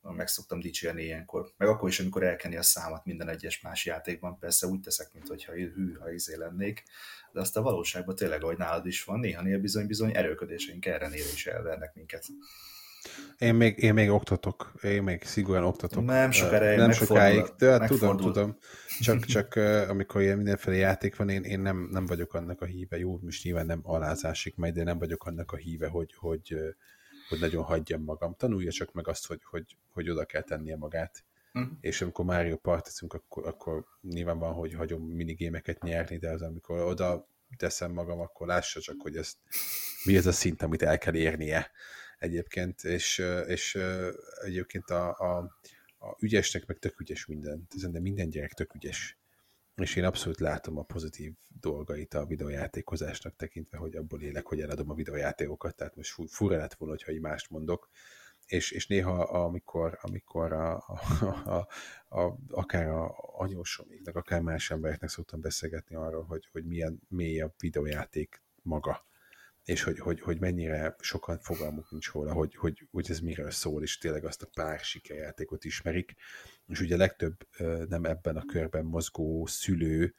meg 0.02 0.28
szoktam 0.28 0.60
dicsérni 0.60 1.04
ilyenkor. 1.04 1.52
Meg 1.58 1.68
akkor 1.68 1.90
is, 1.90 2.00
amikor 2.00 2.24
elkeni 2.24 2.56
a 2.56 2.62
számat 2.62 3.06
minden 3.06 3.30
egyes 3.30 3.62
más 3.62 3.86
játékban, 3.86 4.40
persze 4.40 4.68
úgy 4.68 4.80
teszek, 4.80 5.10
mintha 5.14 5.52
hű, 5.54 5.94
ha 6.00 6.12
izé 6.12 6.36
lennék, 6.36 6.84
de 7.32 7.40
azt 7.40 7.58
a 7.58 7.62
valóságban 7.62 8.16
tényleg, 8.16 8.44
ahogy 8.44 8.58
nálad 8.58 8.86
is 8.86 9.04
van, 9.04 9.20
néha-néha 9.20 9.60
bizony-bizony 9.60 10.16
erőködéseink 10.16 10.86
ellenére 10.86 11.32
is 11.34 11.48
elvernek 11.48 11.96
minket. 11.96 12.26
Én 13.38 13.56
még, 13.56 13.78
én 13.78 13.94
még 13.94 14.10
oktatok, 14.10 14.74
én 14.84 15.04
még 15.04 15.24
szigorúan 15.24 15.64
oktatok. 15.64 16.06
Nem 16.06 16.32
én 16.32 16.76
Nem 16.76 16.92
sokáig, 16.92 17.44
de 17.58 17.70
hát 17.70 17.88
tudom, 17.88 18.18
tudom. 18.18 18.58
Csak, 19.00 19.26
csak 19.36 19.56
amikor 19.90 20.22
ilyen 20.22 20.38
mindenféle 20.38 20.76
játék 20.76 21.16
van, 21.16 21.30
én, 21.30 21.44
én 21.44 21.60
nem, 21.60 21.88
nem 21.92 22.06
vagyok 22.06 22.34
annak 22.34 22.62
a 22.62 22.66
híve, 22.66 22.98
jó, 22.98 23.20
most 23.22 23.44
nyilván 23.44 23.66
nem 23.66 23.80
alázásig 23.84 24.54
megy, 24.56 24.74
de 24.74 24.84
nem 24.84 24.98
vagyok 24.98 25.26
annak 25.26 25.52
a 25.52 25.56
híve, 25.56 25.88
hogy, 25.88 26.14
hogy, 26.18 26.54
ö, 26.54 26.70
hogy 27.30 27.40
nagyon 27.40 27.64
hagyjam 27.64 28.04
magam. 28.04 28.36
Tanulja 28.36 28.72
csak 28.72 28.94
meg 28.94 29.08
azt, 29.08 29.28
hogy, 29.28 29.42
hogy, 29.44 29.78
hogy 29.92 30.10
oda 30.10 30.26
kell 30.26 30.42
tennie 30.42 30.76
magát. 30.76 31.24
Mhm. 31.52 31.72
És 31.82 32.02
amikor 32.02 32.26
Mario 32.26 32.58
partizunk, 32.58 33.14
akkor, 33.14 33.48
akkor 33.48 33.86
nyilván 34.02 34.40
van, 34.40 34.54
hogy 34.54 34.74
hagyom 34.74 35.02
minigémeket 35.02 35.84
nyerni, 35.84 36.18
de 36.18 36.30
az, 36.30 36.42
amikor 36.42 36.80
oda 36.80 37.28
teszem 37.58 37.92
magam, 37.92 38.20
akkor 38.20 38.48
lássa 38.48 38.80
csak, 38.82 38.96
hogy 39.02 39.18
ez, 39.18 39.38
mi 40.04 40.16
ez 40.16 40.26
a 40.26 40.32
szint, 40.32 40.62
amit 40.62 40.82
el 40.82 40.98
kell 40.98 41.16
érnie 41.16 41.72
egyébként, 42.20 42.84
és, 42.84 43.24
és 43.48 43.80
egyébként 44.42 44.90
a, 44.90 45.10
a, 45.18 45.38
a 46.00 46.16
ügyesnek 46.20 46.66
meg 46.66 46.80
tök 46.80 47.00
ügyes 47.00 47.26
minden, 47.26 47.68
de 47.90 48.00
minden 48.00 48.30
gyerek 48.30 48.54
tök 48.54 48.76
ügyes. 48.76 49.19
És 49.80 49.96
én 49.96 50.04
abszolút 50.04 50.40
látom 50.40 50.78
a 50.78 50.84
pozitív 50.84 51.34
dolgait 51.60 52.14
a 52.14 52.26
videójátékozásnak 52.26 53.36
tekintve, 53.36 53.78
hogy 53.78 53.96
abból 53.96 54.22
élek, 54.22 54.46
hogy 54.46 54.62
eladom 54.62 54.90
a 54.90 54.94
videójátékokat, 54.94 55.76
tehát 55.76 55.96
most 55.96 56.12
fu- 56.12 56.30
fura 56.30 56.58
lett 56.58 56.74
volna, 56.74 56.94
hogyha 56.94 57.12
így 57.12 57.22
mást 57.22 57.50
mondok. 57.50 57.90
És, 58.46 58.72
és 58.72 58.88
néha, 58.88 59.24
amikor, 59.24 59.98
amikor 60.02 60.54
a, 60.54 60.76
a, 60.76 61.00
a, 61.46 61.68
a, 62.20 62.38
akár 62.50 62.88
a 62.88 63.16
anyósomiknak, 63.38 64.16
akár 64.16 64.42
más 64.42 64.72
embereknek 64.72 65.10
szoktam 65.10 65.42
beszélgetni 65.42 65.96
arról, 65.96 66.24
hogy, 66.24 66.48
hogy 66.52 66.66
milyen 66.66 67.02
mély 67.08 67.42
a 67.42 67.54
videójáték 67.60 68.42
maga, 68.62 69.08
és 69.64 69.84
hogy, 69.84 70.00
hogy, 70.00 70.22
hogy 70.22 70.40
mennyire 70.40 70.96
sokan 71.00 71.40
fogalmuk 71.40 71.92
nincs 71.92 72.12
róla, 72.12 72.34
hogy, 72.34 72.56
hogy, 72.56 72.88
hogy 72.92 73.06
ez 73.10 73.20
miről 73.20 73.52
szól, 73.52 73.84
és 73.84 73.98
tényleg 73.98 74.26
azt 74.26 74.42
a 74.42 74.50
pár 74.54 74.80
sikerjátékot 74.80 75.66
ismerik, 75.66 76.16
és 76.68 76.80
ugye 76.80 76.98
legtöbb 76.98 77.48
ö, 77.58 77.84
nem 77.90 78.06
ebben 78.06 78.38
a 78.38 78.46
körben 78.46 78.86
mozgó 78.86 79.46
szülő 79.46 80.16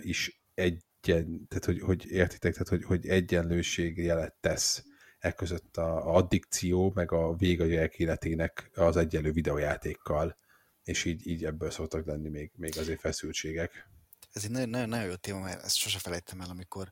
is 0.00 0.42
egyen, 0.54 1.46
tehát 1.48 1.64
hogy, 1.64 1.80
hogy 1.80 2.06
értitek, 2.06 2.52
tehát 2.52 2.68
hogy, 2.68 2.84
hogy 2.84 3.06
egyenlőség 3.06 3.98
jelet 3.98 4.34
tesz 4.40 4.84
e 5.18 5.32
között 5.32 5.76
a, 5.76 5.96
a 5.96 6.14
addikció, 6.14 6.92
meg 6.94 7.12
a 7.12 7.34
vége 7.34 7.64
a 7.64 7.66
gyerek 7.66 7.98
életének 7.98 8.70
az 8.74 8.96
egyenlő 8.96 9.32
videójátékkal, 9.32 10.36
és 10.84 11.04
így, 11.04 11.26
így 11.26 11.44
ebből 11.44 11.70
szoktak 11.70 12.06
lenni 12.06 12.28
még, 12.28 12.50
még 12.56 12.78
azért 12.78 13.00
feszültségek. 13.00 13.88
Ez 14.32 14.44
egy 14.44 14.50
nagyon, 14.50 14.68
nagyon, 14.68 14.88
nagyon 14.88 15.06
jó 15.06 15.14
téma, 15.14 15.40
mert 15.40 15.62
ezt 15.62 15.76
sose 15.76 15.98
felejtem 15.98 16.40
el, 16.40 16.50
amikor 16.50 16.90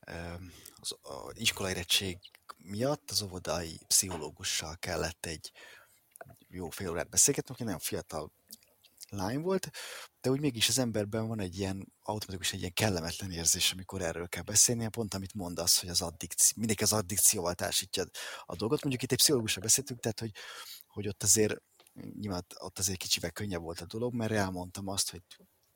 em, 0.00 0.52
az 0.84 1.10
a 1.10 1.30
iskolai 1.34 1.72
érettség 1.72 2.18
miatt 2.56 3.10
az 3.10 3.22
óvodai 3.22 3.80
pszichológussal 3.86 4.76
kellett 4.76 5.26
egy 5.26 5.52
jó 6.48 6.68
fél 6.70 6.90
órát 6.90 7.08
beszélgetni, 7.08 7.54
aki 7.54 7.64
nagyon 7.64 7.78
fiatal 7.78 8.32
lány 9.08 9.40
volt, 9.40 9.70
de 10.20 10.30
úgy 10.30 10.40
mégis 10.40 10.68
az 10.68 10.78
emberben 10.78 11.26
van 11.26 11.40
egy 11.40 11.58
ilyen 11.58 11.92
automatikus, 12.02 12.52
egy 12.52 12.58
ilyen 12.58 12.72
kellemetlen 12.72 13.30
érzés, 13.30 13.72
amikor 13.72 14.02
erről 14.02 14.28
kell 14.28 14.42
beszélni, 14.42 14.88
pont 14.88 15.14
amit 15.14 15.34
mondasz, 15.34 15.80
hogy 15.80 15.88
az 15.88 16.02
addikció, 16.02 16.56
mindig 16.56 16.82
az 16.82 16.92
addikcióval 16.92 17.54
társítja 17.54 18.04
a 18.44 18.56
dolgot. 18.56 18.80
Mondjuk 18.82 19.02
itt 19.02 19.12
egy 19.12 19.18
pszichológussal 19.18 19.62
beszéltünk, 19.62 20.00
tehát 20.00 20.20
hogy, 20.20 20.32
hogy 20.86 21.08
ott 21.08 21.22
azért 21.22 21.56
nyilván 22.20 22.46
ott 22.58 22.78
azért 22.78 22.98
kicsivel 22.98 23.30
könnyebb 23.30 23.60
volt 23.60 23.80
a 23.80 23.86
dolog, 23.86 24.14
mert 24.14 24.32
elmondtam 24.32 24.88
azt, 24.88 25.10
hogy 25.10 25.22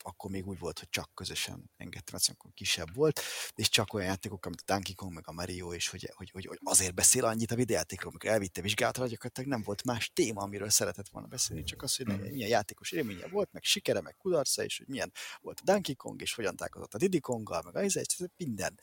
akkor 0.09 0.31
még 0.31 0.47
úgy 0.47 0.59
volt, 0.59 0.79
hogy 0.79 0.89
csak 0.89 1.11
közösen 1.15 1.71
engedtem, 1.77 2.15
azt 2.15 2.29
akkor 2.29 2.51
kisebb 2.55 2.95
volt, 2.95 3.21
és 3.55 3.69
csak 3.69 3.93
olyan 3.93 4.07
játékok, 4.07 4.45
mint 4.45 4.61
a 4.61 4.73
Donkey 4.73 4.95
Kong, 4.95 5.13
meg 5.13 5.29
a 5.29 5.33
Mario, 5.33 5.75
és 5.75 5.89
hogy, 5.89 6.13
hogy, 6.15 6.31
hogy, 6.31 6.47
hogy 6.47 6.59
azért 6.63 6.95
beszél 6.95 7.25
annyit 7.25 7.51
a 7.51 7.55
videójátékról, 7.55 8.11
amikor 8.11 8.31
elvitte 8.31 8.61
vizsgálatra, 8.61 9.07
gyakorlatilag 9.07 9.51
nem 9.51 9.63
volt 9.63 9.85
más 9.85 10.11
téma, 10.15 10.43
amiről 10.43 10.71
szeretett 10.71 11.09
volna 11.09 11.29
beszélni, 11.29 11.63
csak 11.63 11.83
az, 11.83 11.97
hogy 11.97 12.07
milyen 12.07 12.49
játékos 12.49 12.93
élménye 12.93 13.29
volt, 13.29 13.53
meg 13.53 13.63
sikere, 13.63 14.01
meg 14.01 14.17
kudarca, 14.17 14.65
és 14.65 14.79
hogy 14.79 14.89
milyen 14.89 15.13
volt 15.41 15.61
a 15.61 15.65
Donkey 15.65 15.95
Kong, 15.95 16.21
és 16.23 16.35
hogyan 16.35 16.57
találkozott 16.57 16.95
a 16.95 16.99
Diddy 16.99 17.21
Konggal, 17.21 17.63
meg 17.65 17.77
a 17.77 17.83
izé, 17.83 18.03
minden, 18.37 18.81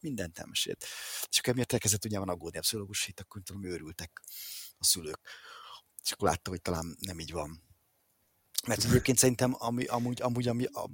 mindent 0.00 0.38
elmesélt. 0.38 0.84
És 1.30 1.38
akkor 1.38 1.52
emiatt 1.52 1.72
elkezdett 1.72 2.04
ugye 2.04 2.18
van 2.18 2.28
aggódni 2.28 2.58
a 2.58 2.60
pszichológus, 2.60 3.06
itt 3.08 3.20
akkor 3.20 3.42
tudom, 3.42 3.64
őrültek 3.64 4.22
a 4.78 4.84
szülők. 4.84 5.20
És 6.04 6.12
akkor 6.12 6.28
látta, 6.28 6.50
hogy 6.50 6.62
talán 6.62 6.96
nem 7.00 7.18
így 7.18 7.32
van. 7.32 7.67
Mert 8.66 8.84
egyébként 8.84 9.18
szerintem 9.18 9.54
ami, 9.58 9.84
amúgy, 9.84 10.22
amúgy 10.22 10.48
ami, 10.48 10.64
a, 10.64 10.90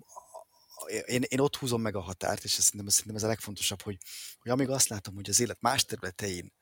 én, 0.87 1.23
én 1.23 1.41
ott 1.41 1.57
húzom 1.57 1.81
meg 1.81 1.97
a 1.97 2.01
határt, 2.01 2.45
és 2.45 2.51
szerintem, 2.51 2.89
szerintem 2.89 3.17
ez 3.17 3.23
a 3.23 3.27
legfontosabb, 3.27 3.83
hogy, 3.83 3.99
hogy 4.39 4.51
amíg 4.51 4.69
azt 4.69 4.89
látom, 4.89 5.15
hogy 5.15 5.29
az 5.29 5.41
élet 5.41 5.61
más 5.61 5.85
területein 5.85 6.53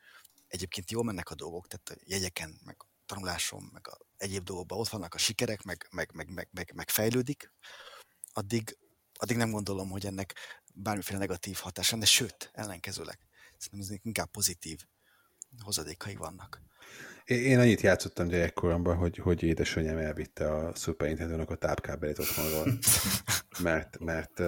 egyébként 0.49 0.91
jól 0.91 1.05
mennek 1.05 1.31
a 1.31 1.35
dolgok, 1.35 1.67
tehát 1.69 1.89
a 1.89 2.05
jegyeken, 2.11 2.61
meg 2.65 2.77
a 2.79 2.87
tanulásom, 3.07 3.71
meg 3.73 3.89
a 3.89 3.99
egyéb 4.17 4.45
dolgokban 4.45 4.79
ott 4.79 4.89
vannak 4.89 5.15
a 5.15 5.19
sikerek, 5.19 5.63
meg, 5.63 5.87
meg, 5.91 6.11
meg, 6.13 6.29
meg, 6.29 6.49
meg, 6.53 6.73
meg 6.75 6.91
fejlődik, 6.91 7.53
addig, 8.33 8.79
addig 9.15 9.37
nem 9.37 9.51
gondolom, 9.51 9.91
hogy 9.91 10.07
ennek 10.07 10.35
bármiféle 10.75 11.19
negatív 11.19 11.57
hatása, 11.57 11.97
de 11.97 12.07
sőt, 12.07 12.51
ellenkezőleg. 12.53 13.19
Szerintem 13.59 13.95
ez 13.95 14.01
inkább 14.03 14.31
pozitív 14.31 14.81
hozadékai 15.59 16.15
vannak. 16.15 16.63
Én 17.25 17.59
annyit 17.59 17.81
játszottam 17.81 18.29
gyerekkoromban, 18.29 18.97
hogy, 18.97 19.17
hogy 19.17 19.43
édesanyám 19.43 19.97
elvitte 19.97 20.55
a 20.55 20.75
Super 20.75 21.09
Nintendo-nak 21.09 21.51
a 21.51 21.55
tápkábelit 21.55 22.19
otthonról, 22.19 22.79
mert, 23.63 23.99
mert 23.99 24.43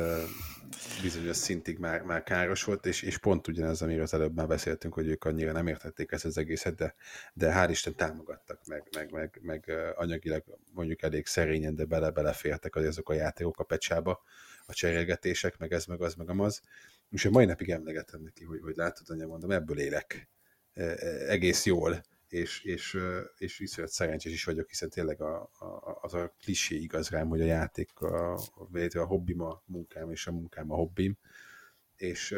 bizonyos 1.02 1.36
szintig 1.36 1.78
már, 1.78 2.02
már 2.02 2.22
káros 2.22 2.64
volt, 2.64 2.86
és, 2.86 3.02
és 3.02 3.18
pont 3.18 3.48
ugyanaz, 3.48 3.82
amiről 3.82 4.02
az 4.02 4.14
előbb 4.14 4.34
már 4.34 4.46
beszéltünk, 4.46 4.94
hogy 4.94 5.06
ők 5.08 5.24
annyira 5.24 5.52
nem 5.52 5.66
értették 5.66 6.12
ezt 6.12 6.24
az 6.24 6.38
egészet, 6.38 6.74
de, 6.74 6.94
de 7.34 7.52
hál' 7.54 7.70
Isten 7.70 7.96
támogattak, 7.96 8.66
meg, 8.66 8.88
meg, 8.94 9.10
meg, 9.10 9.38
meg 9.42 9.72
anyagilag 9.94 10.44
mondjuk 10.72 11.02
elég 11.02 11.26
szerényen, 11.26 11.74
de 11.74 11.84
bele 11.84 12.10
belefértek 12.10 12.76
azok 12.76 13.08
a 13.08 13.14
játékok 13.14 13.58
a 13.58 13.64
pecsába, 13.64 14.22
a 14.66 14.72
cserélgetések, 14.72 15.58
meg 15.58 15.72
ez, 15.72 15.84
meg 15.84 16.02
az, 16.02 16.14
meg 16.14 16.28
amaz. 16.28 16.60
És 17.10 17.24
a 17.24 17.30
mai 17.30 17.44
napig 17.44 17.70
emlegetem 17.70 18.22
neki, 18.22 18.44
hogy, 18.44 18.60
hogy 18.62 18.76
látod, 18.76 19.10
anya, 19.10 19.26
mondom, 19.26 19.50
ebből 19.50 19.78
élek 19.78 20.28
egész 21.28 21.66
jól 21.66 22.02
és, 22.34 22.62
és, 22.62 22.98
és 23.38 23.60
iszonyat 23.60 23.90
szerencsés 23.90 24.32
is 24.32 24.44
vagyok, 24.44 24.68
hiszen 24.68 24.88
tényleg 24.88 25.20
a, 25.20 25.42
a, 25.42 25.98
az 26.00 26.14
a 26.14 26.34
klisé 26.40 26.76
igaz 26.76 27.08
rám, 27.08 27.28
hogy 27.28 27.40
a 27.40 27.44
játék 27.44 28.00
a, 28.00 28.34
a, 28.34 28.98
a 28.98 29.04
hobbim 29.04 29.40
a 29.40 29.62
munkám, 29.66 30.10
és 30.10 30.26
a 30.26 30.32
munkám 30.32 30.70
a 30.70 30.74
hobbim, 30.74 31.18
és 31.96 32.34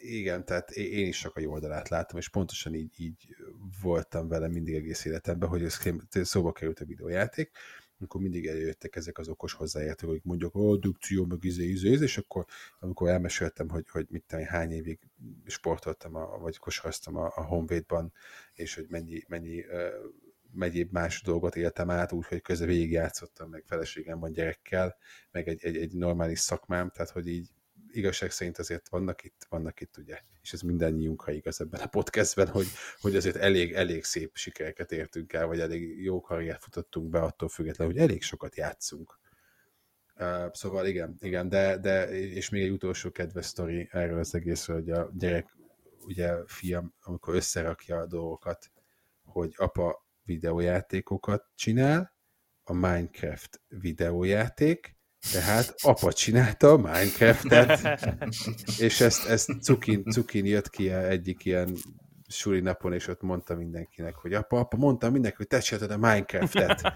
igen, 0.00 0.44
tehát 0.44 0.70
én 0.70 1.06
is 1.06 1.18
csak 1.18 1.36
a 1.36 1.40
jó 1.40 1.52
oldalát 1.52 1.88
látom, 1.88 2.18
és 2.18 2.28
pontosan 2.28 2.74
így, 2.74 3.00
így 3.00 3.36
voltam 3.82 4.28
vele 4.28 4.48
mindig 4.48 4.74
egész 4.74 5.04
életemben, 5.04 5.48
hogy 5.48 5.62
ez 5.62 5.78
szóba 6.10 6.52
került 6.52 6.80
a 6.80 6.84
videójáték, 6.84 7.50
amikor 8.04 8.20
mindig 8.20 8.46
eljöttek 8.46 8.96
ezek 8.96 9.18
az 9.18 9.28
okos 9.28 9.52
hozzáértők, 9.52 10.08
hogy 10.08 10.20
mondjuk, 10.22 10.54
ó, 10.54 10.76
dukció, 10.76 11.24
meg 11.24 11.38
izé, 11.44 11.64
izé, 11.64 11.90
izé, 11.90 12.04
és 12.04 12.18
akkor 12.18 12.44
amikor 12.80 13.08
elmeséltem, 13.08 13.68
hogy, 13.68 13.88
hogy 13.88 14.06
mit 14.10 14.24
tenni, 14.26 14.44
hány 14.44 14.72
évig 14.72 14.98
sportoltam, 15.46 16.14
a, 16.14 16.38
vagy 16.38 16.56
kosaraztam 16.56 17.16
a, 17.16 17.32
a 17.34 17.44
Honvédban, 17.44 18.12
és 18.54 18.74
hogy 18.74 18.86
mennyi, 18.88 19.22
mennyi 19.28 19.58
uh, 19.60 19.88
megyéb 20.52 20.92
más 20.92 21.22
dolgot 21.22 21.56
éltem 21.56 21.90
át, 21.90 22.12
úgyhogy 22.12 22.42
közben 22.42 22.68
végigjátszottam, 22.68 23.50
meg 23.50 23.62
feleségem 23.66 24.18
van 24.20 24.32
gyerekkel, 24.32 24.96
meg 25.30 25.48
egy, 25.48 25.64
egy, 25.64 25.76
egy 25.76 25.92
normális 25.92 26.38
szakmám, 26.38 26.90
tehát 26.90 27.10
hogy 27.10 27.28
így 27.28 27.48
igazság 27.96 28.30
szerint 28.30 28.58
azért 28.58 28.88
vannak 28.88 29.24
itt, 29.24 29.46
vannak 29.48 29.80
itt 29.80 29.96
ugye, 29.96 30.20
és 30.42 30.52
ez 30.52 30.60
mindannyiunkra 30.60 31.32
igaz 31.32 31.60
ebben 31.60 31.80
a 31.80 31.86
podcastben, 31.86 32.48
hogy, 32.48 32.66
hogy 33.00 33.16
azért 33.16 33.36
elég, 33.36 33.72
elég 33.72 34.04
szép 34.04 34.36
sikereket 34.36 34.92
értünk 34.92 35.32
el, 35.32 35.46
vagy 35.46 35.60
elég 35.60 36.02
jó 36.02 36.20
karriert 36.20 36.62
futottunk 36.62 37.08
be 37.08 37.20
attól 37.20 37.48
függetlenül, 37.48 37.92
hogy 37.92 38.02
elég 38.02 38.22
sokat 38.22 38.56
játszunk. 38.56 39.18
Uh, 40.16 40.52
szóval 40.52 40.86
igen, 40.86 41.16
igen, 41.20 41.48
de, 41.48 41.78
de 41.78 42.18
és 42.20 42.48
még 42.48 42.62
egy 42.62 42.70
utolsó 42.70 43.10
kedves 43.10 43.46
sztori 43.46 43.88
erről 43.90 44.18
az 44.18 44.34
egészről, 44.34 44.76
hogy 44.76 44.90
a 44.90 45.10
gyerek, 45.14 45.56
ugye 45.98 46.34
fiam, 46.46 46.94
amikor 47.02 47.34
összerakja 47.34 47.98
a 47.98 48.06
dolgokat, 48.06 48.70
hogy 49.22 49.54
apa 49.56 50.06
videójátékokat 50.22 51.46
csinál, 51.54 52.12
a 52.64 52.72
Minecraft 52.72 53.60
videójáték, 53.68 54.96
tehát 55.32 55.74
apa 55.82 56.12
csinálta 56.12 56.72
a 56.72 56.76
Minecraft-et, 56.76 58.00
és 58.78 59.00
ezt, 59.00 59.26
ezt 59.26 59.50
cukin, 59.62 60.04
cukin 60.04 60.46
jött 60.46 60.70
ki 60.70 60.90
egyik 60.90 61.44
ilyen 61.44 61.76
suli 62.28 62.60
napon, 62.60 62.92
és 62.92 63.08
ott 63.08 63.22
mondta 63.22 63.54
mindenkinek, 63.54 64.14
hogy 64.14 64.34
apa, 64.34 64.58
apa, 64.58 64.76
mondtam 64.76 65.12
mindenkinek, 65.12 65.48
hogy 65.48 65.58
te 65.60 65.64
csináltad 65.64 65.90
a 65.90 66.06
Minecraft-et. 66.06 66.92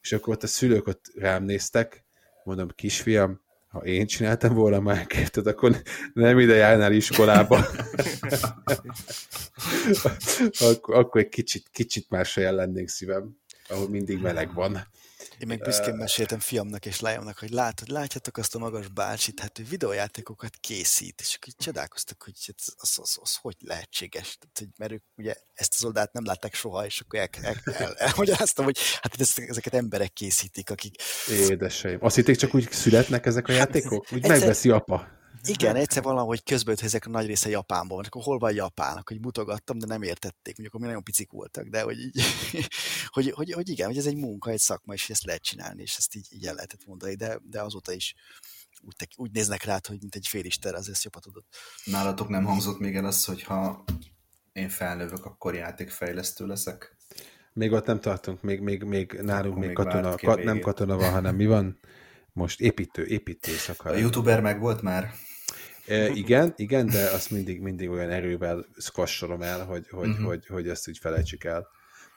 és 0.00 0.12
akkor 0.12 0.34
ott 0.34 0.42
a 0.42 0.46
szülők 0.46 0.86
ott 0.86 1.12
rám 1.14 1.44
néztek, 1.44 2.04
mondom, 2.44 2.68
kisfiam, 2.74 3.40
ha 3.68 3.78
én 3.78 4.06
csináltam 4.06 4.54
volna 4.54 4.80
Minecraft-et, 4.80 5.46
akkor 5.46 5.82
nem 6.12 6.38
ide 6.38 6.54
járnál 6.54 6.92
iskolába. 6.92 7.66
akkor, 10.58 10.94
akkor 10.94 11.20
egy 11.20 11.28
kicsit, 11.28 11.68
kicsit 11.72 12.10
másra 12.10 12.52
lennék 12.52 12.88
szívem, 12.88 13.36
ahol 13.68 13.88
mindig 13.88 14.20
meleg 14.20 14.54
van. 14.54 14.86
Én 15.38 15.46
meg 15.46 15.58
büszkén 15.58 15.94
meséltem 15.94 16.38
fiamnak 16.38 16.86
és 16.86 17.00
lányomnak, 17.00 17.38
hogy 17.38 17.50
látod, 17.50 17.88
látjátok 17.88 18.36
azt 18.36 18.54
a 18.54 18.58
magas 18.58 18.88
bácsit, 18.88 19.40
hát 19.40 19.58
ő 19.58 19.64
videójátékokat 19.64 20.56
készít, 20.60 21.20
és 21.20 21.34
akkor 21.34 21.52
csodálkoztak, 21.58 22.22
hogy 22.22 22.34
az, 22.56 22.74
az, 22.76 22.98
az, 23.02 23.18
az 23.20 23.36
hogy 23.40 23.56
lehetséges, 23.60 24.38
Tehát, 24.38 24.58
hogy, 24.58 24.68
mert 24.76 24.92
ők 24.92 25.02
ugye 25.16 25.34
ezt 25.54 25.74
az 25.74 25.84
oldalt 25.84 26.12
nem 26.12 26.24
látták 26.24 26.54
soha, 26.54 26.86
és 26.86 27.00
akkor 27.00 27.18
el, 27.18 27.28
el, 27.42 27.74
el, 27.74 27.94
elmagyaráztam, 27.94 28.64
hogy 28.64 28.78
hát 29.00 29.20
ezeket 29.36 29.74
emberek 29.74 30.12
készítik, 30.12 30.70
akik... 30.70 30.94
Édeseim. 31.28 31.98
Azt 32.00 32.16
hitték 32.16 32.36
csak 32.36 32.54
úgy 32.54 32.70
születnek 32.70 33.26
ezek 33.26 33.48
a 33.48 33.52
játékok? 33.52 34.06
Úgy 34.12 34.18
egyszer, 34.18 34.38
megveszi 34.38 34.70
apa. 34.70 35.15
Igen, 35.48 35.76
egyszer 35.76 36.02
valahogy 36.02 36.42
közben 36.42 36.76
ezek 36.80 37.06
a 37.06 37.10
nagy 37.10 37.26
része 37.26 37.48
Japánból, 37.48 38.04
akkor 38.04 38.22
hol 38.22 38.38
van 38.38 38.54
Japán, 38.54 39.02
hogy 39.04 39.20
mutogattam, 39.20 39.78
de 39.78 39.86
nem 39.86 40.02
értették, 40.02 40.56
mondjuk 40.56 40.68
akkor 40.68 40.80
mi 40.80 40.86
nagyon 40.86 41.02
picik 41.02 41.30
voltak, 41.30 41.66
de 41.66 41.82
hogy, 41.82 41.98
így, 41.98 42.22
hogy, 43.14 43.30
hogy, 43.30 43.52
hogy, 43.52 43.68
igen, 43.68 43.86
hogy 43.86 43.96
ez 43.96 44.06
egy 44.06 44.16
munka, 44.16 44.50
egy 44.50 44.58
szakma, 44.58 44.92
és 44.92 45.10
ezt 45.10 45.24
lehet 45.24 45.42
csinálni, 45.42 45.82
és 45.82 45.96
ezt 45.96 46.14
így, 46.14 46.26
így 46.30 46.46
el 46.46 46.54
lehetett 46.54 46.86
mondani, 46.86 47.14
de, 47.14 47.40
de 47.42 47.62
azóta 47.62 47.92
is 47.92 48.14
úgy, 48.80 49.08
úgy 49.16 49.30
néznek 49.30 49.62
rá, 49.62 49.80
hogy 49.88 49.98
mint 50.00 50.14
egy 50.14 50.26
félister, 50.26 50.74
az 50.74 50.88
ezt 50.88 51.04
jobban 51.04 51.20
tudod. 51.22 51.44
Nálatok 51.84 52.28
nem 52.28 52.44
hangzott 52.44 52.78
még 52.78 52.96
el 52.96 53.04
az, 53.04 53.24
hogy 53.24 53.42
ha 53.42 53.84
én 54.52 54.68
felnövök, 54.68 55.24
akkor 55.24 55.54
játékfejlesztő 55.54 56.46
leszek? 56.46 56.96
Még 57.52 57.72
ott 57.72 57.86
nem 57.86 58.00
tartunk, 58.00 58.42
még, 58.42 58.60
még, 58.60 58.82
még 58.82 59.12
nálunk 59.12 59.56
még, 59.56 59.66
még 59.66 59.76
katona, 59.76 60.16
ka, 60.16 60.34
nem 60.34 60.60
katona 60.60 60.96
van, 60.96 61.10
hanem 61.10 61.36
mi 61.36 61.46
van? 61.46 61.78
Most 62.32 62.60
építő, 62.60 63.06
építő 63.06 63.52
szakar. 63.52 63.92
A 63.92 63.96
youtuber 63.96 64.40
meg 64.40 64.60
volt 64.60 64.82
már? 64.82 65.12
E, 65.86 66.08
igen, 66.08 66.52
igen, 66.56 66.86
de 66.86 67.10
azt 67.10 67.30
mindig, 67.30 67.60
mindig 67.60 67.90
olyan 67.90 68.10
erővel 68.10 68.66
squasholom 68.78 69.42
el, 69.42 69.64
hogy, 69.64 69.88
hogy, 69.88 70.08
uh-huh. 70.08 70.26
hogy, 70.26 70.46
hogy 70.46 70.68
ezt 70.68 70.88
úgy 70.88 70.98
felejtsük 70.98 71.44
el. 71.44 71.68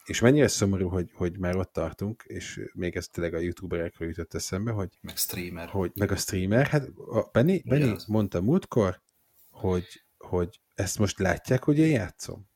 És 0.05 0.19
mennyire 0.19 0.47
szomorú, 0.47 0.89
hogy, 0.89 1.09
hogy 1.13 1.37
már 1.37 1.55
ott 1.55 1.73
tartunk, 1.73 2.23
és 2.27 2.61
még 2.73 2.95
ez 2.95 3.07
tényleg 3.07 3.33
a 3.33 3.39
youtuberekről 3.39 4.07
jutott 4.07 4.33
eszembe, 4.33 4.71
hogy... 4.71 4.89
Meg 5.01 5.17
streamer. 5.17 5.67
Hogy, 5.67 5.91
meg 5.95 6.11
a 6.11 6.15
streamer, 6.15 6.67
hát 6.67 6.87
a 6.97 7.29
Benny, 7.31 7.61
Benny 7.65 7.95
mondta 8.07 8.41
múltkor, 8.41 9.01
hogy, 9.49 10.03
hogy 10.17 10.59
ezt 10.75 10.97
most 10.97 11.19
látják, 11.19 11.63
hogy 11.63 11.79
én 11.79 11.91
játszom. 11.91 12.47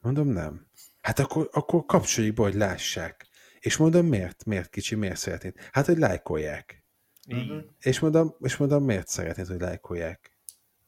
Mondom, 0.00 0.28
nem. 0.28 0.66
Hát 1.00 1.18
akkor, 1.18 1.48
akkor 1.52 1.84
kapcsoljuk 1.84 2.34
be, 2.34 2.42
hogy 2.42 2.54
lássák. 2.54 3.28
És 3.60 3.76
mondom, 3.76 4.06
miért? 4.06 4.44
Miért 4.44 4.70
kicsi, 4.70 4.94
miért 4.94 5.16
szeretnéd? 5.16 5.54
Hát, 5.72 5.86
hogy 5.86 5.98
lájkolják. 5.98 6.83
Uh-huh. 7.28 7.64
És, 7.80 8.00
mondom, 8.00 8.34
és 8.40 8.56
mondom, 8.56 8.84
miért 8.84 9.08
szeretnéd, 9.08 9.46
hogy 9.46 9.60
lájkolják? 9.60 10.30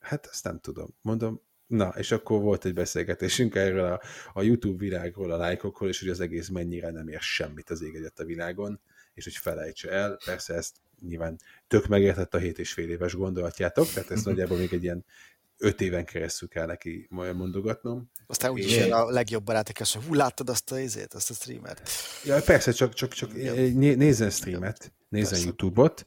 Hát 0.00 0.28
ezt 0.30 0.44
nem 0.44 0.60
tudom. 0.60 0.94
Mondom, 1.02 1.40
na, 1.66 1.88
és 1.96 2.12
akkor 2.12 2.40
volt 2.40 2.64
egy 2.64 2.74
beszélgetésünk 2.74 3.54
erről 3.54 3.92
a, 3.92 4.00
a 4.32 4.42
YouTube 4.42 4.78
világról, 4.78 5.30
a 5.30 5.36
lájkokról, 5.36 5.88
és 5.88 6.00
hogy 6.00 6.08
az 6.08 6.20
egész 6.20 6.48
mennyire 6.48 6.90
nem 6.90 7.08
ér 7.08 7.20
semmit 7.20 7.70
az 7.70 7.82
ég 7.82 8.12
a 8.16 8.24
világon, 8.24 8.80
és 9.14 9.24
hogy 9.24 9.36
felejtse 9.36 9.90
el. 9.90 10.18
Persze 10.24 10.54
ezt 10.54 10.76
nyilván 11.00 11.38
tök 11.66 11.86
megértett 11.86 12.34
a 12.34 12.38
7 12.38 12.58
és 12.58 12.72
fél 12.72 12.90
éves 12.90 13.14
gondolatjátok, 13.14 13.86
tehát 13.88 14.10
ez 14.10 14.22
nagyjából 14.28 14.58
még 14.58 14.72
egy 14.72 14.82
ilyen 14.82 15.04
öt 15.58 15.80
éven 15.80 16.04
keresztül 16.04 16.48
kell 16.48 16.66
neki 16.66 17.06
majd 17.10 17.36
mondogatnom. 17.36 18.10
Aztán 18.26 18.50
úgy 18.50 18.64
is 18.64 18.78
a 18.78 19.10
legjobb 19.10 19.44
barátok, 19.44 19.78
hogy 19.78 19.90
hú, 19.90 20.14
láttad 20.14 20.48
azt 20.48 20.72
a 20.72 20.78
izét, 20.78 21.14
azt 21.14 21.30
a 21.30 21.34
streamert? 21.34 21.90
Ja, 22.24 22.42
persze, 22.42 22.72
csak, 22.72 22.92
csak, 22.92 23.12
csak 23.12 23.32
nézzen 23.72 24.30
streamet, 24.30 24.92
nézzen 25.08 25.40
YouTube-ot, 25.40 26.06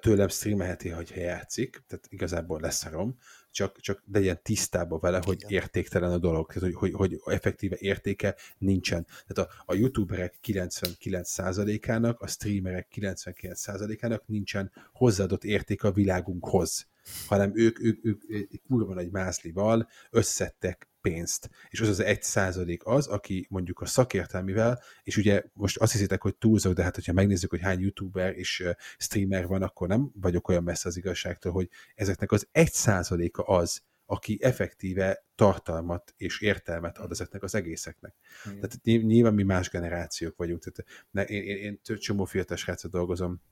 tőlem 0.00 0.28
streamelheti, 0.28 0.88
hogyha 0.88 1.20
játszik, 1.20 1.82
tehát 1.86 2.06
igazából 2.08 2.60
leszarom, 2.60 3.18
csak, 3.50 3.80
csak 3.80 4.02
legyen 4.12 4.38
tisztában 4.42 4.98
vele, 5.00 5.20
hogy 5.24 5.36
Igen. 5.36 5.50
értéktelen 5.50 6.10
a 6.10 6.18
dolog, 6.18 6.52
tehát, 6.52 6.62
hogy, 6.62 6.74
hogy, 6.74 6.92
hogy 6.92 7.34
effektíve 7.34 7.76
értéke 7.78 8.36
nincsen. 8.58 9.06
Tehát 9.26 9.50
a, 9.50 9.62
a 9.66 9.74
youtuberek 9.74 10.34
99%-ának, 10.44 12.20
a 12.20 12.26
streamerek 12.26 12.88
99%-ának 12.94 14.26
nincsen 14.26 14.72
hozzáadott 14.92 15.44
érték 15.44 15.84
a 15.84 15.92
világunkhoz, 15.92 16.86
hanem 17.26 17.52
ők, 17.54 17.80
ők, 17.80 18.04
ők, 18.04 18.22
ők 18.28 18.52
egy 18.52 18.60
kurva 18.68 18.94
nagy 18.94 19.10
mázlival 19.10 19.88
összettek 20.10 20.88
pénzt. 21.00 21.50
És 21.68 21.80
az 21.80 21.88
az 21.88 22.00
egy 22.00 22.22
százalék 22.22 22.86
az, 22.86 23.06
aki 23.06 23.46
mondjuk 23.50 23.80
a 23.80 23.86
szakértelmivel, 23.86 24.82
és 25.02 25.16
ugye 25.16 25.42
most 25.52 25.78
azt 25.78 25.92
hiszitek, 25.92 26.22
hogy 26.22 26.36
túlzok, 26.36 26.72
de 26.72 26.82
hát 26.82 26.94
hogyha 26.94 27.12
megnézzük, 27.12 27.50
hogy 27.50 27.60
hány 27.60 27.80
youtuber 27.80 28.36
és 28.36 28.64
streamer 28.98 29.46
van, 29.46 29.62
akkor 29.62 29.88
nem 29.88 30.10
vagyok 30.14 30.48
olyan 30.48 30.62
messze 30.62 30.88
az 30.88 30.96
igazságtól, 30.96 31.52
hogy 31.52 31.68
ezeknek 31.94 32.32
az 32.32 32.48
egy 32.52 32.72
százaléka 32.72 33.42
az, 33.42 33.82
aki 34.06 34.38
effektíve 34.42 35.26
tartalmat 35.34 36.14
és 36.16 36.40
értelmet 36.40 36.98
ad 36.98 37.10
ezeknek 37.10 37.42
az 37.42 37.54
egészeknek. 37.54 38.14
Igen. 38.44 38.60
Tehát 38.60 38.78
ny- 38.82 39.04
nyilván 39.06 39.34
mi 39.34 39.42
más 39.42 39.70
generációk 39.70 40.36
vagyunk. 40.36 40.62
Tehát 40.62 41.06
ne, 41.10 41.22
én, 41.22 41.42
én, 41.42 41.56
én 41.86 41.98
csomó 41.98 42.24
fiatal 42.24 42.56
srácot 42.56 42.90
dolgozom, 42.90 43.42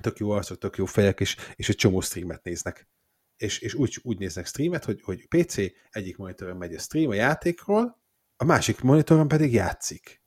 tök 0.00 0.18
jó 0.18 0.30
arcok, 0.30 0.58
tök 0.58 0.76
jó 0.76 0.84
fejek, 0.84 1.20
és, 1.20 1.36
és 1.56 1.68
egy 1.68 1.76
csomó 1.76 2.00
streamet 2.00 2.42
néznek. 2.42 2.88
És, 3.36 3.58
és 3.58 3.74
úgy, 3.74 3.98
úgy 4.02 4.18
néznek 4.18 4.46
streamet, 4.46 4.84
hogy, 4.84 5.00
hogy 5.02 5.26
PC 5.28 5.56
egyik 5.90 6.16
monitoron 6.16 6.56
megy 6.56 6.74
a 6.74 6.78
stream 6.78 7.10
a 7.10 7.14
játékról, 7.14 8.02
a 8.36 8.44
másik 8.44 8.80
monitoron 8.80 9.28
pedig 9.28 9.52
játszik. 9.52 10.22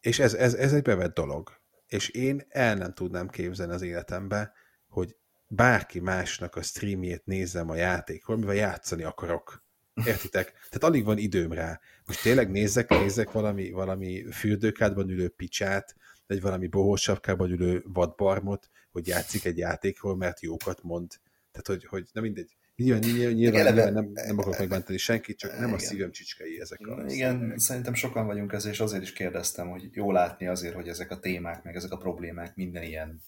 És 0.00 0.18
ez, 0.18 0.34
ez, 0.34 0.54
ez 0.54 0.72
egy 0.72 0.82
bevett 0.82 1.14
dolog. 1.14 1.60
És 1.86 2.08
én 2.08 2.46
el 2.48 2.74
nem 2.74 2.92
tudnám 2.92 3.28
képzelni 3.28 3.72
az 3.72 3.82
életembe, 3.82 4.52
hogy 4.86 5.16
bárki 5.48 6.00
másnak 6.00 6.56
a 6.56 6.62
streamjét 6.62 7.24
nézzem 7.24 7.70
a 7.70 7.74
játékról, 7.74 8.36
mivel 8.36 8.54
játszani 8.54 9.02
akarok. 9.02 9.64
Értitek? 10.04 10.52
Tehát 10.52 10.84
alig 10.84 11.04
van 11.04 11.18
időm 11.18 11.52
rá. 11.52 11.80
Most 12.04 12.22
tényleg 12.22 12.50
nézzek, 12.50 12.88
nézzek 12.88 13.32
valami, 13.32 13.70
valami 13.70 14.30
fürdőkádban 14.32 15.10
ülő 15.10 15.28
picsát, 15.28 15.94
vagy 16.26 16.40
valami 16.40 16.66
bohós 16.66 17.02
sapkában 17.02 17.50
ülő 17.50 17.84
vadbarmot, 17.86 18.70
hogy 18.90 19.06
játszik 19.06 19.44
egy 19.44 19.58
játékról, 19.58 20.16
mert 20.16 20.40
jókat 20.40 20.82
mond. 20.82 21.12
Tehát, 21.50 21.66
hogy, 21.66 21.84
hogy 21.84 22.08
nem 22.12 22.22
mindegy. 22.22 22.56
Nyilván, 22.76 23.00
nyilván, 23.00 23.32
nyilván, 23.32 23.60
Eleve- 23.60 23.84
nyilván 23.84 24.04
nem, 24.04 24.26
nem 24.26 24.38
akarok 24.38 24.58
megbántani 24.58 24.98
senkit, 24.98 25.38
csak 25.38 25.50
nem 25.50 25.64
a 25.64 25.66
Igen. 25.66 25.78
szívem 25.78 26.10
csicskei 26.10 26.60
ezek 26.60 26.86
a 26.86 27.04
Igen, 27.06 27.58
szerintem 27.58 27.94
sokan 27.94 28.26
vagyunk 28.26 28.52
ezzel, 28.52 28.70
és 28.72 28.80
azért 28.80 29.02
is 29.02 29.12
kérdeztem, 29.12 29.70
hogy 29.70 29.88
jó 29.92 30.12
látni 30.12 30.46
azért, 30.46 30.74
hogy 30.74 30.88
ezek 30.88 31.10
a 31.10 31.18
témák, 31.18 31.62
meg 31.62 31.76
ezek 31.76 31.90
a 31.90 31.96
problémák 31.96 32.54
minden 32.54 32.82
ilyen 32.82 33.22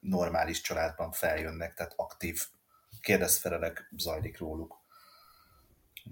normális 0.00 0.60
családban 0.60 1.12
feljönnek, 1.12 1.74
tehát 1.74 1.92
aktív 1.96 2.46
kérdezfelelek 3.00 3.88
zajlik 3.96 4.38
róluk. 4.38 4.80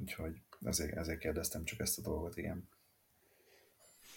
Úgyhogy 0.00 0.32
ezért, 0.64 0.96
ezért 0.96 1.18
kérdeztem 1.18 1.64
csak 1.64 1.80
ezt 1.80 1.98
a 1.98 2.02
dolgot, 2.02 2.36
igen. 2.36 2.68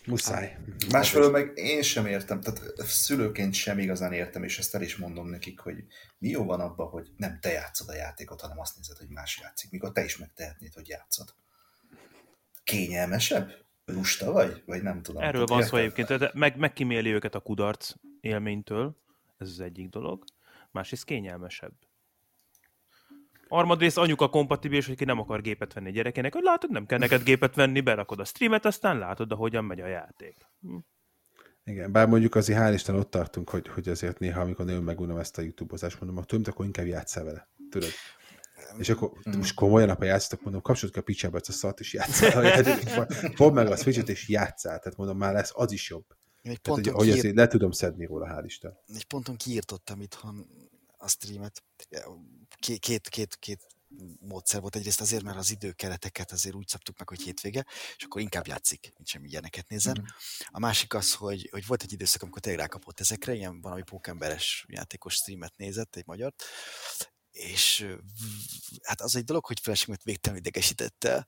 Muszáj. 0.05 0.57
Másfelől 0.89 1.29
meg 1.29 1.51
én 1.55 1.81
sem 1.81 2.05
értem, 2.05 2.41
tehát 2.41 2.75
szülőként 2.77 3.53
sem 3.53 3.79
igazán 3.79 4.13
értem, 4.13 4.43
és 4.43 4.59
ezt 4.59 4.75
el 4.75 4.81
is 4.81 4.95
mondom 4.95 5.29
nekik, 5.29 5.59
hogy 5.59 5.83
mi 6.17 6.29
jó 6.29 6.43
van 6.43 6.59
abban, 6.59 6.87
hogy 6.87 7.11
nem 7.17 7.39
te 7.39 7.51
játszod 7.51 7.89
a 7.89 7.93
játékot, 7.93 8.41
hanem 8.41 8.59
azt 8.59 8.75
nézed, 8.75 8.97
hogy 8.97 9.09
más 9.09 9.39
játszik, 9.41 9.71
mikor 9.71 9.91
te 9.91 10.03
is 10.03 10.17
megtehetnéd, 10.17 10.73
hogy 10.73 10.87
játszod. 10.87 11.35
Kényelmesebb? 12.63 13.51
Lusta 13.85 14.31
vagy? 14.31 14.63
Vagy 14.65 14.81
nem 14.81 15.01
tudom. 15.01 15.23
Erről 15.23 15.45
van 15.45 15.63
szó 15.63 15.77
egyébként, 15.77 16.07
tehát 16.07 16.33
meg, 16.33 16.57
megkíméli 16.57 17.09
őket 17.09 17.35
a 17.35 17.39
kudarc 17.39 17.93
élménytől, 18.21 18.97
ez 19.37 19.47
az 19.47 19.59
egyik 19.59 19.89
dolog, 19.89 20.23
másrészt 20.71 21.03
kényelmesebb. 21.03 21.73
Harmadrészt 23.53 23.97
anyuka 23.97 24.29
kompatibilis, 24.29 24.87
hogy 24.87 24.95
ki 24.95 25.05
nem 25.05 25.19
akar 25.19 25.41
gépet 25.41 25.73
venni 25.73 25.87
a 25.87 25.91
gyerekének, 25.91 26.33
hogy 26.33 26.43
látod, 26.43 26.71
nem 26.71 26.85
kell 26.85 26.99
neked 26.99 27.23
gépet 27.23 27.55
venni, 27.55 27.81
berakod 27.81 28.19
a 28.19 28.25
streamet, 28.25 28.65
aztán 28.65 28.97
látod, 28.97 29.31
ahogyan 29.31 29.65
megy 29.65 29.79
a 29.79 29.87
játék. 29.87 30.37
Hm. 30.61 30.75
Igen, 31.63 31.91
bár 31.91 32.07
mondjuk 32.07 32.35
azért 32.35 32.59
hál' 32.59 32.71
Isten 32.73 32.95
ott 32.95 33.09
tartunk, 33.09 33.49
hogy, 33.49 33.67
hogy 33.67 33.89
azért 33.89 34.19
néha, 34.19 34.41
amikor 34.41 34.65
nagyon 34.65 34.83
megunom 34.83 35.17
ezt 35.17 35.37
a 35.37 35.41
YouTube-ozást, 35.41 35.99
mondom, 35.99 36.17
hogy 36.17 36.25
tudom, 36.25 36.43
akkor 36.47 36.65
inkább 36.65 36.85
játsszál 36.85 37.23
vele. 37.23 37.49
Tudod? 37.69 37.89
És 38.77 38.89
akkor 38.89 39.11
Mm. 39.29 39.37
most 39.37 39.55
komolyan 39.55 39.89
apa 39.89 40.05
játszatok, 40.05 40.43
mondom, 40.43 40.61
kapcsolod 40.61 40.93
ki 40.93 40.99
a 40.99 41.03
picsába 41.03 41.37
ezt 41.37 41.49
a 41.49 41.51
szart, 41.51 41.79
és 41.79 41.93
játszál. 41.93 42.45
a. 42.99 43.13
Fogd 43.35 43.55
meg 43.55 43.67
a 43.67 43.75
switch 43.75 44.09
és 44.09 44.29
játszál. 44.29 44.79
Tehát 44.79 44.97
mondom, 44.97 45.17
már 45.17 45.33
lesz 45.33 45.51
az 45.55 45.71
is 45.71 45.89
jobb. 45.89 46.05
Egy 46.41 46.61
Tehát, 46.61 46.79
hogy 46.85 46.93
kiírt, 46.93 47.17
azért 47.17 47.35
le 47.35 47.47
tudom 47.47 47.71
szedni 47.71 48.05
róla, 48.05 48.27
hál' 48.35 48.45
Isten. 48.45 48.77
egy 48.95 49.05
ponton 49.05 49.35
kiírtottam 49.35 50.01
itthon 50.01 50.45
a 51.03 51.07
streamet. 51.07 51.63
Két, 52.59 53.09
két, 53.09 53.35
két, 53.35 53.67
módszer 54.19 54.61
volt. 54.61 54.75
Egyrészt 54.75 55.01
azért, 55.01 55.23
mert 55.23 55.37
az 55.37 55.51
időkereteket 55.51 56.31
azért 56.31 56.55
úgy 56.55 56.67
szabtuk 56.67 56.97
meg, 56.97 57.09
hogy 57.09 57.21
hétvége, 57.21 57.65
és 57.97 58.03
akkor 58.03 58.21
inkább 58.21 58.47
játszik, 58.47 58.93
mint 58.95 59.07
sem 59.07 59.25
ilyeneket 59.25 59.67
nézzen. 59.67 59.97
Mhm. 59.99 60.05
A 60.51 60.59
másik 60.59 60.93
az, 60.93 61.13
hogy, 61.13 61.49
hogy 61.51 61.65
volt 61.65 61.83
egy 61.83 61.93
időszak, 61.93 62.21
amikor 62.21 62.41
tényleg 62.41 62.61
rákapott 62.61 62.99
ezekre, 62.99 63.33
ilyen 63.33 63.61
valami 63.61 63.83
pókemberes 63.83 64.65
játékos 64.67 65.13
streamet 65.13 65.57
nézett, 65.57 65.95
egy 65.95 66.05
magyar, 66.05 66.33
és 67.31 67.87
hát 68.83 69.01
az 69.01 69.15
egy 69.15 69.23
dolog, 69.23 69.45
hogy 69.45 69.59
feleségemet 69.59 70.03
végtelenül 70.03 70.45
idegesítette, 70.45 71.27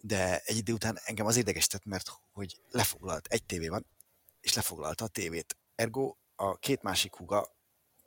de 0.00 0.38
egy 0.38 0.56
idő 0.56 0.72
után 0.72 0.98
engem 1.04 1.26
az 1.26 1.36
idegesített, 1.36 1.84
mert 1.84 2.10
hogy 2.32 2.60
lefoglalt, 2.70 3.26
egy 3.26 3.44
tévé 3.44 3.68
van, 3.68 3.86
és 4.40 4.54
lefoglalta 4.54 5.04
a 5.04 5.08
tévét. 5.08 5.56
Ergo 5.74 6.16
a 6.34 6.56
két 6.56 6.82
másik 6.82 7.14
húga 7.14 7.57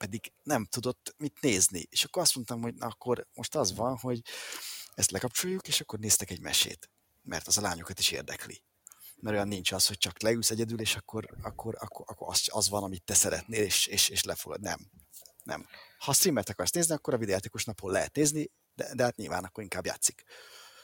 pedig 0.01 0.31
nem 0.43 0.65
tudott 0.65 1.13
mit 1.17 1.41
nézni. 1.41 1.85
És 1.89 2.03
akkor 2.03 2.21
azt 2.21 2.35
mondtam, 2.35 2.61
hogy 2.61 2.73
na 2.73 2.85
akkor 2.85 3.27
most 3.33 3.55
az 3.55 3.75
van, 3.75 3.97
hogy 3.97 4.21
ezt 4.93 5.11
lekapcsoljuk, 5.11 5.67
és 5.67 5.81
akkor 5.81 5.99
néztek 5.99 6.29
egy 6.29 6.41
mesét. 6.41 6.89
Mert 7.21 7.47
az 7.47 7.57
a 7.57 7.61
lányokat 7.61 7.99
is 7.99 8.11
érdekli. 8.11 8.63
Mert 9.15 9.35
olyan 9.35 9.47
nincs 9.47 9.71
az, 9.71 9.87
hogy 9.87 9.97
csak 9.97 10.21
leülsz 10.21 10.49
egyedül, 10.51 10.79
és 10.79 10.95
akkor, 10.95 11.25
akkor, 11.41 11.75
akkor, 11.79 12.05
akkor 12.07 12.27
az, 12.29 12.43
az 12.45 12.69
van, 12.69 12.83
amit 12.83 13.03
te 13.03 13.13
szeretnél, 13.13 13.63
és, 13.63 13.87
és, 13.87 14.09
és 14.09 14.23
lefogad. 14.23 14.61
Nem. 14.61 14.91
Nem. 15.43 15.65
Ha 15.97 16.13
streamet 16.13 16.49
akarsz 16.49 16.71
nézni, 16.71 16.93
akkor 16.93 17.13
a 17.13 17.17
videójátékos 17.17 17.65
napon 17.65 17.91
lehet 17.91 18.15
nézni, 18.15 18.51
de, 18.73 18.95
de 18.95 19.03
hát 19.03 19.15
nyilván 19.15 19.43
akkor 19.43 19.63
inkább 19.63 19.85
játszik. 19.85 20.23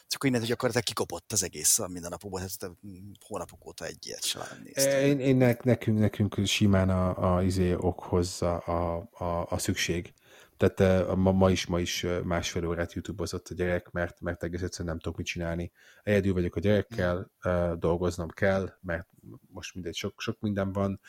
Csak 0.08 0.24
innen, 0.24 0.40
hogy 0.40 0.50
gyakorlatilag 0.50 0.86
kikopott 0.86 1.32
az 1.32 1.44
egész 1.44 1.80
a 1.80 1.88
mindennapokból, 1.88 2.40
hát 2.40 2.72
mm, 2.88 3.12
hónapok 3.28 3.66
óta 3.66 3.86
egy 3.86 4.06
ilyet 4.06 4.24
sem 4.24 4.42
néztem. 4.64 5.00
Én, 5.00 5.20
én 5.20 5.36
nek, 5.36 5.64
nekünk, 5.64 6.00
nekünk 6.00 6.46
simán 6.46 6.90
a, 6.90 7.36
a 7.36 7.44
izé 7.44 7.74
ok 7.74 8.00
hozza 8.00 8.58
a, 8.58 9.10
a, 9.12 9.46
a 9.50 9.58
szükség. 9.58 10.14
Tehát 10.58 10.80
eh, 10.80 11.16
ma, 11.16 11.32
ma 11.32 11.52
is, 11.52 11.66
ma 11.66 11.80
is 11.80 12.06
másfél 12.24 12.68
órát 12.68 12.94
YouTube-ozott 12.94 13.48
a 13.48 13.54
gyerek, 13.54 13.92
mert, 13.92 14.22
mert 14.22 14.44
egész 14.44 14.62
egyszerűen 14.62 14.90
nem 14.90 15.00
tudok 15.00 15.18
mit 15.18 15.28
csinálni. 15.28 15.72
Egyedül 16.04 16.34
vagyok 16.34 16.56
a 16.56 16.60
gyerekkel, 16.60 17.32
dolgoznom 17.80 18.30
kell, 18.30 18.74
mert 18.82 19.08
most 19.48 19.74
mindegy, 19.74 19.96
sok, 19.96 20.22
sok 20.22 20.40
minden 20.40 20.72
van, 20.72 21.00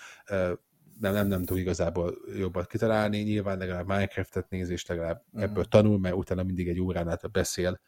nem, 1.00 1.12
nem, 1.12 1.26
nem 1.26 1.44
tud 1.44 1.58
igazából 1.58 2.18
jobbat 2.36 2.66
kitalálni, 2.66 3.18
nyilván 3.18 3.58
legalább 3.58 3.86
Minecraft-et 3.86 4.48
néz, 4.48 4.68
és 4.68 4.86
legalább 4.86 5.24
Mhm. 5.30 5.42
ebből 5.42 5.64
tanul, 5.64 5.98
mert 5.98 6.14
utána 6.14 6.42
mindig 6.42 6.68
egy 6.68 6.80
órán 6.80 7.08
át 7.08 7.30
beszél, 7.30 7.80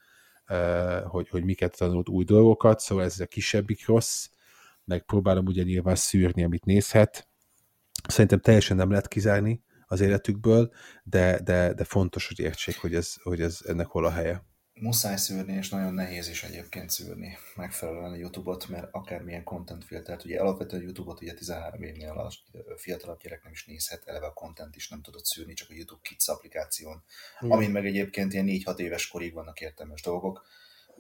hogy, 1.05 1.29
hogy 1.29 1.45
miket 1.45 1.77
tanult 1.77 2.09
új 2.09 2.25
dolgokat, 2.25 2.81
szóval 2.81 3.05
ez 3.05 3.21
a 3.21 3.27
kisebbik 3.27 3.87
rossz, 3.87 4.29
meg 4.85 5.05
próbálom 5.05 5.47
ugye 5.47 5.63
nyilván 5.63 5.95
szűrni, 5.95 6.45
amit 6.45 6.65
nézhet. 6.65 7.29
Szerintem 8.09 8.41
teljesen 8.41 8.77
nem 8.77 8.91
lehet 8.91 9.09
kizárni 9.09 9.63
az 9.87 10.01
életükből, 10.01 10.73
de, 11.03 11.41
de, 11.43 11.73
de 11.73 11.85
fontos, 11.85 12.29
hogy 12.29 12.39
értsék, 12.39 12.77
hogy 12.79 12.95
ez, 12.95 13.15
hogy 13.23 13.41
ez 13.41 13.59
ennek 13.67 13.87
hol 13.87 14.05
a 14.05 14.11
helye. 14.11 14.45
Muszáj 14.81 15.17
szűrni, 15.17 15.53
és 15.53 15.69
nagyon 15.69 15.95
nehéz 15.95 16.29
is 16.29 16.43
egyébként 16.43 16.91
szűrni 16.91 17.39
megfelelően 17.57 18.13
a 18.13 18.17
YouTube-ot, 18.17 18.69
mert 18.69 18.89
akármilyen 18.91 19.43
content 19.43 19.85
filtert, 19.85 20.25
ugye 20.25 20.41
alapvetően 20.41 20.83
YouTube-ot 20.83 21.21
ugye 21.21 21.35
13 21.35 21.83
évnél 21.83 22.11
a 22.11 22.33
fiatalabb 22.77 23.21
gyerek 23.23 23.43
nem 23.43 23.53
is 23.53 23.65
nézhet, 23.65 24.07
eleve 24.07 24.27
a 24.27 24.33
content 24.33 24.77
is 24.77 24.89
nem 24.89 25.03
tudod 25.03 25.25
szűrni, 25.25 25.53
csak 25.53 25.71
a 25.71 25.75
YouTube 25.75 26.01
Kids 26.03 26.29
applikáción, 26.29 27.03
Igen. 27.41 27.57
amin 27.57 27.71
meg 27.71 27.87
egyébként 27.87 28.33
ilyen 28.33 28.47
4-6 28.49 28.79
éves 28.79 29.09
korig 29.09 29.33
vannak 29.33 29.61
értelmes 29.61 30.03
dolgok, 30.03 30.47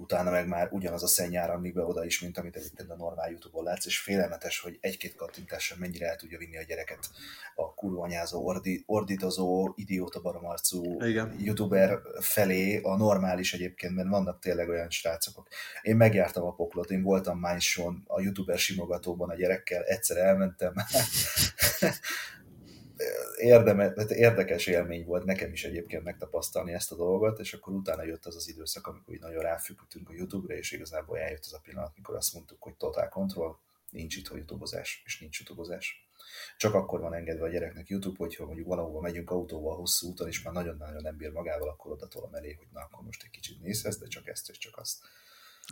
utána 0.01 0.31
meg 0.31 0.47
már 0.47 0.69
ugyanaz 0.73 1.03
a 1.03 1.07
szenny 1.07 1.37
áramlik 1.37 1.75
be 1.75 1.83
oda 1.83 2.05
is, 2.05 2.21
mint 2.21 2.39
amit 2.39 2.57
egyébként 2.57 2.91
a 2.91 2.97
normál 2.97 3.31
YouTube-on 3.31 3.65
látsz, 3.65 3.87
és 3.87 3.99
félelmetes, 3.99 4.61
hogy 4.61 4.79
egy-két 4.81 5.15
kattintással 5.15 5.77
mennyire 5.81 6.09
el 6.09 6.17
tudja 6.17 6.39
vinni 6.39 6.57
a 6.57 6.63
gyereket 6.63 7.11
a 7.55 7.75
kurvanyázó, 7.75 8.47
ordi, 8.47 8.83
ordítozó, 8.87 9.73
idióta 9.77 10.21
baromarcú 10.21 11.05
Igen. 11.05 11.35
youtuber 11.39 11.99
felé, 12.21 12.81
a 12.83 12.97
normális 12.97 13.55
egyébként, 13.55 13.95
mert 13.95 14.09
vannak 14.09 14.39
tényleg 14.39 14.69
olyan 14.69 14.91
srácok. 14.91 15.49
Én 15.83 15.97
megjártam 15.97 16.45
a 16.45 16.55
poklot, 16.55 16.91
én 16.91 17.03
voltam 17.03 17.39
Mindson 17.39 18.05
a 18.07 18.21
youtuber 18.21 18.59
simogatóban 18.59 19.31
a 19.31 19.35
gyerekkel, 19.35 19.83
egyszer 19.83 20.17
elmentem. 20.17 20.75
Érdeme, 23.37 23.95
érdekes 24.09 24.67
élmény 24.67 25.05
volt 25.05 25.25
nekem 25.25 25.53
is 25.53 25.65
egyébként 25.65 26.05
megtapasztalni 26.05 26.73
ezt 26.73 26.93
a 26.93 26.97
dolgot, 26.97 27.39
és 27.39 27.53
akkor 27.53 27.73
utána 27.73 28.03
jött 28.03 28.27
az 28.27 28.37
az 28.37 28.49
időszak, 28.49 28.87
amikor 28.87 29.15
így 29.15 29.21
nagyon 29.21 29.43
ráfüggtünk 29.43 30.09
a 30.09 30.13
YouTube-ra, 30.13 30.55
és 30.55 30.73
igazából 30.73 31.19
eljött 31.19 31.45
az 31.45 31.53
a 31.53 31.61
pillanat, 31.63 31.93
amikor 31.95 32.17
azt 32.17 32.35
mondtuk, 32.35 32.63
hogy 32.63 32.75
total 32.75 33.09
control, 33.09 33.61
nincs 33.91 34.17
itt 34.17 34.29
youtubozás, 34.29 35.03
és 35.05 35.21
nincs 35.21 35.39
youtubozás. 35.39 36.09
Csak 36.57 36.75
akkor 36.75 37.01
van 37.01 37.15
engedve 37.15 37.45
a 37.45 37.49
gyereknek 37.49 37.89
YouTube, 37.89 38.17
hogyha 38.19 38.47
mondjuk 38.47 38.67
valahova 38.67 39.01
megyünk 39.01 39.31
autóval 39.31 39.77
hosszú 39.77 40.09
úton, 40.09 40.29
és 40.29 40.43
már 40.43 40.55
nagyon-nagyon 40.55 41.03
nem 41.03 41.17
bír 41.17 41.31
magával, 41.31 41.69
akkor 41.69 41.93
oda 41.93 42.07
tolom 42.07 42.35
elé, 42.35 42.53
hogy 42.53 42.67
na, 42.73 42.81
akkor 42.81 43.05
most 43.05 43.23
egy 43.23 43.31
kicsit 43.31 43.61
nézhez, 43.61 43.99
de 43.99 44.07
csak 44.07 44.29
ezt 44.29 44.51
és 44.51 44.59
csak 44.59 44.77
azt. 44.77 44.99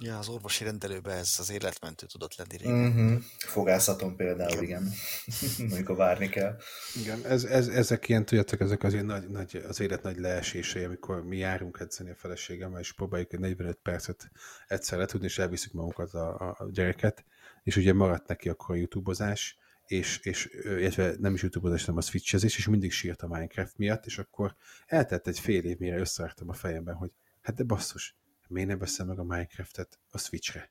Ja, 0.00 0.18
az 0.18 0.28
orvosi 0.28 0.64
rendelőben 0.64 1.16
ez 1.16 1.34
az 1.38 1.50
életmentő 1.50 2.06
tudott 2.06 2.36
lenni 2.36 2.56
régen. 2.56 2.86
Uh-huh. 2.86 3.22
Fogászaton 3.38 4.16
például, 4.16 4.62
igen. 4.62 4.90
Amikor 5.72 5.96
várni 5.96 6.28
kell. 6.28 6.56
Igen, 6.96 7.24
ez, 7.24 7.44
ez, 7.44 7.68
ezek 7.68 8.08
ilyen, 8.08 8.24
tudjátok, 8.24 8.60
ezek 8.60 8.82
az, 8.82 8.92
ilyen 8.92 9.04
nagy, 9.04 9.28
nagy, 9.28 9.62
az 9.68 9.80
élet 9.80 10.02
nagy 10.02 10.16
leesései, 10.16 10.84
amikor 10.84 11.24
mi 11.24 11.36
járunk 11.36 11.78
edzeni 11.80 12.10
a 12.10 12.14
feleségemmel, 12.14 12.80
és 12.80 12.92
próbáljuk 12.92 13.32
egy 13.32 13.40
45 13.40 13.78
percet 13.82 14.30
egyszer 14.66 14.98
letudni, 14.98 15.26
és 15.26 15.38
elviszük 15.38 15.72
magunkat 15.72 16.14
a, 16.14 16.48
a 16.58 16.68
gyereket, 16.70 17.24
és 17.62 17.76
ugye 17.76 17.92
maradt 17.92 18.28
neki 18.28 18.48
akkor 18.48 18.74
a 18.74 18.78
youtubozás, 18.78 19.58
és, 19.86 20.18
és 20.18 20.48
illetve 20.64 21.14
nem 21.18 21.34
is 21.34 21.42
youtubozás, 21.42 21.80
hanem 21.80 21.96
a 21.96 22.02
switchezés, 22.02 22.56
és 22.56 22.66
mindig 22.66 22.92
sírt 22.92 23.22
a 23.22 23.26
Minecraft 23.26 23.76
miatt, 23.76 24.06
és 24.06 24.18
akkor 24.18 24.54
eltelt 24.86 25.28
egy 25.28 25.40
fél 25.40 25.64
év, 25.64 25.78
mire 25.78 25.98
összeraktam 25.98 26.48
a 26.48 26.52
fejemben, 26.52 26.94
hogy 26.94 27.10
hát 27.40 27.54
de 27.54 27.62
basszus, 27.62 28.16
miért 28.48 28.68
nem 28.68 28.78
veszem 28.78 29.06
meg 29.06 29.18
a 29.18 29.24
Minecraftet 29.24 29.98
a 30.10 30.18
Switchre? 30.18 30.70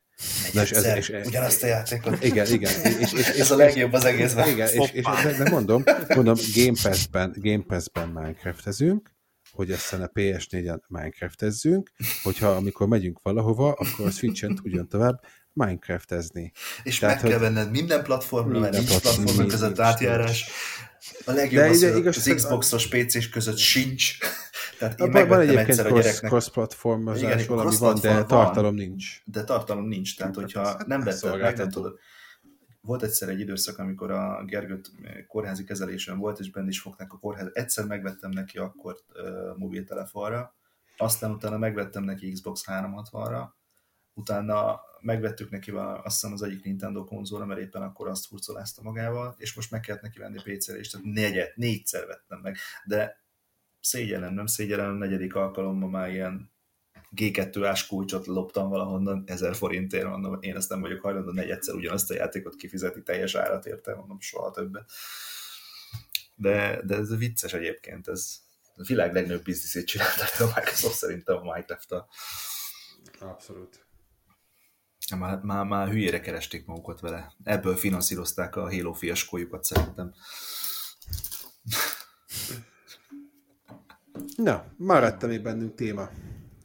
Na, 0.52 0.62
és 0.62 0.70
ez, 0.70 0.84
és, 0.84 1.08
ugyanazt 1.24 1.62
a 1.62 1.66
játékot. 1.66 2.24
Igen, 2.24 2.52
igen. 2.52 2.72
És, 2.84 2.98
és, 2.98 3.12
és, 3.12 3.26
ez 3.26 3.50
a 3.50 3.56
legjobb 3.56 3.92
az 3.92 4.04
egészben. 4.04 4.48
Igen, 4.48 4.68
és, 4.68 4.90
és 4.92 5.04
de, 5.22 5.36
de 5.36 5.50
mondom, 5.50 5.82
mondom, 6.14 6.36
Game 6.54 6.78
Pass-ben, 6.82 7.34
Game 7.36 7.62
Pass-ben 7.66 8.08
Minecraftezünk, 8.08 9.16
hogy 9.50 9.70
aztán 9.70 10.02
a 10.02 10.06
PS4-en 10.06 10.80
Minecraftezzünk, 10.88 11.90
hogyha 12.22 12.48
amikor 12.48 12.88
megyünk 12.88 13.22
valahova, 13.22 13.72
akkor 13.72 14.06
a 14.06 14.10
Switch-en 14.10 14.54
tudjon 14.54 14.88
tovább 14.88 15.20
Minecraftezni. 15.52 16.52
És 16.82 16.98
Tehát, 16.98 17.22
meg 17.22 17.30
kell 17.30 17.40
venned 17.40 17.70
minden 17.70 18.02
platformra, 18.02 18.58
mert 18.58 18.72
nincs 18.72 18.98
platformok 18.98 19.48
között 19.48 19.78
átjárás. 19.78 20.50
A 21.24 21.32
legjobb 21.32 21.62
de 21.62 21.68
az, 21.68 21.82
az, 21.82 21.96
igaz, 21.96 22.16
az 22.16 22.32
Xbox-os 22.34 22.88
PC-s 22.88 23.28
között 23.28 23.56
sincs. 23.56 24.18
Tehát 24.78 25.00
én 25.00 25.28
van 25.28 25.40
egyébként 25.40 25.80
cross, 25.80 26.02
gyereknek... 26.02 26.30
cross-platform, 26.30 27.08
Igen, 27.14 27.46
valami 27.46 27.76
van, 27.76 27.98
de 28.00 28.12
van, 28.12 28.26
tartalom 28.26 28.74
nincs. 28.74 29.22
De 29.24 29.44
tartalom 29.44 29.86
nincs, 29.86 30.16
tehát 30.16 30.34
hogyha 30.34 30.66
hát, 30.66 30.86
nem 30.86 31.00
vetted 31.00 31.40
meg, 31.40 31.56
nem 31.56 31.68
tudod. 31.68 31.98
Volt 32.80 33.02
egyszer 33.02 33.28
egy 33.28 33.40
időszak, 33.40 33.78
amikor 33.78 34.10
a 34.10 34.44
Gergőt 34.44 34.90
kórházi 35.26 35.64
kezelésen 35.64 36.18
volt, 36.18 36.38
és 36.38 36.50
benne 36.50 36.68
is 36.68 36.80
fogták 36.80 37.12
a 37.12 37.18
kórház. 37.18 37.50
Egyszer 37.52 37.84
megvettem 37.84 38.30
neki 38.30 38.58
akkor 38.58 38.96
uh, 39.14 39.56
mobiltelefonra, 39.56 40.54
aztán 40.96 41.30
utána 41.30 41.58
megvettem 41.58 42.04
neki 42.04 42.32
Xbox 42.32 42.64
360-ra, 42.66 43.48
utána 44.14 44.80
megvettük 45.00 45.50
neki 45.50 45.70
azt 45.70 46.02
hiszem 46.04 46.32
az 46.32 46.42
egyik 46.42 46.64
Nintendo 46.64 47.04
konzolra, 47.04 47.46
mert 47.46 47.60
éppen 47.60 47.82
akkor 47.82 48.08
azt 48.08 48.28
hurcolázta 48.28 48.82
magával, 48.82 49.34
és 49.38 49.54
most 49.54 49.70
meg 49.70 49.80
kellett 49.80 50.02
neki 50.02 50.18
venni 50.18 50.38
PC-re, 50.42 50.78
és 50.78 50.90
tehát 50.90 51.06
négyet, 51.06 51.56
négyszer 51.56 52.06
vettem 52.06 52.38
meg, 52.42 52.56
de 52.84 53.26
szégyellem, 53.80 54.34
nem 54.34 54.46
szégyellem, 54.46 54.90
a 54.90 54.98
negyedik 54.98 55.34
alkalommal 55.34 55.88
már 55.88 56.10
ilyen 56.10 56.50
G2-ás 57.16 57.86
kulcsot 57.86 58.26
loptam 58.26 58.68
valahonnan, 58.68 59.24
ezer 59.26 59.54
forintért, 59.54 60.08
mondom, 60.08 60.38
én 60.40 60.56
ezt 60.56 60.68
nem 60.68 60.80
vagyok 60.80 61.00
hajlandó, 61.00 61.32
negyedszer 61.32 61.74
ugyanazt 61.74 62.10
a 62.10 62.14
játékot 62.14 62.56
kifizeti 62.56 63.02
teljes 63.02 63.34
árat 63.34 63.66
érte, 63.66 63.94
mondom, 63.94 64.20
soha 64.20 64.50
többet. 64.50 64.90
De, 66.34 66.80
de 66.84 66.96
ez 66.96 67.16
vicces 67.16 67.52
egyébként, 67.52 68.08
ez 68.08 68.38
a 68.76 68.82
világ 68.86 69.12
legnagyobb 69.12 69.42
bizniszét 69.42 69.86
csinálta 69.86 70.44
a 70.44 70.52
Microsoft 70.54 70.96
szerintem 70.96 71.36
a 71.36 71.40
Minecraft-tal. 71.40 72.08
Abszolút. 73.20 73.86
Már, 75.16 75.40
már, 75.42 75.64
már 75.64 75.88
hülyére 75.88 76.20
keresték 76.20 76.66
magukat 76.66 77.00
vele. 77.00 77.32
Ebből 77.44 77.76
finanszírozták 77.76 78.56
a 78.56 78.70
Halo 78.70 78.92
fiaskójukat 78.92 79.64
szerintem. 79.64 80.14
Na, 84.42 84.72
maradt 84.76 85.26
még 85.26 85.42
bennünk 85.42 85.74
téma. 85.74 86.10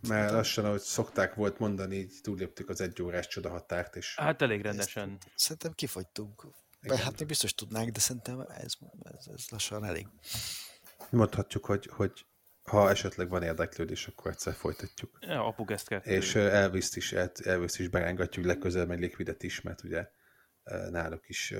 Mert 0.07 0.31
lassan, 0.31 0.65
ahogy 0.65 0.79
szokták 0.79 1.33
volt 1.33 1.59
mondani, 1.59 1.95
így 1.95 2.13
túléptük 2.21 2.69
az 2.69 2.81
egy 2.81 3.01
órás 3.01 3.27
csodahatárt. 3.27 3.95
És 3.95 4.15
hát 4.15 4.41
elég 4.41 4.61
rendesen. 4.61 5.09
Ezt, 5.09 5.31
szerintem 5.35 5.71
kifogytunk. 5.71 6.47
Igen. 6.81 6.97
Hát 6.97 7.19
még 7.19 7.27
biztos 7.27 7.53
tudnánk, 7.53 7.89
de 7.89 7.99
szerintem 7.99 8.39
ez, 8.39 8.73
ez, 9.03 9.27
ez 9.33 9.45
lassan 9.49 9.85
elég. 9.85 10.07
Mondhatjuk, 11.09 11.65
hogy, 11.65 11.89
hogy 11.91 12.25
ha 12.63 12.89
esetleg 12.89 13.29
van 13.29 13.43
érdeklődés, 13.43 14.07
akkor 14.07 14.31
egyszer 14.31 14.53
folytatjuk. 14.53 15.17
Ja, 15.21 15.45
apuk 15.45 15.71
ezt 15.71 15.87
kell. 15.87 15.99
És 15.99 16.35
elviszt 16.35 16.95
is, 16.97 17.13
elviszt 17.43 17.79
is 17.79 17.87
berángatjuk 17.87 18.45
legközelebb 18.45 18.91
egy 18.91 18.99
likvidet 18.99 19.43
is, 19.43 19.61
mert 19.61 19.83
ugye 19.83 20.09
náluk 20.89 21.29
is 21.29 21.51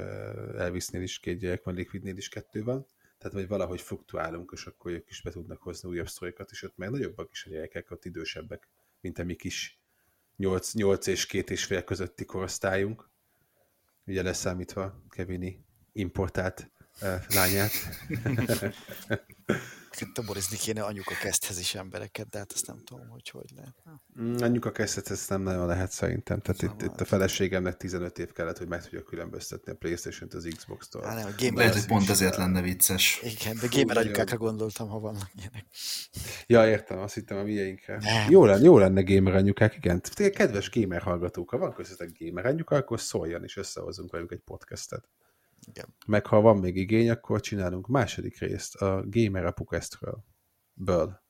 elvisznél 0.57 1.02
is 1.02 1.19
két 1.19 1.40
gyerek 1.40 1.64
van, 1.64 1.76
likvidnél 1.76 2.18
is 2.18 2.30
kettő 2.30 2.64
van. 2.64 2.88
Tehát 3.23 3.37
vagy 3.37 3.47
valahogy 3.47 3.81
fluktuálunk, 3.81 4.51
és 4.53 4.65
akkor 4.65 4.91
ők 4.91 5.09
is 5.09 5.21
be 5.21 5.31
tudnak 5.31 5.61
hozni 5.61 5.89
újabb 5.89 6.07
sztorikat, 6.07 6.51
és 6.51 6.63
ott 6.63 6.77
meg 6.77 6.89
nagyobbak 6.89 7.31
is 7.31 7.45
a 7.45 7.49
gyerekek, 7.49 7.91
ott 7.91 8.05
idősebbek, 8.05 8.69
mint 9.01 9.19
a 9.19 9.23
mi 9.23 9.35
kis 9.35 9.79
8, 10.35 10.73
8 10.73 11.07
és 11.07 11.25
2 11.25 11.53
és 11.53 11.65
fél 11.65 11.83
közötti 11.83 12.25
korosztályunk. 12.25 13.09
Ugye 14.05 14.23
leszámítva 14.23 15.03
Kevini 15.09 15.65
importált 15.91 16.71
lányát. 17.28 17.72
toborizni 20.14 20.57
kéne 20.57 20.84
anyuka 20.84 21.14
kezdhez 21.22 21.60
is 21.60 21.76
embereket, 21.76 22.30
de 22.30 22.38
hát 22.38 22.52
ezt 22.53 22.68
nem 22.68 22.82
tudom, 22.84 23.07
hogy 23.07 23.30
hogy 23.30 23.49
lehet. 23.56 23.74
Mm, 24.22 24.36
anyuka 24.44 24.72
kezdhez 24.72 25.28
nem 25.28 25.41
nagyon 25.41 25.68
lehet 25.68 25.91
szerintem. 25.91 26.40
Tehát 26.40 26.61
itt, 26.61 26.82
itt, 26.82 27.02
a 27.02 27.06
feleségemnek 27.06 27.78
15 27.78 28.20
év 28.20 28.32
kellett, 28.32 28.57
hogy 28.57 28.68
meg 28.68 28.84
tudja 28.84 29.03
különböztetni 29.03 29.72
a 29.72 29.76
Playstation-t 29.76 30.34
az 30.34 30.48
Xbox-tól. 30.56 31.03
Hát 31.03 31.15
nem, 31.15 31.28
a 31.28 31.36
gamer 31.38 31.53
Lehet, 31.53 31.74
hogy 31.74 31.86
pont 31.86 32.10
ezért 32.10 32.36
lenne 32.36 32.61
vicces. 32.61 33.22
Igen, 33.24 33.57
de 33.61 33.68
gamer 33.72 33.98
anyukákra 33.98 34.38
gondoltam, 34.38 34.90
ha 34.90 34.99
vannak 34.99 35.30
ilyenek. 35.36 35.65
Ja, 36.45 36.68
értem, 36.68 36.99
azt 36.99 37.14
hittem 37.14 37.38
a 37.38 37.44
mieinkre. 37.44 37.99
Jó 38.30 38.45
lenne, 38.45 38.64
jó 38.64 38.78
lenne 38.78 39.02
gamer 39.02 39.36
anyukák, 39.36 39.76
igen. 39.76 40.02
Kedves 40.34 40.70
gamer 40.72 41.02
hallgatók, 41.02 41.49
ha 41.49 41.57
van 41.57 41.74
közöttek 41.74 42.10
gamer 42.20 42.45
anyuka, 42.45 42.76
akkor 42.76 42.99
szóljon 42.99 43.44
és 43.44 43.57
összehozunk 43.57 44.11
velük 44.11 44.32
egy 44.32 44.41
podcastet. 44.45 45.10
Igen. 45.68 45.95
Meg 46.07 46.26
ha 46.26 46.41
van 46.41 46.57
még 46.57 46.76
igény, 46.76 47.10
akkor 47.10 47.41
csinálunk 47.41 47.88
második 47.88 48.40
részt 48.40 48.76
a 48.76 49.03
Gamer 49.06 49.45
Apukestről. 49.45 50.23
Ből. 50.73 51.22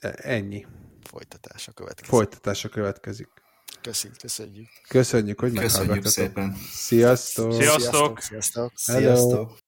Ennyi. 0.00 0.66
Folytatása 1.02 1.72
következik. 1.72 2.10
Folytatása 2.10 2.68
következik. 2.68 3.28
Köszönjük, 3.80 4.18
köszönjük. 4.20 4.68
Köszönjük, 4.88 5.40
hogy 5.40 5.52
Köszönjük 5.52 6.06
szépen. 6.06 6.54
Sziasztok! 6.72 7.52
Sziasztok! 7.52 8.20
Sziasztok! 8.20 8.72
Hello. 8.84 9.00
Sziasztok! 9.00 9.58